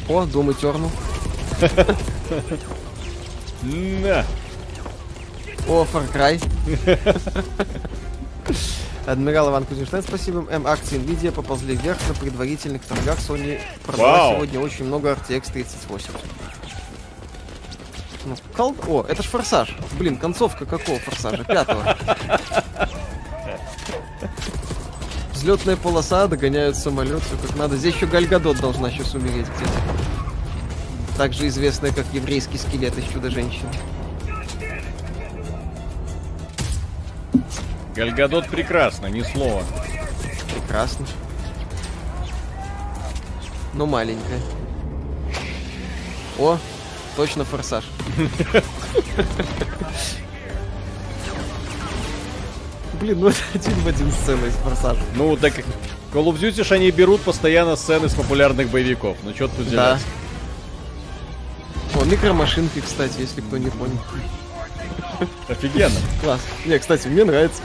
О, 0.10 0.26
Дом 0.26 0.52
Этернал. 0.52 0.92
На. 3.62 4.26
О, 5.70 5.86
Far 5.86 6.04
Cry. 6.14 6.44
Адмирал 9.08 9.52
Иван 9.52 9.64
Кузнецов, 9.64 10.04
спасибо. 10.06 10.46
М, 10.52 10.68
акции 10.68 11.00
Nvidia 11.00 11.32
поползли 11.32 11.78
вверх 11.78 12.00
на 12.10 12.14
предварительных 12.16 12.84
торгах. 12.84 13.20
Sony 13.20 13.62
продала 13.86 14.18
Вау. 14.18 14.34
сегодня 14.36 14.60
очень 14.60 14.84
много 14.84 15.12
RTX 15.14 15.50
3080. 15.54 16.10
Ну, 18.26 18.36
кол- 18.54 18.76
О, 18.86 19.06
это 19.08 19.24
ж 19.24 19.28
форсаж. 19.28 19.78
Блин, 19.98 20.18
концовка 20.18 20.66
какого 20.66 21.00
форсажа? 21.00 21.46
Пятого. 21.46 21.96
Взлетная 25.44 25.76
полоса, 25.76 26.26
догоняют 26.28 26.78
самолет, 26.78 27.22
все 27.22 27.36
как 27.36 27.54
надо. 27.58 27.76
Здесь 27.76 27.96
еще 27.96 28.06
Гальгадот 28.06 28.62
должна 28.62 28.90
сейчас 28.90 29.14
умереть 29.14 29.48
где-то. 29.58 31.18
Также 31.18 31.50
известная 31.50 31.92
как 31.92 32.06
еврейский 32.14 32.58
скелет 32.58 32.98
из 32.98 33.04
Чудо-женщины. 33.12 33.68
Гальгадот 37.94 38.48
прекрасно, 38.48 39.08
ни 39.08 39.22
слова. 39.22 39.64
Прекрасно. 40.56 41.06
Но 43.74 43.86
маленькая. 43.86 44.40
О, 46.40 46.58
точно 47.18 47.44
форсаж. 47.44 47.84
Блин, 53.04 53.20
ну 53.20 53.28
это 53.28 53.38
один 53.56 53.74
в 53.82 53.88
один 53.88 54.12
сцена 54.14 54.46
из 54.46 54.54
форсажа. 54.54 55.02
Ну, 55.18 55.36
так 55.36 55.54
Call 56.14 56.24
of 56.28 56.40
Duty 56.40 56.66
они 56.74 56.90
берут 56.90 57.20
постоянно 57.20 57.76
сцены 57.76 58.08
с 58.08 58.14
популярных 58.14 58.70
боевиков. 58.70 59.18
Ну, 59.24 59.34
что 59.36 59.50
тут 59.50 59.70
Да. 59.72 59.98
делать? 59.98 60.02
О, 61.96 62.06
микромашинки, 62.06 62.80
кстати, 62.80 63.20
если 63.20 63.42
кто 63.42 63.58
не 63.58 63.70
понял. 63.72 64.00
Офигенно. 65.50 65.94
Класс. 66.24 66.40
Не, 66.66 66.80
кстати, 66.80 67.10
мне 67.10 67.26
нравится. 67.26 67.62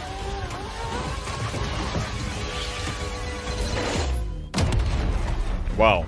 Вау. 5.77 6.05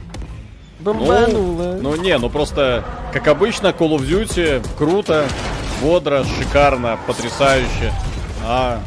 Бомбануло. 0.81 1.79
Ну 1.81 1.95
не, 1.95 2.19
ну 2.19 2.29
просто, 2.31 2.85
как 3.13 3.29
обычно, 3.29 3.69
Call 3.69 3.97
of 3.97 4.01
Duty 4.01 4.67
круто, 4.77 5.25
бодро, 5.81 6.25
шикарно, 6.25 6.99
потрясающе. 7.07 7.93
А 8.43 8.83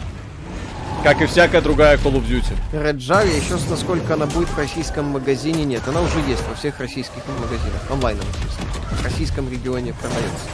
как 1.04 1.22
и 1.22 1.26
всякая 1.26 1.62
другая 1.62 1.98
Call 1.98 2.14
of 2.14 2.26
Duty. 2.26 2.56
Red 2.72 2.98
Jar, 2.98 3.28
еще 3.28 3.58
с 3.58 3.70
насколько 3.70 4.14
она 4.14 4.26
будет 4.26 4.48
в 4.48 4.58
российском 4.58 5.06
магазине, 5.06 5.66
нет. 5.66 5.82
Она 5.86 6.02
уже 6.02 6.20
есть 6.20 6.48
во 6.48 6.56
всех 6.56 6.80
российских 6.80 7.22
магазинах. 7.28 7.82
Естественно. 7.90 8.98
В 8.98 9.04
российском 9.04 9.52
регионе 9.52 9.94
продается. 9.94 10.48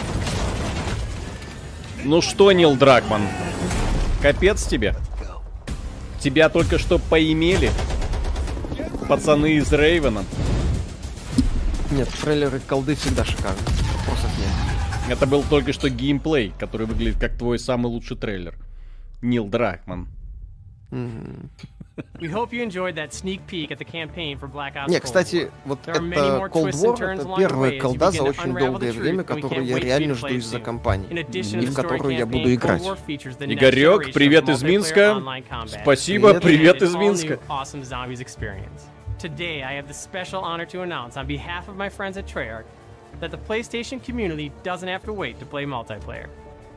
Ну 2.04 2.22
что, 2.22 2.52
Нил 2.52 2.76
Дракман, 2.76 3.22
капец 4.22 4.66
тебе. 4.66 4.96
Тебя 6.20 6.50
только 6.50 6.80
что 6.80 6.98
поимели. 6.98 7.72
Пацаны 9.08 9.54
из 9.54 9.72
Рейвена. 9.72 10.24
Нет, 11.92 12.10
трейлеры 12.22 12.60
колды 12.60 12.96
всегда 12.96 13.24
шикарны. 13.24 13.60
Вопросов 13.98 14.32
нет. 14.38 15.12
Это 15.12 15.26
был 15.26 15.44
только 15.44 15.74
что 15.74 15.90
геймплей, 15.90 16.54
который 16.60 16.88
выглядит 16.88 17.20
как 17.20 17.38
твой 17.38 17.60
самый 17.60 17.88
лучший 17.88 18.18
трейлер. 18.18 18.56
Нил 19.22 19.48
Дракман. 19.48 20.08
Не, 24.88 25.00
кстати, 25.00 25.52
вот 25.66 25.80
это 25.86 26.00
Cold 26.00 26.72
War, 26.72 27.04
это 27.04 27.36
первая 27.38 27.80
колда 27.80 28.12
за 28.12 28.24
очень 28.24 28.56
долгое 28.58 28.92
время, 28.92 29.24
которую 29.24 29.66
я 29.66 29.78
реально 29.78 30.16
жду 30.16 30.28
из-за 30.28 30.60
компании. 30.60 31.10
Addition 31.10 31.64
И 31.64 31.66
в 31.68 31.74
которую 31.76 32.16
я 32.18 32.26
буду 32.26 32.54
играть. 32.54 32.82
Игорек, 32.82 34.14
привет 34.14 34.50
из 34.50 34.64
Минска. 34.64 35.22
Спасибо, 35.68 36.40
Привет. 36.40 36.82
из 36.82 36.96
Минска. 36.96 37.40
Today, 39.20 39.62
I 39.62 39.74
have 39.74 39.88
the 39.90 39.94
special 39.94 40.42
honor 40.42 40.66
to 40.68 40.82
announce 40.82 41.18
on 41.18 41.28
behalf 41.28 41.68
of 41.68 41.76
my 41.76 41.90
friends 41.90 42.16
at 42.16 42.26
Treyarch 42.26 42.64
that 43.20 43.32
the 43.32 43.38
PlayStation 43.38 44.02
community 44.02 44.50
doesn't 44.64 44.88
have 44.88 45.04
to 45.04 45.12
wait 45.12 45.38
to 45.40 45.46
play 45.46 45.66
multiplayer. 45.66 46.30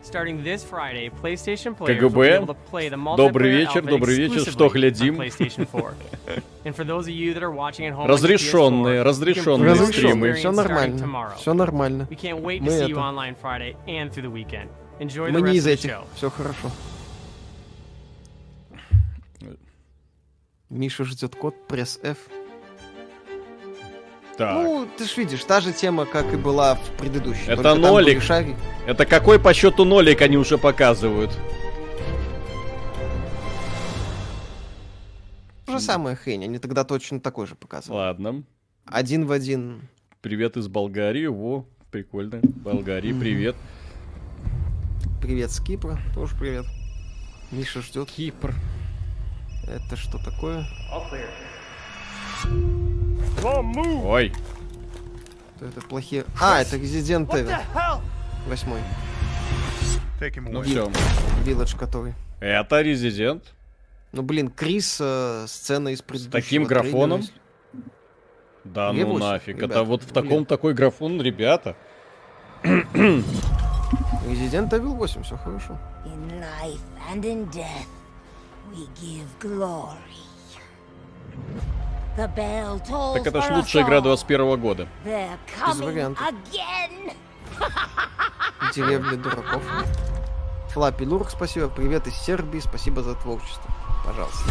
Starting 0.02 0.42
this 0.42 0.64
Friday, 0.64 1.10
PlayStation 1.10 1.76
players 1.76 2.02
will 2.02 2.10
be 2.10 2.16
КГБ. 2.16 2.36
able 2.36 2.46
to 2.48 2.54
play 2.70 2.88
the 2.88 2.96
Добрый 2.96 3.52
multiplayer 3.52 3.56
вечер, 3.58 3.82
добрый 3.84 4.16
вечер, 4.16 4.50
что 4.50 4.68
глядим? 4.68 5.14
PlayStation 5.20 5.64
4. 5.70 5.94
And 6.64 6.74
for 6.74 6.84
those 6.84 7.06
of 7.06 7.10
you 7.14 7.32
that 7.34 7.42
are 7.42 7.52
watching 7.52 7.86
at 7.86 7.92
home 7.94 8.06
on 8.06 8.08
Разрешенные, 8.10 9.02
PS4, 9.02 9.28
you 9.28 9.36
can 9.36 9.62
разрешенные 9.62 9.92
стримы. 9.92 10.32
Все 10.34 10.50
нормально. 10.52 10.98
tomorrow. 10.98 11.36
Все 11.36 11.54
нормально. 11.54 12.08
We 12.10 12.16
can't 12.16 12.42
wait 12.42 12.58
to 12.60 12.64
Мы 12.64 12.70
see 12.72 12.88
you 12.88 12.96
это- 12.96 13.00
online 13.00 13.36
Friday 13.40 13.76
and 13.86 14.10
through 14.12 14.22
the 14.24 14.32
weekend. 14.32 14.68
Enjoy 14.98 15.28
the 15.30 15.32
Мы 15.38 15.42
не 15.50 15.56
из 15.58 15.66
этих. 15.68 15.92
Все 16.16 16.30
хорошо. 16.30 16.70
Миша 20.68 21.04
ждет 21.04 21.36
код, 21.36 21.54
пресс 21.68 22.00
F. 22.02 22.18
Так, 24.36 24.54
Ну, 24.54 24.88
ты 24.96 25.04
ж 25.04 25.16
видишь, 25.18 25.44
та 25.44 25.60
же 25.60 25.72
тема, 25.72 26.06
как 26.06 26.32
и 26.32 26.36
была 26.36 26.74
в 26.74 26.90
предыдущей. 26.98 27.48
Это 27.48 27.74
нолик. 27.74 28.22
шаги. 28.22 28.54
это 28.86 29.04
какой 29.04 29.38
по 29.38 29.52
счету 29.52 29.84
нолик 29.84 30.22
они 30.22 30.36
уже 30.38 30.56
показывают? 30.56 31.30
То 35.66 35.72
же 35.72 35.80
самое 35.80 36.16
хрень, 36.16 36.44
они 36.44 36.58
тогда 36.58 36.84
точно 36.84 37.20
такой 37.20 37.46
же 37.46 37.54
показывали. 37.54 37.98
Ладно. 37.98 38.42
Один 38.86 39.26
в 39.26 39.32
один. 39.32 39.88
Привет 40.22 40.56
из 40.56 40.68
Болгарии. 40.68 41.26
Во, 41.26 41.66
прикольно. 41.90 42.40
Болгарии, 42.42 43.12
привет. 43.12 43.56
Привет 45.20 45.50
с 45.50 45.60
Кипра, 45.60 45.98
тоже 46.14 46.34
привет. 46.36 46.64
Миша 47.50 47.82
ждет. 47.82 48.08
Кипр. 48.10 48.54
Это 49.68 49.96
что 49.96 50.18
такое? 50.18 50.66
Ой. 53.44 54.32
Это 55.60 55.80
плохие... 55.82 56.24
А, 56.40 56.60
это 56.60 56.76
Resident 56.76 57.28
Evil. 57.28 57.56
Восьмой. 58.48 58.80
Ну 60.50 60.62
все. 60.62 60.90
Village 61.44 61.76
который. 61.78 62.14
Это 62.40 62.80
Резидент. 62.80 63.52
Ну, 64.12 64.22
блин, 64.22 64.50
Крис, 64.50 64.98
э, 65.00 65.46
сцена 65.48 65.88
из 65.88 66.02
предыдущего 66.02 66.32
таким 66.42 66.66
трейлера, 66.66 66.82
графоном? 66.84 67.20
если- 67.20 67.34
Да 68.64 68.92
ну 68.92 69.06
восемь, 69.06 69.26
нафиг. 69.26 69.56
ребята, 69.56 69.72
Это 69.72 69.82
вот 69.84 70.02
в 70.02 70.12
блин. 70.12 70.14
таком 70.24 70.44
такой 70.46 70.74
графон, 70.74 71.20
ребята. 71.22 71.76
Resident 72.62 73.24
Evil 74.70 74.94
8, 74.96 75.22
все 75.22 75.36
хорошо. 75.36 75.78
In 76.04 76.40
life 76.40 76.80
and 77.10 77.24
in 77.24 77.46
death, 77.50 77.88
we 78.72 78.86
give 79.00 79.26
glory. 79.40 79.96
The 82.16 82.34
bell 82.34 82.78
tolls 82.86 83.14
Так 83.14 83.26
это 83.26 83.40
ж 83.40 83.50
лучшая 83.56 83.84
игра 83.84 83.98
all. 83.98 84.02
21 84.02 84.60
года. 84.60 84.86
Без 85.04 85.80
вариантов. 85.80 86.26
Деревня 88.74 89.16
дураков. 89.16 89.62
Флаппи 90.68 91.04
Лурк, 91.04 91.30
спасибо. 91.30 91.68
Привет 91.68 92.06
из 92.06 92.14
Сербии, 92.14 92.58
спасибо 92.60 93.02
за 93.02 93.14
творчество. 93.14 93.70
Пожалуйста. 94.04 94.50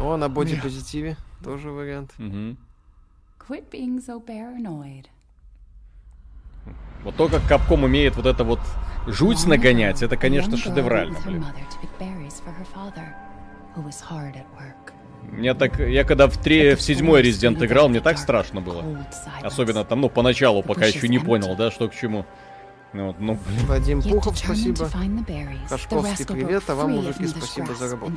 О, 0.00 0.16
на 0.16 0.28
боди-позитиве. 0.28 1.16
Тоже 1.42 1.70
вариант. 1.70 2.14
Quit 2.18 3.70
being 3.70 3.98
so 4.04 4.20
paranoid. 4.20 5.06
Вот 7.04 7.16
то, 7.16 7.28
как 7.28 7.46
Капком 7.46 7.84
умеет 7.84 8.16
вот 8.16 8.26
это 8.26 8.42
вот 8.42 8.60
жуть 9.06 9.46
нагонять, 9.46 10.02
это, 10.02 10.16
конечно, 10.16 10.56
шедеврально, 10.56 11.18
блин. 11.24 11.44
Мне 15.30 15.54
так, 15.54 15.78
я 15.78 16.04
когда 16.04 16.28
в, 16.28 16.36
три, 16.38 16.74
в 16.74 16.80
седьмой 16.80 17.22
Резидент 17.22 17.62
играл, 17.62 17.88
мне 17.88 18.00
так 18.00 18.18
страшно 18.18 18.60
было. 18.60 18.84
Особенно 19.42 19.84
там, 19.84 20.00
ну, 20.00 20.08
поначалу, 20.08 20.62
пока 20.62 20.86
еще 20.86 21.08
не 21.08 21.18
понял, 21.18 21.56
да, 21.56 21.70
что 21.70 21.88
к 21.88 21.94
чему. 21.94 22.24
Ну, 22.92 23.08
вот, 23.08 23.16
ну, 23.20 23.38
блин. 23.46 23.66
Вадим 23.66 24.02
Пухов, 24.02 24.38
спасибо. 24.38 24.88
Хашковский, 25.68 26.24
привет, 26.26 26.62
а 26.68 26.74
вам, 26.74 26.92
мужики, 26.92 27.26
спасибо 27.26 27.74
за 27.74 27.90
работу. 27.90 28.12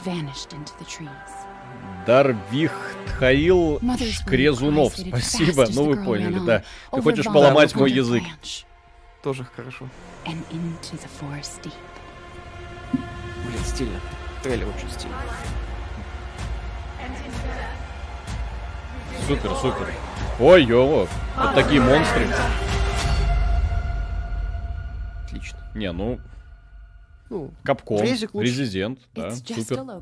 Дарвих 2.05 2.71
Тхаил 3.07 3.79
Шкрезунов, 4.11 4.93
спасибо, 4.97 5.67
ну 5.69 5.85
вы 5.85 6.03
поняли, 6.03 6.39
да. 6.39 6.63
Ты 6.91 7.01
хочешь 7.01 7.25
поломать 7.25 7.75
мой 7.75 7.91
язык. 7.91 8.23
Тоже 9.21 9.45
хорошо. 9.55 9.87
Блин, 12.93 13.63
стильно. 13.65 13.99
Трейлер 14.41 14.67
очень 14.69 14.89
стильный. 14.89 15.15
Супер, 19.27 19.55
супер. 19.55 19.93
Ой, 20.39 20.63
ё, 20.63 20.85
вот 20.87 21.09
такие 21.53 21.81
монстры. 21.81 22.25
Отлично. 25.25 25.59
Не, 25.75 25.91
ну, 25.91 26.19
Ну, 27.29 27.51
Капком. 27.63 28.01
Резидент, 28.01 28.99
да, 29.13 29.27
It's 29.27 29.43
just 29.43 29.71
a 29.71 29.75
супер. 29.75 29.99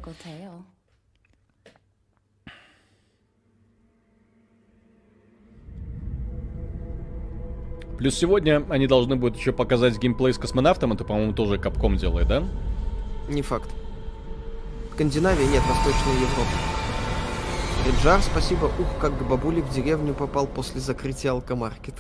Плюс 7.98 8.16
сегодня 8.16 8.64
они 8.70 8.88
должны 8.88 9.16
будут 9.16 9.38
еще 9.38 9.52
показать 9.52 9.98
геймплей 9.98 10.34
с 10.34 10.38
космонавтом, 10.38 10.94
это, 10.94 11.04
по-моему, 11.04 11.34
тоже 11.34 11.58
Капком 11.58 11.98
делает, 11.98 12.28
да? 12.28 12.44
не 13.30 13.42
факт. 13.42 13.70
Скандинавия 14.94 15.48
нет, 15.48 15.62
Восточная 15.68 16.14
Европа. 16.16 16.52
Реджар, 17.86 18.22
спасибо. 18.22 18.66
Ух, 18.66 18.98
как 19.00 19.14
бабулик 19.28 19.66
в 19.66 19.74
деревню 19.74 20.14
попал 20.14 20.48
после 20.48 20.82
закрытия 20.82 21.32
алкомаркет. 21.32 21.94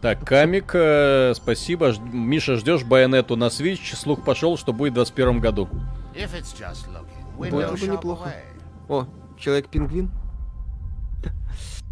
Так, 0.00 0.24
Камик, 0.26 0.70
э, 0.74 1.34
спасибо. 1.34 1.92
Ж- 1.92 1.98
Миша, 2.00 2.56
ждешь 2.56 2.84
байонету 2.84 3.36
на 3.36 3.48
Switch? 3.48 3.94
Слух 3.94 4.24
пошел, 4.24 4.56
что 4.56 4.72
будет 4.72 4.92
в 4.92 4.94
21 4.94 5.40
году. 5.40 5.68
Было 7.36 7.72
бы 7.72 7.86
неплохо. 7.86 8.32
О, 8.88 9.06
Человек-пингвин. 9.38 10.10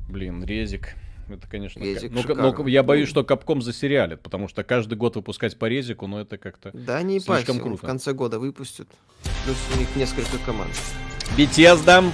Блин, 0.08 0.42
резик. 0.44 0.94
Это, 1.28 1.46
конечно... 1.48 1.80
Резик 1.80 2.10
ка- 2.10 2.14
ну, 2.14 2.22
ка- 2.22 2.28
шикарный. 2.34 2.54
ну, 2.58 2.66
я 2.68 2.82
боюсь, 2.82 3.08
что 3.08 3.22
Капком 3.24 3.60
засериалит, 3.62 4.20
потому 4.22 4.48
что 4.48 4.64
каждый 4.64 4.94
год 4.96 5.16
выпускать 5.16 5.58
по 5.58 5.66
резику, 5.66 6.06
ну 6.06 6.18
это 6.18 6.38
как-то 6.38 6.70
Да, 6.72 7.02
не 7.02 7.20
слишком 7.20 7.34
парься, 7.36 7.52
он 7.52 7.58
в 7.58 7.62
круто. 7.62 7.86
конце 7.86 8.12
года 8.14 8.38
выпустят. 8.38 8.88
Плюс 9.44 9.56
у 9.74 9.78
них 9.78 9.94
несколько 9.96 10.38
команд. 10.46 10.70
Бетезда. 11.36 12.04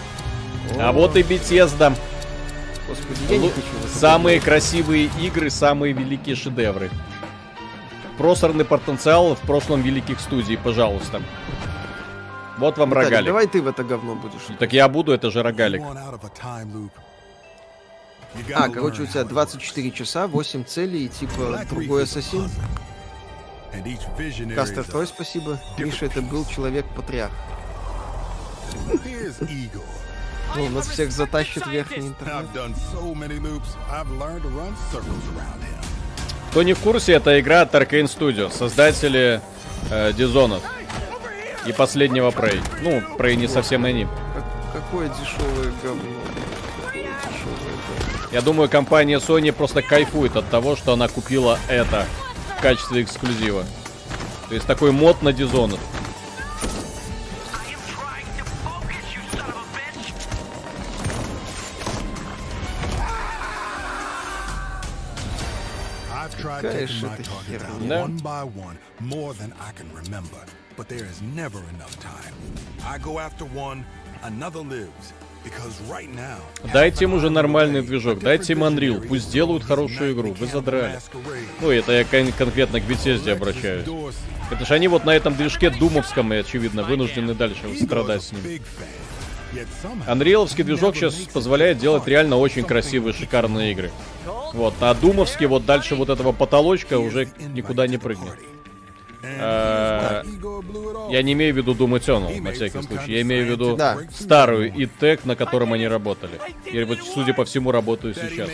А 0.79 0.93
вот 0.93 1.17
и 1.17 1.23
Бетезда. 1.23 1.95
Господи, 2.89 3.19
я 3.31 3.39
не 3.39 3.49
хочу. 3.49 3.67
Самые 3.93 4.41
красивые 4.41 5.09
игры, 5.23 5.49
самые 5.51 5.93
великие 5.93 6.35
шедевры. 6.37 6.91
Просорный 8.19 8.65
потенциал 8.65 9.35
в 9.35 9.41
прошлом 9.41 9.83
великих 9.83 10.21
студий, 10.21 10.57
пожалуйста. 10.59 11.23
Вот 12.59 12.79
вам 12.79 12.91
Виталий, 12.91 13.07
рогалик. 13.07 13.27
давай 13.27 13.47
ты 13.49 13.61
в 13.63 13.67
это 13.67 13.83
говно 13.83 14.15
будешь. 14.15 14.57
Так 14.59 14.73
я 14.73 14.89
буду, 14.89 15.13
это 15.13 15.31
же 15.31 15.43
рогалик. 15.43 15.83
А, 18.55 18.69
короче, 18.69 19.03
у 19.03 19.07
тебя 19.07 19.25
24 19.25 19.91
часа, 19.93 20.27
8 20.27 20.65
целей 20.65 21.07
и 21.07 21.09
типа 21.09 21.65
другой 21.69 22.05
ассасин. 22.05 22.51
Кастер 24.55 24.85
Трой, 24.85 25.07
спасибо. 25.07 25.59
Миша, 25.79 26.07
это 26.07 26.23
был 26.23 26.45
человек-патриарх. 26.47 27.33
Ну, 30.57 30.69
нас 30.69 30.87
всех 30.89 31.11
затащит 31.11 31.67
верхний 31.67 32.09
интернет. 32.09 32.47
Кто 36.51 36.63
не 36.63 36.73
в 36.75 36.79
курсе, 36.79 37.15
это 37.15 37.41
игра 37.41 37.63
от 37.63 37.75
Arkane 37.75 38.05
Studio, 38.05 38.51
создатели 38.53 39.41
э, 39.91 40.11
Dishonored 40.13 40.63
и 41.67 41.73
последнего 41.73 42.31
Prey. 42.31 42.61
Ну, 42.83 43.01
Prey 43.17 43.35
не 43.35 43.49
совсем 43.49 43.85
они. 43.85 44.07
Как- 44.35 44.73
какое 44.85 45.09
дешевое 45.09 45.73
говно. 45.83 46.03
Я 48.35 48.43
думаю, 48.43 48.69
компания 48.69 49.21
Sony 49.21 49.53
просто 49.53 49.81
кайфует 49.81 50.35
от 50.35 50.51
того, 50.51 50.75
что 50.75 50.93
она 50.93 51.07
купила 51.07 51.57
это 51.69 52.05
в 52.59 52.61
качестве 52.61 53.05
эксклюзива. 53.05 53.65
То 54.49 54.57
есть 54.57 54.67
такой 54.67 54.91
мод 54.91 55.23
на 55.23 55.29
Dishonored. 55.29 55.79
Какая 66.43 66.87
taking 66.87 66.87
ж 66.89 67.03
my 67.05 67.15
это 67.15 67.23
targets 67.23 67.63
out 67.63 67.79
херня. 67.79 68.03
one 68.03 68.17
by 68.19 68.43
one, 68.43 68.77
more 68.99 69.33
than 69.35 69.53
I 69.61 69.71
can 69.77 69.89
remember. 69.95 70.41
But 70.77 70.89
there 70.89 71.05
is 71.05 71.23
never 71.37 71.61
enough 71.75 71.97
time. 72.01 72.35
I 72.85 72.99
go 72.99 73.21
after 73.21 73.45
one, 73.45 73.85
another 74.25 74.61
lives. 74.61 75.13
Дайте 76.73 77.05
им 77.05 77.15
уже 77.15 77.31
нормальный 77.31 77.83
движок, 77.83 78.19
дайте 78.21 78.53
им 78.55 78.65
Unreal, 78.65 79.07
пусть 79.07 79.31
делают 79.31 79.65
хорошую 79.65 80.13
игру, 80.15 80.33
вы 80.39 80.47
задрали. 80.47 80.99
Ну, 81.61 81.71
это 81.71 81.93
я 81.93 82.05
кон- 82.05 82.33
конкретно 82.33 82.81
к 82.81 82.85
Bethesda 82.85 83.33
обращаюсь. 83.33 83.87
Это 84.51 84.65
же 84.67 84.75
они 84.75 84.89
вот 84.89 85.05
на 85.05 85.15
этом 85.15 85.35
движке 85.37 85.71
думовском, 85.71 86.33
и, 86.33 86.37
очевидно, 86.39 86.83
вынуждены 86.83 87.35
дальше 87.35 87.61
страдать 87.83 88.23
с 88.23 88.33
ним. 88.33 88.61
Анриеловский 90.07 90.65
движок 90.65 90.97
сейчас 90.97 91.15
позволяет 91.15 91.79
делать 91.79 92.07
реально 92.09 92.37
очень 92.37 92.65
красивые, 92.65 93.13
шикарные 93.15 93.73
игры. 93.73 93.91
Вот, 94.53 94.75
а 94.81 94.95
Думовский 94.95 95.47
вот 95.47 95.65
дальше 95.67 95.95
вот 95.95 96.09
этого 96.09 96.33
потолочка 96.33 96.99
уже 96.99 97.29
никуда 97.55 97.87
не 97.87 97.99
прыгнет. 97.99 98.35
Э, 99.27 100.23
Я 101.11 101.23
не 101.23 101.33
имею 101.33 101.55
в 101.55 101.57
виду 101.57 101.75
Doom 101.75 101.99
Eternal, 101.99 102.41
на 102.41 102.53
всякий 102.53 102.83
случай. 102.83 103.13
Я 103.13 103.21
имею 103.23 103.47
в 103.47 103.51
виду 103.51 103.77
Да. 103.77 103.99
старую 104.13 104.73
и 104.73 104.87
тег, 104.87 105.25
на 105.25 105.37
котором 105.37 105.73
они 105.73 105.87
работали. 105.89 106.39
И 106.65 106.83
вот, 106.85 106.99
судя 107.03 107.35
по 107.35 107.45
всему, 107.45 107.73
работаю 107.73 108.15
сейчас. 108.15 108.49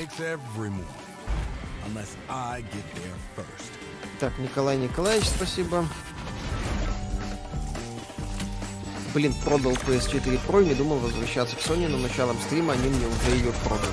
Так, 4.19 4.33
Николай 4.39 4.77
Николаевич, 4.77 5.27
спасибо. 5.29 5.85
Блин, 9.15 9.35
продал 9.45 9.73
PS4 9.73 10.39
Pro 10.47 10.63
и 10.63 10.67
не 10.69 10.75
думал 10.75 10.99
возвращаться 10.99 11.57
к 11.57 11.59
Sony, 11.61 11.89
но 11.89 11.97
началом 11.97 12.37
стрима 12.47 12.75
они 12.75 12.89
мне 12.89 13.07
уже 13.07 13.37
ее 13.37 13.53
продали. 13.65 13.91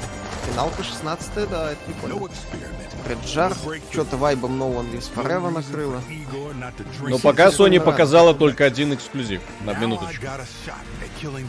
Финалка 0.49 0.83
16 0.83 1.49
да, 1.49 1.71
это 1.71 1.81
прикольно. 1.85 2.29
Реджар, 3.07 3.55
что-то 3.91 4.17
вайбом 4.17 4.61
No 4.61 4.73
One 4.73 4.91
Lives 4.91 5.13
Forever 5.13 5.51
накрыло. 5.51 6.01
Но 7.01 7.19
пока 7.19 7.47
Sony 7.47 7.79
показала 7.79 8.33
только 8.33 8.65
один 8.65 8.93
эксклюзив, 8.93 9.41
на 9.63 9.73
минуточку. 9.73 10.25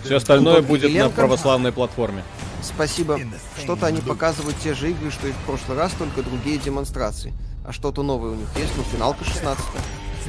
Все 0.05 0.17
остальное 0.17 0.63
будет 0.63 0.95
на 0.95 1.11
православной 1.11 1.73
платформе. 1.73 2.23
Спасибо. 2.63 3.19
Что-то 3.59 3.87
они 3.87 4.01
показывают 4.01 4.57
те 4.59 4.75
же 4.75 4.91
игры, 4.91 5.11
что 5.11 5.29
и 5.29 5.33
в 5.33 5.39
прошлый 5.47 5.79
раз, 5.79 5.93
только 5.93 6.23
другие 6.23 6.59
демонстрации. 6.59 7.33
А 7.67 7.73
что-то 7.73 8.03
новое 8.03 8.33
у 8.33 8.35
них 8.35 8.49
есть, 8.57 8.73
ну, 8.77 8.83
финалка 8.85 9.25
16 9.25 9.65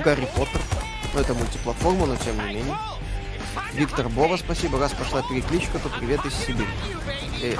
Гарри 0.03 0.27
Поттер. 0.35 0.61
Ну, 1.13 1.19
это 1.19 1.33
мультиплатформа, 1.33 2.05
но 2.05 2.15
тем 2.17 2.37
не 2.37 2.55
менее. 2.55 2.77
Виктор 3.73 4.09
Бова, 4.09 4.37
спасибо. 4.37 4.79
Раз 4.79 4.91
пошла 4.93 5.21
перекличка, 5.21 5.79
то 5.79 5.89
привет 5.99 6.25
из 6.25 6.33
Сибири. 6.33 6.67
Привет. 7.39 7.59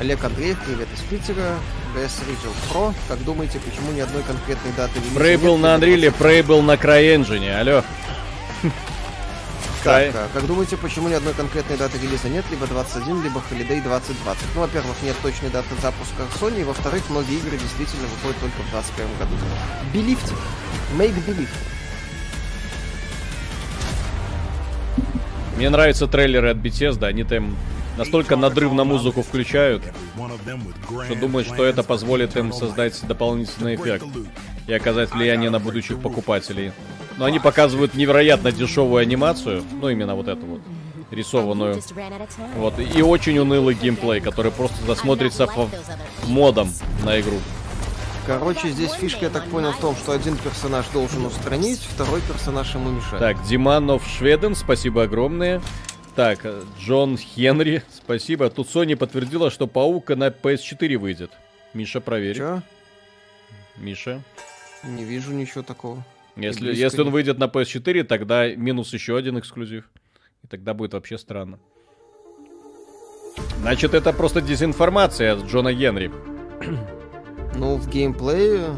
Олег 0.00 0.24
Андреев, 0.24 0.56
привет 0.64 0.88
из 0.94 1.00
Питера. 1.02 1.58
ГС 1.94 2.20
Риджел 2.26 2.54
Про. 2.70 2.94
Как 3.06 3.22
думаете, 3.22 3.58
почему 3.58 3.92
ни 3.92 4.00
одной 4.00 4.22
конкретной 4.22 4.72
даты 4.72 4.98
релиза 4.98 5.14
Прей 5.14 5.32
нет, 5.32 5.42
был 5.42 5.58
на 5.58 5.76
Unreal, 5.76 6.10
Прей 6.12 6.40
был 6.40 6.62
на 6.62 6.76
CryEngine, 6.76 7.60
алло. 7.60 7.84
Так, 9.84 10.14
а 10.14 10.28
как 10.32 10.46
думаете, 10.46 10.78
почему 10.78 11.10
ни 11.10 11.12
одной 11.12 11.34
конкретной 11.34 11.76
даты 11.76 11.98
релиза 11.98 12.30
нет, 12.30 12.46
либо 12.50 12.66
21, 12.66 13.22
либо 13.22 13.42
Holiday 13.50 13.82
2020? 13.82 14.42
Ну, 14.54 14.60
во-первых, 14.62 14.96
нет 15.02 15.16
точной 15.22 15.50
даты 15.50 15.68
запуска 15.82 16.22
Sony, 16.40 16.64
во-вторых, 16.64 17.02
многие 17.10 17.36
игры 17.36 17.58
действительно 17.58 18.06
выходят 18.08 18.40
только 18.40 18.56
в 18.56 18.70
2021 18.70 19.18
году. 19.18 19.34
Believe. 19.92 20.32
Make 20.96 21.26
believe. 21.26 21.48
Мне 25.56 25.68
нравятся 25.68 26.06
трейлеры 26.06 26.52
от 26.52 26.56
Bethesda, 26.56 27.04
они 27.04 27.24
там 27.24 27.54
настолько 28.00 28.34
надрывно 28.36 28.84
музыку 28.84 29.22
включают, 29.22 29.82
что 31.04 31.14
думают, 31.14 31.46
что 31.46 31.64
это 31.64 31.82
позволит 31.82 32.34
им 32.34 32.50
создать 32.50 32.98
дополнительный 33.06 33.74
эффект 33.74 34.06
и 34.66 34.72
оказать 34.72 35.12
влияние 35.12 35.50
на 35.50 35.58
будущих 35.58 36.00
покупателей. 36.00 36.72
Но 37.18 37.26
они 37.26 37.38
показывают 37.38 37.92
невероятно 37.92 38.52
дешевую 38.52 39.02
анимацию, 39.02 39.62
ну 39.82 39.90
именно 39.90 40.14
вот 40.14 40.28
эту 40.28 40.46
вот 40.46 40.60
рисованную. 41.10 41.82
Вот, 42.56 42.78
и 42.78 43.02
очень 43.02 43.38
унылый 43.38 43.74
геймплей, 43.74 44.22
который 44.22 44.50
просто 44.50 44.82
засмотрится 44.86 45.46
модом 46.26 46.72
на 47.04 47.20
игру. 47.20 47.36
Короче, 48.26 48.70
здесь 48.70 48.92
фишка, 48.92 49.26
я 49.26 49.30
так 49.30 49.44
понял, 49.46 49.72
в 49.72 49.78
том, 49.78 49.94
что 49.94 50.12
один 50.12 50.36
персонаж 50.36 50.86
должен 50.94 51.26
устранить, 51.26 51.80
второй 51.80 52.22
персонаж 52.22 52.74
ему 52.74 52.90
мешает. 52.90 53.18
Так, 53.18 53.42
Диманов 53.44 54.06
Шведен, 54.06 54.54
спасибо 54.54 55.02
огромное. 55.02 55.60
Так, 56.20 56.40
Джон 56.78 57.16
Хенри, 57.16 57.82
спасибо. 57.90 58.50
Тут 58.50 58.68
Sony 58.68 58.94
подтвердила, 58.94 59.50
что 59.50 59.66
Паука 59.66 60.16
на 60.16 60.28
PS4 60.28 60.98
выйдет. 60.98 61.30
Миша, 61.72 62.02
проверь. 62.02 62.36
Чё? 62.36 62.62
Миша. 63.78 64.22
Не 64.84 65.04
вижу 65.04 65.32
ничего 65.32 65.62
такого. 65.62 66.04
Если, 66.36 66.74
если 66.74 67.00
он 67.00 67.08
выйдет 67.08 67.38
на 67.38 67.44
PS4, 67.44 68.04
тогда 68.04 68.54
минус 68.54 68.92
еще 68.92 69.16
один 69.16 69.38
эксклюзив. 69.38 69.88
И 70.44 70.46
тогда 70.46 70.74
будет 70.74 70.92
вообще 70.92 71.16
странно. 71.16 71.58
Значит, 73.62 73.94
это 73.94 74.12
просто 74.12 74.42
дезинформация 74.42 75.32
от 75.32 75.46
Джона 75.46 75.72
Генри. 75.72 76.12
Ну, 77.56 77.76
в 77.76 77.88
геймплее 77.88 78.74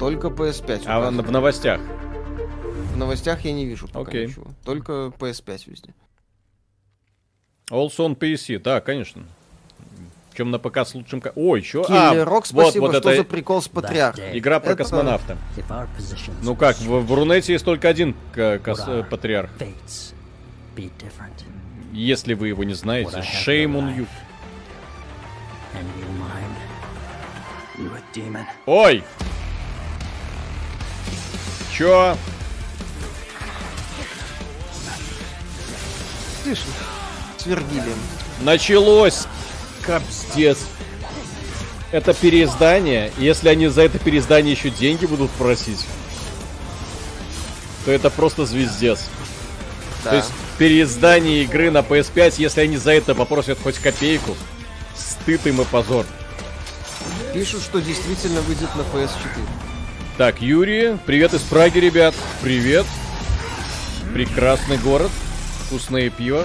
только 0.00 0.26
PS5. 0.30 0.82
А 0.86 1.10
в 1.12 1.30
новостях. 1.30 1.80
В 3.00 3.02
новостях 3.02 3.46
я 3.46 3.52
не 3.52 3.64
вижу 3.64 3.88
пока 3.88 4.10
Окей. 4.10 4.26
ничего. 4.26 4.48
Только 4.62 4.92
PS5 5.18 5.62
везде. 5.70 5.94
Also 7.70 8.00
on 8.00 8.14
PC, 8.14 8.58
да, 8.58 8.82
конечно. 8.82 9.24
Чем 10.36 10.50
на 10.50 10.58
ПК 10.58 10.80
с 10.86 10.94
лучшим... 10.94 11.22
чё? 11.22 11.82
Киллер 11.84 12.20
А, 12.20 12.24
Рок, 12.26 12.46
вот, 12.50 12.64
спасибо, 12.64 12.82
вот 12.82 12.96
что 12.96 13.08
это 13.10 13.22
за 13.22 13.24
прикол 13.24 13.62
с 13.62 13.68
Патриархом? 13.68 14.36
игра 14.36 14.60
про 14.60 14.72
Это- 14.72 14.82
космонавта. 14.84 15.38
Ну 16.42 16.54
как, 16.56 16.76
в, 16.76 17.00
в 17.00 17.14
Рунете 17.14 17.54
есть 17.54 17.64
только 17.64 17.88
один 17.88 18.14
к- 18.34 18.58
кос- 18.58 19.08
патриарх. 19.08 19.48
Если 21.94 22.34
вы 22.34 22.48
его 22.48 22.64
не 22.64 22.74
знаете, 22.74 23.16
shame 23.16 23.76
on 23.76 23.96
you. 23.96 24.06
Ой! 28.66 29.02
Чё? 31.72 32.14
Слышь, 36.42 36.60
Свергилием. 37.38 37.98
Началось! 38.40 39.26
Капздец. 39.82 40.58
Это 41.90 42.14
переиздание. 42.14 43.12
Если 43.18 43.48
они 43.48 43.68
за 43.68 43.82
это 43.82 43.98
переиздание 43.98 44.52
еще 44.52 44.70
деньги 44.70 45.06
будут 45.06 45.30
просить, 45.32 45.84
то 47.84 47.90
это 47.90 48.10
просто 48.10 48.46
звездец. 48.46 49.08
Да. 50.04 50.10
То 50.10 50.16
есть 50.16 50.30
переиздание 50.58 51.42
игры 51.42 51.70
на 51.70 51.78
PS5, 51.78 52.34
если 52.38 52.60
они 52.60 52.76
за 52.76 52.92
это 52.92 53.14
попросят 53.14 53.58
хоть 53.62 53.78
копейку, 53.78 54.36
стыд 54.94 55.46
им 55.46 55.60
и 55.60 55.64
позор. 55.64 56.06
Пишут, 57.34 57.62
что 57.62 57.80
действительно 57.80 58.40
выйдет 58.42 58.74
на 58.76 58.82
PS4. 58.82 59.10
Так, 60.18 60.42
Юрий, 60.42 60.96
привет 61.06 61.34
из 61.34 61.40
Праги, 61.40 61.78
ребят. 61.78 62.14
Привет. 62.42 62.86
Прекрасный 64.12 64.78
город. 64.78 65.10
Вкусное 65.70 66.10
пиво. 66.10 66.44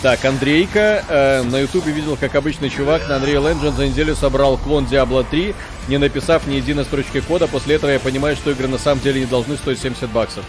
Так, 0.00 0.24
Андрейка 0.24 1.04
э, 1.06 1.42
на 1.42 1.58
ютубе 1.58 1.92
видел, 1.92 2.16
как 2.16 2.34
обычный 2.34 2.70
чувак 2.70 3.06
на 3.06 3.18
Unreal 3.18 3.52
Engine 3.52 3.76
за 3.76 3.86
неделю 3.86 4.16
собрал 4.16 4.56
клон 4.56 4.86
Diablo 4.86 5.22
3, 5.30 5.54
не 5.88 5.98
написав 5.98 6.46
ни 6.46 6.54
единой 6.54 6.84
строчки 6.84 7.20
кода. 7.20 7.46
После 7.46 7.74
этого 7.74 7.90
я 7.90 8.00
понимаю, 8.00 8.34
что 8.34 8.50
игры 8.52 8.68
на 8.68 8.78
самом 8.78 9.02
деле 9.02 9.20
не 9.20 9.26
должны 9.26 9.58
стоить 9.58 9.80
70 9.80 10.08
баксов. 10.08 10.46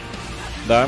Да. 0.65 0.87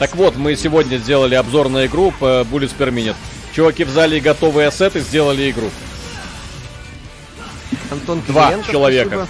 Так 0.00 0.16
вот, 0.16 0.34
мы 0.34 0.56
сегодня 0.56 0.96
сделали 0.96 1.36
обзор 1.36 1.68
на 1.68 1.86
игру 1.86 2.12
по 2.18 2.40
Bullets 2.42 2.76
per 2.76 2.92
Minute. 2.92 3.14
Чуваки 3.54 3.84
взяли 3.84 4.18
готовые 4.18 4.66
ассеты, 4.66 4.98
сделали 4.98 5.48
игру. 5.48 5.70
Антон 7.92 8.20
Два 8.26 8.48
Кириенко, 8.48 8.72
человека. 8.72 9.08
спасибо. 9.10 9.28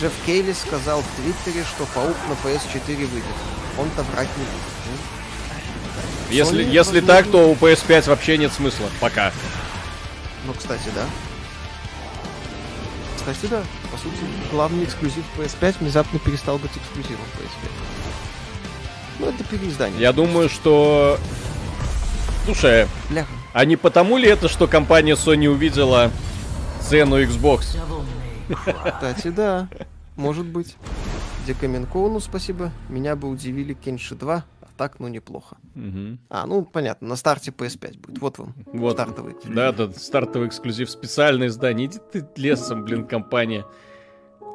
Джефф 0.00 0.12
Кейли 0.26 0.52
сказал 0.54 1.02
в 1.02 1.22
Твиттере, 1.22 1.64
что 1.64 1.86
Паук 1.94 2.16
на 2.28 2.32
PS4 2.48 2.96
выйдет. 2.96 3.36
Он-то 3.78 4.02
врать 4.02 4.28
не 4.36 4.42
будет. 4.42 4.73
Если, 6.34 6.64
Sony, 6.64 6.70
если 6.70 7.00
возможно. 7.00 7.06
так, 7.06 7.26
то 7.30 7.50
у 7.50 7.54
PS5 7.54 8.08
вообще 8.08 8.38
нет 8.38 8.52
смысла. 8.52 8.86
Пока. 9.00 9.32
Ну, 10.46 10.52
кстати, 10.52 10.90
да. 10.94 11.04
Кстати, 13.16 13.46
да. 13.50 13.62
По 13.90 13.96
сути, 13.96 14.16
главный 14.50 14.84
эксклюзив 14.84 15.24
PS5 15.38 15.76
внезапно 15.80 16.18
перестал 16.18 16.58
быть 16.58 16.72
эксклюзивом 16.76 17.24
PS5. 17.38 17.70
Ну, 19.20 19.28
это 19.28 19.44
переиздание. 19.44 20.00
Я 20.00 20.12
думаю, 20.12 20.48
что... 20.48 21.18
Слушай, 22.44 22.88
Бляха. 23.08 23.28
а 23.54 23.64
не 23.64 23.76
потому 23.76 24.18
ли 24.18 24.28
это, 24.28 24.48
что 24.48 24.66
компания 24.66 25.14
Sony 25.14 25.46
увидела 25.46 26.10
цену 26.80 27.22
Xbox? 27.22 27.78
Кстати, 28.84 29.28
да. 29.28 29.68
Может 30.16 30.44
быть. 30.44 30.76
Декаменкоуну 31.46 32.20
спасибо. 32.20 32.72
Меня 32.88 33.16
бы 33.16 33.28
удивили 33.28 33.74
Кенши 33.74 34.14
2, 34.14 34.34
а 34.34 34.44
так, 34.76 35.00
ну, 35.00 35.08
неплохо. 35.08 35.56
Мгм. 35.74 36.18
А, 36.28 36.46
ну, 36.46 36.64
понятно, 36.64 37.08
на 37.08 37.16
старте 37.16 37.50
PS5 37.50 37.98
будет. 37.98 38.18
Вот 38.20 38.38
вам 38.38 38.54
Вот. 38.66 38.92
стартовый. 38.92 39.34
Да, 39.44 39.72
да, 39.72 39.90
стартовый 39.92 40.48
эксклюзив, 40.48 40.90
специальное 40.90 41.48
издание. 41.48 41.86
Иди 41.88 41.98
ты 42.12 42.26
лесом, 42.36 42.84
блин, 42.84 43.06
компания. 43.06 43.64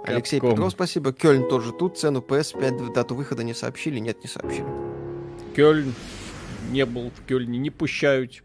Алексей 0.05 0.39
Capcom. 0.39 0.51
Петров, 0.51 0.71
спасибо. 0.71 1.11
Кёльн 1.13 1.49
тоже 1.49 1.71
тут. 1.73 1.97
Цену 1.97 2.19
PS5 2.21 2.93
дату 2.93 3.15
выхода 3.15 3.43
не 3.43 3.53
сообщили. 3.53 3.99
Нет, 3.99 4.23
не 4.23 4.29
сообщили. 4.29 4.65
Кёльн 5.55 5.93
не 6.71 6.85
был 6.85 7.11
в 7.11 7.25
Кёльне, 7.25 7.57
не 7.57 7.69
пущают. 7.69 8.43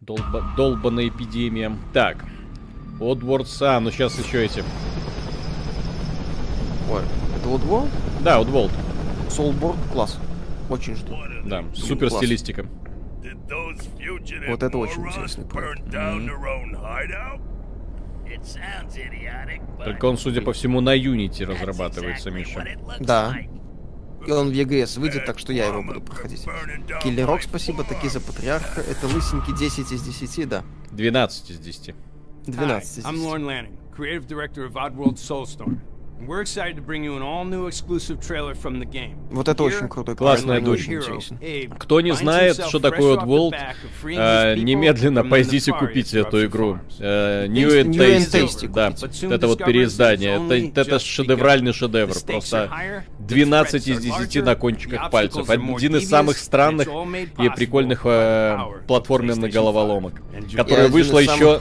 Долба, 0.00 0.52
долбаная 0.56 1.08
эпидемия. 1.08 1.76
Так. 1.92 2.24
Odwards, 3.00 3.56
а, 3.62 3.80
ну 3.80 3.90
сейчас 3.90 4.18
еще 4.18 4.44
эти. 4.44 4.62
Ой, 6.90 7.02
это 7.36 7.48
Oddworld? 7.48 7.88
Да, 8.22 8.40
Oddworld. 8.40 8.72
Soulborn 9.28 9.76
класс. 9.92 10.18
Очень 10.68 10.96
жду. 10.96 11.16
Да, 11.44 11.64
супер 11.74 12.08
Класс. 12.08 12.22
стилистика. 12.22 12.66
Вот 14.48 14.62
это 14.62 14.78
очень 14.78 15.06
интересный 15.06 15.44
проект. 15.44 15.82
Только 19.84 20.04
он, 20.06 20.18
судя 20.18 20.42
по 20.42 20.52
всему, 20.52 20.80
на 20.80 20.96
Unity 20.96 21.44
разрабатывается, 21.44 22.30
Миша. 22.30 22.66
Да. 23.00 23.36
И 24.26 24.30
он 24.30 24.48
в 24.48 24.52
EGS 24.52 24.98
выйдет, 24.98 25.24
так 25.24 25.38
что 25.38 25.52
я 25.52 25.66
его 25.66 25.82
буду 25.82 26.00
проходить. 26.00 26.44
Киллерок, 27.02 27.42
спасибо, 27.42 27.84
таки 27.84 28.08
за 28.08 28.20
патриарха. 28.20 28.80
Это 28.80 29.06
лысенький 29.06 29.56
10 29.56 29.92
из 29.92 30.02
10, 30.02 30.48
да. 30.48 30.64
12 30.90 31.50
из 31.50 31.58
10. 31.58 31.94
12 32.46 32.98
из 32.98 33.04
Hi, 33.04 33.08
I'm 33.08 33.14
10. 33.14 33.24
Lorne 33.24 33.44
Lanning, 33.44 33.76
creative 33.96 34.26
director 34.26 34.64
of 34.64 34.74
Oddworld 34.74 35.16
Soulstorm. 35.16 35.78
And 36.18 36.26
we're 36.28 36.40
excited 36.40 36.76
to 36.76 36.82
bring 36.82 37.04
you 37.04 37.14
an 37.16 37.22
all-new 37.22 37.66
exclusive 37.66 38.20
trailer 38.20 38.54
from 38.54 38.78
the 38.78 38.86
game. 38.86 39.16
Вот 39.30 39.48
это 39.48 39.62
очень 39.62 39.86
крутой 39.88 40.16
Классная 40.16 40.60
дочь. 40.60 40.88
Кто 41.78 42.00
не 42.00 42.12
знает, 42.12 42.56
что 42.68 42.78
такое 42.78 43.18
Oddworld, 43.18 43.54
э, 44.04 44.56
немедленно 44.56 45.24
пойдите 45.24 45.72
купите 45.72 46.20
эту 46.20 46.46
игру. 46.46 46.78
Э, 46.98 47.46
New 47.48 47.68
and 47.68 47.92
Tasty. 47.94 48.68
Да, 48.68 48.94
это 49.34 49.46
вот 49.46 49.58
переиздание. 49.58 50.70
Это, 50.74 50.98
шедевральный 50.98 51.72
шедевр. 51.72 52.14
Просто 52.26 52.70
higher, 52.72 53.02
the 53.20 53.44
12 53.44 53.74
threats 53.74 53.90
из 53.90 53.98
are 53.98 54.26
10 54.26 54.36
larger, 54.36 54.42
на 54.42 54.50
the 54.52 54.56
кончиках 54.56 55.10
пальцев. 55.10 55.50
Один 55.50 55.96
из 55.96 56.08
самых 56.08 56.38
странных 56.38 56.88
и 57.38 57.48
прикольных 57.50 58.02
э, 58.04 58.58
платформенных 58.86 59.52
головоломок, 59.52 60.14
5. 60.32 60.42
Enjoy. 60.42 60.52
И 60.52 60.56
которая 60.56 60.88
вышла 60.88 61.18
еще, 61.18 61.60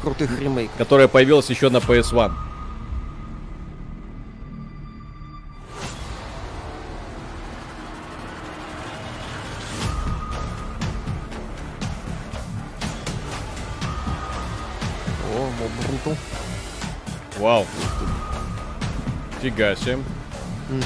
которая 0.77 1.07
появилась 1.07 1.49
еще 1.49 1.69
на 1.69 1.77
PS1. 1.77 2.31
Вау. 17.45 17.67
Фига 19.39 19.75
себе. 19.75 19.99
Мгм. 20.67 20.83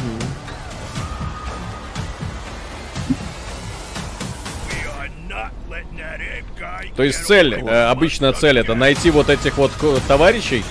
То 6.97 7.03
есть 7.03 7.25
цель, 7.25 7.53
э, 7.53 7.89
обычная 7.89 8.33
цель 8.33 8.59
это 8.59 8.75
найти 8.75 9.09
вот 9.09 9.29
этих 9.29 9.57
вот 9.57 9.71
товарищей 10.09 10.65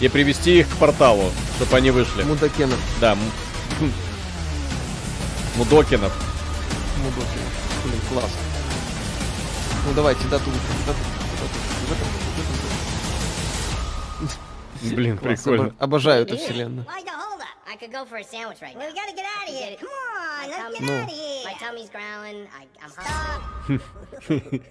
и 0.00 0.06
привести 0.06 0.60
их 0.60 0.68
к 0.68 0.76
порталу, 0.76 1.32
чтобы 1.56 1.76
они 1.78 1.90
вышли. 1.90 2.22
Мудакенов. 2.22 2.78
Да. 3.00 3.16
Мудокинов. 5.56 6.12
Мудакенов. 7.02 7.52
Блин, 7.82 8.00
класс. 8.08 8.30
Ну 9.84 9.94
давайте, 9.96 10.28
дату 10.28 10.44
выхода, 10.44 10.78
дату 10.86 10.98
выхода, 11.32 12.04
дату 12.04 12.23
Блин, 14.92 15.18
прикольно. 15.18 15.64
обо- 15.68 15.74
Обожаю 15.78 16.22
эту 16.22 16.36
вселенную. 16.36 16.86
Why 16.86 17.02
the 17.04 17.10
hold 17.10 17.40
up? 17.40 17.48
I 17.66 17.76
could 17.76 17.90
go 17.92 18.04
for 18.04 18.16
a 18.18 18.22
sandwich 18.24 18.60
right 18.60 18.74
now. 18.74 18.80
Well, 18.80 18.90
we 18.90 18.94
gotta 18.94 19.14
get 19.14 19.24
out 19.24 19.48
of 19.48 19.54
here. 19.54 19.76
Come 19.78 19.88
on, 19.88 20.48
let's 20.48 20.78
get 20.78 20.86
No. 20.86 20.92
out 20.92 21.04
of 21.04 21.10
here. 21.10 21.44
My 21.44 21.54
tummy's 21.58 21.90
growling. 21.90 22.48
I, 22.52 22.66
I'm 22.82 22.90
hungry. 23.68 24.62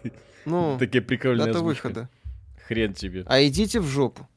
Ну, 0.46 0.78
Такие 0.78 1.02
прикольные 1.02 1.46
дата 1.48 1.58
озвучка. 1.60 1.88
выхода. 1.88 2.10
Хрен 2.68 2.94
тебе. 2.94 3.24
А 3.28 3.42
идите 3.46 3.80
в 3.80 3.86
жопу. 3.88 4.28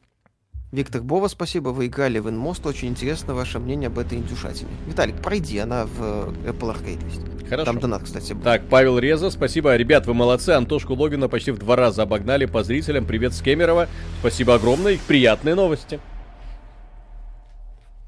Виктор 0.76 1.00
Бова, 1.00 1.28
спасибо, 1.28 1.70
вы 1.70 1.86
играли 1.86 2.18
в 2.18 2.28
Инмост, 2.28 2.66
очень 2.66 2.88
интересно 2.88 3.32
ваше 3.32 3.58
мнение 3.58 3.86
об 3.86 3.98
этой 3.98 4.18
индюшатине. 4.18 4.68
Виталик, 4.86 5.22
пройди, 5.22 5.56
она 5.56 5.86
в 5.86 6.02
э, 6.44 6.50
Apple 6.50 6.76
Arcade 6.76 7.02
есть. 7.06 7.48
Хорошо. 7.48 7.64
Там 7.64 7.80
донат, 7.80 8.02
кстати, 8.02 8.34
был. 8.34 8.42
Так, 8.42 8.68
Павел 8.68 8.98
Реза, 8.98 9.30
спасибо. 9.30 9.74
Ребят, 9.74 10.06
вы 10.06 10.12
молодцы. 10.12 10.50
Антошку 10.50 10.92
Логина 10.92 11.30
почти 11.30 11.50
в 11.50 11.58
два 11.58 11.76
раза 11.76 12.02
обогнали 12.02 12.44
по 12.44 12.62
зрителям. 12.62 13.06
Привет 13.06 13.32
с 13.32 13.40
Кемерово. 13.40 13.88
Спасибо 14.20 14.56
огромное. 14.56 14.98
Приятные 15.08 15.54
новости. 15.54 15.98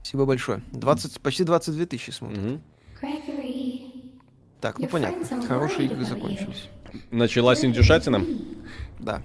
Спасибо 0.03 0.27
большое. 0.27 0.61
20, 0.73 1.23
почти 1.23 1.45
22 1.45 1.87
тысячи 1.87 2.11
смотрят. 2.11 2.61
Так, 4.61 4.79
ну 4.79 4.89
понятно. 4.89 5.25
Хорошие 5.49 5.87
игры 5.87 6.05
закончились. 6.05 6.69
Началась 7.11 7.65
индюшатина. 7.65 8.23
Да. 8.99 9.23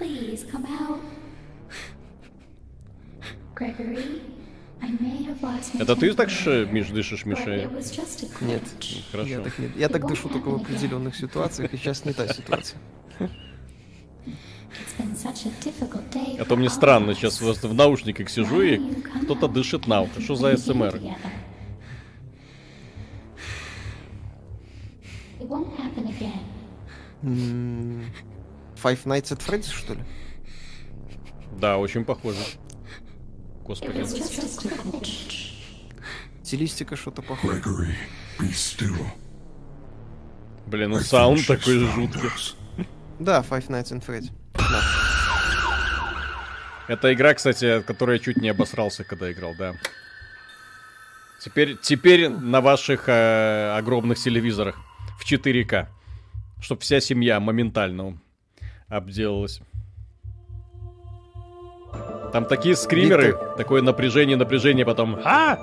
Please 0.00 0.50
come 0.50 0.66
out. 0.66 0.98
Gregory, 1.02 1.10
I 1.72 1.90
may 2.98 3.10
have 3.12 3.30
lost 3.30 3.40
my 3.40 3.41
Это 5.78 5.96
ты 5.96 6.12
так, 6.14 6.30
ш- 6.30 6.66
Миш, 6.66 6.88
дышишь, 6.88 7.24
Миша? 7.24 7.50
it 7.54 7.72
was 7.72 7.90
just 7.96 8.24
a 8.24 8.44
Нет. 8.44 8.62
Хорошо. 9.12 9.28
Я 9.30 9.40
так, 9.40 9.58
не- 9.58 9.70
я 9.76 9.88
так 9.88 10.06
дышу 10.06 10.28
только 10.28 10.48
в 10.48 10.54
определенных 10.56 11.14
ситуациях, 11.16 11.72
и 11.72 11.76
сейчас 11.76 12.04
не 12.04 12.12
та 12.12 12.26
ситуация. 12.32 12.78
It's 13.20 14.96
been 14.98 15.14
such 15.14 15.46
a 15.46 15.50
difficult 15.62 16.10
day. 16.10 16.40
А 16.40 16.44
то 16.44 16.56
мне 16.56 16.68
странно, 16.70 17.14
сейчас 17.14 17.38
просто 17.38 17.68
в 17.68 17.74
наушниках 17.74 18.28
сижу 18.30 18.62
и 18.62 18.78
кто-то 19.22 19.46
дышит 19.46 19.86
на 19.86 20.02
ухо. 20.02 20.20
Что 20.20 20.34
за 20.34 20.56
СМР? 20.56 20.96
It 25.38 25.48
won't 25.48 25.76
happen 25.76 26.06
again. 26.08 26.40
М, 27.22 28.04
Five 28.82 29.04
Nights 29.04 29.30
at 29.32 29.40
Freddy's, 29.40 29.70
что 29.72 29.94
ли? 29.94 30.00
Да, 31.60 31.78
очень 31.78 32.04
похоже. 32.04 32.38
Господи. 33.64 34.04
Стилистика 36.42 36.96
что-то 36.96 37.22
похоже. 37.22 37.62
Блин, 40.66 40.90
ну 40.90 41.00
саунд 41.00 41.46
такой 41.46 41.78
жуткий. 41.78 42.30
Да, 43.18 43.44
Five 43.48 43.68
Nights 43.68 43.92
at 43.92 44.04
Freddy's. 44.04 44.30
Да. 44.54 44.82
Это 46.88 47.12
игра, 47.12 47.34
кстати, 47.34 47.64
от 47.64 47.84
которой 47.84 48.18
я 48.18 48.24
чуть 48.24 48.36
не 48.36 48.48
обосрался, 48.48 49.04
когда 49.04 49.30
играл, 49.30 49.54
да. 49.56 49.74
Теперь, 51.40 51.76
теперь 51.76 52.28
на 52.28 52.60
ваших 52.60 53.08
э, 53.08 53.74
огромных 53.76 54.18
телевизорах 54.18 54.76
в 55.18 55.30
4К. 55.30 55.88
Чтоб 56.60 56.80
вся 56.80 57.00
семья 57.00 57.40
моментально 57.40 58.18
обделалась. 58.88 59.60
Там 62.32 62.46
такие 62.46 62.74
скримеры, 62.76 63.26
Виктор. 63.28 63.56
такое 63.56 63.82
напряжение, 63.82 64.36
напряжение, 64.36 64.86
потом... 64.86 65.18
А! 65.22 65.58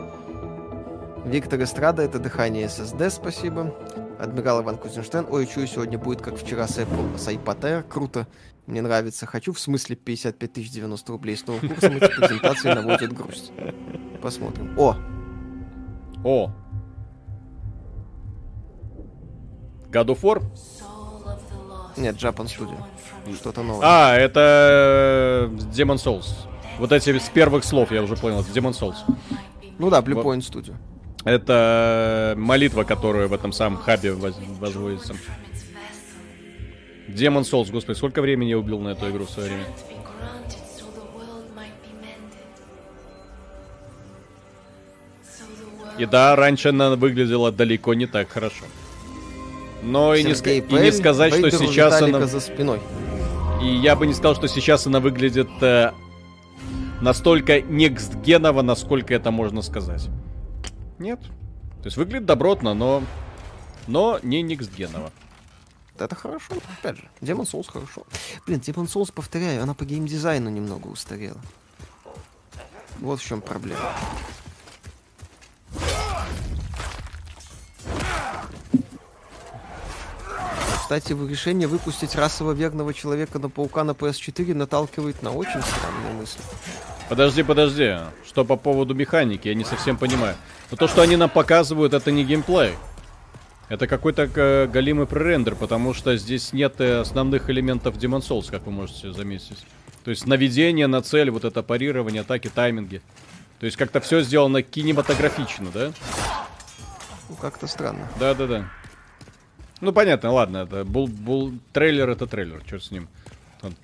Виктор 1.25 1.61
Эстрада, 1.61 2.03
это 2.03 2.19
дыхание 2.19 2.67
SSD, 2.67 3.09
спасибо. 3.09 3.73
Адмирал 4.19 4.61
Иван 4.61 4.77
Кузенштейн. 4.77 5.25
Ой, 5.29 5.47
чую, 5.47 5.67
сегодня 5.67 5.97
будет 5.97 6.21
как 6.21 6.37
вчера 6.37 6.67
с 6.67 6.77
Apple, 6.77 7.17
с 7.17 7.27
iPad 7.27 7.59
Air. 7.61 7.83
Круто. 7.83 8.27
Мне 8.67 8.81
нравится. 8.81 9.25
Хочу 9.25 9.53
в 9.53 9.59
смысле 9.59 9.95
55 9.95 10.53
тысяч 10.53 10.71
90 10.71 11.11
рублей 11.11 11.37
с 11.37 11.47
новым 11.47 11.67
курсом. 11.69 11.97
Эти 11.97 12.07
презентации 12.15 12.73
наводят 12.73 13.13
грусть. 13.13 13.51
Посмотрим. 14.21 14.77
О, 14.77 14.95
О! 16.23 16.51
God 19.91 20.07
of 20.07 20.21
War? 20.21 20.43
нет, 21.97 22.15
Japan 22.15 22.45
Studio. 22.45 22.77
Что-то 23.35 23.63
новое. 23.63 23.85
А, 23.87 24.15
это 24.15 25.49
э, 25.51 25.55
Demon 25.71 25.95
Souls. 25.95 26.47
Вот 26.80 26.93
эти 26.93 27.18
с 27.18 27.30
первых 27.30 27.65
слов 27.65 27.91
я 27.91 28.01
уже 28.01 28.15
понял, 28.15 28.39
это 28.39 28.49
Demon 28.51 28.72
Souls. 28.72 28.95
Ну 29.77 29.89
да, 29.89 29.99
Blue 29.99 30.23
Point 30.23 30.39
Studio. 30.39 30.76
Это 31.26 32.35
молитва, 32.38 32.84
которая 32.84 33.27
в 33.27 33.34
этом 33.34 33.51
самом 33.51 33.77
хабе 33.80 34.14
воз- 34.14 34.39
возводится. 34.60 35.14
Demon 37.10 37.41
Souls, 37.41 37.69
господи, 37.69 37.97
сколько 37.97 38.22
времени 38.22 38.49
я 38.49 38.57
убил 38.57 38.80
на 38.80 38.89
эту 38.89 39.10
игру 39.10 39.26
в 39.26 39.30
свое 39.30 39.49
время? 39.49 39.65
И 45.97 46.06
да, 46.06 46.34
раньше 46.38 46.69
она 46.69 46.95
выглядела 46.95 47.51
далеко 47.51 47.93
не 47.93 48.06
так 48.06 48.30
хорошо. 48.30 48.64
Но 49.84 50.15
и 50.15 50.23
не, 50.23 50.34
Сергей 50.34 50.61
и 50.61 50.73
не 50.73 50.91
сказать, 50.93 51.34
что 51.34 51.41
Вейдеру 51.41 51.65
сейчас 51.65 51.95
Виталика 51.95 52.18
она... 52.19 52.27
за 52.27 52.39
спиной. 52.39 52.80
И 53.61 53.68
я 53.68 53.97
бы 53.97 54.07
не 54.07 54.14
сказал, 54.14 54.35
что 54.35 54.47
сейчас 54.47 54.88
она 54.88 55.01
выглядит 55.01 55.49
э, 55.60 55.91
настолько 57.01 57.61
некстгеново, 57.61 58.61
насколько 58.61 59.13
это 59.13 59.31
можно 59.31 59.61
сказать. 59.61 60.09
Нет. 60.97 61.19
То 61.81 61.85
есть 61.85 61.97
выглядит 61.97 62.26
добротно, 62.26 62.73
но... 62.73 63.03
Но 63.88 64.19
не 64.21 64.41
некстгеново. 64.41 65.11
Это 65.97 66.15
хорошо, 66.15 66.53
опять 66.80 66.97
же. 66.97 67.09
Demon 67.21 67.43
Souls 67.43 67.69
хорошо. 67.69 68.05
Блин, 68.45 68.59
Demon 68.59 68.85
Souls, 68.85 69.11
повторяю, 69.11 69.63
она 69.63 69.73
по 69.73 69.85
геймдизайну 69.85 70.49
немного 70.49 70.88
устарела. 70.88 71.39
Вот 72.99 73.19
в 73.19 73.26
чем 73.26 73.41
проблема. 73.41 73.81
Кстати, 80.90 81.14
решение 81.14 81.68
выпустить 81.68 82.16
расово 82.16 82.53
верного 82.53 82.95
человека 82.95 83.38
на 83.38 83.48
паука 83.48 83.84
на 83.84 83.91
PS4 83.91 84.56
наталкивает 84.56 85.22
на 85.22 85.32
очень 85.32 85.61
странные 85.61 86.14
мысли. 86.18 86.41
Подожди, 87.10 87.44
подожди. 87.44 87.98
Что 88.28 88.44
по 88.44 88.56
поводу 88.56 88.95
механики? 88.95 89.49
Я 89.49 89.53
не 89.53 89.66
совсем 89.66 89.98
понимаю. 89.98 90.36
Но 90.72 90.78
то, 90.78 90.88
что 90.88 91.03
они 91.03 91.16
нам 91.16 91.30
показывают, 91.30 91.94
это 91.94 92.10
не 92.10 92.24
геймплей. 92.24 92.74
Это 93.68 93.86
какой-то 93.86 94.32
э, 94.34 94.66
галимый 94.66 95.06
пререндер, 95.06 95.53
потому 95.53 95.94
что 95.94 96.18
здесь 96.18 96.53
нет 96.53 96.82
э, 96.82 97.02
основных 97.02 97.52
элементов 97.52 97.95
Demon 97.95 98.22
Souls, 98.28 98.49
как 98.49 98.66
вы 98.66 98.72
можете 98.72 99.14
заметить. 99.14 99.64
То 100.03 100.10
есть 100.10 100.26
наведение 100.26 100.88
на 100.88 101.03
цель, 101.03 101.30
вот 101.30 101.45
это 101.45 101.61
парирование, 101.61 102.22
атаки, 102.22 102.48
тайминги. 102.48 103.03
То 103.60 103.68
есть 103.68 103.78
как-то 103.78 103.99
все 103.99 104.22
сделано 104.22 104.64
кинематографично, 104.64 105.68
да? 105.72 105.91
Ну, 107.30 107.36
как-то 107.36 107.68
странно. 107.68 108.10
Да-да-да. 108.20 108.72
Ну, 109.81 109.93
понятно, 109.93 110.31
ладно, 110.31 110.57
это 110.60 110.84
был, 110.84 111.07
был 111.07 111.53
трейлер, 111.72 112.10
это 112.10 112.27
трейлер, 112.27 112.61
черт 112.69 112.84
с 112.84 112.91
ним. 112.91 113.07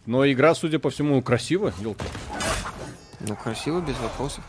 Но 0.05 0.29
игра, 0.29 0.53
судя 0.55 0.79
по 0.79 0.89
всему, 0.89 1.21
красивая, 1.21 1.73
елки. 1.79 2.05
Ну, 3.21 3.35
красиво, 3.35 3.79
без 3.81 3.97
вопросов. 3.97 4.43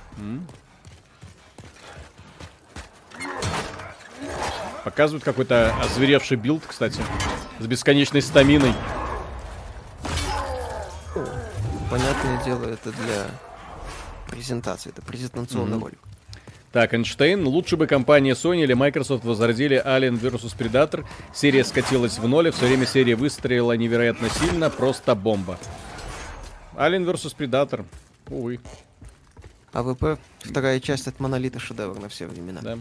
Показывают 4.85 5.25
какой-то 5.25 5.75
озверевший 5.83 6.37
билд, 6.37 6.63
кстати, 6.67 7.01
с 7.59 7.67
бесконечной 7.67 8.23
стаминой. 8.23 8.73
Понятное 11.91 12.45
дело, 12.45 12.65
это 12.67 12.93
для 12.93 13.27
презентации, 14.29 14.91
это 14.91 15.03
презентационный 15.03 15.77
Мгм. 15.77 15.85
ролик. 15.85 15.99
Так, 16.77 16.93
Эйнштейн. 16.93 17.47
Лучше 17.47 17.79
бы 17.79 17.87
компания 17.87 18.33
Sony 18.33 18.65
или 18.65 18.75
Microsoft 18.75 19.25
возродили 19.25 19.83
Alien 19.83 20.21
vs 20.21 20.55
Predator. 20.59 21.07
Серия 21.35 21.65
скатилась 21.65 22.19
в 22.19 22.29
ноль, 22.29 22.51
в 22.51 22.54
свое 22.54 22.67
время 22.67 22.85
серия 22.85 23.17
выстрелила 23.17 23.73
невероятно 23.73 24.29
сильно. 24.29 24.69
Просто 24.69 25.15
бомба. 25.15 25.59
Alien 26.75 27.11
vs 27.11 27.35
Predator. 27.35 27.87
Увы. 28.29 28.61
AVP, 29.73 30.21
вторая 30.41 30.79
часть 30.81 31.09
от 31.09 31.19
Монолита 31.19 31.59
шедевр 31.59 31.99
на 31.99 32.11
все 32.11 32.27
времена. 32.27 32.61
Да. 32.61 32.77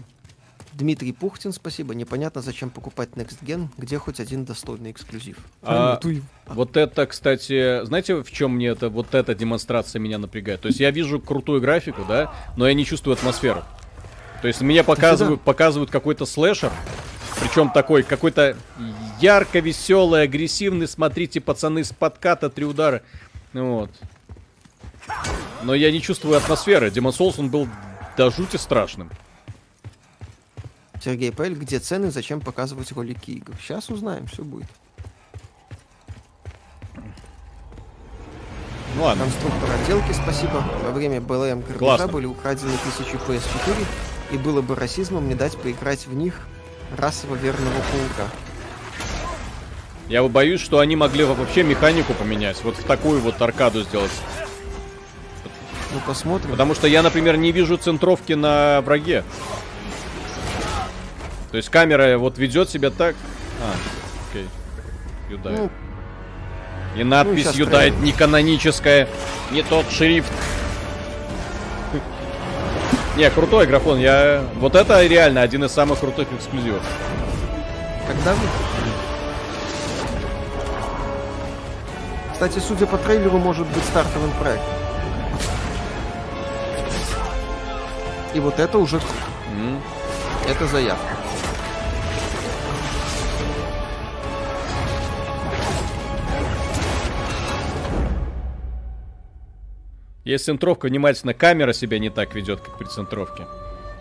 Дмитрий 0.74 1.14
Пухтин, 1.14 1.54
спасибо. 1.54 1.96
Непонятно, 1.96 2.42
зачем 2.42 2.72
покупать 2.72 3.12
Next 3.12 3.38
Gen, 3.44 3.70
где 3.78 3.98
хоть 3.98 4.20
один 4.20 4.44
достойный 4.44 4.92
эксклюзив. 4.92 5.38
А, 5.62 5.92
Альматуев. 5.92 6.24
Вот 6.48 6.76
это, 6.76 7.08
кстати, 7.08 7.86
знаете, 7.86 8.22
в 8.22 8.30
чем 8.30 8.56
мне 8.56 8.68
это, 8.68 8.90
вот 8.90 9.16
эта 9.16 9.34
демонстрация 9.34 10.02
меня 10.02 10.18
напрягает? 10.18 10.60
То 10.60 10.68
есть 10.68 10.82
я 10.82 10.92
вижу 10.92 11.22
крутую 11.22 11.62
графику, 11.62 12.02
да, 12.06 12.34
но 12.58 12.68
я 12.68 12.74
не 12.74 12.84
чувствую 12.84 13.14
атмосферу. 13.14 13.64
То 14.46 14.50
есть 14.50 14.62
мне 14.62 14.84
показывают, 14.84 15.42
показывают 15.42 15.90
какой-то 15.90 16.28
слэшер, 16.28 16.72
причем 17.40 17.72
такой, 17.72 18.04
какой-то 18.04 18.56
ярко 19.20 19.58
веселый, 19.58 20.22
агрессивный, 20.22 20.88
смотрите, 20.88 21.42
пацаны, 21.42 21.84
с 21.84 21.92
подката, 21.92 22.52
три 22.52 22.64
удара. 22.64 23.02
Вот. 23.54 23.90
Но 25.64 25.74
я 25.74 25.92
не 25.92 26.00
чувствую 26.00 26.38
атмосферы. 26.38 26.92
Демон 26.92 27.12
Souls, 27.12 27.40
он 27.40 27.50
был 27.50 27.68
до 28.18 28.30
жути 28.30 28.58
страшным. 28.58 29.10
Сергей 31.04 31.32
Пэль, 31.32 31.56
где 31.56 31.80
цены, 31.80 32.12
зачем 32.12 32.40
показывать 32.40 32.92
ролики 32.92 33.32
игр? 33.32 33.56
Сейчас 33.60 33.90
узнаем, 33.90 34.28
все 34.28 34.44
будет. 34.44 34.68
Ну 38.96 39.06
ладно. 39.06 39.24
Конструктор 39.24 39.70
отделки, 39.72 40.14
спасибо. 40.14 40.64
Во 40.84 40.92
время 40.92 41.20
БЛМ 41.20 41.64
Классно. 41.80 42.10
были 42.10 42.28
украдены 42.28 42.74
тысячи 42.84 43.16
PS4, 43.16 43.86
и 44.32 44.38
было 44.38 44.62
бы 44.62 44.76
расизмом 44.76 45.28
не 45.28 45.36
дать 45.36 45.58
поиграть 45.58 46.08
в 46.08 46.14
них 46.14 46.42
расово 46.98 47.36
верного 47.36 47.76
паука. 47.92 48.30
Я 50.08 50.24
боюсь, 50.24 50.62
что 50.62 50.80
они 50.80 50.96
могли 50.96 51.24
вообще 51.24 51.64
механику 51.64 52.14
поменять. 52.14 52.64
Вот 52.64 52.78
в 52.78 52.84
такую 52.84 53.20
вот 53.22 53.42
аркаду 53.42 53.82
сделать. 53.82 54.12
Ну, 55.94 56.00
посмотрим. 56.06 56.52
Потому 56.52 56.76
что 56.76 56.88
я, 56.88 57.02
например, 57.02 57.38
не 57.38 57.52
вижу 57.52 57.78
центровки 57.78 58.34
на 58.34 58.82
враге. 58.82 59.24
То 61.52 61.58
есть 61.58 61.70
камера 61.70 62.18
вот 62.18 62.38
ведет 62.38 62.70
себя 62.70 62.92
так. 62.92 63.16
А, 63.62 63.74
окей. 64.30 64.46
Юдайт. 65.30 65.58
Ну, 65.58 65.70
И 66.98 67.04
надпись 67.04 67.54
Юдайт 67.54 67.94
трейлер. 67.94 68.06
не 68.06 68.12
каноническая. 68.12 69.08
Не 69.52 69.64
тот 69.64 69.90
шрифт. 69.90 70.32
Не, 73.16 73.30
крутой 73.30 73.66
графон. 73.66 73.98
Я... 73.98 74.44
Вот 74.56 74.76
это 74.76 75.06
реально 75.06 75.42
один 75.42 75.64
из 75.64 75.72
самых 75.72 76.00
крутых 76.00 76.28
эксклюзивов. 76.34 76.84
Когда 78.08 78.34
вы? 78.34 78.48
Кстати, 82.34 82.60
судя 82.60 82.86
по 82.86 82.98
трейлеру, 82.98 83.38
может 83.38 83.66
быть 83.68 83.84
стартовым 83.86 84.32
проектом. 84.32 84.74
И 88.34 88.40
вот 88.42 88.60
это 88.60 88.78
уже 88.78 89.00
круто. 89.00 89.14
М. 89.58 89.82
Это 90.50 90.68
заявка. 90.68 91.16
Есть 100.26 100.46
центровка, 100.46 100.88
внимательно, 100.88 101.34
камера 101.34 101.72
себя 101.72 102.00
не 102.00 102.10
так 102.10 102.34
ведет, 102.36 102.60
как 102.60 102.78
при 102.78 102.86
центровке. 102.86 103.46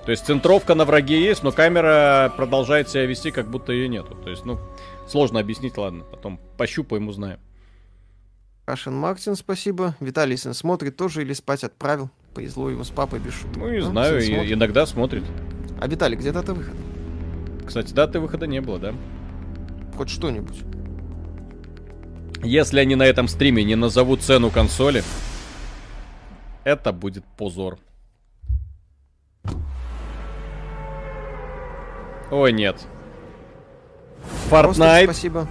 То 0.05 0.11
есть 0.11 0.27
центровка 0.27 0.75
на 0.75 0.85
враге 0.85 1.23
есть, 1.23 1.43
но 1.43 1.53
камера 1.53 2.33
продолжает 2.37 2.89
себя 2.89 3.07
вести, 3.07 3.31
как 3.31 3.49
будто 3.51 3.73
ее 3.73 3.89
нету. 3.89 4.15
То 4.25 4.31
есть, 4.31 4.45
ну, 4.45 4.59
сложно 5.07 5.41
объяснить, 5.41 5.77
ладно, 5.77 6.05
потом 6.05 6.41
пощупаем, 6.59 7.09
узнаем. 7.09 7.39
Кашин 8.67 8.95
Мартин, 8.95 9.37
спасибо. 9.37 9.95
Виталий 10.01 10.37
сын 10.39 10.55
смотрит 10.55 10.97
тоже 10.97 11.23
или 11.23 11.35
спать 11.35 11.65
отправил. 11.65 12.11
Повезло 12.35 12.71
его 12.71 12.83
с 12.85 12.91
папой 12.91 13.19
без 13.21 13.35
шуток. 13.35 13.57
Ну, 13.57 13.71
не 13.71 13.79
Ну, 13.81 13.87
знаю, 13.91 14.19
и- 14.23 14.27
смотрит. 14.27 14.53
иногда 14.53 14.87
смотрит. 14.87 15.25
А 15.81 15.87
Виталий, 15.87 16.17
где 16.17 16.33
дата 16.33 16.55
выхода? 16.55 16.77
Кстати, 17.67 17.93
даты 17.93 18.21
выхода 18.21 18.47
не 18.47 18.61
было, 18.61 18.79
да? 18.79 18.95
Хоть 19.97 20.09
что-нибудь. 20.09 20.63
Если 22.43 22.79
они 22.81 22.95
на 22.95 23.05
этом 23.05 23.29
стриме 23.29 23.65
не 23.65 23.75
назовут 23.75 24.23
цену 24.23 24.51
консоли, 24.51 25.03
это 26.65 26.93
будет 26.93 27.25
позор. 27.37 27.79
Ой, 32.31 32.53
нет. 32.53 32.81
Fortnite. 34.51 35.05
спасибо. 35.05 35.47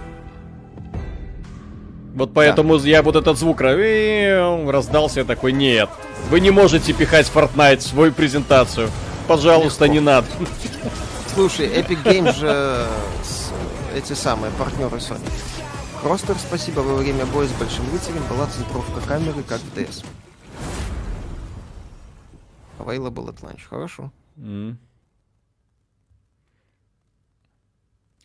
Вот 2.14 2.32
поэтому 2.32 2.76
я 2.76 3.02
вот 3.02 3.16
этот 3.16 3.38
звук 3.38 3.60
ра- 3.60 4.70
раздался, 4.70 5.20
я 5.20 5.26
такой, 5.26 5.52
нет, 5.52 5.88
вы 6.30 6.40
не 6.40 6.50
можете 6.50 6.92
пихать 6.92 7.30
Fortnite 7.32 7.78
в 7.78 7.82
свою 7.82 8.12
презентацию. 8.12 8.88
Пожалуйста, 9.26 9.88
не 9.88 10.00
надо. 10.00 10.26
Слушай, 11.34 11.66
Epic 11.66 12.04
Games 12.04 12.36
же 12.36 12.48
э, 12.48 12.86
эти 13.96 14.12
самые 14.12 14.52
партнеры 14.52 14.98
Sony. 14.98 15.28
Ростер, 16.04 16.36
спасибо, 16.38 16.80
во 16.80 16.94
время 16.96 17.24
боя 17.26 17.46
с 17.48 17.52
Большим 17.52 17.84
Рыцарем 17.92 18.22
была 18.28 18.46
центровка 18.46 19.00
камеры, 19.08 19.42
как 19.42 19.58
в 19.60 19.76
DS. 19.76 20.04
Available 22.84 23.28
at 23.28 23.40
launch, 23.42 23.60
хорошо. 23.68 24.12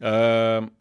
Эм, 0.01 0.71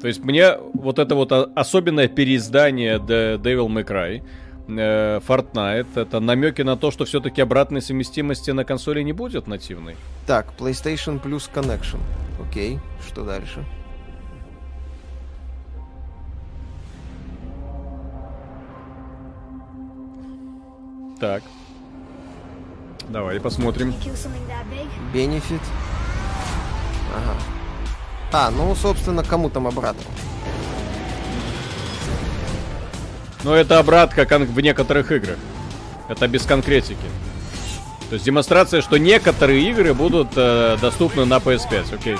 То 0.00 0.08
есть 0.08 0.22
мне 0.24 0.58
вот 0.74 0.98
это 0.98 1.14
вот 1.14 1.32
особенное 1.32 2.08
переиздание 2.08 2.98
The 2.98 3.38
Devil 3.38 3.68
May 3.68 3.84
Cry, 3.84 4.22
э, 4.68 5.20
Fortnite, 5.26 5.86
это 5.96 6.20
намеки 6.20 6.62
на 6.62 6.76
то, 6.76 6.90
что 6.90 7.04
все-таки 7.06 7.40
обратной 7.40 7.80
совместимости 7.80 8.50
на 8.50 8.64
консоли 8.64 9.02
не 9.02 9.12
будет 9.12 9.46
нативной. 9.46 9.96
Так, 10.26 10.52
PlayStation 10.58 11.22
Plus 11.22 11.50
Connection. 11.52 12.00
Окей, 12.46 12.78
что 13.06 13.24
дальше? 13.24 13.64
Так. 21.20 21.42
Давай 23.08 23.40
посмотрим. 23.40 23.94
Benefit. 25.12 25.60
Ага. 27.14 27.36
А, 28.32 28.50
ну, 28.50 28.74
собственно, 28.74 29.22
кому 29.22 29.50
там 29.50 29.66
обратно? 29.66 30.02
Но 33.44 33.54
это 33.54 33.78
обратка 33.78 34.26
в 34.26 34.60
некоторых 34.60 35.12
играх. 35.12 35.38
Это 36.08 36.26
без 36.26 36.44
конкретики. 36.44 37.06
То 38.08 38.14
есть 38.14 38.24
демонстрация, 38.24 38.80
что 38.82 38.98
некоторые 38.98 39.68
игры 39.70 39.94
будут 39.94 40.28
э, 40.36 40.76
доступны 40.80 41.24
на 41.24 41.36
PS5, 41.36 41.94
окей. 41.94 42.16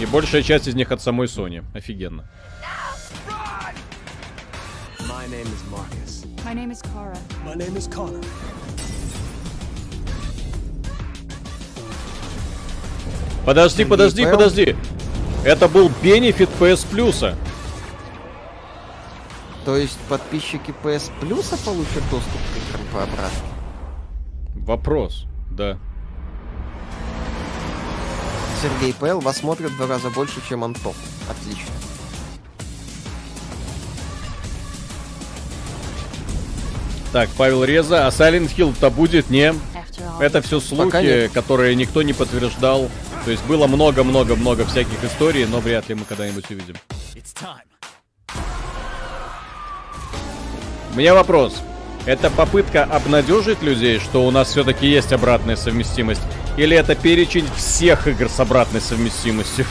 И 0.00 0.06
большая 0.06 0.42
часть 0.42 0.68
из 0.68 0.74
них 0.74 0.92
от 0.92 1.02
самой 1.02 1.26
Sony. 1.26 1.64
Офигенно. 1.74 2.24
My 5.28 5.36
name 5.36 5.46
is 5.46 5.64
Marcus. 5.70 6.24
My 6.42 6.54
name 6.54 6.70
is 6.70 6.80
Kara. 6.80 7.18
My 7.44 7.54
name 7.54 7.76
is 7.76 7.86
Connor. 7.86 8.24
Подожди, 13.44 13.84
подожди, 13.84 14.24
подожди. 14.24 14.74
Это 15.44 15.68
был 15.68 15.90
бенефит 16.02 16.48
PS 16.58 16.86
Plus. 16.90 17.34
То 19.66 19.76
есть 19.76 19.98
подписчики 20.08 20.72
PS 20.82 21.10
Plus 21.20 21.62
получат 21.62 22.02
доступ 22.10 22.40
к 22.54 22.70
играм 22.70 22.86
по 22.90 23.02
обратке? 23.02 23.36
Вопрос, 24.54 25.26
да. 25.50 25.76
Сергей 28.62 28.94
Пэл 28.94 29.20
вас 29.20 29.36
смотрят 29.36 29.72
в 29.72 29.76
два 29.76 29.88
раза 29.88 30.08
больше, 30.08 30.40
чем 30.48 30.64
Антон. 30.64 30.94
Отлично. 31.28 31.77
Так, 37.12 37.30
Павел 37.36 37.64
Реза, 37.64 38.06
а 38.06 38.10
Silent 38.10 38.54
Hill-то 38.54 38.90
будет 38.90 39.30
не? 39.30 39.54
Это 40.20 40.42
все 40.42 40.60
слухи, 40.60 41.02
нет. 41.02 41.32
которые 41.32 41.74
никто 41.74 42.02
не 42.02 42.12
подтверждал. 42.12 42.90
То 43.24 43.30
есть 43.30 43.44
было 43.46 43.66
много-много-много 43.66 44.64
всяких 44.66 45.02
историй, 45.02 45.46
но 45.46 45.60
вряд 45.60 45.88
ли 45.88 45.94
мы 45.94 46.04
когда-нибудь 46.04 46.50
увидим. 46.50 46.76
У 50.92 50.96
меня 50.96 51.14
вопрос. 51.14 51.62
Это 52.06 52.30
попытка 52.30 52.84
обнадежить 52.84 53.62
людей, 53.62 53.98
что 53.98 54.26
у 54.26 54.30
нас 54.30 54.48
все-таки 54.48 54.86
есть 54.86 55.12
обратная 55.12 55.56
совместимость? 55.56 56.22
Или 56.56 56.76
это 56.76 56.94
перечень 56.94 57.46
всех 57.56 58.06
игр 58.06 58.28
с 58.28 58.40
обратной 58.40 58.80
совместимостью? 58.80 59.66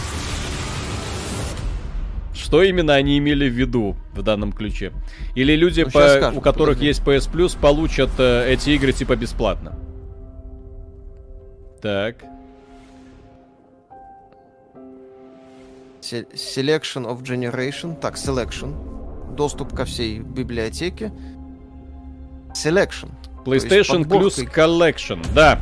Что 2.47 2.63
именно 2.63 2.93
они 2.95 3.17
имели 3.17 3.49
в 3.49 3.53
виду 3.53 3.97
в 4.13 4.21
данном 4.21 4.53
ключе? 4.53 4.93
Или 5.35 5.53
люди, 5.57 5.81
Ну, 5.81 5.91
по- 5.91 6.07
скажут, 6.07 6.37
у 6.37 6.39
которых 6.41 6.77
подожди. 6.77 6.85
есть 6.85 7.01
PS 7.01 7.29
Plus, 7.29 7.59
получат 7.59 8.09
э, 8.19 8.53
эти 8.53 8.69
игры 8.69 8.93
типа 8.93 9.17
бесплатно? 9.17 9.75
Так. 11.81 12.23
Selection 16.01 17.05
of 17.05 17.21
Generation. 17.21 17.99
Так, 17.99 18.15
Selection. 18.15 19.35
Доступ 19.35 19.75
ко 19.75 19.83
всей 19.83 20.19
библиотеке. 20.19 21.11
Selection. 22.53 23.09
PlayStation 23.43 24.05
Plus 24.05 24.49
Collection, 24.55 25.19
да. 25.35 25.59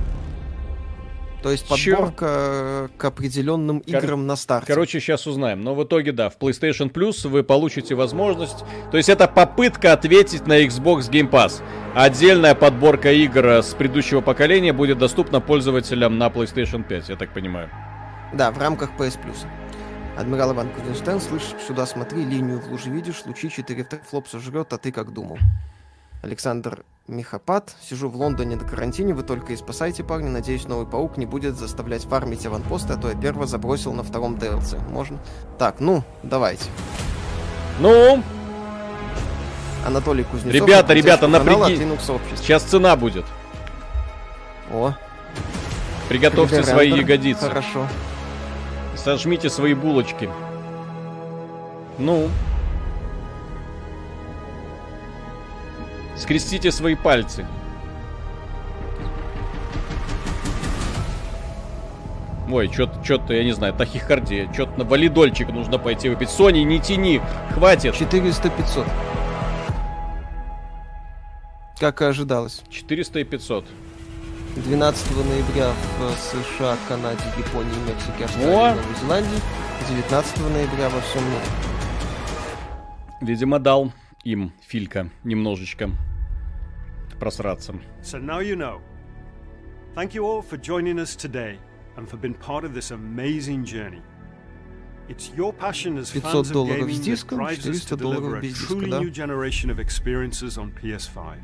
То 1.45 1.51
есть 1.51 1.67
Чё? 1.77 1.97
подборка 1.97 2.25
э, 2.27 2.87
к 2.97 3.05
определенным 3.05 3.79
Кор- 3.79 4.03
играм 4.03 4.25
на 4.25 4.35
старте. 4.35 4.65
Короче, 4.65 4.99
сейчас 4.99 5.27
узнаем. 5.27 5.61
Но 5.61 5.75
в 5.75 5.83
итоге, 5.83 6.11
да, 6.11 6.31
в 6.31 6.39
PlayStation 6.39 6.91
Plus 6.91 7.27
вы 7.27 7.43
получите 7.43 7.93
возможность... 7.93 8.65
То 8.89 8.97
есть 8.97 9.09
это 9.09 9.27
попытка 9.27 9.93
ответить 9.93 10.47
на 10.47 10.65
Xbox 10.65 11.01
Game 11.11 11.29
Pass. 11.29 11.61
Отдельная 11.93 12.55
подборка 12.55 13.11
игр 13.11 13.45
с 13.61 13.75
предыдущего 13.75 14.21
поколения 14.21 14.73
будет 14.73 14.97
доступна 14.97 15.39
пользователям 15.39 16.17
на 16.17 16.29
PlayStation 16.29 16.83
5, 16.83 17.09
я 17.09 17.15
так 17.15 17.31
понимаю. 17.31 17.69
Да, 18.33 18.49
в 18.49 18.57
рамках 18.57 18.89
PS 18.97 19.19
Plus. 19.23 19.45
Адмирал 20.17 20.53
Иван 20.53 20.69
Кузенштейн, 20.69 21.21
слышь, 21.21 21.53
сюда 21.67 21.85
смотри, 21.85 22.25
линию 22.25 22.59
в 22.59 22.71
луже 22.71 22.89
видишь, 22.89 23.21
лучи 23.23 23.51
4 23.51 23.85
флоп 24.09 24.27
сожрет, 24.27 24.73
а 24.73 24.79
ты 24.79 24.91
как 24.91 25.13
думал. 25.13 25.37
Александр 26.23 26.83
Михапат, 27.07 27.75
сижу 27.87 28.09
в 28.09 28.15
Лондоне 28.15 28.55
на 28.55 28.65
карантине, 28.65 29.13
вы 29.13 29.21
только 29.21 29.53
и 29.53 29.55
спасайте, 29.55 30.03
парни, 30.03 30.27
надеюсь, 30.27 30.67
новый 30.67 30.87
паук 30.87 31.17
не 31.17 31.27
будет 31.27 31.55
заставлять 31.55 32.03
фармить 32.03 32.45
аванпосты, 32.47 32.93
а 32.93 32.97
то 32.97 33.09
я 33.09 33.15
первого 33.15 33.45
забросил 33.45 33.93
на 33.93 34.01
втором 34.01 34.35
DLC. 34.35 34.79
Можно? 34.89 35.19
Так, 35.59 35.79
ну, 35.79 36.03
давайте. 36.23 36.65
Ну, 37.79 38.23
Анатолий 39.85 40.23
Кузнецов. 40.23 40.53
ребята, 40.53 40.93
ребята, 40.93 41.27
напряги... 41.27 41.77
Сейчас 42.37 42.63
цена 42.63 42.95
будет. 42.95 43.25
О, 44.73 44.95
Приготовьте 46.09 46.63
свои 46.63 46.89
ягодицы. 46.89 47.47
Хорошо. 47.47 47.87
Сожмите 48.95 49.51
свои 49.51 49.75
булочки. 49.75 50.29
Ну. 51.99 52.29
Скрестите 56.17 56.71
свои 56.71 56.95
пальцы. 56.95 57.45
Ой, 62.49 62.71
что-то, 62.71 63.33
я 63.33 63.43
не 63.43 63.53
знаю, 63.53 63.73
тахикардия. 63.73 64.51
Что-то 64.53 64.79
на 64.79 64.85
валидольчик 64.85 65.49
нужно 65.49 65.79
пойти 65.79 66.09
выпить. 66.09 66.29
Сони, 66.29 66.59
не 66.59 66.79
тяни. 66.79 67.21
Хватит. 67.53 67.95
400-500. 67.95 68.87
Как 71.79 72.01
и 72.01 72.05
ожидалось. 72.05 72.61
400 72.69 73.19
и 73.19 73.23
500. 73.23 73.65
12 74.55 75.11
ноября 75.11 75.73
в 75.99 76.15
США, 76.17 76.77
Канаде, 76.87 77.23
Японии, 77.37 77.73
Мексике, 77.85 78.23
О! 78.23 78.25
Австралии, 78.25 78.75
Новой 78.75 78.95
Зеландии. 79.01 79.41
19 79.89 80.39
ноября 80.39 80.89
во 80.89 81.01
всем 81.01 81.23
мире. 81.25 81.41
Видимо, 83.21 83.59
дал 83.59 83.91
им 84.25 84.51
Филька 84.67 85.09
немножечко 85.23 85.91
просраться. 87.19 87.73
So 88.03 88.19
now 88.19 88.41
you 88.41 88.55
know. 88.57 88.81
Thank 89.95 90.13
you 90.13 90.25
all 90.25 90.41
for 90.41 90.57
joining 90.57 90.99
us 90.99 91.15
today 91.15 91.57
and 91.95 92.09
for 92.09 92.17
being 92.17 92.33
part 92.33 92.65
of 92.65 92.73
this 92.73 92.91
amazing 92.91 93.63
journey. 93.63 94.01
It's 95.07 95.31
your 95.37 95.53
passion 95.53 95.97
as 95.97 96.11
500 96.11 96.21
fans 96.21 96.49
of 96.49 96.53
долларов 96.53 96.87
gaming 96.87 96.95
с 96.95 96.99
that 96.99 97.05
диском, 97.05 97.37
drives 97.37 97.67
us 97.67 97.85
400 97.85 97.87
to 97.87 97.95
долларов 97.95 98.21
deliver 98.23 98.37
a 98.37 98.41
без 98.41 98.53
диска, 98.53 98.67
truly 98.67 98.89
да. 98.89 98.99
new 98.99 99.11
generation 99.11 99.69
of 99.69 99.79
experiences 99.79 100.57
on 100.57 100.73
PS5. 100.73 101.37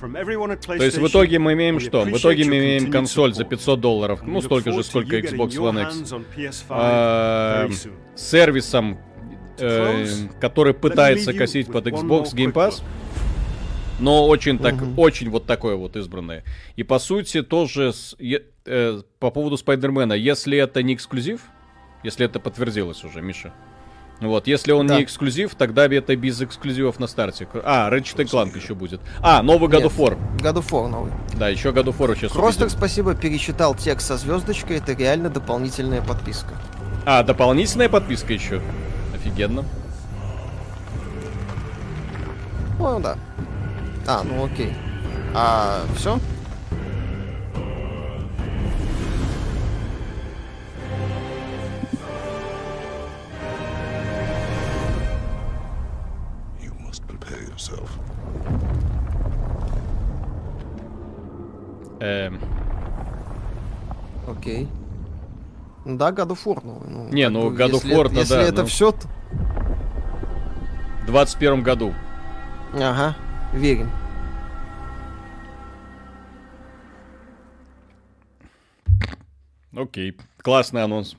From 0.00 0.16
everyone 0.16 0.50
at 0.50 0.66
То 0.66 0.82
есть 0.82 0.98
в 0.98 1.06
итоге 1.06 1.38
мы 1.38 1.52
имеем 1.52 1.78
что? 1.78 2.02
В 2.02 2.16
итоге 2.16 2.44
мы 2.44 2.58
имеем 2.58 2.90
консоль 2.90 3.34
за 3.34 3.44
500 3.44 3.50
500 3.50 3.80
долларов, 3.80 4.22
ну 4.22 4.40
столько 4.40 4.72
же, 4.72 4.82
сколько 4.82 5.16
Xbox 5.18 5.50
One 5.50 5.92
X, 6.36 6.64
а, 6.70 7.68
с 8.16 8.22
сервисом, 8.30 8.98
э, 9.62 10.06
который 10.40 10.74
пытается 10.74 11.32
косить 11.32 11.70
под 11.72 11.86
Xbox 11.86 12.34
Game 12.34 12.52
Pass, 12.52 12.82
но 14.00 14.26
очень 14.26 14.58
так, 14.58 14.74
очень 14.96 15.30
вот 15.30 15.46
такое 15.46 15.76
вот 15.76 15.96
избранное. 15.96 16.44
И 16.76 16.82
по 16.82 16.98
сути 16.98 17.42
тоже 17.42 17.92
с- 17.92 18.16
е- 18.18 18.42
э, 18.66 19.02
по 19.20 19.30
поводу 19.30 19.56
Спайдермена, 19.56 20.12
если 20.14 20.58
это 20.58 20.82
не 20.82 20.94
эксклюзив, 20.94 21.40
если 22.02 22.26
это 22.26 22.40
подтвердилось 22.40 23.04
уже, 23.04 23.22
Миша. 23.22 23.52
Вот, 24.20 24.46
если 24.46 24.70
он 24.70 24.86
Да. 24.86 24.96
не 24.98 25.02
эксклюзив, 25.02 25.56
тогда 25.56 25.86
это 25.86 26.14
без 26.14 26.40
эксклюзивов 26.40 27.00
на 27.00 27.08
старте. 27.08 27.48
А, 27.64 27.90
Ratchet 27.90 28.24
Clank 28.26 28.56
еще 28.56 28.74
будет. 28.74 29.00
А, 29.20 29.42
новый 29.42 29.68
God 29.68 29.84
of 29.86 29.96
War. 29.96 30.16
God 30.38 30.54
of 30.58 30.70
War 30.70 30.88
новый. 30.88 31.12
Да, 31.36 31.48
еще 31.48 31.70
God 31.70 31.86
of 31.86 31.98
War 31.98 32.14
сейчас 32.14 32.36
увидим. 32.36 32.68
спасибо, 32.70 33.14
перечитал 33.16 33.74
текст 33.74 34.06
со 34.06 34.16
звездочкой, 34.16 34.76
это 34.76 34.92
реально 34.92 35.28
дополнительная 35.28 36.02
подписка. 36.02 36.54
А, 37.04 37.24
дополнительная 37.24 37.88
подписка 37.88 38.32
еще. 38.32 38.60
Офигенно. 39.32 39.64
Ну 42.78 43.00
да. 43.00 43.16
А, 44.06 44.22
ну 44.24 44.44
окей. 44.44 44.74
А, 45.34 45.84
все? 45.96 46.18
You 56.62 56.72
must 56.86 57.02
prepare 57.06 57.42
yourself. 57.48 57.88
Эм, 62.00 62.38
Окей. 64.28 64.68
Ну 65.84 65.96
да, 65.96 66.10
God 66.10 66.28
of 66.30 66.44
War 66.44 66.64
новый. 66.64 66.88
Ну, 66.88 67.08
Не, 67.08 67.24
как 67.24 67.32
ну, 67.32 67.50
God 67.50 67.70
of 67.70 67.74
если, 67.74 67.94
War-то 67.94 68.14
Если 68.14 68.34
да, 68.34 68.42
это 68.42 68.62
ну. 68.62 68.66
все, 68.68 68.94
в 71.02 71.06
21 71.06 71.62
году. 71.62 71.94
Ага, 72.74 73.16
верим. 73.52 73.90
Окей. 79.76 80.16
Классный 80.42 80.82
анонс. 80.82 81.16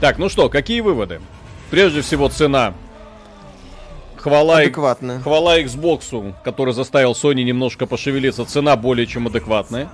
Так, 0.00 0.18
ну 0.18 0.28
что, 0.28 0.50
какие 0.50 0.80
выводы? 0.80 1.22
Прежде 1.70 2.02
всего, 2.02 2.28
цена. 2.28 2.74
Хвала, 4.24 4.56
Адекватная. 4.60 5.20
хвала 5.20 5.60
Xbox, 5.60 6.32
который 6.42 6.72
заставил 6.72 7.12
Sony 7.12 7.42
немножко 7.42 7.84
пошевелиться. 7.84 8.46
Цена 8.46 8.74
более 8.74 9.06
чем 9.06 9.26
адекватная. 9.26 9.90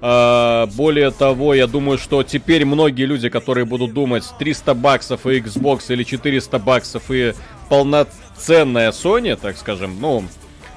А, 0.00 0.64
более 0.78 1.10
того, 1.10 1.52
я 1.52 1.66
думаю, 1.66 1.98
что 1.98 2.22
теперь 2.22 2.64
многие 2.64 3.04
люди, 3.04 3.28
которые 3.28 3.66
будут 3.66 3.92
думать 3.92 4.24
300 4.38 4.72
баксов 4.72 5.26
и 5.26 5.40
Xbox 5.40 5.92
или 5.92 6.04
400 6.04 6.58
баксов 6.58 7.10
и 7.10 7.34
полноценная 7.68 8.92
Sony, 8.92 9.36
так 9.36 9.58
скажем, 9.58 10.00
ну, 10.00 10.24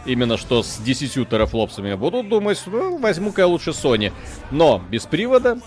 именно 0.05 0.35
что 0.35 0.61
с 0.61 0.75
10 0.79 1.29
терафлопсами, 1.29 1.93
будут 1.93 2.27
думать, 2.27 2.61
ну, 2.65 2.97
возьму-ка 2.97 3.43
я 3.43 3.47
лучше 3.47 3.69
Sony. 3.69 4.11
Но 4.51 4.81
без 4.89 5.05
привода, 5.05 5.57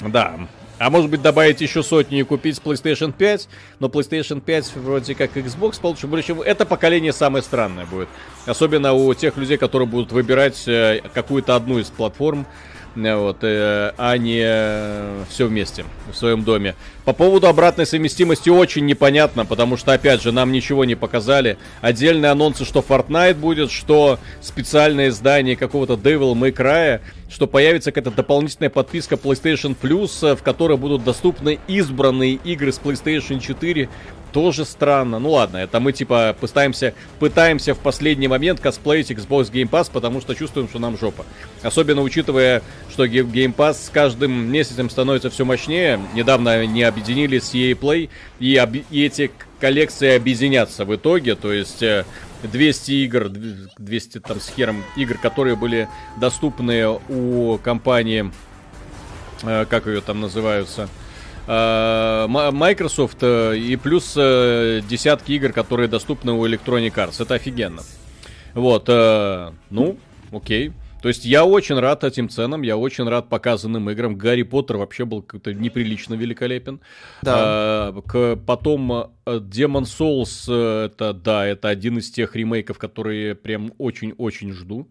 да. 0.00 0.34
А 0.78 0.90
может 0.90 1.08
быть 1.08 1.22
добавить 1.22 1.60
еще 1.60 1.82
сотню 1.82 2.20
и 2.20 2.22
купить 2.24 2.60
PlayStation 2.64 3.12
5, 3.12 3.48
но 3.78 3.86
PlayStation 3.86 4.40
5 4.40 4.72
вроде 4.76 5.14
как 5.14 5.36
Xbox 5.36 5.80
получше. 5.80 6.08
В 6.08 6.14
общем, 6.14 6.40
это 6.40 6.66
поколение 6.66 7.12
самое 7.12 7.42
странное 7.42 7.86
будет. 7.86 8.08
Особенно 8.44 8.92
у 8.92 9.14
тех 9.14 9.36
людей, 9.36 9.56
которые 9.56 9.86
будут 9.86 10.10
выбирать 10.10 10.66
э, 10.66 11.00
какую-то 11.14 11.54
одну 11.54 11.78
из 11.78 11.86
платформ, 11.86 12.46
вот, 12.94 13.38
э, 13.42 13.92
а 13.96 14.16
не 14.16 15.26
все 15.28 15.46
вместе 15.46 15.84
в 16.10 16.16
своем 16.16 16.44
доме. 16.44 16.74
По 17.04 17.12
поводу 17.12 17.48
обратной 17.48 17.86
совместимости 17.86 18.48
очень 18.48 18.86
непонятно, 18.86 19.44
потому 19.44 19.76
что, 19.76 19.92
опять 19.92 20.22
же, 20.22 20.32
нам 20.32 20.52
ничего 20.52 20.84
не 20.84 20.94
показали. 20.94 21.58
Отдельные 21.80 22.30
анонсы, 22.30 22.64
что 22.64 22.84
Fortnite 22.86 23.34
будет, 23.34 23.70
что 23.70 24.18
специальное 24.40 25.08
издание 25.08 25.56
какого-то 25.56 25.94
Devil 25.94 26.34
May 26.34 26.52
Cry, 26.52 27.00
что 27.28 27.46
появится 27.46 27.90
какая-то 27.90 28.14
дополнительная 28.16 28.70
подписка 28.70 29.16
PlayStation 29.16 29.76
Plus, 29.80 30.26
э, 30.26 30.36
в 30.36 30.42
которой 30.42 30.76
будут 30.76 31.04
доступны 31.04 31.58
избранные 31.66 32.34
игры 32.34 32.72
с 32.72 32.78
PlayStation 32.78 33.40
4. 33.40 33.88
Тоже 34.34 34.64
странно. 34.64 35.20
Ну 35.20 35.30
ладно, 35.30 35.58
это 35.58 35.78
мы 35.78 35.92
типа 35.92 36.36
пытаемся, 36.40 36.92
пытаемся 37.20 37.72
в 37.72 37.78
последний 37.78 38.26
момент 38.26 38.58
косплеить 38.58 39.12
Xbox 39.12 39.50
Game 39.52 39.70
Pass, 39.70 39.88
потому 39.92 40.20
что 40.20 40.34
чувствуем, 40.34 40.68
что 40.68 40.80
нам 40.80 40.98
жопа. 40.98 41.24
Особенно 41.62 42.02
учитывая, 42.02 42.60
что 42.90 43.06
Game 43.06 43.54
Pass 43.54 43.74
с 43.86 43.90
каждым 43.90 44.32
месяцем 44.50 44.90
становится 44.90 45.30
все 45.30 45.44
мощнее. 45.44 46.00
Недавно 46.14 46.50
они 46.50 46.82
объединились 46.82 47.44
с 47.44 47.54
EA 47.54 47.78
Play, 47.78 48.10
и, 48.40 48.56
объ- 48.56 48.84
и 48.90 49.04
эти 49.04 49.30
коллекции 49.60 50.16
объединятся 50.16 50.84
в 50.84 50.92
итоге. 50.96 51.36
То 51.36 51.52
есть 51.52 51.84
э, 51.84 52.04
200 52.42 52.90
игр, 52.90 53.26
дв- 53.26 53.68
200 53.78 54.18
там 54.18 54.40
с 54.40 54.48
хером 54.48 54.82
игр, 54.96 55.16
которые 55.16 55.54
были 55.54 55.88
доступны 56.20 56.88
у 57.08 57.56
компании, 57.58 58.32
э, 59.44 59.64
как 59.70 59.86
ее 59.86 60.00
там 60.00 60.20
называются, 60.20 60.82
э, 60.82 61.03
Microsoft, 61.46 63.18
э, 63.22 63.56
и 63.56 63.76
плюс 63.76 64.14
э, 64.16 64.80
десятки 64.88 65.32
игр, 65.32 65.52
которые 65.52 65.88
доступны 65.88 66.32
у 66.32 66.46
Electronic 66.46 66.94
Arts. 66.94 67.22
Это 67.22 67.34
офигенно. 67.34 67.82
Вот, 68.54 68.84
э, 68.88 69.50
ну, 69.70 69.98
окей. 70.32 70.72
То 71.04 71.08
есть 71.08 71.26
я 71.26 71.44
очень 71.44 71.78
рад 71.78 72.02
этим 72.02 72.30
ценам, 72.30 72.62
я 72.62 72.78
очень 72.78 73.06
рад 73.06 73.28
показанным 73.28 73.90
играм. 73.90 74.16
Гарри 74.16 74.42
Поттер 74.42 74.78
вообще 74.78 75.04
был 75.04 75.20
как-то 75.20 75.52
неприлично 75.52 76.14
великолепен. 76.14 76.80
Да. 77.20 77.34
А, 77.36 78.00
к, 78.00 78.36
потом 78.36 78.90
э, 78.90 79.06
Demon 79.26 79.82
Souls, 79.82 80.46
э, 80.48 80.86
это, 80.86 81.12
да, 81.12 81.46
это 81.46 81.68
один 81.68 81.98
из 81.98 82.10
тех 82.10 82.34
ремейков, 82.34 82.78
которые 82.78 83.34
прям 83.34 83.74
очень-очень 83.76 84.54
жду. 84.54 84.88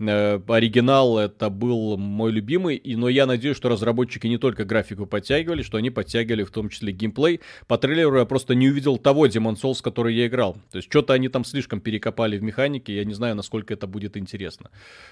Э, 0.00 0.40
оригинал 0.48 1.18
это 1.18 1.50
был 1.50 1.98
мой 1.98 2.32
любимый, 2.32 2.76
и, 2.76 2.96
но 2.96 3.08
я 3.08 3.26
надеюсь, 3.26 3.56
что 3.56 3.68
разработчики 3.68 4.26
не 4.26 4.38
только 4.38 4.64
графику 4.64 5.06
подтягивали, 5.06 5.62
что 5.62 5.76
они 5.76 5.90
подтягивали 5.90 6.42
в 6.42 6.50
том 6.50 6.70
числе 6.70 6.92
геймплей. 6.92 7.40
По 7.66 7.76
трейлеру 7.76 8.18
я 8.18 8.24
просто 8.24 8.54
не 8.54 8.70
увидел 8.70 8.96
того 8.96 9.26
Demon 9.26 9.56
Souls, 9.56 9.82
который 9.82 10.14
я 10.14 10.26
играл. 10.26 10.54
То 10.70 10.78
есть 10.78 10.90
что-то 10.90 11.12
они 11.12 11.28
там 11.28 11.44
слишком 11.44 11.80
перекопали 11.80 12.38
в 12.38 12.42
механике, 12.42 12.96
я 12.96 13.04
не 13.04 13.12
знаю, 13.12 13.36
насколько 13.36 13.74
это 13.74 13.86
будет 13.86 14.16
интересно 14.16 14.70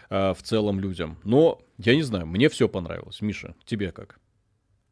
э, 0.08 0.32
в 0.32 0.42
целом 0.42 0.80
людям. 0.80 1.18
Но 1.22 1.60
я 1.76 1.94
не 1.94 2.02
знаю, 2.02 2.26
мне 2.26 2.48
все 2.48 2.68
понравилось. 2.68 3.20
Миша, 3.20 3.54
тебе 3.66 3.92
как? 3.92 4.18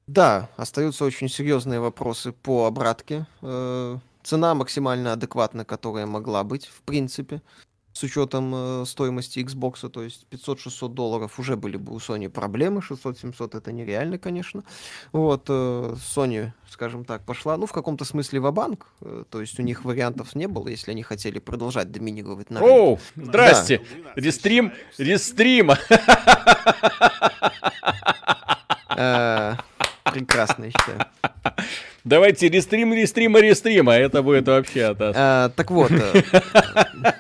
Да, 0.06 0.50
остаются 0.56 1.04
очень 1.04 1.28
серьезные 1.28 1.80
вопросы 1.80 2.32
по 2.32 2.66
обратке. 2.66 3.26
Э, 3.40 3.96
цена 4.22 4.54
максимально 4.54 5.14
адекватна, 5.14 5.64
которая 5.64 6.04
могла 6.04 6.44
быть, 6.44 6.66
в 6.66 6.82
принципе 6.82 7.40
с 7.96 8.02
учетом 8.02 8.52
э, 8.54 8.84
стоимости 8.84 9.38
Xbox, 9.38 9.88
то 9.88 10.02
есть 10.02 10.26
500-600 10.30 10.88
долларов 10.90 11.38
уже 11.38 11.56
были 11.56 11.78
бы 11.78 11.94
у 11.94 11.96
Sony 11.96 12.28
проблемы, 12.28 12.82
600-700 12.82 13.56
это 13.56 13.72
нереально, 13.72 14.18
конечно. 14.18 14.64
Вот, 15.12 15.46
э, 15.48 15.94
Sony, 15.96 16.52
скажем 16.68 17.06
так, 17.06 17.24
пошла, 17.24 17.56
ну, 17.56 17.64
в 17.64 17.72
каком-то 17.72 18.04
смысле 18.04 18.40
в 18.40 18.52
банк 18.52 18.86
э, 19.00 19.24
то 19.30 19.40
есть 19.40 19.58
у 19.58 19.62
них 19.62 19.86
вариантов 19.86 20.34
не 20.34 20.46
было, 20.46 20.68
если 20.68 20.90
они 20.90 21.02
хотели 21.02 21.38
продолжать 21.38 21.90
доминировать 21.90 22.50
на 22.50 22.60
рынке. 22.60 22.74
Оу, 22.74 22.98
здрасте, 23.16 23.80
да. 24.04 24.12
рестрим, 24.16 24.72
рестрима. 24.98 25.78
Прекрасно, 30.12 30.64
я 30.64 30.70
считаю. 30.70 31.06
Давайте 32.06 32.48
рестрим, 32.48 32.94
рестрима, 32.94 33.40
рестрима. 33.40 33.94
Это 33.94 34.22
будет 34.22 34.46
вообще 34.46 34.84
от 34.84 34.98
а, 35.00 35.48
Так 35.48 35.72
вот. 35.72 35.90
Э, 35.90 36.22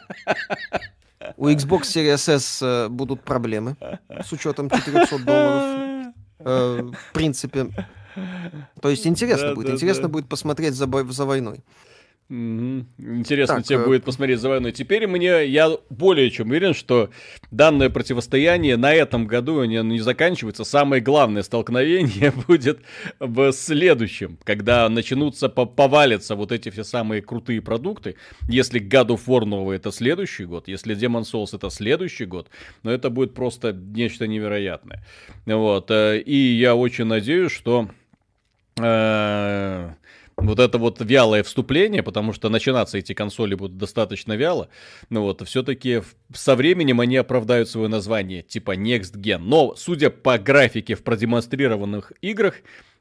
у 1.36 1.48
Xbox 1.48 1.82
Series 1.82 2.32
S 2.32 2.60
э, 2.62 2.88
будут 2.88 3.22
проблемы 3.22 3.76
с 4.08 4.32
учетом 4.32 4.70
400 4.70 5.18
долларов. 5.18 6.12
Э, 6.38 6.82
в 6.82 7.12
принципе. 7.12 7.66
То 8.80 8.88
есть 8.88 9.08
интересно 9.08 9.56
будет. 9.56 9.70
Интересно 9.70 10.08
будет 10.08 10.28
посмотреть 10.28 10.74
за, 10.74 10.86
за 10.86 11.24
войной. 12.28 12.86
Интересно 12.98 13.56
так, 13.56 13.64
тебе 13.64 13.78
э... 13.78 13.84
будет 13.84 14.04
посмотреть 14.04 14.40
за 14.40 14.48
войной. 14.48 14.72
Теперь 14.72 15.06
мне, 15.06 15.46
я 15.46 15.70
более 15.90 16.30
чем 16.30 16.50
уверен, 16.50 16.74
что 16.74 17.10
данное 17.50 17.90
противостояние 17.90 18.76
на 18.76 18.92
этом 18.92 19.26
году 19.26 19.62
не, 19.64 19.82
не 19.82 20.00
заканчивается. 20.00 20.64
Самое 20.64 21.02
главное 21.02 21.42
столкновение 21.42 22.32
будет 22.48 22.80
в 23.20 23.52
следующем, 23.52 24.38
когда 24.44 24.88
начнутся, 24.88 25.48
повалятся 25.48 26.34
вот 26.34 26.52
эти 26.52 26.70
все 26.70 26.84
самые 26.84 27.22
крутые 27.22 27.62
продукты. 27.62 28.16
Если 28.48 28.80
God 28.80 29.08
of 29.08 29.20
War 29.26 29.44
новый 29.44 29.76
это 29.76 29.92
следующий 29.92 30.44
год, 30.44 30.68
если 30.68 30.96
Demon 30.96 31.22
Souls 31.22 31.54
это 31.54 31.70
следующий 31.70 32.24
год, 32.24 32.48
но 32.82 32.90
это 32.90 33.10
будет 33.10 33.34
просто 33.34 33.72
нечто 33.72 34.26
невероятное. 34.26 35.04
Вот. 35.46 35.90
Э, 35.90 36.18
и 36.18 36.36
я 36.36 36.74
очень 36.74 37.04
надеюсь, 37.04 37.52
что... 37.52 37.88
Э 38.78 39.92
вот 40.36 40.58
это 40.58 40.78
вот 40.78 41.00
вялое 41.00 41.42
вступление, 41.42 42.02
потому 42.02 42.32
что 42.32 42.48
начинаться 42.48 42.98
эти 42.98 43.14
консоли 43.14 43.54
будут 43.54 43.78
достаточно 43.78 44.34
вяло, 44.34 44.68
но 45.08 45.22
вот 45.22 45.46
все-таки 45.46 46.02
со 46.34 46.54
временем 46.56 47.00
они 47.00 47.16
оправдают 47.16 47.68
свое 47.68 47.88
название, 47.88 48.42
типа 48.42 48.76
Next 48.76 49.14
Gen. 49.16 49.38
Но, 49.38 49.74
судя 49.76 50.10
по 50.10 50.38
графике 50.38 50.94
в 50.94 51.02
продемонстрированных 51.02 52.12
играх, 52.20 52.56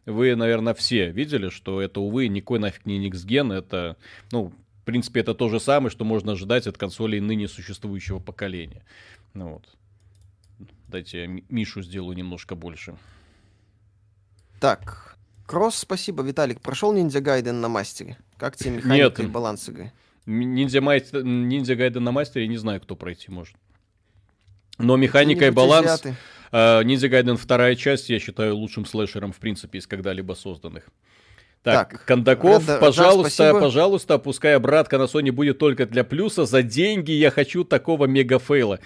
вы, 0.05 0.35
наверное, 0.35 0.73
все 0.73 1.11
видели, 1.11 1.49
что 1.49 1.81
это, 1.81 1.99
увы, 1.99 2.27
никакой 2.27 2.59
нафиг 2.59 2.85
не 2.85 3.05
Next 3.05 3.25
Gen, 3.25 3.53
это, 3.53 3.97
ну, 4.31 4.53
в 4.81 4.85
принципе, 4.85 5.21
это 5.21 5.33
то 5.33 5.49
же 5.49 5.59
самое, 5.59 5.89
что 5.89 6.05
можно 6.05 6.33
ожидать 6.33 6.67
от 6.67 6.77
консолей 6.77 7.19
ныне 7.19 7.47
существующего 7.47 8.19
поколения. 8.19 8.83
Ну 9.33 9.53
вот. 9.53 9.67
Дайте 10.87 11.43
Мишу 11.49 11.81
сделаю 11.81 12.15
немножко 12.15 12.55
больше. 12.55 12.95
Так, 14.59 15.14
Кросс, 15.45 15.77
спасибо, 15.77 16.23
Виталик. 16.23 16.59
Прошел 16.61 16.91
Ниндзя 16.93 17.21
Гайден 17.21 17.61
на 17.61 17.69
мастере? 17.69 18.17
Как 18.37 18.55
тебе 18.55 18.71
механика 18.71 18.95
Нет. 18.97 19.19
и 19.19 19.25
баланс 19.27 19.69
игры? 19.69 19.91
Ниндзя, 20.25 20.81
мастер, 20.81 21.23
Ниндзя 21.23 21.75
Гайден 21.75 22.03
на 22.03 22.11
мастере, 22.11 22.47
не 22.47 22.57
знаю, 22.57 22.81
кто 22.81 22.95
пройти 22.95 23.31
может. 23.31 23.55
Но 24.77 24.97
механика 24.97 25.47
и 25.47 25.51
баланс... 25.51 26.03
Uh, 26.51 26.85
Ниндзя 26.85 27.09
Гайден 27.09 27.35
вторая 27.35 27.75
часть, 27.75 28.09
я 28.09 28.17
считаю, 28.17 28.55
лучшим 28.55 28.85
слэшером, 28.85 29.33
в 29.33 29.37
принципе, 29.37 29.79
из 29.79 29.87
когда-либо 29.87 30.33
созданных. 30.33 30.83
Так, 31.63 31.89
так 31.89 32.05
Кондаков, 32.05 32.65
Рада, 32.65 32.79
пожалуйста, 32.79 33.51
да, 33.51 33.59
пожалуйста, 33.59 34.19
пускай 34.19 34.55
обратка 34.55 34.97
на 34.97 35.03
Sony 35.03 35.31
будет 35.31 35.57
только 35.57 35.85
для 35.85 36.05
плюса. 36.05 36.45
За 36.45 36.61
деньги 36.61 37.11
я 37.11 37.29
хочу 37.29 37.65
такого 37.65 38.05
мегафейла. 38.05 38.79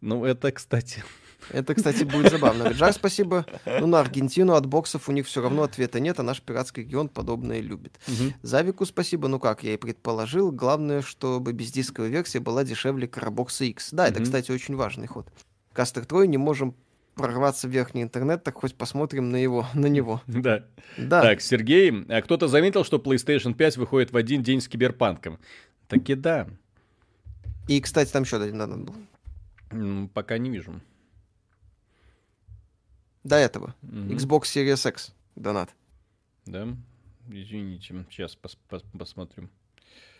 Ну, 0.00 0.24
это, 0.24 0.52
кстати... 0.52 1.02
Это, 1.50 1.74
кстати, 1.74 2.04
будет 2.04 2.30
забавно. 2.30 2.72
Жар, 2.72 2.92
спасибо. 2.92 3.46
Ну, 3.64 3.86
на 3.86 4.00
Аргентину 4.00 4.54
от 4.54 4.66
боксов 4.66 5.08
у 5.08 5.12
них 5.12 5.26
все 5.26 5.42
равно 5.42 5.62
ответа 5.62 6.00
нет, 6.00 6.18
а 6.20 6.22
наш 6.22 6.40
пиратский 6.40 6.82
регион 6.82 7.08
подобное 7.08 7.60
любит. 7.60 7.98
Угу. 8.08 8.34
Завику 8.42 8.86
спасибо. 8.86 9.28
Ну 9.28 9.38
как, 9.38 9.62
я 9.62 9.74
и 9.74 9.76
предположил. 9.76 10.50
Главное, 10.50 11.02
чтобы 11.02 11.52
бездисковая 11.52 12.10
версия 12.10 12.40
была 12.40 12.64
дешевле 12.64 13.06
Карабокса 13.06 13.64
X. 13.64 13.90
Да, 13.92 14.08
это, 14.08 14.22
кстати, 14.22 14.50
очень 14.50 14.76
важный 14.76 15.06
ход. 15.06 15.26
Кастер 15.72 16.04
Трой 16.04 16.26
не 16.28 16.38
можем 16.38 16.74
прорваться 17.16 17.66
в 17.66 17.70
верхний 17.70 18.02
интернет, 18.02 18.44
так 18.44 18.54
хоть 18.54 18.74
посмотрим 18.74 19.30
на 19.30 19.36
его, 19.36 19.66
на 19.74 19.86
него. 19.86 20.22
Да. 20.26 20.64
да. 20.96 21.22
Так, 21.22 21.40
Сергей, 21.40 22.04
а 22.08 22.22
кто-то 22.22 22.46
заметил, 22.46 22.84
что 22.84 22.98
PlayStation 22.98 23.54
5 23.54 23.78
выходит 23.78 24.12
в 24.12 24.16
один 24.16 24.42
день 24.42 24.60
с 24.60 24.68
Киберпанком? 24.68 25.38
Таки 25.88 26.14
да. 26.14 26.46
И, 27.68 27.80
кстати, 27.80 28.12
там 28.12 28.22
еще 28.22 28.36
один 28.36 28.58
донат 28.58 28.80
был. 28.80 30.08
Пока 30.14 30.38
не 30.38 30.50
вижу. 30.50 30.80
До 33.26 33.34
этого. 33.34 33.74
Mm-hmm. 33.82 34.08
Xbox 34.16 34.42
Series 34.42 34.88
X 34.88 35.12
донат. 35.34 35.70
Да? 36.46 36.68
Извините, 37.28 38.04
сейчас 38.08 38.38
пос- 38.40 38.56
пос- 38.70 38.84
посмотрим. 38.96 39.50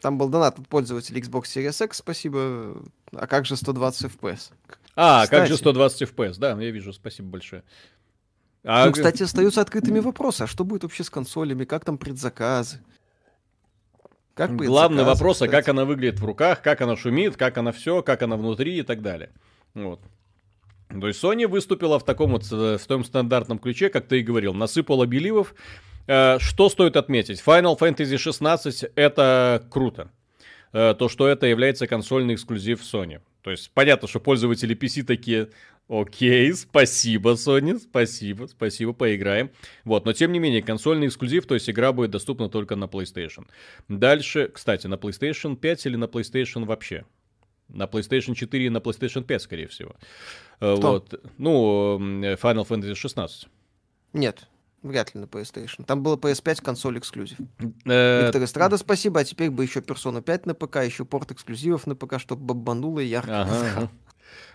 Там 0.01 0.19
был 0.19 0.29
донат 0.29 0.59
от 0.59 0.67
пользователя 0.67 1.21
Xbox 1.21 1.45
Series 1.45 1.85
X, 1.85 1.99
спасибо. 1.99 2.83
А 3.13 3.29
как 3.29 3.47
же 3.47 3.57
120 3.57 4.11
FPS? 4.11 4.51
А, 4.97 5.23
кстати, 5.23 5.41
как 5.41 5.49
же 5.49 5.57
120 5.57 6.03
FPS, 6.03 6.39
да, 6.39 6.61
я 6.61 6.71
вижу, 6.73 6.93
спасибо 6.93 7.29
большое. 7.29 7.63
А... 8.65 8.87
Ну, 8.87 8.93
кстати, 8.93 9.23
остаются 9.23 9.61
открытыми 9.61 10.01
вопросы. 10.01 10.43
А 10.43 10.47
что 10.49 10.65
будет 10.65 10.83
вообще 10.83 11.05
с 11.05 11.11
консолями? 11.11 11.65
Как 11.65 11.85
там 11.85 11.99
предзаказы? 11.99 12.81
Как 14.35 14.57
Главный 14.57 15.05
вопрос, 15.05 15.43
а 15.43 15.49
как 15.49 15.69
она 15.69 15.85
выглядит 15.85 16.19
в 16.19 16.25
руках, 16.25 16.61
как 16.61 16.81
она 16.81 16.97
шумит, 16.97 17.37
как 17.37 17.57
она 17.57 17.71
все, 17.71 18.03
как 18.03 18.23
она 18.23 18.37
внутри 18.37 18.81
и 18.81 18.83
так 18.83 19.01
далее. 19.01 19.31
Вот. 19.75 20.01
То 20.89 21.09
есть 21.09 21.23
Sony 21.23 21.47
выступила 21.47 21.99
в 21.99 22.05
таком 22.05 22.33
вот 22.33 22.45
э, 22.51 22.79
в 22.79 22.87
том 22.87 23.05
стандартном 23.05 23.59
ключе, 23.59 23.89
как 23.89 24.07
ты 24.07 24.21
и 24.21 24.23
говорил, 24.23 24.55
насыпала 24.55 25.07
беливов. 25.07 25.55
Э, 26.07 26.39
что 26.39 26.69
стоит 26.69 26.97
отметить? 26.97 27.43
Final 27.45 27.79
Fantasy 27.79 28.17
16 28.17 28.93
это 28.95 29.67
круто. 29.71 30.11
Э, 30.73 30.95
то, 30.97 31.09
что 31.09 31.27
это 31.27 31.47
является 31.47 31.87
консольный 31.87 32.35
эксклюзив 32.35 32.81
Sony. 32.83 33.21
То 33.43 33.51
есть 33.51 33.71
понятно, 33.73 34.09
что 34.09 34.21
пользователи 34.21 34.77
PC 34.77 35.05
такие, 35.05 35.51
окей, 35.89 36.53
спасибо, 36.53 37.33
Sony, 37.33 37.79
спасибо, 37.79 38.47
спасибо, 38.47 38.93
поиграем. 38.93 39.51
Вот, 39.85 40.05
но 40.05 40.13
тем 40.13 40.33
не 40.33 40.39
менее, 40.39 40.63
консольный 40.63 41.07
эксклюзив, 41.09 41.47
то 41.47 41.55
есть 41.55 41.71
игра 41.71 41.93
будет 41.93 42.11
доступна 42.11 42.49
только 42.49 42.77
на 42.77 42.85
PlayStation. 42.85 43.47
Дальше, 43.89 44.51
кстати, 44.53 44.87
на 44.87 44.95
PlayStation 44.95 45.57
5 45.57 45.87
или 45.87 45.97
на 45.97 46.05
PlayStation 46.05 46.65
вообще? 46.65 47.05
На 47.69 47.85
PlayStation 47.85 48.35
4 48.35 48.67
и 48.67 48.69
на 48.69 48.79
PlayStation 48.79 49.25
5, 49.25 49.43
скорее 49.43 49.67
всего. 49.67 49.91
Э, 49.93 50.46
Кто? 50.57 50.77
Вот. 50.77 51.21
Ну, 51.39 51.99
Final 51.99 52.67
Fantasy 52.67 52.95
16. 52.95 53.49
Нет, 54.13 54.49
вряд 54.83 55.15
ли 55.15 55.21
на 55.21 55.25
PlayStation. 55.27 55.85
Там 55.85 56.03
было 56.03 56.17
PS5 56.17 56.63
консоль 56.63 56.99
эксклюзив. 56.99 57.39
Э, 57.85 58.25
Виктор 58.25 58.45
Эстрада, 58.45 58.77
спасибо. 58.79 59.21
А 59.21 59.25
теперь 59.25 59.51
бы 59.51 59.63
еще 59.65 59.81
Persona 59.81 60.23
5 60.23 60.47
на 60.47 60.55
ПК, 60.55 60.77
еще 60.77 61.05
порт 61.05 61.33
эксклюзивов 61.33 61.87
на 61.87 61.95
ПК, 61.95 62.19
чтобы 62.19 62.45
бомбануло 62.45 63.01
и 63.01 63.07
ярко. 63.07 63.43
Ага. 63.43 63.91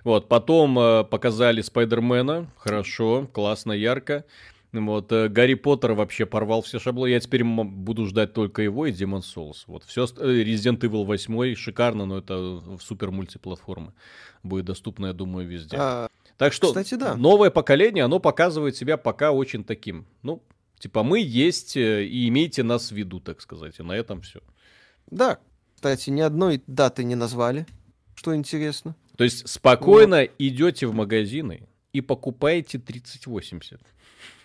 Вот, 0.03 0.27
потом 0.27 0.77
э, 0.77 1.03
показали 1.05 1.61
Спайдермена. 1.61 2.51
Хорошо, 2.57 3.27
классно, 3.31 3.71
ярко. 3.71 4.25
Вот, 4.73 5.11
э, 5.11 5.27
Гарри 5.27 5.55
Поттер 5.55 5.93
вообще 5.93 6.25
порвал 6.25 6.61
все 6.61 6.79
шаблоны. 6.79 7.09
Я 7.09 7.19
теперь 7.19 7.43
буду 7.43 8.05
ждать 8.05 8.33
только 8.33 8.61
его 8.61 8.85
и 8.85 8.91
Demon 8.91 9.21
Souls. 9.21 9.63
Вот, 9.67 9.83
все, 9.83 10.05
э, 10.05 10.43
Resident 10.43 10.79
Evil 10.79 11.03
8 11.03 11.55
шикарно, 11.55 12.05
но 12.05 12.19
это 12.19 12.61
супер 12.79 13.11
мультиплатформа. 13.11 13.93
Будет 14.43 14.65
доступно, 14.65 15.07
я 15.07 15.13
думаю, 15.13 15.47
везде. 15.47 15.75
А, 15.77 16.07
так 16.37 16.53
что, 16.53 16.67
кстати, 16.67 16.95
да. 16.95 17.15
новое 17.15 17.49
поколение, 17.49 18.05
оно 18.05 18.19
показывает 18.19 18.77
себя 18.77 18.95
пока 18.95 19.31
очень 19.31 19.65
таким. 19.65 20.07
Ну, 20.23 20.41
типа, 20.79 21.03
мы 21.03 21.19
есть 21.19 21.75
э, 21.75 22.05
и 22.05 22.29
имейте 22.29 22.63
нас 22.63 22.91
в 22.91 22.95
виду, 22.95 23.19
так 23.19 23.41
сказать. 23.41 23.77
И 23.79 23.83
на 23.83 23.91
этом 23.91 24.21
все. 24.21 24.39
Да, 25.09 25.39
кстати, 25.75 26.09
ни 26.11 26.21
одной 26.21 26.63
даты 26.67 27.03
не 27.03 27.15
назвали, 27.15 27.65
что 28.15 28.33
интересно. 28.33 28.95
То 29.17 29.25
есть 29.25 29.49
спокойно 29.49 30.21
вот. 30.21 30.31
идете 30.39 30.87
в 30.87 30.93
магазины 30.93 31.67
и 31.91 32.01
покупаете 32.01 32.79
3080. 32.79 33.81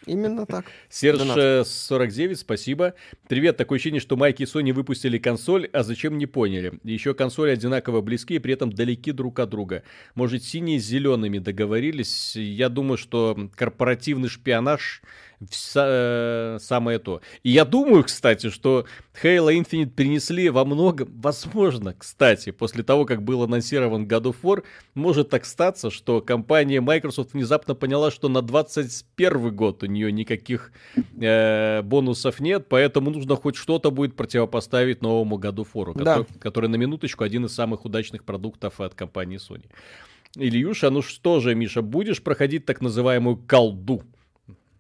Именно 0.07 0.47
так. 0.47 0.67
Серж 0.89 1.67
49, 1.69 2.39
спасибо. 2.39 2.95
Привет, 3.29 3.57
такое 3.57 3.77
ощущение, 3.77 4.01
что 4.01 4.17
Майки 4.17 4.43
и 4.43 4.47
Sony 4.47 4.73
выпустили 4.73 5.19
консоль, 5.19 5.69
а 5.73 5.83
зачем 5.83 6.17
не 6.17 6.27
поняли. 6.27 6.79
Еще 6.85 7.13
консоли 7.13 7.51
одинаково 7.51 8.01
близки 8.01 8.35
и 8.35 8.39
при 8.39 8.55
этом 8.55 8.73
далеки 8.73 9.11
друг 9.11 9.41
от 9.41 9.51
друга. 9.51 9.83
Может, 10.15 10.45
синие 10.45 10.79
с 10.79 10.85
зелеными 10.85 11.39
договорились? 11.39 12.37
Я 12.37 12.69
думаю, 12.69 12.99
что 12.99 13.51
корпоративный 13.57 14.29
шпионаж 14.29 15.03
Э, 15.75 16.57
самое 16.61 16.99
то. 16.99 17.21
И 17.43 17.51
я 17.51 17.67
думаю, 17.67 18.05
кстати, 18.05 18.49
что 18.49 18.87
Halo 19.23 19.55
Infinite 19.55 19.91
принесли 19.91 20.49
во 20.49 20.65
многом, 20.65 21.09
возможно, 21.21 21.95
кстати, 21.95 22.53
после 22.53 22.83
того, 22.83 23.05
как 23.05 23.23
был 23.23 23.43
анонсирован 23.43 24.07
God 24.07 24.23
of 24.25 24.37
War, 24.43 24.65
может 24.95 25.29
так 25.29 25.45
статься, 25.45 25.91
что 25.91 26.23
компания 26.23 26.81
Microsoft 26.81 27.35
внезапно 27.35 27.75
поняла, 27.75 28.11
что 28.11 28.29
на 28.29 28.41
21 28.41 29.55
год 29.55 29.83
у 29.83 29.87
нее 29.97 30.13
никаких 30.13 30.73
э, 31.21 31.83
бонусов 31.83 32.41
нет, 32.41 32.67
поэтому 32.69 33.11
нужно 33.11 33.37
хоть 33.37 33.57
что-то 33.57 33.91
будет 33.91 34.15
противопоставить 34.17 35.03
новому 35.03 35.39
of 35.39 35.69
War, 35.75 35.93
да. 35.95 36.19
который, 36.19 36.39
который 36.39 36.69
на 36.69 36.77
минуточку 36.77 37.25
один 37.25 37.47
из 37.47 37.55
самых 37.55 37.85
удачных 37.85 38.25
продуктов 38.25 38.81
от 38.81 38.95
компании 38.95 39.39
Sony. 39.39 39.65
Ильюша, 40.37 40.91
ну 40.91 41.03
что 41.03 41.41
же, 41.41 41.55
Миша, 41.55 41.83
будешь 41.83 42.23
проходить 42.23 42.67
так 42.67 42.81
называемую 42.81 43.39
колду? 43.47 44.03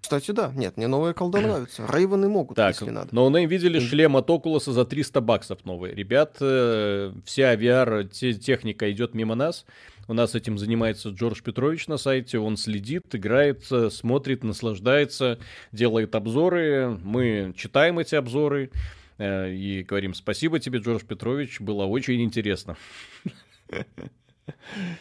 Кстати, 0.07 0.31
да. 0.31 0.53
Нет, 0.55 0.77
мне 0.77 0.87
новые 0.87 1.15
колда 1.15 1.41
нравятся. 1.41 1.85
Рейвены 1.93 2.29
могут, 2.29 2.57
так, 2.57 2.75
если 2.75 2.91
надо. 2.91 3.09
Но 3.11 3.29
мы 3.29 3.45
видели 3.47 3.81
шлем 3.81 4.17
от 4.17 4.31
Oculus 4.31 4.71
за 4.71 4.85
300 4.85 5.21
баксов 5.21 5.65
новый. 5.65 5.93
Ребят, 5.97 6.37
э, 6.39 7.13
вся 7.25 7.57
VR 7.57 8.07
техника 8.07 8.89
идет 8.93 9.15
мимо 9.15 9.35
нас. 9.35 9.67
У 10.09 10.15
нас 10.15 10.35
этим 10.35 10.57
занимается 10.57 11.09
Джордж 11.11 11.43
Петрович 11.43 11.89
на 11.89 11.97
сайте. 11.97 12.39
Он 12.39 12.57
следит, 12.57 13.15
играет, 13.15 13.65
смотрит, 13.91 14.45
наслаждается, 14.45 15.39
делает 15.73 16.15
обзоры. 16.15 16.99
Мы 17.03 17.53
читаем 17.57 17.99
эти 17.99 18.15
обзоры 18.15 18.70
э, 19.19 19.53
и 19.53 19.83
говорим 19.83 20.15
спасибо 20.15 20.61
тебе, 20.61 20.78
Джордж 20.78 21.05
Петрович. 21.05 21.61
Было 21.61 21.85
очень 21.85 22.23
интересно. 22.23 22.77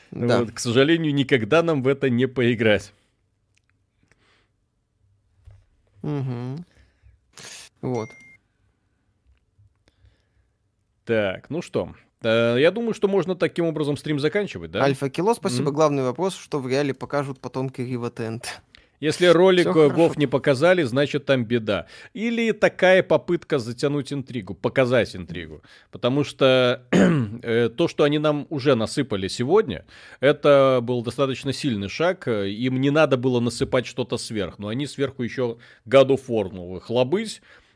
Да. 0.09 0.39
Вот, 0.39 0.51
к 0.53 0.59
сожалению, 0.59 1.13
никогда 1.13 1.61
нам 1.61 1.83
в 1.83 1.87
это 1.87 2.09
не 2.09 2.27
поиграть. 2.27 2.91
Угу. 6.01 6.65
Вот. 7.81 8.09
Так, 11.03 11.51
ну 11.51 11.61
что, 11.61 11.93
я 12.25 12.71
думаю, 12.71 12.93
что 12.93 13.07
можно 13.07 13.35
таким 13.35 13.65
образом 13.65 13.97
стрим 13.97 14.19
заканчивать, 14.19 14.71
да? 14.71 14.83
Альфа 14.83 15.09
Кило, 15.09 15.33
спасибо. 15.33 15.69
Mm-hmm. 15.69 15.73
Главный 15.73 16.03
вопрос, 16.03 16.35
что 16.35 16.59
в 16.59 16.67
реале 16.67 16.93
покажут 16.93 17.39
потомки 17.39 17.81
Рива 17.81 18.11
Тент. 18.11 18.61
Если 18.99 19.25
ролик 19.33 19.67
Вов 19.75 20.17
не 20.17 20.27
показали, 20.27 20.83
значит 20.83 21.25
там 21.25 21.45
беда. 21.45 21.87
Или 22.13 22.51
такая 22.51 23.03
попытка 23.03 23.59
затянуть 23.59 24.13
интригу, 24.13 24.53
показать 24.55 25.15
интригу. 25.15 25.61
Потому 25.91 26.23
что 26.23 26.83
э, 26.91 27.69
то, 27.69 27.87
что 27.87 28.03
они 28.03 28.19
нам 28.19 28.47
уже 28.49 28.75
насыпали 28.75 29.27
сегодня, 29.27 29.85
это 30.19 30.79
был 30.81 31.03
достаточно 31.03 31.53
сильный 31.53 31.89
шаг. 31.89 32.27
Им 32.27 32.81
не 32.81 32.89
надо 32.89 33.17
было 33.17 33.39
насыпать 33.39 33.85
что-то 33.85 34.17
сверх. 34.17 34.59
Но 34.59 34.69
они 34.69 34.87
сверху 34.87 35.23
еще 35.23 35.57
God 35.87 36.07
of 36.07 36.21
War. 36.27 36.45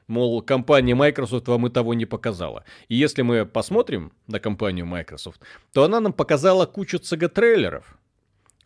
Мол, 0.09 0.41
компания 0.41 0.95
Microsoft 0.95 1.47
вам 1.47 1.67
и 1.67 1.69
того 1.69 1.93
не 1.93 2.05
показала. 2.05 2.63
И 2.87 2.95
если 2.95 3.21
мы 3.21 3.45
посмотрим 3.45 4.11
на 4.25 4.39
компанию 4.39 4.87
Microsoft, 4.87 5.39
то 5.71 5.83
она 5.83 5.99
нам 5.99 6.13
показала 6.13 6.65
кучу 6.65 6.97
CG-трейлеров 6.97 7.98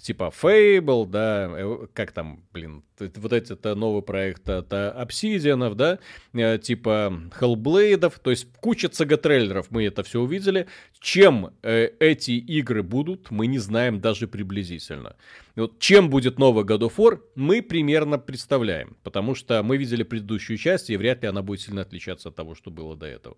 типа 0.01 0.33
Fable, 0.41 1.07
да, 1.07 1.49
э, 1.51 1.87
как 1.93 2.11
там, 2.11 2.43
блин, 2.51 2.83
вот 2.99 3.33
эти 3.33 3.53
это 3.53 3.75
новый 3.75 4.01
проект 4.01 4.49
от 4.49 4.71
Obsidian, 4.71 5.75
да, 5.75 5.99
э, 6.33 6.57
типа 6.57 7.13
Hellblade, 7.39 8.13
то 8.21 8.29
есть 8.29 8.47
куча 8.59 8.87
CG-трейлеров, 8.87 9.67
мы 9.69 9.85
это 9.85 10.03
все 10.03 10.21
увидели. 10.21 10.67
Чем 10.99 11.53
э, 11.63 11.89
эти 11.99 12.31
игры 12.31 12.81
будут, 12.81 13.29
мы 13.29 13.47
не 13.47 13.59
знаем 13.59 13.99
даже 13.99 14.27
приблизительно. 14.27 15.15
вот 15.55 15.79
чем 15.79 16.09
будет 16.09 16.39
новый 16.39 16.63
God 16.65 16.81
of 16.81 16.95
War, 16.97 17.19
мы 17.35 17.61
примерно 17.61 18.17
представляем, 18.17 18.97
потому 19.03 19.35
что 19.35 19.61
мы 19.63 19.77
видели 19.77 20.03
предыдущую 20.03 20.57
часть, 20.57 20.89
и 20.89 20.97
вряд 20.97 21.21
ли 21.23 21.29
она 21.29 21.41
будет 21.41 21.61
сильно 21.61 21.81
отличаться 21.81 22.29
от 22.29 22.35
того, 22.35 22.55
что 22.55 22.71
было 22.71 22.95
до 22.95 23.05
этого. 23.05 23.37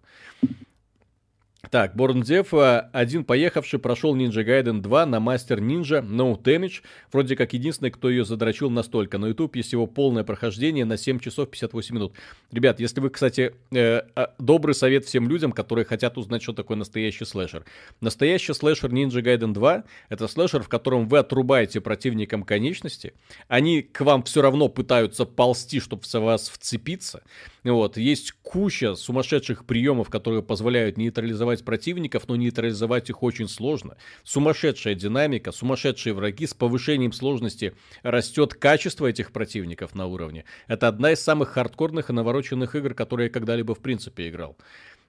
Так, 1.72 1.96
Борнзев, 1.96 2.54
один 2.54 3.24
поехавший, 3.24 3.80
прошел 3.80 4.16
Ninja 4.16 4.46
Gaiden 4.46 4.82
2 4.82 5.06
на 5.06 5.20
Мастер 5.20 5.60
Ninja 5.60 6.06
No 6.06 6.42
Damage. 6.42 6.82
Вроде 7.12 7.36
как 7.36 7.54
единственный, 7.54 7.92
кто 7.92 8.10
ее 8.10 8.26
задрочил 8.26 8.70
настолько. 8.70 9.18
На 9.18 9.28
YouTube 9.28 9.56
есть 9.56 9.74
его 9.74 9.88
полное 9.88 10.24
прохождение 10.24 10.86
на 10.86 10.98
7 10.98 11.20
часов 11.20 11.50
58 11.50 11.96
минут. 11.96 12.14
Ребят, 12.52 12.80
если 12.80 13.00
вы, 13.00 13.10
кстати, 13.10 13.54
э, 13.72 14.02
а, 14.16 14.34
добрый 14.38 14.76
совет 14.76 15.06
всем 15.06 15.30
людям, 15.30 15.52
которые 15.52 15.86
хотят 15.86 16.18
узнать, 16.18 16.44
что 16.44 16.54
такое 16.54 16.78
настоящий 16.78 17.26
слэшер. 17.26 17.66
Настоящий 18.02 18.54
слэшер 18.54 18.92
Ninja 18.92 19.22
Gaiden 19.22 19.54
2 19.54 19.84
это 20.10 20.28
слэшер, 20.28 20.64
в 20.64 20.70
котором 20.70 21.08
вы 21.08 21.20
отрубаете 21.20 21.82
противникам 21.82 22.44
конечности. 22.44 23.14
Они 23.48 23.82
к 23.82 24.02
вам 24.02 24.24
все 24.24 24.42
равно 24.42 24.70
пытаются 24.70 25.26
ползти, 25.26 25.80
чтобы 25.80 26.04
в 26.04 26.14
вас 26.14 26.50
вцепиться. 26.50 27.24
Вот. 27.64 27.98
Есть 27.98 28.34
куча 28.44 28.96
сумасшедших 28.96 29.66
приемов, 29.66 30.10
которые 30.10 30.44
позволяют 30.44 30.98
нейтрализовать 30.98 31.55
противников, 31.62 32.28
но 32.28 32.36
нейтрализовать 32.36 33.10
их 33.10 33.24
очень 33.24 33.48
сложно. 33.48 33.98
Сумасшедшая 34.24 34.96
динамика, 34.96 35.52
сумасшедшие 35.52 36.14
враги, 36.14 36.48
с 36.48 36.54
повышением 36.54 37.14
сложности 37.14 37.74
растет 38.04 38.54
качество 38.54 39.06
этих 39.08 39.32
противников 39.32 39.96
на 39.96 40.08
уровне. 40.08 40.46
Это 40.68 40.88
одна 40.88 41.12
из 41.12 41.20
самых 41.20 41.50
хардкорных 41.50 42.10
и 42.10 42.14
навороченных 42.14 42.76
игр, 42.76 42.94
которые 42.94 43.28
я 43.28 43.32
когда-либо 43.32 43.76
в 43.76 43.80
принципе 43.80 44.30
играл. 44.30 44.58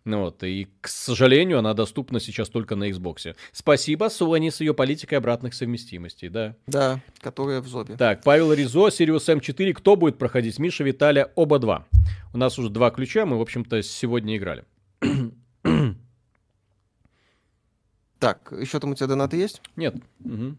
Ну 0.07 0.21
вот, 0.21 0.45
и, 0.45 0.69
к 0.81 0.87
сожалению, 0.87 1.59
она 1.59 1.75
доступна 1.75 2.21
сейчас 2.21 2.49
только 2.49 2.77
на 2.77 2.89
Xbox. 2.89 3.35
Спасибо 3.51 4.07
Sony 4.07 4.53
с 4.53 4.61
ее 4.61 4.73
политикой 4.73 5.17
обратных 5.17 5.53
совместимостей, 5.53 6.29
да. 6.29 6.55
Да, 6.69 7.01
которая 7.19 7.61
в 7.61 7.67
зобе. 7.67 7.97
Так, 7.97 8.23
Павел 8.23 8.53
Ризо, 8.53 8.87
Sirius 8.87 9.27
M4, 9.27 9.73
кто 9.73 9.97
будет 9.97 10.17
проходить? 10.17 10.61
Миша, 10.61 10.85
Виталия, 10.85 11.33
оба 11.35 11.59
два. 11.59 11.87
У 12.33 12.39
нас 12.39 12.57
уже 12.57 12.71
два 12.71 12.91
ключа, 12.91 13.27
мы, 13.27 13.37
в 13.37 13.41
общем-то, 13.41 13.83
сегодня 13.83 14.37
играли. 14.37 14.65
Так, 18.27 18.53
еще 18.59 18.81
там 18.81 18.91
у 18.91 18.95
тебя 18.97 19.07
донаты 19.07 19.37
есть? 19.37 19.63
Нет. 19.77 19.95
Угу. 20.25 20.57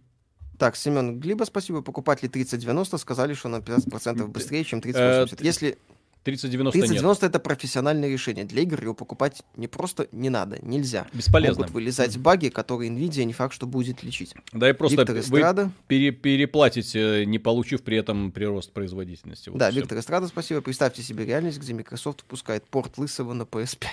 Так, 0.57 0.77
Семен 0.77 1.19
Глиба, 1.19 1.43
спасибо. 1.43 1.81
Покупатели 1.81 2.29
3090 2.29 2.97
сказали, 2.97 3.33
что 3.33 3.49
на 3.49 3.57
15% 3.57 4.25
быстрее, 4.27 4.63
чем 4.63 4.79
3080. 4.79 5.41
Э, 5.41 5.43
Если 5.43 5.77
3090 6.23 6.71
3090 6.71 7.25
нет. 7.25 7.29
это 7.29 7.39
профессиональное 7.39 8.07
решение. 8.07 8.45
Для 8.45 8.61
игр 8.61 8.81
его 8.81 8.93
покупать 8.93 9.43
не 9.57 9.67
просто 9.67 10.07
не 10.13 10.29
надо, 10.29 10.59
нельзя. 10.61 11.07
Бесполезно. 11.11 11.63
Могут 11.63 11.73
вылезать 11.73 12.17
баги, 12.17 12.47
которые 12.47 12.89
Nvidia 12.89 13.25
не 13.25 13.33
факт, 13.33 13.53
что 13.53 13.67
будет 13.67 14.01
лечить. 14.01 14.33
Да 14.53 14.69
и 14.69 14.71
просто 14.71 15.01
Виктор 15.01 15.19
Эстрада... 15.19 15.65
вы 15.65 15.71
пере 15.87 16.11
переплатите, 16.11 17.25
не 17.25 17.37
получив 17.37 17.83
при 17.83 17.97
этом 17.97 18.31
прирост 18.31 18.71
производительности. 18.71 19.49
Вот 19.49 19.57
да, 19.57 19.71
все. 19.71 19.81
Виктор 19.81 19.99
Эстрада, 19.99 20.27
спасибо. 20.27 20.61
Представьте 20.61 21.03
себе 21.03 21.25
реальность, 21.25 21.59
где 21.59 21.73
Microsoft 21.73 22.21
выпускает 22.21 22.65
порт 22.65 22.97
лысого 22.97 23.33
на 23.33 23.43
PS5. 23.43 23.87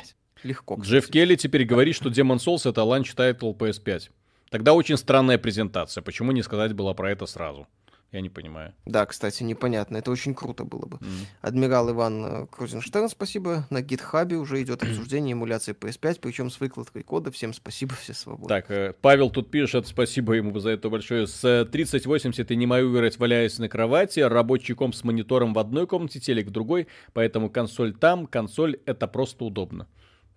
Легко. 0.45 0.77
Кстати. 0.77 0.93
Джефф 0.93 1.11
Кили 1.11 1.35
теперь 1.37 1.65
говорит, 1.65 1.97
что 1.97 2.11
Demon 2.11 2.37
Souls 2.37 2.69
это 2.69 2.85
launch 2.85 3.13
title 3.15 3.53
PS5. 3.53 4.11
Тогда 4.51 4.75
очень 4.75 4.97
странная 4.97 5.39
презентация. 5.39 6.03
Почему 6.03 6.31
не 6.33 6.43
сказать 6.43 6.75
было 6.75 6.95
про 6.95 7.11
это 7.11 7.27
сразу? 7.27 7.67
Я 8.15 8.21
не 8.21 8.29
понимаю. 8.29 8.73
Да, 8.87 9.05
кстати, 9.07 9.43
непонятно. 9.43 9.97
Это 9.97 10.13
очень 10.13 10.37
круто 10.37 10.63
было 10.63 10.87
бы. 10.87 10.99
Mm. 10.99 11.27
Адмирал 11.43 11.91
Иван 11.91 12.25
э, 12.25 12.47
Крузенштерн, 12.47 13.09
спасибо. 13.09 13.67
На 13.71 13.83
гитхабе 13.83 14.37
уже 14.37 14.63
идет 14.63 14.85
обсуждение 14.85 15.33
эмуляции 15.33 15.75
PS5, 15.75 16.19
причем 16.23 16.49
с 16.49 16.61
выкладкой 16.61 17.03
кода. 17.03 17.33
Всем 17.33 17.53
спасибо, 17.53 17.97
все 17.97 18.15
свободны. 18.15 18.47
Так, 18.47 18.71
э, 18.71 18.95
Павел 19.01 19.31
тут 19.31 19.51
пишет, 19.51 19.89
спасибо 19.89 20.35
ему 20.35 20.57
за 20.61 20.71
это 20.71 20.91
большое. 20.91 21.27
С 21.27 21.69
3080 21.73 22.49
я 22.49 22.57
не 22.57 22.67
могу 22.67 22.93
играть, 22.93 23.19
валяясь 23.19 23.59
на 23.59 23.69
кровати. 23.69 24.21
Рабочий 24.21 24.75
комп 24.75 24.95
с 24.95 25.03
монитором 25.03 25.53
в 25.53 25.59
одной 25.59 25.89
комнате, 25.89 26.21
телек 26.21 26.47
в 26.47 26.51
другой. 26.53 26.87
Поэтому 27.15 27.51
консоль 27.51 27.95
там, 27.95 28.29
консоль 28.29 28.79
это 28.87 29.09
просто 29.09 29.45
удобно. 29.45 29.89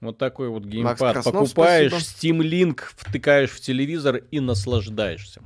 Вот 0.01 0.17
такой 0.17 0.49
вот 0.49 0.63
геймпад. 0.63 0.99
Макс 0.99 1.13
Краснов, 1.13 1.49
Покупаешь 1.49 1.91
спасибо. 1.91 2.41
Steam 2.41 2.49
Link, 2.49 2.81
втыкаешь 2.95 3.49
в 3.49 3.59
телевизор 3.59 4.17
и 4.29 4.39
наслаждаешься. 4.39 5.41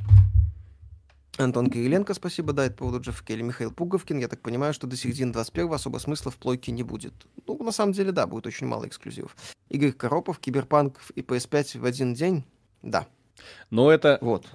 Антон 1.38 1.70
Кириленко, 1.70 2.14
спасибо, 2.14 2.54
да, 2.54 2.66
это 2.66 2.74
по 2.74 2.80
поводу 2.80 3.02
Джеффа 3.02 3.24
Келли. 3.24 3.42
Михаил 3.42 3.72
Пуговкин, 3.72 4.20
я 4.20 4.28
так 4.28 4.42
понимаю, 4.42 4.74
что 4.74 4.86
до 4.86 4.98
середины 4.98 5.32
21 5.32 5.74
особо 5.74 5.98
смысла 5.98 6.32
в 6.32 6.36
плойке 6.36 6.72
не 6.72 6.84
будет. 6.84 7.14
Ну, 7.48 7.64
на 7.64 7.72
самом 7.72 7.94
деле, 7.94 8.12
да, 8.12 8.28
будет 8.28 8.48
очень 8.48 8.68
мало 8.68 8.88
эксклюзивов. 8.88 9.36
Игорь 9.70 9.94
Коропов, 9.94 10.40
Киберпанк 10.40 11.00
и 11.16 11.22
PS5 11.22 11.80
в 11.80 11.86
один 11.86 12.14
день, 12.14 12.44
да. 12.82 13.08
Но 13.70 13.90
это... 13.90 14.18
Вот. 14.22 14.46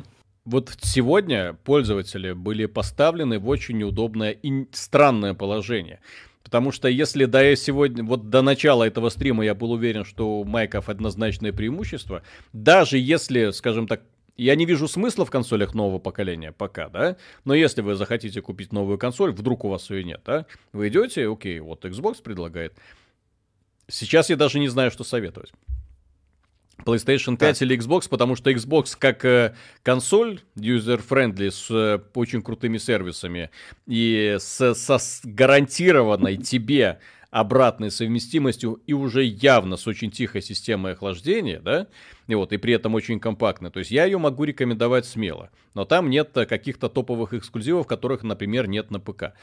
Вот 0.44 0.76
сегодня 0.80 1.54
пользователи 1.64 2.32
были 2.32 2.66
поставлены 2.66 3.40
в 3.40 3.48
очень 3.48 3.78
неудобное 3.78 4.30
и 4.30 4.66
странное 4.72 5.34
положение. 5.34 6.00
Потому 6.46 6.70
что 6.70 6.86
если 6.86 7.24
до 7.24 7.56
сегодня, 7.56 8.04
вот 8.04 8.30
до 8.30 8.40
начала 8.40 8.84
этого 8.84 9.08
стрима 9.08 9.44
я 9.44 9.52
был 9.52 9.72
уверен, 9.72 10.04
что 10.04 10.38
у 10.38 10.44
Майков 10.44 10.88
однозначное 10.88 11.52
преимущество, 11.52 12.22
даже 12.52 12.98
если, 12.98 13.50
скажем 13.50 13.88
так, 13.88 14.02
Я 14.36 14.54
не 14.54 14.66
вижу 14.66 14.86
смысла 14.86 15.24
в 15.24 15.30
консолях 15.30 15.74
нового 15.74 15.98
поколения 15.98 16.52
пока, 16.52 16.88
да? 16.88 17.16
Но 17.44 17.54
если 17.54 17.80
вы 17.80 17.94
захотите 17.94 18.42
купить 18.42 18.72
новую 18.72 18.98
консоль, 18.98 19.32
вдруг 19.32 19.64
у 19.64 19.68
вас 19.68 19.90
ее 19.90 20.04
нет, 20.04 20.20
да? 20.24 20.46
Вы 20.72 20.88
идете, 20.88 21.28
окей, 21.28 21.58
вот 21.60 21.84
Xbox 21.84 22.22
предлагает. 22.22 22.74
Сейчас 23.88 24.30
я 24.30 24.36
даже 24.36 24.58
не 24.58 24.68
знаю, 24.68 24.90
что 24.90 25.04
советовать. 25.04 25.52
PlayStation 26.84 27.36
5 27.36 27.38
так. 27.38 27.62
или 27.62 27.78
Xbox, 27.78 28.08
потому 28.08 28.36
что 28.36 28.50
Xbox 28.50 28.96
как 28.98 29.24
э, 29.24 29.54
консоль 29.82 30.40
user-friendly 30.56 31.50
с 31.50 31.70
э, 31.70 32.00
очень 32.14 32.42
крутыми 32.42 32.78
сервисами 32.78 33.50
и 33.86 34.36
с, 34.38 34.74
со 34.74 34.98
с 34.98 35.20
гарантированной 35.24 36.36
тебе 36.36 37.00
обратной 37.30 37.90
совместимостью 37.90 38.80
и 38.86 38.92
уже 38.92 39.22
явно 39.22 39.76
с 39.76 39.86
очень 39.86 40.10
тихой 40.10 40.40
системой 40.40 40.92
охлаждения, 40.92 41.60
да, 41.60 41.86
и 42.28 42.34
вот, 42.34 42.52
и 42.52 42.56
при 42.56 42.72
этом 42.72 42.94
очень 42.94 43.20
компактной. 43.20 43.70
То 43.70 43.80
есть 43.80 43.90
я 43.90 44.04
ее 44.04 44.18
могу 44.18 44.44
рекомендовать 44.44 45.04
смело, 45.06 45.50
но 45.74 45.84
там 45.84 46.08
нет 46.08 46.36
э, 46.36 46.46
каких-то 46.46 46.88
топовых 46.88 47.34
эксклюзивов, 47.34 47.86
которых, 47.86 48.22
например, 48.22 48.68
нет 48.68 48.90
на 48.90 49.00
ПК. 49.00 49.34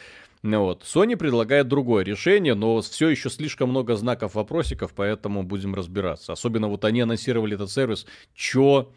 Ну 0.44 0.60
вот. 0.60 0.84
Sony 0.84 1.15
предлагает 1.15 1.70
другое 1.70 2.03
решение, 2.03 2.53
но 2.53 2.82
все 2.82 3.07
еще 3.07 3.30
слишком 3.30 3.70
много 3.70 3.95
знаков 3.95 4.36
вопросиков, 4.36 4.94
поэтому 4.94 5.44
будем 5.44 5.74
разбираться. 5.74 6.34
Особенно 6.34 6.68
вот 6.68 6.84
они 6.84 6.99
анонсировали 6.99 7.56
этот 7.56 7.72
сервис. 7.72 8.06
Чё? 8.36 8.91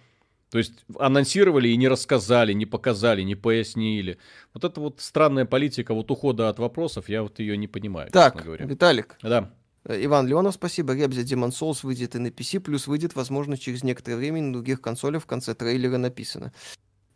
То 0.50 0.58
есть 0.58 0.84
анонсировали 0.98 1.68
и 1.68 1.76
не 1.76 1.88
рассказали, 1.88 2.52
не 2.52 2.66
показали, 2.66 3.22
не 3.22 3.36
пояснили. 3.36 4.18
Вот 4.54 4.64
это 4.64 4.80
вот 4.80 5.00
странная 5.00 5.44
политика 5.44 5.94
вот 5.94 6.10
ухода 6.10 6.48
от 6.48 6.58
вопросов, 6.58 7.08
я 7.08 7.22
вот 7.22 7.38
ее 7.38 7.56
не 7.56 7.68
понимаю, 7.68 8.10
так, 8.10 8.44
Виталик. 8.44 9.16
Да. 9.22 9.52
Э, 9.84 10.04
Иван 10.04 10.26
Леонов, 10.26 10.54
спасибо. 10.54 10.94
Ребзя 10.94 11.22
Demon 11.22 11.50
Souls 11.50 11.80
выйдет 11.82 12.14
и 12.16 12.18
на 12.18 12.28
PC, 12.28 12.60
плюс 12.60 12.86
выйдет, 12.86 13.14
возможно, 13.14 13.56
через 13.56 13.84
некоторое 13.84 14.16
время 14.16 14.42
на 14.42 14.52
других 14.52 14.80
консолях 14.80 15.22
в 15.22 15.26
конце 15.26 15.54
трейлера 15.54 15.96
написано. 15.96 16.52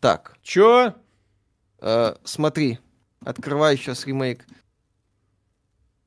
Так. 0.01 0.36
Чё? 0.43 0.94
Э, 1.81 2.15
смотри, 2.24 2.78
открываю 3.24 3.76
сейчас 3.76 4.06
ремейк. 4.06 4.47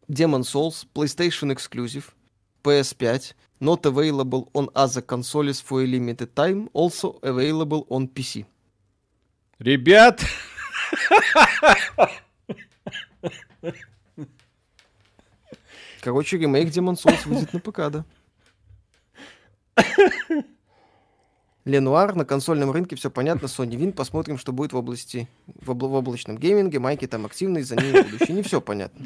Demon 0.10 0.44
Souls, 0.44 0.86
PlayStation 0.94 1.52
Exclusive, 1.52 2.12
PS5, 2.64 3.34
not 3.62 3.86
available 3.86 4.50
on 4.54 4.70
other 4.76 5.02
consoles 5.02 5.62
for 5.62 5.82
a 5.82 5.86
limited 5.86 6.36
time, 6.36 6.70
also 6.74 7.20
available 7.22 7.86
on 7.90 8.08
PC. 8.08 8.46
Ребят! 9.60 10.22
Короче, 16.02 16.38
ремейк 16.38 16.70
Demon 16.70 16.96
Souls 16.96 17.26
выйдет 17.26 17.54
на 17.54 17.60
ПК, 17.60 17.90
да. 17.90 18.06
Ленуар, 21.66 22.16
на 22.16 22.26
консольном 22.26 22.72
рынке 22.72 22.96
все 22.96 23.10
понятно, 23.10 23.46
Sony 23.46 23.76
Win, 23.78 23.94
посмотрим, 23.94 24.38
что 24.38 24.52
будет 24.52 24.74
в 24.74 24.76
области, 24.78 25.28
в, 25.62 25.72
обл- 25.72 25.88
в 25.88 25.94
облачном 25.94 26.38
гейминге, 26.38 26.80
майки 26.80 27.08
там 27.08 27.26
активные, 27.26 27.64
за 27.64 27.76
ними 27.78 28.02
будущее, 28.02 28.36
не 28.36 28.42
все 28.44 28.60
понятно. 28.60 29.06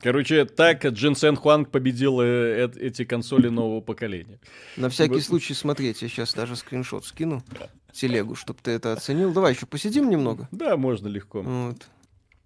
Короче, 0.00 0.46
так 0.46 0.84
Джин 0.84 1.14
Сен 1.14 1.36
Хуанг 1.36 1.70
победил 1.70 2.20
э- 2.20 2.66
э- 2.74 2.78
эти 2.80 3.04
консоли 3.04 3.48
нового 3.48 3.80
поколения. 3.80 4.40
На 4.76 4.88
всякий 4.88 5.20
случай 5.20 5.54
смотреть, 5.54 6.02
я 6.02 6.08
сейчас 6.08 6.34
даже 6.34 6.56
скриншот 6.56 7.04
скину, 7.04 7.44
телегу, 7.92 8.34
чтобы 8.34 8.58
ты 8.62 8.72
это 8.72 8.92
оценил. 8.94 9.32
Давай 9.32 9.52
еще 9.52 9.66
посидим 9.66 10.08
немного. 10.10 10.48
Да, 10.50 10.76
можно 10.76 11.08
легко. 11.08 11.42
Вот. 11.42 11.86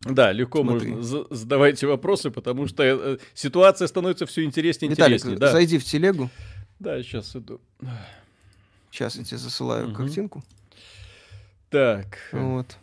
Да, 0.02 0.32
легко 0.32 0.62
Смотри. 0.62 0.90
можно. 0.93 1.24
Задавайте 1.31 1.86
вопросы, 1.86 2.31
потому 2.31 2.66
что 2.66 2.82
э, 2.82 3.18
ситуация 3.32 3.89
становится 3.89 4.27
все 4.27 4.44
интереснее 4.44 4.90
и 4.90 4.93
интереснее. 4.93 5.36
Да. 5.39 5.51
зайди 5.51 5.78
в 5.78 5.85
телегу. 5.85 6.28
Да, 6.78 7.02
сейчас 7.02 7.35
иду. 7.35 7.60
Сейчас 8.97 9.16
я 9.16 9.24
тебе 9.24 9.36
засылаю 9.36 9.89
угу. 9.89 9.97
картинку. 9.97 10.43
Так. 11.68 12.18
Вот. 12.32 12.78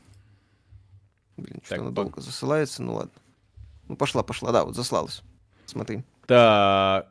Блин, 1.37 1.59
что 1.65 1.75
она 1.81 1.89
долго 1.89 2.21
засылается, 2.21 2.83
ну 2.83 2.93
ладно. 2.93 3.13
Ну, 3.87 3.95
пошла, 3.95 4.21
пошла, 4.21 4.51
да, 4.51 4.63
вот 4.63 4.75
заслалась. 4.75 5.23
Смотри. 5.65 6.03
Так. 6.27 7.09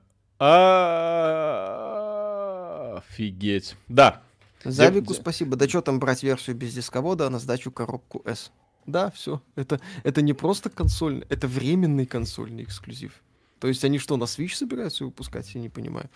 Офигеть. 2.96 3.74
Да. 3.88 4.22
Завику 4.62 5.14
спасибо. 5.14 5.56
Да 5.56 5.68
что 5.68 5.82
там 5.82 5.98
брать 5.98 6.22
версию 6.22 6.54
без 6.54 6.72
дисковода, 6.72 7.26
а 7.26 7.30
на 7.30 7.40
сдачу 7.40 7.72
коробку 7.72 8.22
S. 8.24 8.52
Да, 8.86 9.10
все. 9.10 9.42
Это, 9.56 9.80
это 10.04 10.22
не 10.22 10.32
просто 10.32 10.70
консольный, 10.70 11.26
это 11.28 11.48
временный 11.48 12.06
консольный 12.06 12.62
эксклюзив. 12.62 13.20
То 13.62 13.68
есть 13.68 13.84
они 13.84 13.98
что, 13.98 14.16
на 14.16 14.24
Switch 14.24 14.56
собираются 14.56 15.04
выпускать? 15.04 15.54
Я 15.54 15.60
не 15.60 15.68
понимаю. 15.68 16.10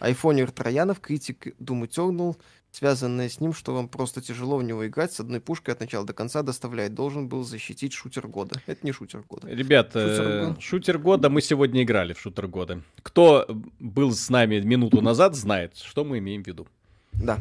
Айфонер 0.00 0.50
Троянов, 0.50 0.98
критик 0.98 1.48
Doom 1.60 1.86
Eternal, 1.86 2.38
связанное 2.70 3.28
с 3.28 3.38
ним, 3.38 3.52
что 3.52 3.74
вам 3.74 3.90
просто 3.90 4.22
тяжело 4.22 4.56
в 4.56 4.62
него 4.62 4.86
играть, 4.86 5.12
с 5.12 5.20
одной 5.20 5.42
пушкой 5.42 5.74
от 5.74 5.80
начала 5.80 6.06
до 6.06 6.14
конца 6.14 6.42
доставляет. 6.42 6.94
Должен 6.94 7.28
был 7.28 7.44
защитить 7.44 7.92
шутер 7.92 8.28
года. 8.28 8.62
Это 8.64 8.80
не 8.82 8.92
шутер 8.92 9.24
года. 9.28 9.46
Ребята, 9.46 10.08
шутер, 10.08 10.46
год. 10.46 10.62
шутер 10.62 10.98
года, 10.98 11.28
мы 11.28 11.42
сегодня 11.42 11.82
играли 11.82 12.14
в 12.14 12.18
шутер 12.18 12.46
года. 12.46 12.80
Кто 13.02 13.46
был 13.78 14.14
с 14.14 14.30
нами 14.30 14.60
минуту 14.60 15.02
назад, 15.02 15.34
знает, 15.34 15.76
что 15.76 16.02
мы 16.02 16.16
имеем 16.16 16.44
в 16.44 16.46
виду. 16.46 16.66
Да. 17.12 17.38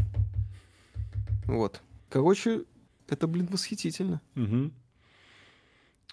Вот. 1.45 1.79
Короче, 2.09 2.63
это, 3.07 3.25
блин, 3.25 3.47
восхитительно. 3.49 4.19
Угу. 4.35 4.71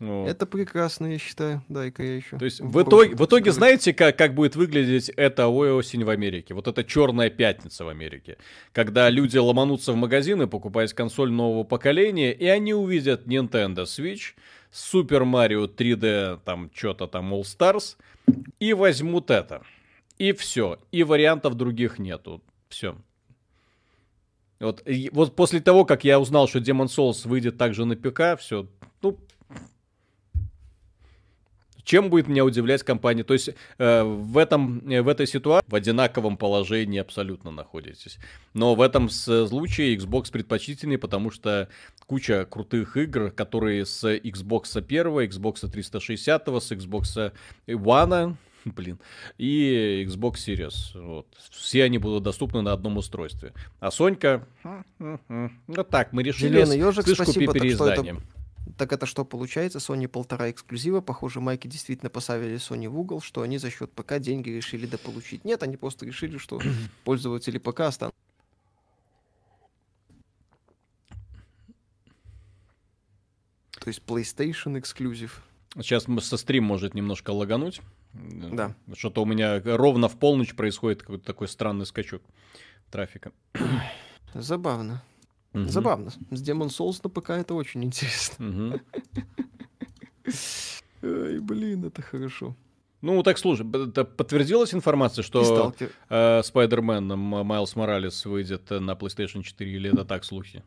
Вот. 0.03 0.29
Это 0.29 0.47
прекрасно, 0.47 1.07
я 1.07 1.19
считаю. 1.19 1.63
Дай-ка 1.69 2.03
я 2.03 2.17
еще. 2.17 2.37
То 2.37 2.45
есть 2.45 2.61
в 2.61 2.83
итоге, 2.83 3.15
в 3.15 3.25
итоге 3.25 3.53
знаете, 3.53 3.95
как, 3.95 4.19
как 4.19 4.35
будет 4.35 4.57
выглядеть 4.57 5.11
эта 5.11 5.47
осень 5.47 6.03
в 6.03 6.11
Америке? 6.11 6.55
Вот 6.55 6.67
это 6.67 6.83
черная 6.83 7.31
пятница 7.31 7.85
в 7.85 7.89
Америке. 7.89 8.37
Когда 8.73 9.09
люди 9.11 9.39
ломанутся 9.39 9.93
в 9.93 9.97
магазины, 9.97 10.49
покупать 10.49 10.93
консоль 10.93 11.31
нового 11.31 11.63
поколения, 11.63 12.33
и 12.33 12.47
они 12.47 12.75
увидят 12.75 13.29
Nintendo 13.29 13.85
Switch, 13.85 14.35
Super 14.73 15.23
Mario 15.23 15.73
3D, 15.73 16.41
там 16.45 16.69
что-то 16.75 17.07
там 17.07 17.33
All 17.33 17.43
Stars, 17.43 17.97
и 18.59 18.73
возьмут 18.73 19.31
это. 19.31 19.63
И 20.19 20.33
все. 20.33 20.81
И 20.91 21.05
вариантов 21.05 21.55
других 21.55 22.01
нету. 22.01 22.43
Все. 22.69 22.97
Вот, 24.59 24.83
и 24.85 25.11
вот 25.13 25.37
после 25.37 25.61
того, 25.61 25.85
как 25.85 26.03
я 26.03 26.19
узнал, 26.19 26.49
что 26.49 26.59
Demon 26.59 26.87
Souls 26.87 27.29
выйдет 27.29 27.57
также 27.57 27.85
на 27.85 27.95
ПК, 27.95 28.37
все, 28.41 28.67
ну, 29.01 29.17
чем 31.85 32.11
будет 32.11 32.29
меня 32.29 32.45
удивлять 32.45 32.83
компания? 32.83 33.25
То 33.25 33.35
есть 33.35 33.51
э, 33.79 34.03
в, 34.03 34.39
этом, 34.39 34.89
э, 34.89 35.03
в 35.03 35.09
этой 35.09 35.27
ситуации 35.27 35.67
в 35.69 35.75
одинаковом 35.75 36.37
положении 36.37 37.01
абсолютно 37.01 37.51
находитесь. 37.51 38.19
Но 38.55 38.75
в 38.75 38.81
этом 38.81 39.09
случае 39.09 39.97
Xbox 39.97 40.31
предпочтительный, 40.31 40.99
потому 40.99 41.31
что 41.31 41.69
куча 42.07 42.47
крутых 42.49 42.97
игр, 42.97 43.31
которые 43.31 43.87
с 43.87 44.05
Xbox 44.05 44.79
1, 44.79 45.07
Xbox 45.29 45.69
360, 45.69 46.49
с 46.49 46.73
Xbox 46.73 47.33
One, 47.67 48.37
блин, 48.65 48.99
и 49.39 50.05
Xbox 50.07 50.35
Series. 50.35 51.01
Вот. 51.01 51.27
Все 51.51 51.85
они 51.85 51.99
будут 51.99 52.23
доступны 52.23 52.63
на 52.63 52.73
одном 52.73 52.97
устройстве. 52.97 53.53
А 53.81 53.91
Сонька, 53.91 54.47
ну 54.99 55.85
так, 55.91 56.13
мы 56.13 56.23
решили 56.23 56.51
Зеленый 56.51 56.79
ежик, 56.79 57.07
спасибо, 57.09 57.53
переиздание. 57.53 58.15
Так, 58.15 58.23
так 58.77 58.93
это 58.93 59.07
что 59.07 59.25
получается? 59.25 59.79
Sony 59.79 60.09
полтора 60.09 60.51
эксклюзива. 60.51 61.01
Похоже, 61.01 61.41
майки 61.41 61.69
действительно 61.69 62.11
поставили 62.11 62.57
Sony 62.57 62.89
в 62.89 62.99
угол, 62.99 63.21
что 63.21 63.43
они 63.43 63.59
за 63.59 63.71
счет 63.71 63.93
ПК 63.93 64.19
деньги 64.19 64.51
решили 64.51 64.87
дополучить. 64.87 65.45
Нет, 65.45 65.63
они 65.63 65.77
просто 65.77 66.07
решили, 66.07 66.39
что 66.39 66.61
пользователи 67.05 67.59
ПК 67.59 67.81
останутся. 67.81 68.19
То 73.81 73.89
есть 73.89 74.01
PlayStation 74.07 74.79
эксклюзив. 74.79 75.43
Сейчас 75.75 76.05
со 76.05 76.37
стрим 76.37 76.65
может 76.65 76.95
немножко 76.95 77.31
лагануть. 77.31 77.81
Да. 78.13 78.77
Что-то 78.95 79.23
у 79.23 79.25
меня 79.25 79.61
ровно 79.65 80.09
в 80.09 80.19
полночь 80.19 80.55
происходит 80.55 81.01
какой-то 81.01 81.25
такой 81.25 81.49
странный 81.49 81.87
скачок 81.87 82.23
трафика. 82.91 83.33
Забавно. 84.35 85.03
Угу. 85.55 85.69
Забавно. 85.69 86.11
С 86.31 86.43
Demon 86.43 86.69
Souls 86.69 87.01
на 87.03 87.11
ПК 87.11 87.31
это 87.31 87.55
очень 87.55 87.85
интересно. 87.85 88.81
Ай, 91.03 91.39
блин, 91.41 91.85
это 91.85 92.03
хорошо. 92.03 92.57
Ну, 93.01 93.23
так 93.25 93.37
слушай, 93.37 93.67
подтвердилась 93.67 94.73
информация, 94.73 95.25
что 95.25 95.75
э, 96.09 96.43
Спайдермен 96.45 97.07
Майлз 97.19 97.75
Моралес 97.75 98.25
выйдет 98.25 98.71
на 98.71 98.93
PlayStation 98.93 99.43
4, 99.43 99.71
или 99.71 99.93
это 99.93 100.05
так 100.05 100.25
слухи? 100.25 100.63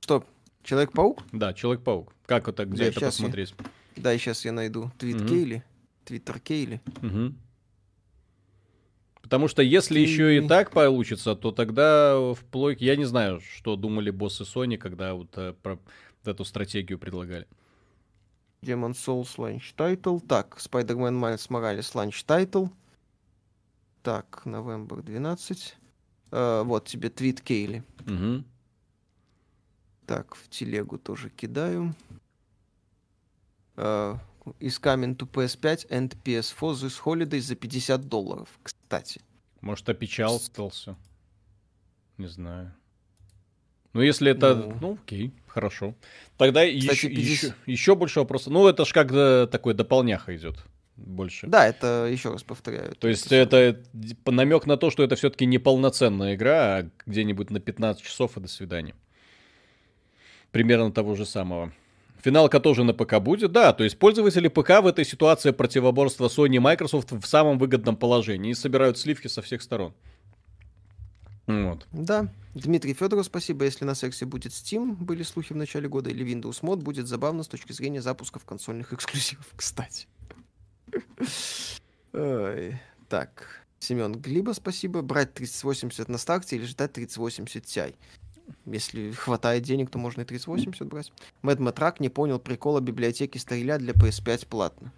Что, 0.00 0.24
Человек-паук? 0.62 1.22
Да, 1.32 1.52
Человек-паук. 1.52 2.12
Как 2.26 2.48
это, 2.48 2.64
где 2.64 2.84
да, 2.84 2.88
это 2.90 3.00
посмотреть? 3.00 3.54
Я... 3.96 4.02
Да, 4.02 4.18
сейчас 4.18 4.44
я 4.44 4.52
найду. 4.52 4.90
Твит 4.98 5.20
угу. 5.20 5.28
Кейли. 5.28 5.64
Твиттер 6.04 6.40
Кейли. 6.40 6.80
Угу. 7.02 7.34
Потому 9.24 9.48
что 9.48 9.62
если 9.62 10.00
еще 10.00 10.36
и 10.36 10.46
так 10.46 10.70
получится, 10.70 11.34
то 11.34 11.50
тогда 11.50 12.34
вплоть... 12.34 12.82
Я 12.82 12.94
не 12.94 13.06
знаю, 13.06 13.40
что 13.40 13.74
думали 13.74 14.10
боссы 14.10 14.42
Sony, 14.42 14.76
когда 14.76 15.14
вот 15.14 15.30
э, 15.38 15.54
про 15.54 15.78
эту 16.26 16.44
стратегию 16.44 16.98
предлагали. 16.98 17.46
Demon 18.60 18.92
Souls 18.92 19.34
Launch 19.38 19.74
Title. 19.74 20.20
Так, 20.20 20.58
Spider-Man 20.58 21.18
Miles 21.18 21.48
Morales 21.48 21.94
Launch 21.94 22.22
Title. 22.26 22.70
Так, 24.02 24.42
Новембр 24.44 25.02
12. 25.02 25.74
Э, 26.30 26.62
вот 26.62 26.84
тебе 26.86 27.08
твит 27.08 27.40
Кейли. 27.40 27.82
Угу. 28.06 28.44
Так, 30.04 30.34
в 30.34 30.50
телегу 30.50 30.98
тоже 30.98 31.30
кидаю. 31.30 31.94
Uh, 33.76 34.18
is 34.60 34.78
coming 34.78 35.16
to 35.16 35.26
PS5 35.26 35.86
and 35.90 36.14
PS4 36.24 36.74
this 36.82 36.98
holiday 37.04 37.40
за 37.40 37.54
50 37.54 38.08
долларов, 38.08 38.48
кстати. 38.62 39.20
Может, 39.60 39.88
опечатался? 39.88 40.96
Не 42.18 42.26
знаю. 42.26 42.72
Ну, 43.92 44.02
если 44.02 44.30
это... 44.32 44.54
Ну, 44.54 44.76
ну 44.80 44.98
окей, 45.02 45.32
хорошо. 45.46 45.94
Тогда 46.36 46.66
Кстати, 46.66 46.92
еще, 46.92 47.08
50... 47.08 47.16
еще, 47.16 47.54
еще 47.66 47.94
больше 47.94 48.20
вопросов. 48.20 48.52
Ну, 48.52 48.66
это 48.66 48.84
ж 48.84 48.92
как 48.92 49.50
такой 49.50 49.74
дополняха 49.74 50.36
идет 50.36 50.56
больше. 50.96 51.46
Да, 51.46 51.66
это 51.66 52.08
еще 52.10 52.32
раз 52.32 52.42
повторяю. 52.42 52.94
То 52.96 53.08
есть 53.08 53.30
это 53.32 53.80
намек 54.26 54.66
на 54.66 54.76
то, 54.76 54.90
что 54.90 55.02
это 55.02 55.16
все-таки 55.16 55.46
не 55.46 55.58
полноценная 55.58 56.34
игра, 56.34 56.76
а 56.76 56.90
где-нибудь 57.06 57.50
на 57.50 57.60
15 57.60 58.02
часов 58.02 58.36
и 58.36 58.40
до 58.40 58.48
свидания. 58.48 58.94
Примерно 60.50 60.92
того 60.92 61.14
же 61.14 61.26
самого. 61.26 61.72
Финалка 62.24 62.58
тоже 62.58 62.84
на 62.84 62.94
ПК 62.94 63.18
будет, 63.20 63.52
да, 63.52 63.74
то 63.74 63.84
есть 63.84 63.98
пользователи 63.98 64.48
ПК 64.48 64.80
в 64.80 64.86
этой 64.86 65.04
ситуации 65.04 65.50
противоборства 65.50 66.28
Sony 66.28 66.56
и 66.56 66.58
Microsoft 66.58 67.12
в 67.12 67.26
самом 67.26 67.58
выгодном 67.58 67.96
положении 67.96 68.52
и 68.52 68.54
собирают 68.54 68.96
сливки 68.96 69.28
со 69.28 69.42
всех 69.42 69.60
сторон. 69.60 69.92
Вот. 71.46 71.86
Да. 71.92 72.32
Дмитрий 72.54 72.94
Федоров, 72.94 73.26
спасибо. 73.26 73.66
Если 73.66 73.84
на 73.84 73.94
сексе 73.94 74.24
будет 74.24 74.52
Steam, 74.52 74.94
были 74.94 75.22
слухи 75.22 75.52
в 75.52 75.56
начале 75.56 75.86
года, 75.86 76.08
или 76.08 76.24
Windows 76.24 76.62
Mod, 76.62 76.76
будет 76.76 77.08
забавно 77.08 77.42
с 77.42 77.48
точки 77.48 77.72
зрения 77.72 78.00
запусков 78.00 78.46
консольных 78.46 78.94
эксклюзивов, 78.94 79.46
кстати. 79.54 80.06
Ой. 82.14 82.80
Так. 83.10 83.66
Семен 83.80 84.14
Глиба, 84.14 84.52
спасибо. 84.52 85.02
Брать 85.02 85.34
3080 85.34 86.08
на 86.08 86.16
старте 86.16 86.56
или 86.56 86.64
ждать 86.64 86.94
3080 86.94 87.64
Ti? 87.64 87.94
Если 88.66 89.12
хватает 89.12 89.62
денег, 89.62 89.90
то 89.90 89.98
можно 89.98 90.22
и 90.22 90.24
3080 90.24 90.86
брать. 90.86 91.12
Мэд 91.42 91.60
Матрак 91.60 92.00
не 92.00 92.08
понял 92.08 92.38
прикола 92.38 92.80
библиотеки 92.80 93.38
Стариля 93.38 93.78
для 93.78 93.92
PS5 93.92 94.46
платно. 94.48 94.92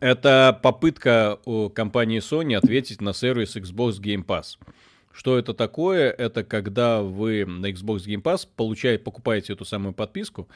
Это 0.00 0.58
попытка 0.62 1.38
у 1.44 1.70
компании 1.70 2.20
Sony 2.20 2.54
ответить 2.54 3.00
на 3.00 3.14
сервис 3.14 3.56
Xbox 3.56 4.00
Game 4.00 4.24
Pass. 4.24 4.58
Что 5.12 5.38
это 5.38 5.54
такое? 5.54 6.10
Это 6.10 6.44
когда 6.44 7.02
вы 7.02 7.44
на 7.44 7.66
Xbox 7.66 8.06
Game 8.06 8.22
Pass 8.22 8.46
получаете, 8.54 9.02
покупаете 9.02 9.54
эту 9.54 9.64
самую 9.64 9.94
подписку 9.94 10.46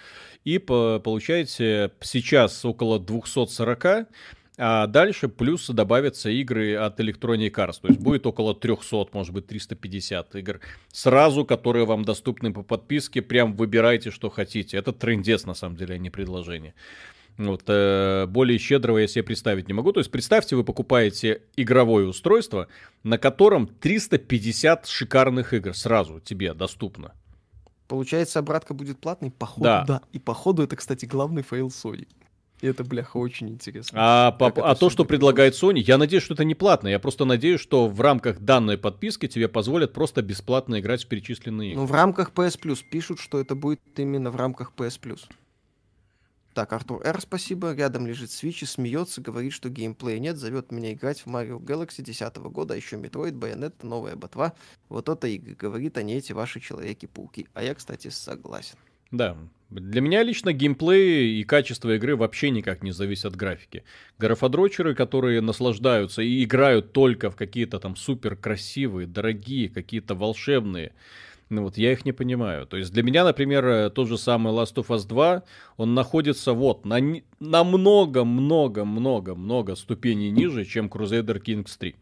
и 0.44 0.58
по, 0.58 1.00
получаете 1.00 1.90
сейчас 2.00 2.64
около 2.64 3.00
240 3.00 4.06
а 4.58 4.86
дальше 4.86 5.28
плюс 5.28 5.68
добавятся 5.70 6.28
игры 6.28 6.74
от 6.74 7.00
Electronic 7.00 7.52
Arts. 7.52 7.80
То 7.80 7.88
есть 7.88 8.00
будет 8.00 8.26
около 8.26 8.54
300, 8.54 9.08
может 9.12 9.32
быть 9.32 9.46
350 9.46 10.34
игр. 10.36 10.60
Сразу, 10.92 11.44
которые 11.44 11.86
вам 11.86 12.04
доступны 12.04 12.52
по 12.52 12.62
подписке. 12.62 13.22
Прям 13.22 13.54
выбирайте, 13.54 14.10
что 14.10 14.28
хотите. 14.28 14.76
Это 14.76 14.92
трендец, 14.92 15.46
на 15.46 15.54
самом 15.54 15.76
деле, 15.76 15.94
а 15.94 15.98
не 15.98 16.10
предложение. 16.10 16.74
Вот, 17.38 17.62
э, 17.66 18.26
более 18.26 18.58
щедрого 18.58 18.98
я 18.98 19.08
себе 19.08 19.22
представить 19.22 19.68
не 19.68 19.74
могу. 19.74 19.92
То 19.92 20.00
есть 20.00 20.10
представьте, 20.10 20.54
вы 20.54 20.64
покупаете 20.64 21.42
игровое 21.56 22.06
устройство, 22.06 22.68
на 23.04 23.16
котором 23.16 23.66
350 23.66 24.86
шикарных 24.86 25.54
игр 25.54 25.74
сразу 25.74 26.20
тебе 26.20 26.52
доступно. 26.52 27.12
Получается, 27.88 28.38
обратка 28.38 28.74
будет 28.74 28.98
платной? 28.98 29.30
Походу, 29.30 29.64
да. 29.64 29.84
да. 29.86 30.02
И 30.12 30.18
походу 30.18 30.62
это, 30.62 30.76
кстати, 30.76 31.06
главный 31.06 31.42
фейл 31.42 31.68
Sony. 31.68 32.06
И 32.62 32.68
это, 32.68 32.84
бляха, 32.84 33.16
очень 33.16 33.48
интересно. 33.48 33.98
А, 34.00 34.30
по, 34.30 34.46
а 34.46 34.76
то, 34.76 34.88
что 34.88 35.04
предлагает 35.04 35.54
Sony, 35.54 35.80
я 35.80 35.98
надеюсь, 35.98 36.22
что 36.22 36.34
это 36.34 36.44
не 36.44 36.54
платно. 36.54 36.86
Я 36.86 37.00
просто 37.00 37.24
надеюсь, 37.24 37.60
что 37.60 37.88
в 37.88 38.00
рамках 38.00 38.38
данной 38.38 38.78
подписки 38.78 39.26
тебе 39.26 39.48
позволят 39.48 39.92
просто 39.92 40.22
бесплатно 40.22 40.78
играть 40.78 41.02
в 41.02 41.08
перечисленные 41.08 41.72
игры. 41.72 41.80
Ну, 41.80 41.86
в 41.86 41.92
рамках 41.92 42.30
PS 42.30 42.60
Plus 42.60 42.84
пишут, 42.88 43.18
что 43.18 43.40
это 43.40 43.56
будет 43.56 43.80
именно 43.96 44.30
в 44.30 44.36
рамках 44.36 44.72
PS 44.76 45.00
Plus. 45.00 45.22
Так, 46.54 46.72
Артур 46.72 47.04
Р, 47.04 47.20
спасибо. 47.20 47.74
Рядом 47.74 48.06
лежит 48.06 48.30
Switch 48.30 48.62
и 48.62 48.66
смеется, 48.66 49.20
говорит, 49.20 49.52
что 49.52 49.68
геймплея 49.68 50.20
нет, 50.20 50.36
зовет 50.36 50.70
меня 50.70 50.92
играть 50.92 51.22
в 51.22 51.26
Mario 51.26 51.58
Galaxy 51.58 52.02
10 52.02 52.36
года, 52.36 52.74
а 52.74 52.76
еще 52.76 52.94
Metroid, 52.94 53.32
Bayonetta, 53.32 53.84
новая 53.84 54.14
ботва. 54.14 54.52
Вот 54.88 55.08
это 55.08 55.26
и 55.26 55.38
говорит, 55.38 55.98
а 55.98 56.02
не 56.02 56.14
эти 56.14 56.32
ваши 56.32 56.60
Человеки-пауки. 56.60 57.48
А 57.54 57.62
я, 57.64 57.74
кстати, 57.74 58.08
согласен. 58.08 58.76
Да, 59.12 59.36
для 59.70 60.00
меня 60.00 60.22
лично 60.22 60.52
геймплей 60.52 61.40
и 61.40 61.44
качество 61.44 61.94
игры 61.94 62.16
вообще 62.16 62.50
никак 62.50 62.82
не 62.82 62.90
зависят 62.90 63.26
от 63.26 63.36
графики. 63.36 63.84
Графодрочеры, 64.18 64.94
которые 64.94 65.40
наслаждаются 65.40 66.22
и 66.22 66.44
играют 66.44 66.92
только 66.92 67.30
в 67.30 67.36
какие-то 67.36 67.78
там 67.78 67.96
супер 67.96 68.36
красивые, 68.36 69.06
дорогие, 69.06 69.68
какие-то 69.68 70.14
волшебные 70.14 70.92
ну 71.52 71.62
вот 71.64 71.76
я 71.76 71.92
их 71.92 72.06
не 72.06 72.12
понимаю. 72.12 72.66
То 72.66 72.78
есть 72.78 72.92
для 72.92 73.02
меня, 73.02 73.24
например, 73.24 73.66
э, 73.66 73.90
тот 73.90 74.08
же 74.08 74.16
самый 74.16 74.54
Last 74.54 74.76
of 74.76 74.86
Us 74.86 75.06
2, 75.06 75.42
он 75.76 75.92
находится 75.94 76.54
вот 76.54 76.86
на, 76.86 76.98
на 77.40 77.62
много-много-много-много 77.62 79.76
ступеней 79.76 80.30
ниже, 80.30 80.64
чем 80.64 80.86
Crusader 80.86 81.38
Kings 81.42 81.76
3. 81.78 81.94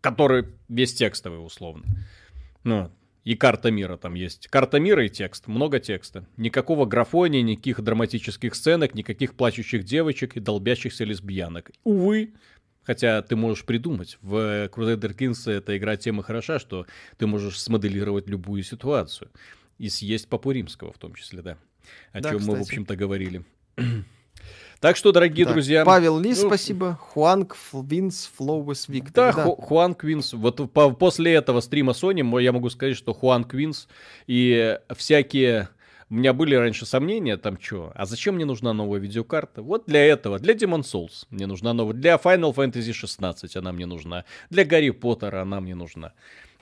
Который 0.00 0.44
весь 0.68 0.94
текстовый, 0.94 1.44
условно. 1.44 1.82
Ну, 2.62 2.92
и 3.24 3.36
карта 3.36 3.70
мира 3.70 3.96
там 3.96 4.14
есть. 4.14 4.48
Карта 4.48 4.78
мира 4.78 5.04
и 5.04 5.08
текст, 5.08 5.46
много 5.46 5.80
текста. 5.80 6.26
Никакого 6.36 6.84
графония, 6.84 7.42
никаких 7.42 7.82
драматических 7.82 8.54
сценок, 8.54 8.94
никаких 8.94 9.34
плачущих 9.34 9.84
девочек 9.84 10.36
и 10.36 10.40
долбящихся 10.40 11.04
лесбиянок. 11.04 11.70
Увы, 11.84 12.34
Хотя 12.84 13.22
ты 13.22 13.34
можешь 13.34 13.64
придумать. 13.64 14.18
В 14.20 14.66
Crusader 14.66 15.16
Kings 15.16 15.50
эта 15.50 15.76
игра 15.76 15.96
тема 15.96 16.22
хороша, 16.22 16.58
что 16.58 16.86
ты 17.16 17.26
можешь 17.26 17.58
смоделировать 17.58 18.28
любую 18.28 18.62
ситуацию. 18.62 19.30
И 19.78 19.88
съесть 19.88 20.28
папу 20.28 20.50
римского 20.50 20.92
в 20.92 20.98
том 20.98 21.14
числе, 21.14 21.42
да. 21.42 21.58
О 22.12 22.20
да, 22.20 22.30
чем 22.30 22.40
кстати. 22.40 22.54
мы, 22.54 22.62
в 22.62 22.62
общем-то, 22.62 22.96
говорили. 22.96 23.44
Так 24.84 24.98
что, 24.98 25.12
дорогие 25.12 25.46
так, 25.46 25.54
друзья... 25.54 25.82
Павел 25.82 26.18
Ли, 26.18 26.28
ну, 26.28 26.46
спасибо. 26.46 26.98
Хуанг 27.00 27.56
Винс 27.72 28.30
Флоуэс 28.36 28.86
Виктор. 28.90 29.32
Да, 29.32 29.32
да. 29.32 29.42
Ху, 29.44 29.56
Хуанг 29.56 30.04
Винс. 30.04 30.34
Вот 30.34 30.70
по, 30.70 30.90
после 30.90 31.32
этого 31.32 31.60
стрима 31.60 31.92
Sony 31.92 32.42
я 32.42 32.52
могу 32.52 32.68
сказать, 32.68 32.94
что 32.94 33.14
Хуанг 33.14 33.54
Винс 33.54 33.88
и 34.26 34.78
всякие 34.94 35.70
у 36.10 36.14
меня 36.16 36.34
были 36.34 36.54
раньше 36.54 36.84
сомнения, 36.84 37.38
там 37.38 37.58
что, 37.58 37.92
а 37.94 38.04
зачем 38.04 38.34
мне 38.34 38.44
нужна 38.44 38.74
новая 38.74 39.00
видеокарта? 39.00 39.62
Вот 39.62 39.84
для 39.86 40.04
этого, 40.04 40.38
для 40.38 40.52
Demon 40.52 40.82
Souls 40.82 41.24
мне 41.30 41.46
нужна 41.46 41.72
новая, 41.72 41.94
для 41.94 42.16
Final 42.16 42.54
Fantasy 42.54 42.92
16 42.92 43.56
она 43.56 43.72
мне 43.72 43.86
нужна, 43.86 44.26
для 44.50 44.66
Гарри 44.66 44.90
Поттера 44.90 45.40
она 45.40 45.62
мне 45.62 45.74
нужна. 45.74 46.12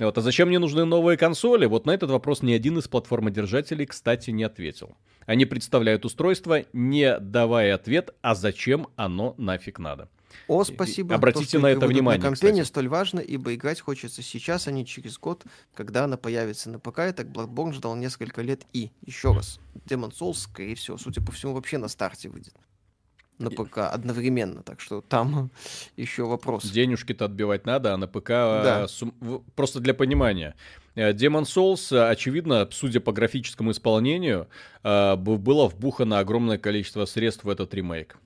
Вот, 0.07 0.19
а 0.19 0.21
зачем 0.21 0.49
мне 0.49 0.59
нужны 0.59 0.85
новые 0.85 1.17
консоли? 1.17 1.67
Вот 1.67 1.87
на 1.87 1.93
этот 1.93 2.11
вопрос 2.11 2.43
ни 2.43 2.53
один 2.53 2.79
из 2.79 2.89
платформодержателей, 2.89 3.87
кстати, 3.87 4.31
не 4.31 4.45
ответил. 4.45 4.97
Они 5.27 5.45
представляют 5.45 6.05
устройство, 6.05 6.65
не 6.73 7.19
давая 7.19 7.75
ответ, 7.75 8.15
а 8.23 8.35
зачем 8.35 8.89
оно 8.97 9.35
нафиг 9.39 9.79
надо. 9.79 10.09
О, 10.49 10.65
спасибо. 10.65 11.15
Обратите 11.15 11.59
то, 11.59 11.63
на 11.63 11.67
это 11.69 11.87
внимание. 11.87 12.31
На 12.31 12.65
столь 12.65 12.89
важно, 12.89 13.21
ибо 13.21 13.55
играть 13.55 13.81
хочется 13.81 14.23
сейчас, 14.23 14.67
а 14.67 14.73
не 14.73 14.85
через 14.85 15.19
год, 15.19 15.45
когда 15.75 16.05
она 16.05 16.17
появится 16.17 16.71
на 16.71 16.79
ПК. 16.79 17.01
И 17.01 17.13
так 17.13 17.27
Bloodborne 17.27 17.73
ждал 17.73 17.95
несколько 17.97 18.43
лет. 18.43 18.63
И, 18.73 18.91
еще 19.05 19.33
раз, 19.33 19.61
Demon 19.87 20.13
Souls, 20.13 20.35
скорее 20.35 20.75
всего, 20.75 20.99
судя 20.99 21.23
по 21.23 21.33
всему, 21.33 21.55
вообще 21.55 21.79
на 21.79 21.89
старте 21.89 22.29
выйдет. 22.29 22.55
На 23.39 23.51
ПК 23.51 23.79
одновременно, 23.79 24.63
так 24.63 24.81
что 24.81 25.01
там 25.01 25.51
еще 25.97 26.25
вопрос. 26.25 26.65
Денежки-то 26.65 27.25
отбивать 27.25 27.67
надо, 27.67 27.95
а 27.95 27.97
на 27.97 28.07
ПК 28.07 28.29
да. 28.29 28.89
сум... 28.89 29.15
просто 29.57 29.81
для 29.81 29.95
понимания. 29.95 30.55
Э, 30.95 31.13
Demon 31.13 31.43
Souls, 31.43 32.09
очевидно, 32.09 32.69
судя 32.71 33.01
по 33.01 33.13
графическому 33.13 33.71
исполнению, 33.71 34.49
э, 34.83 35.17
было 35.17 35.69
вбухано 35.69 36.19
огромное 36.19 36.59
количество 36.59 37.05
средств 37.05 37.45
в 37.45 37.49
этот 37.49 37.75
ремейк. 37.75 38.17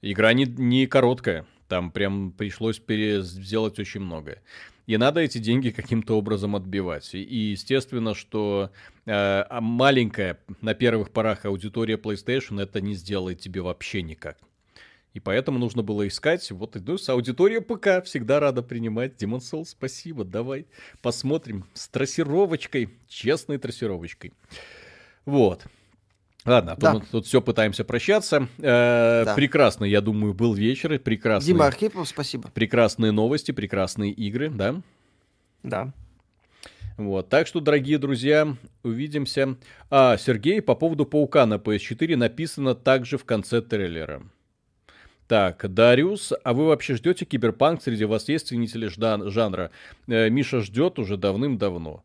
Игра 0.00 0.32
не, 0.32 0.44
не 0.44 0.86
короткая, 0.86 1.44
там 1.66 1.90
прям 1.90 2.32
пришлось 2.32 2.78
пере- 2.78 3.22
сделать 3.22 3.78
очень 3.78 4.00
многое. 4.00 4.42
И 4.88 4.96
надо 4.96 5.20
эти 5.20 5.36
деньги 5.36 5.68
каким-то 5.68 6.16
образом 6.16 6.56
отбивать. 6.56 7.14
И, 7.14 7.18
естественно, 7.18 8.14
что 8.14 8.70
э, 9.04 9.12
а 9.12 9.60
маленькая 9.60 10.38
на 10.62 10.72
первых 10.72 11.10
порах 11.10 11.44
аудитория 11.44 11.96
PlayStation 11.96 12.58
это 12.58 12.80
не 12.80 12.94
сделает 12.94 13.38
тебе 13.38 13.60
вообще 13.60 14.00
никак. 14.00 14.38
И 15.12 15.20
поэтому 15.20 15.58
нужно 15.58 15.82
было 15.82 16.08
искать, 16.08 16.50
вот 16.50 16.74
иду 16.76 16.96
с 16.96 17.06
аудитория 17.10 17.60
ПК, 17.60 18.02
всегда 18.02 18.40
рада 18.40 18.62
принимать. 18.62 19.22
Demon 19.22 19.40
Souls, 19.40 19.66
спасибо, 19.66 20.24
давай 20.24 20.64
посмотрим 21.02 21.66
с 21.74 21.86
трассировочкой, 21.88 22.88
честной 23.08 23.58
трассировочкой. 23.58 24.32
Вот. 25.26 25.66
Ладно, 26.48 26.72
а 26.72 26.74
то 26.76 26.80
да. 26.80 26.94
мы 26.94 27.00
тут 27.00 27.26
все 27.26 27.40
пытаемся 27.40 27.84
прощаться. 27.84 28.48
Э, 28.58 29.24
да. 29.24 29.34
Прекрасный, 29.34 29.90
я 29.90 30.00
думаю, 30.00 30.34
был 30.34 30.54
вечер. 30.54 30.98
Прекрасный. 30.98 31.52
Дима 31.52 31.66
Архипов, 31.66 32.08
спасибо. 32.08 32.50
Прекрасные 32.54 33.12
новости, 33.12 33.52
прекрасные 33.52 34.12
игры, 34.12 34.48
да? 34.48 34.80
Да. 35.62 35.92
Вот, 36.96 37.28
так 37.28 37.46
что, 37.46 37.60
дорогие 37.60 37.98
друзья, 37.98 38.56
увидимся. 38.82 39.56
А, 39.88 40.16
Сергей, 40.16 40.60
по 40.60 40.74
поводу 40.74 41.06
Паука 41.06 41.46
на 41.46 41.54
PS4 41.54 42.16
написано 42.16 42.74
также 42.74 43.18
в 43.18 43.24
конце 43.24 43.62
трейлера. 43.62 44.22
Так, 45.28 45.72
Дариус, 45.72 46.32
а 46.42 46.54
вы 46.54 46.66
вообще 46.66 46.96
ждете 46.96 47.26
киберпанк? 47.26 47.82
Среди 47.82 48.06
вас 48.06 48.28
есть 48.28 48.48
ценители 48.48 48.88
жанра? 48.88 49.70
Э, 50.08 50.30
Миша 50.30 50.60
ждет 50.60 50.98
уже 50.98 51.16
давным-давно. 51.16 52.02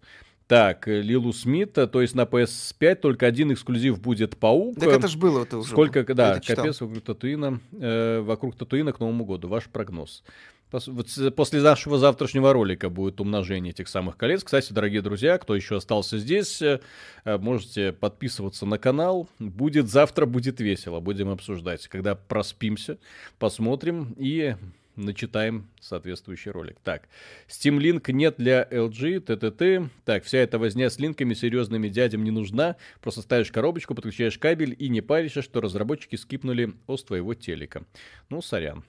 Так, 0.48 0.88
э, 0.88 1.02
Лилу 1.02 1.32
Смита, 1.34 1.88
то 1.88 2.02
есть 2.02 2.15
на 2.15 2.24
PS5 2.24 2.95
только 2.95 3.26
один 3.26 3.53
эксклюзив 3.53 3.99
будет 4.02 4.38
Паук. 4.38 4.78
Так 4.80 4.90
это 4.90 5.07
ж 5.07 5.15
было 5.15 5.44
это 5.44 5.57
уже. 5.57 5.70
Сколько, 5.70 6.03
да, 6.14 6.34
капец 6.56 6.82
вокруг 6.82 7.02
Татуина, 7.03 7.60
э, 7.72 8.20
вокруг 8.20 8.56
Татуина 8.57 8.91
к 8.94 8.99
Новому 8.99 9.26
году. 9.26 9.48
Ваш 9.48 9.65
прогноз. 9.65 10.24
Пос- 10.72 10.91
вот 10.91 11.07
с- 11.10 11.30
После 11.32 11.61
нашего 11.61 11.98
завтрашнего 11.99 12.52
ролика 12.52 12.90
будет 12.90 13.22
умножение 13.22 13.72
этих 13.72 13.88
самых 13.88 14.18
колец. 14.18 14.44
Кстати, 14.44 14.74
дорогие 14.74 15.02
друзья, 15.02 15.38
кто 15.38 15.56
еще 15.56 15.78
остался 15.78 16.18
здесь, 16.18 16.61
э, 16.61 16.80
э, 17.26 17.38
можете 17.38 17.91
подписываться 17.94 18.65
на 18.65 18.78
канал. 18.80 19.30
Будет 19.40 19.88
завтра, 19.90 20.26
будет 20.26 20.60
весело. 20.60 20.99
Будем 20.99 21.30
обсуждать. 21.30 21.88
Когда 21.88 22.15
проспимся, 22.15 22.98
посмотрим 23.40 24.14
и 24.18 24.56
начитаем 24.95 25.70
соответствующий 25.80 26.52
ролик. 26.52 26.78
Так, 26.84 27.07
Steam 27.48 27.78
Link 27.78 28.11
нет 28.11 28.36
для 28.38 28.68
LG, 28.70 29.20
ТТТ. 29.22 29.91
Так, 30.06 30.24
вся 30.24 30.40
эта 30.40 30.60
возня 30.60 30.90
с 30.90 30.99
линками 30.99 31.34
серьезными 31.34 31.90
дядям 31.90 32.24
не 32.24 32.32
нужна. 32.32 32.76
Просто 33.02 33.22
ставишь 33.22 33.52
коробочку, 33.52 33.95
подключаешь 33.95 34.38
кабель 34.38 34.76
и 34.78 34.90
не 34.90 35.02
паришься, 35.02 35.41
что 35.41 35.61
разработчики 35.61 36.15
скипнули 36.15 36.74
ос 36.88 37.03
твоего 37.03 37.34
телека. 37.34 37.84
Ну, 38.30 38.41
сорян. 38.41 38.84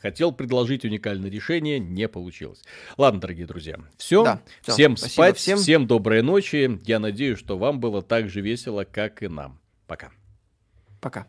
Хотел 0.00 0.30
предложить 0.32 0.84
уникальное 0.84 1.30
решение, 1.30 1.80
не 1.80 2.08
получилось. 2.08 2.62
Ладно, 2.96 3.20
дорогие 3.20 3.46
друзья, 3.46 3.80
все. 3.96 4.22
Да. 4.24 4.42
Всем 4.62 4.96
Спасибо 4.96 5.12
спать, 5.12 5.36
всем. 5.36 5.58
всем 5.58 5.86
доброй 5.86 6.22
ночи. 6.22 6.78
Я 6.84 7.00
надеюсь, 7.00 7.38
что 7.38 7.58
вам 7.58 7.80
было 7.80 8.00
так 8.02 8.28
же 8.28 8.40
весело, 8.40 8.84
как 8.84 9.22
и 9.22 9.28
нам. 9.28 9.58
Пока. 9.86 10.12
Пока. 11.00 11.26